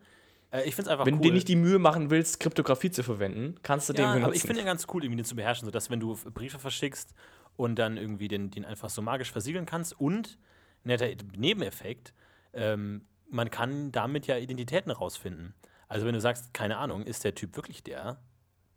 Äh, 0.51 0.67
ich 0.67 0.75
finde 0.75 0.89
es 0.89 0.91
einfach 0.91 1.05
wenn 1.05 1.15
cool. 1.15 1.21
du 1.21 1.27
dir 1.29 1.33
nicht 1.33 1.47
die 1.47 1.55
Mühe 1.55 1.79
machen 1.79 2.09
willst, 2.09 2.39
Kryptographie 2.39 2.91
zu 2.91 3.03
verwenden, 3.03 3.55
kannst 3.63 3.89
du 3.89 3.93
ja, 3.93 3.97
den 3.97 4.05
benutzen. 4.05 4.25
Aber 4.25 4.35
ich 4.35 4.41
finde 4.41 4.55
den 4.55 4.65
ganz 4.65 4.87
cool, 4.93 5.03
irgendwie 5.03 5.21
den 5.21 5.25
zu 5.25 5.35
beherrschen, 5.35 5.65
sodass 5.65 5.89
wenn 5.89 5.99
du 5.99 6.15
Briefe 6.33 6.59
verschickst 6.59 7.13
und 7.55 7.77
dann 7.77 7.97
irgendwie 7.97 8.27
den, 8.27 8.51
den 8.51 8.65
einfach 8.65 8.89
so 8.89 9.01
magisch 9.01 9.31
versiegeln 9.31 9.65
kannst 9.65 9.99
und 9.99 10.37
netter 10.83 11.07
Nebeneffekt, 11.35 12.13
ähm, 12.53 13.05
man 13.29 13.49
kann 13.49 13.91
damit 13.91 14.27
ja 14.27 14.37
Identitäten 14.37 14.91
rausfinden. 14.91 15.53
Also 15.87 16.05
wenn 16.05 16.13
du 16.13 16.21
sagst, 16.21 16.53
keine 16.53 16.77
Ahnung, 16.77 17.03
ist 17.03 17.23
der 17.23 17.35
Typ 17.35 17.55
wirklich 17.55 17.83
der, 17.83 18.21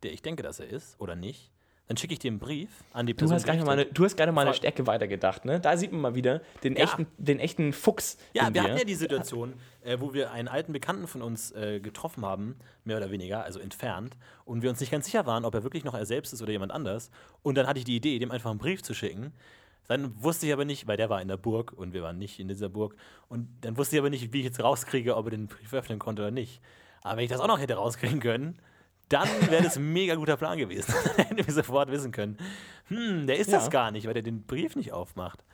der 0.02 0.12
ich 0.12 0.22
denke, 0.22 0.42
dass 0.42 0.60
er 0.60 0.68
ist 0.68 0.98
oder 1.00 1.16
nicht, 1.16 1.52
dann 1.88 1.96
schicke 1.96 2.12
ich 2.12 2.18
dir 2.18 2.30
einen 2.30 2.38
Brief 2.38 2.68
an 2.92 3.06
die 3.06 3.14
Person. 3.14 3.30
Du 3.30 3.34
hast 3.36 3.46
gerade 3.46 3.64
mal, 3.64 3.72
eine, 3.72 3.86
du 3.86 4.04
hast 4.04 4.16
gerade 4.16 4.30
mal 4.30 4.42
eine 4.42 4.54
Stärke 4.54 4.86
weitergedacht, 4.86 5.46
ne? 5.46 5.58
Da 5.58 5.76
sieht 5.76 5.90
man 5.90 6.02
mal 6.02 6.14
wieder 6.14 6.42
den, 6.62 6.76
ja. 6.76 6.84
echten, 6.84 7.06
den 7.16 7.40
echten 7.40 7.72
Fuchs. 7.72 8.18
Ja, 8.34 8.44
wir 8.44 8.50
dir. 8.50 8.62
hatten 8.62 8.76
ja 8.76 8.84
die 8.84 8.94
Situation, 8.94 9.54
äh, 9.82 9.96
wo 9.98 10.12
wir 10.12 10.30
einen 10.30 10.48
alten 10.48 10.74
Bekannten 10.74 11.06
von 11.06 11.22
uns 11.22 11.50
äh, 11.52 11.80
getroffen 11.80 12.26
haben, 12.26 12.56
mehr 12.84 12.98
oder 12.98 13.10
weniger, 13.10 13.42
also 13.42 13.58
entfernt, 13.58 14.18
und 14.44 14.62
wir 14.62 14.68
uns 14.68 14.80
nicht 14.80 14.92
ganz 14.92 15.06
sicher 15.06 15.24
waren, 15.24 15.46
ob 15.46 15.54
er 15.54 15.62
wirklich 15.62 15.82
noch 15.82 15.94
er 15.94 16.04
selbst 16.04 16.34
ist 16.34 16.42
oder 16.42 16.52
jemand 16.52 16.72
anders. 16.72 17.10
Und 17.42 17.56
dann 17.56 17.66
hatte 17.66 17.78
ich 17.78 17.86
die 17.86 17.96
Idee, 17.96 18.18
dem 18.18 18.30
einfach 18.30 18.50
einen 18.50 18.58
Brief 18.58 18.82
zu 18.82 18.92
schicken. 18.92 19.32
Dann 19.86 20.22
wusste 20.22 20.46
ich 20.46 20.52
aber 20.52 20.66
nicht, 20.66 20.86
weil 20.86 20.98
der 20.98 21.08
war 21.08 21.22
in 21.22 21.28
der 21.28 21.38
Burg 21.38 21.72
und 21.72 21.94
wir 21.94 22.02
waren 22.02 22.18
nicht 22.18 22.38
in 22.38 22.48
dieser 22.48 22.68
Burg. 22.68 22.96
Und 23.28 23.48
dann 23.62 23.78
wusste 23.78 23.96
ich 23.96 24.00
aber 24.00 24.10
nicht, 24.10 24.34
wie 24.34 24.40
ich 24.40 24.44
jetzt 24.44 24.62
rauskriege, 24.62 25.16
ob 25.16 25.26
er 25.28 25.30
den 25.30 25.46
Brief 25.46 25.72
öffnen 25.72 25.98
konnte 25.98 26.20
oder 26.20 26.30
nicht. 26.30 26.60
Aber 27.00 27.16
wenn 27.16 27.24
ich 27.24 27.30
das 27.30 27.40
auch 27.40 27.46
noch 27.46 27.58
hätte 27.58 27.74
rauskriegen 27.74 28.20
können, 28.20 28.58
dann 29.08 29.28
wäre 29.50 29.62
das 29.62 29.76
ein 29.76 29.92
mega 29.92 30.14
guter 30.14 30.36
Plan 30.36 30.58
gewesen. 30.58 30.94
Dann 31.16 31.26
hätten 31.26 31.46
wir 31.46 31.54
sofort 31.54 31.90
wissen 31.90 32.12
können, 32.12 32.36
hm, 32.88 33.26
der 33.26 33.38
ist 33.38 33.50
ja. 33.50 33.58
das 33.58 33.70
gar 33.70 33.90
nicht, 33.90 34.06
weil 34.06 34.14
der 34.14 34.22
den 34.22 34.42
Brief 34.42 34.76
nicht 34.76 34.92
aufmacht. 34.92 35.44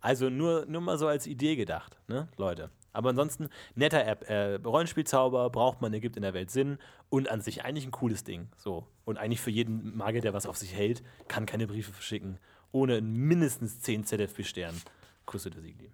Also 0.00 0.30
nur, 0.30 0.64
nur 0.66 0.80
mal 0.80 0.98
so 0.98 1.08
als 1.08 1.26
Idee 1.26 1.56
gedacht, 1.56 1.98
ne, 2.08 2.28
Leute. 2.36 2.70
Aber 2.92 3.10
ansonsten, 3.10 3.48
netter 3.74 4.04
App. 4.04 4.28
Äh, 4.28 4.54
Rollenspielzauber 4.56 5.50
braucht 5.50 5.80
man, 5.80 5.92
ergibt 5.92 6.16
in 6.16 6.22
der 6.22 6.34
Welt 6.34 6.50
Sinn 6.50 6.78
und 7.08 7.30
an 7.30 7.40
sich 7.40 7.64
eigentlich 7.64 7.84
ein 7.84 7.92
cooles 7.92 8.24
Ding. 8.24 8.48
So. 8.56 8.86
Und 9.04 9.18
eigentlich 9.18 9.40
für 9.40 9.50
jeden 9.50 9.96
Magier, 9.96 10.20
der 10.20 10.34
was 10.34 10.46
auf 10.46 10.56
sich 10.56 10.74
hält, 10.74 11.02
kann 11.28 11.46
keine 11.46 11.66
Briefe 11.66 11.92
verschicken, 11.92 12.38
ohne 12.72 13.00
mindestens 13.00 13.80
10 13.80 14.04
ZFB-Sternen. 14.04 14.80
Kusse 15.26 15.50
der 15.50 15.62
Siegli. 15.62 15.92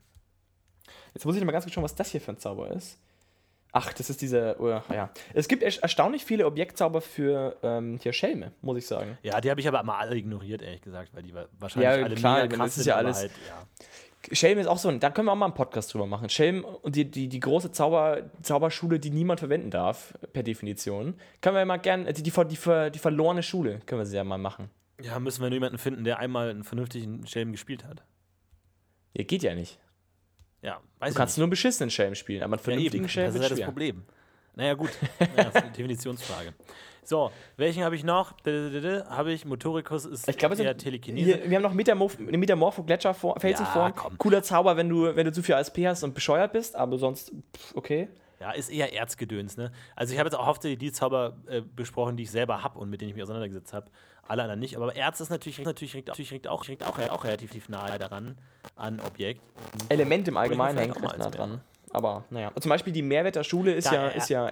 Jetzt 1.12 1.27
muss 1.27 1.37
ich 1.37 1.45
mal 1.45 1.53
ganz 1.53 1.64
kurz 1.64 1.75
schauen, 1.75 1.85
was 1.85 1.95
das 1.95 2.11
hier 2.11 2.21
für 2.21 2.33
ein 2.33 2.39
Zauber 2.39 2.71
ist. 2.71 2.99
Ach, 3.73 3.93
das 3.93 4.09
ist 4.09 4.23
diese. 4.23 4.57
Oh, 4.59 4.69
ja. 4.69 5.11
Es 5.35 5.49
gibt 5.49 5.62
erstaunlich 5.62 6.25
viele 6.25 6.47
Objektzauber 6.47 7.01
für 7.01 7.57
ähm, 7.62 7.99
hier 8.03 8.12
Schelme, 8.12 8.53
muss 8.62 8.79
ich 8.79 8.87
sagen. 8.87 9.19
Ja, 9.23 9.41
die 9.41 9.51
habe 9.51 9.61
ich 9.61 9.69
aber 9.69 9.83
mal 9.83 9.99
alle 9.99 10.17
ignoriert, 10.17 10.62
ehrlich 10.62 10.81
gesagt, 10.81 11.14
weil 11.14 11.23
die 11.23 11.35
wahrscheinlich 11.35 11.91
ja, 11.91 12.05
alle 12.05 12.14
klar, 12.14 12.43
mega 12.43 12.57
krass 12.57 12.71
das 12.71 12.79
ist 12.79 12.87
ja 12.87 12.97
alles. 12.97 13.19
Halt, 13.19 13.33
ja. 13.49 13.67
Schelm 14.35 14.59
ist 14.59 14.67
auch 14.67 14.79
so, 14.79 14.91
da 14.91 15.11
können 15.11 15.27
wir 15.27 15.33
auch 15.33 15.37
mal 15.37 15.47
einen 15.47 15.55
Podcast 15.55 15.93
drüber 15.93 16.07
machen. 16.07 16.29
Schelm 16.29 16.64
und 16.64 16.97
die, 16.97 17.11
die, 17.11 17.29
die 17.29 17.41
große 17.41 17.71
Zauber, 17.71 18.23
Zauberschule, 18.43 18.99
die 18.99 19.11
niemand 19.11 19.41
verwenden 19.41 19.71
darf, 19.71 20.14
per 20.33 20.43
Definition. 20.43 21.14
Können 21.41 21.57
wir 21.57 21.64
mal 21.64 21.77
gerne, 21.77 22.12
die, 22.12 22.23
die, 22.23 22.31
die, 22.31 22.91
die 22.91 22.99
verlorene 22.99 23.43
Schule, 23.43 23.81
können 23.87 24.01
wir 24.01 24.07
sie 24.07 24.17
ja 24.17 24.25
mal 24.25 24.39
machen. 24.39 24.71
Ja, 25.03 25.19
müssen 25.21 25.43
wir 25.43 25.51
nur 25.51 25.57
jemanden 25.57 25.79
finden, 25.79 26.05
der 26.05 26.19
einmal 26.19 26.51
einen 26.51 26.64
vernünftigen 26.64 27.27
Schelm 27.27 27.53
gespielt 27.53 27.85
hat. 27.85 28.03
Ja, 29.12 29.25
geht 29.25 29.43
ja 29.43 29.55
nicht. 29.55 29.79
Ja, 30.67 30.81
weiß 30.99 31.12
du 31.12 31.19
kannst 31.19 31.35
nicht. 31.35 31.39
nur 31.39 31.45
einen 31.45 31.51
beschissenen 31.51 31.91
Schelm 31.91 32.14
spielen, 32.17 32.43
aber 32.43 32.55
einen 32.55 32.62
vernünftigen 32.62 33.05
ja, 33.05 33.09
Schelm 33.09 33.27
Das 33.27 33.37
ist 33.37 33.43
ja 33.43 33.57
das 33.57 33.64
Problem. 33.64 34.03
Naja, 34.57 34.75
gut. 34.75 34.91
Naja, 35.21 35.31
das 35.37 35.47
ist 35.55 35.62
eine 35.62 35.71
Definitionsfrage. 35.71 36.55
So, 37.05 37.31
welchen 37.57 37.85
habe 37.85 37.95
ich 37.95 38.03
noch? 38.03 38.35
Habe 38.45 39.33
ich 39.33 39.45
Motoricus 39.45 40.07
ist 40.07 40.29
Ich 40.29 40.37
glaube, 40.37 40.55
es 40.55 40.61
eher 40.61 40.71
sind- 40.71 40.79
Telekinese. 40.79 41.37
Hier, 41.37 41.51
wir 41.51 41.57
haben 41.57 41.62
noch 41.62 41.73
Metamorph 41.73 42.19
Metamorpho 42.19 42.83
Gletscherfelsenform. 42.83 43.87
Ja, 43.87 43.93
komm. 43.93 44.19
Cooler 44.19 44.43
Zauber, 44.43 44.77
wenn 44.77 44.89
du, 44.89 45.14
wenn 45.14 45.25
du 45.25 45.31
zu 45.31 45.43
viel 45.43 45.55
ASP 45.55 45.87
hast 45.87 46.03
und 46.03 46.14
bescheuert 46.14 46.53
bist, 46.53 46.75
aber 46.75 46.99
sonst, 46.99 47.33
pff, 47.57 47.77
okay. 47.77 48.09
Ja, 48.41 48.51
ist 48.51 48.69
eher 48.69 48.93
Erzgedöns, 48.93 49.57
ne? 49.57 49.73
Also 49.95 50.12
ich 50.12 50.19
habe 50.19 50.27
jetzt 50.27 50.35
auch 50.37 50.47
hauptsächlich 50.47 50.79
die 50.79 50.93
Zauber 50.93 51.37
äh, 51.47 51.62
besprochen, 51.62 52.17
die 52.17 52.25
ich 52.25 52.31
selber 52.31 52.62
habe 52.62 52.79
und 52.79 52.91
mit 52.91 53.01
denen 53.01 53.11
ich 53.11 53.14
mich 53.14 53.23
auseinandergesetzt 53.23 53.73
habe. 53.73 53.87
Alle 54.29 54.43
anderen 54.43 54.61
nicht. 54.61 54.77
Aber 54.77 54.95
Erz 54.95 55.20
ist 55.20 55.31
natürlich, 55.31 55.59
natürlich, 55.64 55.95
natürlich 55.95 56.33
regt 56.33 56.49
auch, 56.49 56.66
regt 56.68 56.85
auch, 56.85 56.99
auch 56.99 57.24
relativ 57.24 57.68
nahe 57.68 57.99
daran 57.99 58.37
an 58.74 59.01
Objekt. 59.01 59.41
Element 59.89 60.29
im 60.29 60.37
Allgemeinen 60.37 60.79
hängt 60.79 60.97
auch 60.97 61.03
recht 61.03 61.18
nah 61.18 61.31
dran. 61.31 61.61
Aber 61.91 62.24
naja. 62.31 62.53
Zum 62.61 62.68
Beispiel 62.68 62.93
die 62.93 63.03
Mehrwerter 63.03 63.45
Schule 63.45 63.72
ist 63.72 63.87
ja, 63.87 63.93
ja. 63.95 64.09
ist 64.09 64.29
ja 64.29 64.49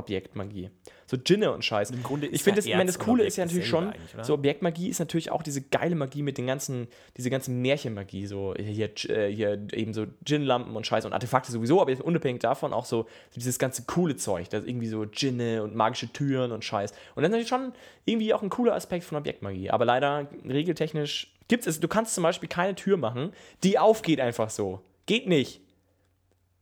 Elementarobjektmagie. 0.00 0.70
So 1.06 1.16
Djinne 1.16 1.52
und 1.52 1.64
Scheiß. 1.64 1.90
Im 1.90 2.02
Grunde 2.02 2.28
ich 2.28 2.42
finde, 2.42 2.60
ja 2.60 2.66
das, 2.66 2.78
meine, 2.78 2.86
das 2.86 2.98
Coole 2.98 3.24
ist 3.24 3.36
ja 3.36 3.44
natürlich 3.44 3.68
schon, 3.68 3.92
so 4.22 4.34
Objektmagie 4.34 4.88
ist 4.88 5.00
natürlich 5.00 5.30
auch 5.30 5.42
diese 5.42 5.62
geile 5.62 5.94
Magie 5.94 6.22
mit 6.22 6.38
den 6.38 6.46
ganzen, 6.46 6.88
diese 7.16 7.30
ganzen 7.30 7.60
Märchenmagie, 7.62 8.26
so 8.26 8.54
hier, 8.56 8.90
äh, 9.08 9.28
hier 9.32 9.60
eben 9.72 9.92
so 9.92 10.06
Djinn-Lampen 10.26 10.76
und 10.76 10.86
Scheiß 10.86 11.04
und 11.04 11.12
Artefakte 11.12 11.50
sowieso, 11.50 11.80
aber 11.80 11.90
jetzt 11.90 12.02
unabhängig 12.02 12.40
davon 12.40 12.72
auch 12.72 12.84
so 12.84 13.06
dieses 13.34 13.58
ganze 13.58 13.84
coole 13.86 14.16
Zeug, 14.16 14.48
das 14.50 14.64
irgendwie 14.64 14.88
so 14.88 15.04
Djinne 15.04 15.62
und 15.62 15.74
magische 15.74 16.12
Türen 16.12 16.52
und 16.52 16.64
Scheiß. 16.64 16.92
Und 17.14 17.22
das 17.22 17.24
ist 17.24 17.30
natürlich 17.30 17.48
schon 17.48 17.72
irgendwie 18.04 18.32
auch 18.32 18.42
ein 18.42 18.50
cooler 18.50 18.74
Aspekt 18.74 19.04
von 19.04 19.18
Objektmagie. 19.18 19.70
Aber 19.70 19.84
leider, 19.84 20.28
regeltechnisch 20.48 21.34
gibt 21.48 21.66
es, 21.66 21.80
du 21.80 21.88
kannst 21.88 22.14
zum 22.14 22.22
Beispiel 22.22 22.48
keine 22.48 22.76
Tür 22.76 22.96
machen, 22.96 23.32
die 23.64 23.78
aufgeht 23.78 24.20
einfach 24.20 24.50
so. 24.50 24.80
Geht 25.06 25.26
nicht. 25.26 25.60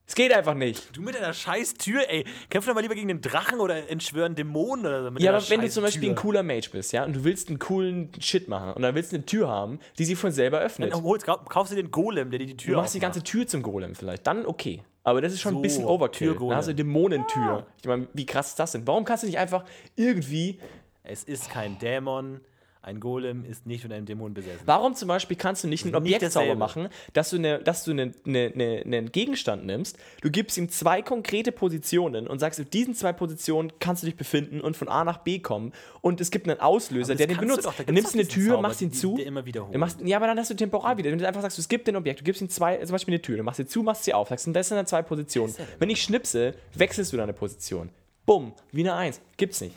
Es 0.09 0.15
geht 0.15 0.33
einfach 0.33 0.55
nicht. 0.55 0.97
Du 0.97 1.03
mit 1.03 1.15
deiner 1.15 1.35
scheiß 1.35 1.75
Tür, 1.75 2.09
ey. 2.09 2.25
Kämpf 2.49 2.67
doch 2.67 2.75
mal 2.75 2.81
lieber 2.81 2.95
gegen 2.95 3.09
den 3.09 3.21
Drachen 3.21 3.61
oder 3.61 3.91
entschwören 3.91 4.35
Dämonen 4.35 4.87
oder 4.87 5.05
so. 5.05 5.11
Mit 5.11 5.23
Ja, 5.23 5.35
aber 5.37 5.51
wenn 5.51 5.61
du 5.61 5.69
zum 5.69 5.83
Beispiel 5.83 6.01
Tür. 6.03 6.11
ein 6.13 6.17
cooler 6.17 6.43
Mage 6.43 6.71
bist, 6.73 6.93
ja, 6.95 7.05
und 7.05 7.15
du 7.15 7.25
willst 7.25 7.49
einen 7.51 7.59
coolen 7.59 8.11
Shit 8.19 8.49
machen 8.49 8.73
und 8.73 8.81
dann 8.81 8.95
willst 8.95 9.13
du 9.13 9.17
eine 9.17 9.27
Tür 9.27 9.49
haben, 9.49 9.81
die 9.99 10.07
sich 10.07 10.17
von 10.17 10.33
selber 10.33 10.61
öffnet. 10.61 10.93
Dann 10.95 11.03
holst, 11.03 11.27
kauf- 11.27 11.45
kaufst 11.45 11.73
du 11.73 11.77
den 11.77 11.91
Golem, 11.91 12.31
der 12.31 12.39
dir 12.39 12.47
die 12.47 12.57
Du 12.57 12.65
Tür 12.65 12.77
machst 12.79 12.95
die 12.95 13.01
ganze 13.01 13.23
Tür 13.23 13.47
zum 13.47 13.63
Golem 13.63 13.95
vielleicht, 13.95 14.27
dann 14.27 14.47
okay. 14.47 14.83
Aber 15.05 15.21
das 15.21 15.35
ist 15.35 15.41
schon 15.41 15.53
So, 15.53 15.59
ein 15.59 15.63
bisschen 15.63 15.85
Overkill. 15.85 16.35
Dann 16.39 16.55
hast 16.55 16.69
du 16.69 16.75
Dämonentür. 16.75 17.67
Ich 17.81 17.87
meine, 17.87 18.09
wie 18.15 18.25
krass 18.27 18.49
ist 18.49 18.59
das 18.59 18.73
denn? 18.73 18.87
Warum 18.87 19.05
kannst 19.05 19.23
du 19.25 19.27
nicht 19.27 19.39
einfach 19.39 19.65
irgendwie. 19.95 20.59
Es 21.03 21.25
ist 21.25 21.51
kein 21.51 21.79
Dämon. 21.79 22.41
Ein 22.81 23.01
Golem 23.01 23.45
ist 23.45 23.67
nicht 23.67 23.83
von 23.83 23.93
einem 23.93 24.07
Dämon 24.07 24.35
besessen. 24.35 24.61
Warum 24.65 24.95
zum 24.95 25.09
Beispiel 25.09 25.37
kannst 25.37 25.65
du 25.65 25.69
nicht 25.69 25.85
Nicht 25.85 25.95
Objektzauber 25.95 26.27
dasselbe. 26.29 26.57
machen, 26.57 26.89
dass 27.13 27.31
du, 27.31 27.37
eine, 27.37 27.59
dass 27.59 27.85
du 27.85 27.91
eine, 27.91 28.13
eine, 28.25 28.53
eine, 28.55 28.83
einen 28.85 29.13
Gegenstand 29.13 29.67
nimmst, 29.67 29.99
du 30.23 30.31
gibst 30.31 30.57
ihm 30.57 30.69
zwei 30.69 31.03
konkrete 31.03 31.51
Positionen 31.53 32.29
und 32.29 32.39
sagst, 32.39 32.61
auf 32.61 32.69
diesen 32.69 32.95
zwei 32.95 33.13
Positionen 33.13 33.73
kannst 33.81 34.03
du 34.03 34.07
dich 34.07 34.17
befinden 34.17 34.61
und 34.61 34.77
von 34.77 34.89
A 34.89 35.05
nach 35.05 35.19
B 35.19 35.41
kommen 35.41 35.73
und 36.01 36.21
es 36.21 36.31
gibt 36.31 36.49
einen 36.49 36.61
Auslöser, 36.61 37.15
der 37.17 37.27
den 37.27 37.37
kannst 37.37 37.43
du 37.43 37.49
benutzt. 37.49 37.67
doch, 37.67 37.75
da 37.75 37.83
dann 37.83 37.95
nimmst 37.95 38.15
du 38.15 38.19
eine 38.19 38.29
Tür, 38.29 38.51
Zauber, 38.53 38.63
machst 38.63 38.81
ihn 38.81 38.93
zu. 38.93 39.17
der 39.17 39.27
immer 39.27 39.45
wiederholt. 39.45 39.75
Du 39.75 39.79
machst, 39.79 40.01
ja, 40.03 40.17
aber 40.17 40.27
dann 40.29 40.39
hast 40.39 40.51
du 40.51 40.55
temporal 40.55 40.97
wieder. 40.97 41.11
Wenn 41.11 41.19
du 41.19 41.27
einfach 41.27 41.43
sagst, 41.43 41.59
es 41.59 41.69
gibt 41.69 41.89
ein 41.89 41.97
Objekt, 41.97 42.21
du 42.21 42.25
gibst 42.25 42.41
ihm 42.41 42.49
zwei, 42.49 42.77
zum 42.79 42.93
Beispiel 42.93 43.15
eine 43.15 43.23
Tür, 43.23 43.37
du 43.37 43.43
machst 43.43 43.57
sie 43.59 43.67
zu, 43.67 43.83
machst 43.83 44.05
sie 44.05 44.15
auf, 44.15 44.29
sagst, 44.29 44.47
und 44.47 44.55
das 44.55 44.69
sind 44.69 44.77
dann 44.77 44.87
zwei 44.87 45.03
Positionen. 45.03 45.55
Wenn 45.79 45.91
ich 45.91 46.01
schnipse, 46.03 46.55
wechselst 46.75 47.13
du 47.13 47.17
deine 47.17 47.33
Position. 47.33 47.91
Bumm, 48.25 48.53
wie 48.73 48.83
eine 48.83 48.95
Eins. 48.95 49.21
Gibt's 49.37 49.61
nicht. 49.61 49.75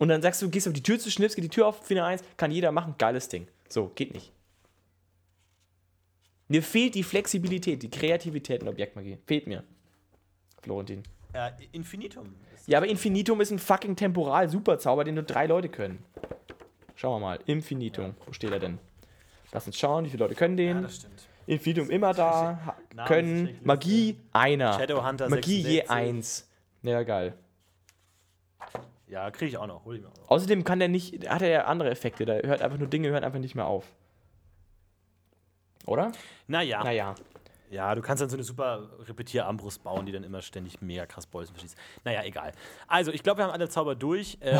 Und 0.00 0.08
dann 0.08 0.22
sagst 0.22 0.40
du, 0.40 0.48
gehst 0.48 0.66
auf 0.66 0.72
die 0.72 0.82
Tür 0.82 0.98
zu, 0.98 1.10
schnippst, 1.10 1.36
geht 1.36 1.44
die 1.44 1.50
Tür 1.50 1.66
auf, 1.66 1.88
eine 1.90 2.02
Eins, 2.02 2.24
kann 2.38 2.50
jeder 2.50 2.72
machen, 2.72 2.94
geiles 2.96 3.28
Ding. 3.28 3.46
So, 3.68 3.92
geht 3.94 4.14
nicht. 4.14 4.32
Mir 6.48 6.62
fehlt 6.62 6.94
die 6.94 7.02
Flexibilität, 7.02 7.82
die 7.82 7.90
Kreativität 7.90 8.62
in 8.62 8.68
Objektmagie. 8.68 9.18
Fehlt 9.26 9.46
mir. 9.46 9.62
Florentin. 10.62 11.02
Äh, 11.34 11.50
Infinitum. 11.72 12.34
Ja, 12.66 12.78
aber 12.78 12.88
Infinitum 12.88 13.42
ist 13.42 13.50
ein 13.50 13.58
fucking 13.58 13.94
temporal 13.94 14.48
Superzauber, 14.48 15.04
den 15.04 15.16
nur 15.16 15.24
drei 15.24 15.46
Leute 15.46 15.68
können. 15.68 16.02
Schauen 16.96 17.20
wir 17.20 17.26
mal. 17.26 17.38
Infinitum. 17.44 18.14
Wo 18.24 18.32
steht 18.32 18.52
er 18.52 18.58
denn? 18.58 18.78
Lass 19.52 19.66
uns 19.66 19.78
schauen, 19.78 20.06
wie 20.06 20.08
viele 20.08 20.24
Leute 20.24 20.34
können 20.34 20.56
den. 20.56 20.80
Das 20.80 20.96
stimmt. 20.96 21.28
Infinitum 21.46 21.90
immer 21.90 22.14
da. 22.14 22.74
Namensliste. 22.94 23.04
Können. 23.04 23.58
Magie 23.64 24.16
einer. 24.32 24.72
Shadowhunter 24.72 25.28
Magie 25.28 25.58
je 25.58 25.84
66. 25.84 25.90
eins. 25.90 26.48
Ja, 26.84 27.02
geil. 27.02 27.34
Ja, 29.10 29.30
kriege 29.32 29.48
ich 29.48 29.58
auch 29.58 29.66
noch. 29.66 29.84
Hol 29.84 29.96
ich 29.96 30.02
mir 30.02 30.08
auch 30.08 30.16
noch. 30.16 30.30
Außerdem 30.30 30.62
kann 30.62 30.78
der 30.78 30.88
nicht, 30.88 31.28
hat 31.28 31.42
er 31.42 31.48
ja 31.48 31.64
andere 31.64 31.90
Effekte. 31.90 32.24
Da 32.24 32.34
hört 32.34 32.62
einfach 32.62 32.78
nur 32.78 32.86
Dinge, 32.86 33.08
hören 33.10 33.24
einfach 33.24 33.40
nicht 33.40 33.56
mehr 33.56 33.66
auf. 33.66 33.84
Oder? 35.86 36.12
Naja. 36.46 36.84
Naja. 36.84 37.14
Ja, 37.70 37.94
du 37.94 38.02
kannst 38.02 38.20
dann 38.20 38.28
so 38.28 38.36
eine 38.36 38.44
super 38.44 38.88
Repetierarmbrust 39.00 39.82
bauen, 39.82 40.06
die 40.06 40.12
dann 40.12 40.24
immer 40.24 40.42
ständig 40.42 40.80
mega 40.80 41.06
krass 41.06 41.26
Bolzen 41.26 41.54
verschießt. 41.54 41.76
Naja, 42.04 42.22
egal. 42.24 42.52
Also, 42.86 43.12
ich 43.12 43.22
glaube, 43.22 43.38
wir 43.38 43.44
haben 43.44 43.52
alle 43.52 43.68
Zauber 43.68 43.94
durch. 43.94 44.38
Ähm, 44.40 44.58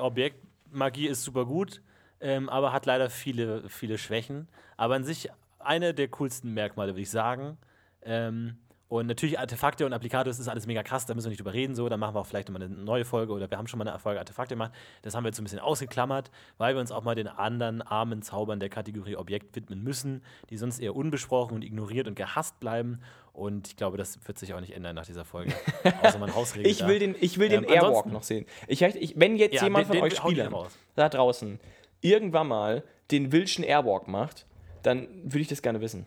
Objektmagie 0.00 1.06
ist 1.06 1.22
super 1.22 1.44
gut, 1.44 1.80
ähm, 2.20 2.48
aber 2.48 2.72
hat 2.72 2.86
leider 2.86 3.10
viele, 3.10 3.68
viele 3.68 3.98
Schwächen. 3.98 4.48
Aber 4.76 4.94
an 4.94 5.04
sich 5.04 5.30
eine 5.58 5.94
der 5.94 6.08
coolsten 6.08 6.52
Merkmale, 6.54 6.92
würde 6.92 7.02
ich 7.02 7.10
sagen. 7.10 7.56
Ähm, 8.02 8.58
und 8.90 9.06
natürlich 9.06 9.38
Artefakte 9.38 9.86
und 9.86 9.92
Applikator, 9.92 10.24
das 10.24 10.40
ist 10.40 10.48
alles 10.48 10.66
mega 10.66 10.82
krass, 10.82 11.06
da 11.06 11.14
müssen 11.14 11.26
wir 11.26 11.30
nicht 11.30 11.38
drüber 11.38 11.54
reden. 11.54 11.74
So, 11.76 11.88
dann 11.88 12.00
machen 12.00 12.14
wir 12.16 12.20
auch 12.20 12.26
vielleicht 12.26 12.48
nochmal 12.48 12.66
eine 12.66 12.74
neue 12.74 13.04
Folge 13.04 13.32
oder 13.32 13.48
wir 13.48 13.56
haben 13.56 13.68
schon 13.68 13.78
mal 13.78 13.86
eine 13.88 13.98
Folge 14.00 14.18
Artefakte 14.18 14.54
gemacht. 14.56 14.72
Das 15.02 15.14
haben 15.14 15.22
wir 15.22 15.28
jetzt 15.28 15.36
so 15.36 15.42
ein 15.42 15.44
bisschen 15.44 15.60
ausgeklammert, 15.60 16.32
weil 16.58 16.74
wir 16.74 16.80
uns 16.80 16.90
auch 16.90 17.04
mal 17.04 17.14
den 17.14 17.28
anderen 17.28 17.82
armen 17.82 18.20
Zaubern 18.20 18.58
der 18.58 18.68
Kategorie 18.68 19.14
Objekt 19.16 19.54
widmen 19.54 19.82
müssen, 19.84 20.22
die 20.50 20.56
sonst 20.56 20.80
eher 20.80 20.96
unbesprochen 20.96 21.54
und 21.54 21.62
ignoriert 21.64 22.08
und 22.08 22.16
gehasst 22.16 22.58
bleiben. 22.58 23.00
Und 23.32 23.68
ich 23.68 23.76
glaube, 23.76 23.96
das 23.96 24.18
wird 24.26 24.38
sich 24.40 24.52
auch 24.54 24.60
nicht 24.60 24.74
ändern 24.74 24.96
nach 24.96 25.06
dieser 25.06 25.24
Folge. 25.24 25.54
Außer 26.02 26.18
man 26.18 26.34
hausregelt. 26.34 26.66
Ich 26.66 26.84
will 26.84 26.98
den, 26.98 27.14
ich 27.20 27.38
will 27.38 27.48
den 27.48 27.62
Ähm, 27.62 27.70
Airwalk 27.70 28.06
noch 28.06 28.24
sehen. 28.24 28.44
Ich, 28.66 28.82
ich, 28.82 29.14
wenn 29.18 29.36
jetzt 29.36 29.54
Ja, 29.54 29.62
jemand 29.62 29.86
den- 29.88 29.98
von 30.00 30.02
euch 30.02 30.16
Spielern 30.16 30.52
da 30.96 31.08
draußen 31.08 31.60
irgendwann 32.00 32.48
mal 32.48 32.82
den 33.12 33.30
Wilschen 33.30 33.62
Airwalk 33.62 34.08
macht, 34.08 34.46
dann 34.82 35.06
würde 35.22 35.40
ich 35.40 35.48
das 35.48 35.62
gerne 35.62 35.80
wissen. 35.80 36.06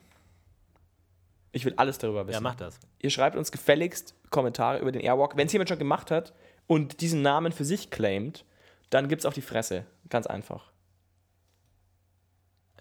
Ich 1.54 1.64
will 1.66 1.74
alles 1.78 2.00
darüber 2.00 2.28
wissen. 2.28 2.34
Ja, 2.34 2.42
mach 2.42 2.56
das. 2.56 2.80
Ihr 3.00 3.12
schreibt 3.12 3.38
uns 3.38 3.52
gefälligst 3.52 4.16
Kommentare 4.32 4.80
über 4.80 4.92
den 4.92 5.02
Airwalk. 5.02 5.38
Wenn 5.38 5.48
es 5.48 5.54
jemand 5.54 5.70
schon 5.70 5.80
gemacht 5.80 6.12
hat 6.12 6.34
und 6.68 7.00
diesen 7.00 7.22
Namen 7.22 7.52
für 7.52 7.64
sich 7.64 7.92
claimt, 7.92 8.44
dann 8.90 9.08
gibt 9.08 9.22
es 9.22 9.26
auf 9.26 9.36
die 9.36 9.42
Fresse. 9.42 9.86
Ganz 10.10 10.28
einfach. 10.28 10.72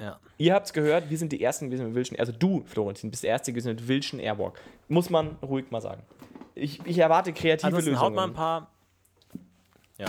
Ja. 0.00 0.18
Ihr 0.38 0.54
habt 0.54 0.66
es 0.66 0.72
gehört, 0.72 1.10
wir 1.10 1.18
sind 1.18 1.32
die 1.32 1.42
Ersten 1.42 1.66
gewesen 1.66 1.86
mit 1.86 1.94
Wilschen, 1.94 2.18
also 2.18 2.32
du, 2.32 2.64
Florentin, 2.64 3.10
bist 3.10 3.22
der 3.22 3.30
Erste 3.30 3.52
gewesen 3.52 3.68
mit 3.68 3.86
Wilschen 3.86 4.18
Airwalk. 4.18 4.58
Muss 4.88 5.10
man 5.10 5.36
ruhig 5.42 5.70
mal 5.70 5.82
sagen. 5.82 6.02
Ich, 6.54 6.84
ich 6.86 6.98
erwarte 6.98 7.32
kreative 7.32 7.66
Ansonsten 7.66 7.90
Lösungen. 7.90 8.06
haut 8.06 8.14
mal 8.14 8.24
ein 8.24 8.34
paar. 8.34 8.70
Ja. 9.98 10.06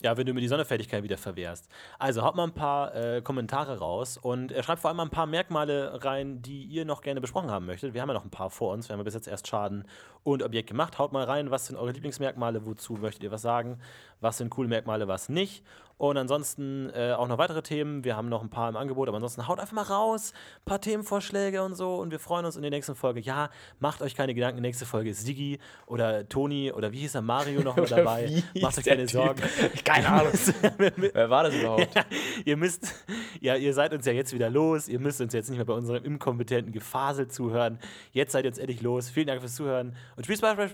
Ja, 0.00 0.16
wenn 0.16 0.26
du 0.26 0.32
mir 0.32 0.40
die 0.40 0.48
Sonderfertigkeit 0.48 1.02
wieder 1.02 1.18
verwehrst. 1.18 1.68
Also 1.98 2.22
haut 2.22 2.36
mal 2.36 2.44
ein 2.44 2.54
paar 2.54 2.94
äh, 2.94 3.20
Kommentare 3.20 3.80
raus 3.80 4.16
und 4.16 4.52
äh, 4.52 4.62
schreibt 4.62 4.80
vor 4.80 4.90
allem 4.90 5.00
ein 5.00 5.10
paar 5.10 5.26
Merkmale 5.26 6.04
rein, 6.04 6.40
die 6.40 6.62
ihr 6.62 6.84
noch 6.84 7.00
gerne 7.00 7.20
besprochen 7.20 7.50
haben 7.50 7.66
möchtet. 7.66 7.94
Wir 7.94 8.02
haben 8.02 8.08
ja 8.08 8.14
noch 8.14 8.24
ein 8.24 8.30
paar 8.30 8.48
vor 8.48 8.72
uns. 8.72 8.88
Wir 8.88 8.92
haben 8.92 9.00
ja 9.00 9.04
bis 9.04 9.14
jetzt 9.14 9.26
erst 9.26 9.48
Schaden 9.48 9.88
und 10.22 10.44
Objekt 10.44 10.68
gemacht. 10.68 11.00
Haut 11.00 11.12
mal 11.12 11.24
rein, 11.24 11.50
was 11.50 11.66
sind 11.66 11.76
eure 11.76 11.90
Lieblingsmerkmale, 11.90 12.64
wozu 12.64 12.92
möchtet 12.92 13.24
ihr 13.24 13.32
was 13.32 13.42
sagen, 13.42 13.80
was 14.20 14.38
sind 14.38 14.50
coole 14.50 14.68
Merkmale, 14.68 15.08
was 15.08 15.28
nicht. 15.28 15.64
Und 15.98 16.16
ansonsten 16.16 16.90
äh, 16.94 17.12
auch 17.12 17.26
noch 17.26 17.38
weitere 17.38 17.60
Themen. 17.60 18.04
Wir 18.04 18.16
haben 18.16 18.28
noch 18.28 18.40
ein 18.40 18.50
paar 18.50 18.68
im 18.68 18.76
Angebot, 18.76 19.08
aber 19.08 19.16
ansonsten 19.16 19.48
haut 19.48 19.58
einfach 19.58 19.72
mal 19.72 19.82
raus. 19.82 20.32
Ein 20.60 20.64
paar 20.64 20.80
Themenvorschläge 20.80 21.60
und 21.64 21.74
so. 21.74 21.96
Und 21.96 22.12
wir 22.12 22.20
freuen 22.20 22.46
uns 22.46 22.54
in 22.54 22.62
der 22.62 22.70
nächsten 22.70 22.94
Folge. 22.94 23.18
Ja, 23.18 23.50
macht 23.80 24.00
euch 24.00 24.14
keine 24.14 24.32
Gedanken. 24.32 24.62
Nächste 24.62 24.86
Folge 24.86 25.10
ist 25.10 25.26
Sigi 25.26 25.58
oder 25.86 26.28
Toni 26.28 26.70
oder 26.72 26.92
wie 26.92 27.00
hieß 27.00 27.16
er, 27.16 27.22
Mario 27.22 27.62
noch 27.62 27.74
mit 27.74 27.90
dabei. 27.90 28.44
Macht 28.60 28.78
euch 28.78 28.84
keine 28.84 29.06
Typ? 29.06 29.10
Sorgen. 29.10 29.42
Keine 29.84 30.08
Ahnung. 30.08 30.32
Wer 30.78 31.30
war 31.30 31.42
das 31.42 31.54
überhaupt? 31.54 31.88
ihr 32.44 32.56
müsst, 32.56 32.94
ja, 33.40 33.56
ihr 33.56 33.74
seid 33.74 33.92
uns 33.92 34.06
ja 34.06 34.12
jetzt 34.12 34.32
wieder 34.32 34.50
los. 34.50 34.86
Ihr 34.86 35.00
müsst 35.00 35.20
uns 35.20 35.32
jetzt 35.32 35.48
nicht 35.48 35.58
mehr 35.58 35.66
bei 35.66 35.72
unserem 35.72 36.04
inkompetenten 36.04 36.72
Gefasel 36.72 37.26
zuhören. 37.26 37.80
Jetzt 38.12 38.32
seid 38.32 38.44
ihr 38.44 38.50
uns 38.50 38.58
endlich 38.58 38.82
los. 38.82 39.08
Vielen 39.08 39.26
Dank 39.26 39.40
fürs 39.40 39.56
Zuhören 39.56 39.96
und 40.16 40.26
viel 40.26 40.36
Spaß, 40.36 40.56
bei, 40.56 40.70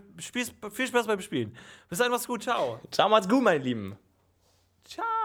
viel 0.70 0.86
Spaß 0.86 1.07
beim 1.07 1.20
Spielen. 1.20 1.57
Bis 1.88 1.99
dann, 1.99 2.11
macht's 2.11 2.26
gut. 2.26 2.42
Ciao. 2.42 2.78
Ciao, 2.90 3.09
macht's 3.09 3.28
gut, 3.28 3.34
meine 3.41 3.62
Lieben. 3.62 3.99
Ciao. 4.85 5.24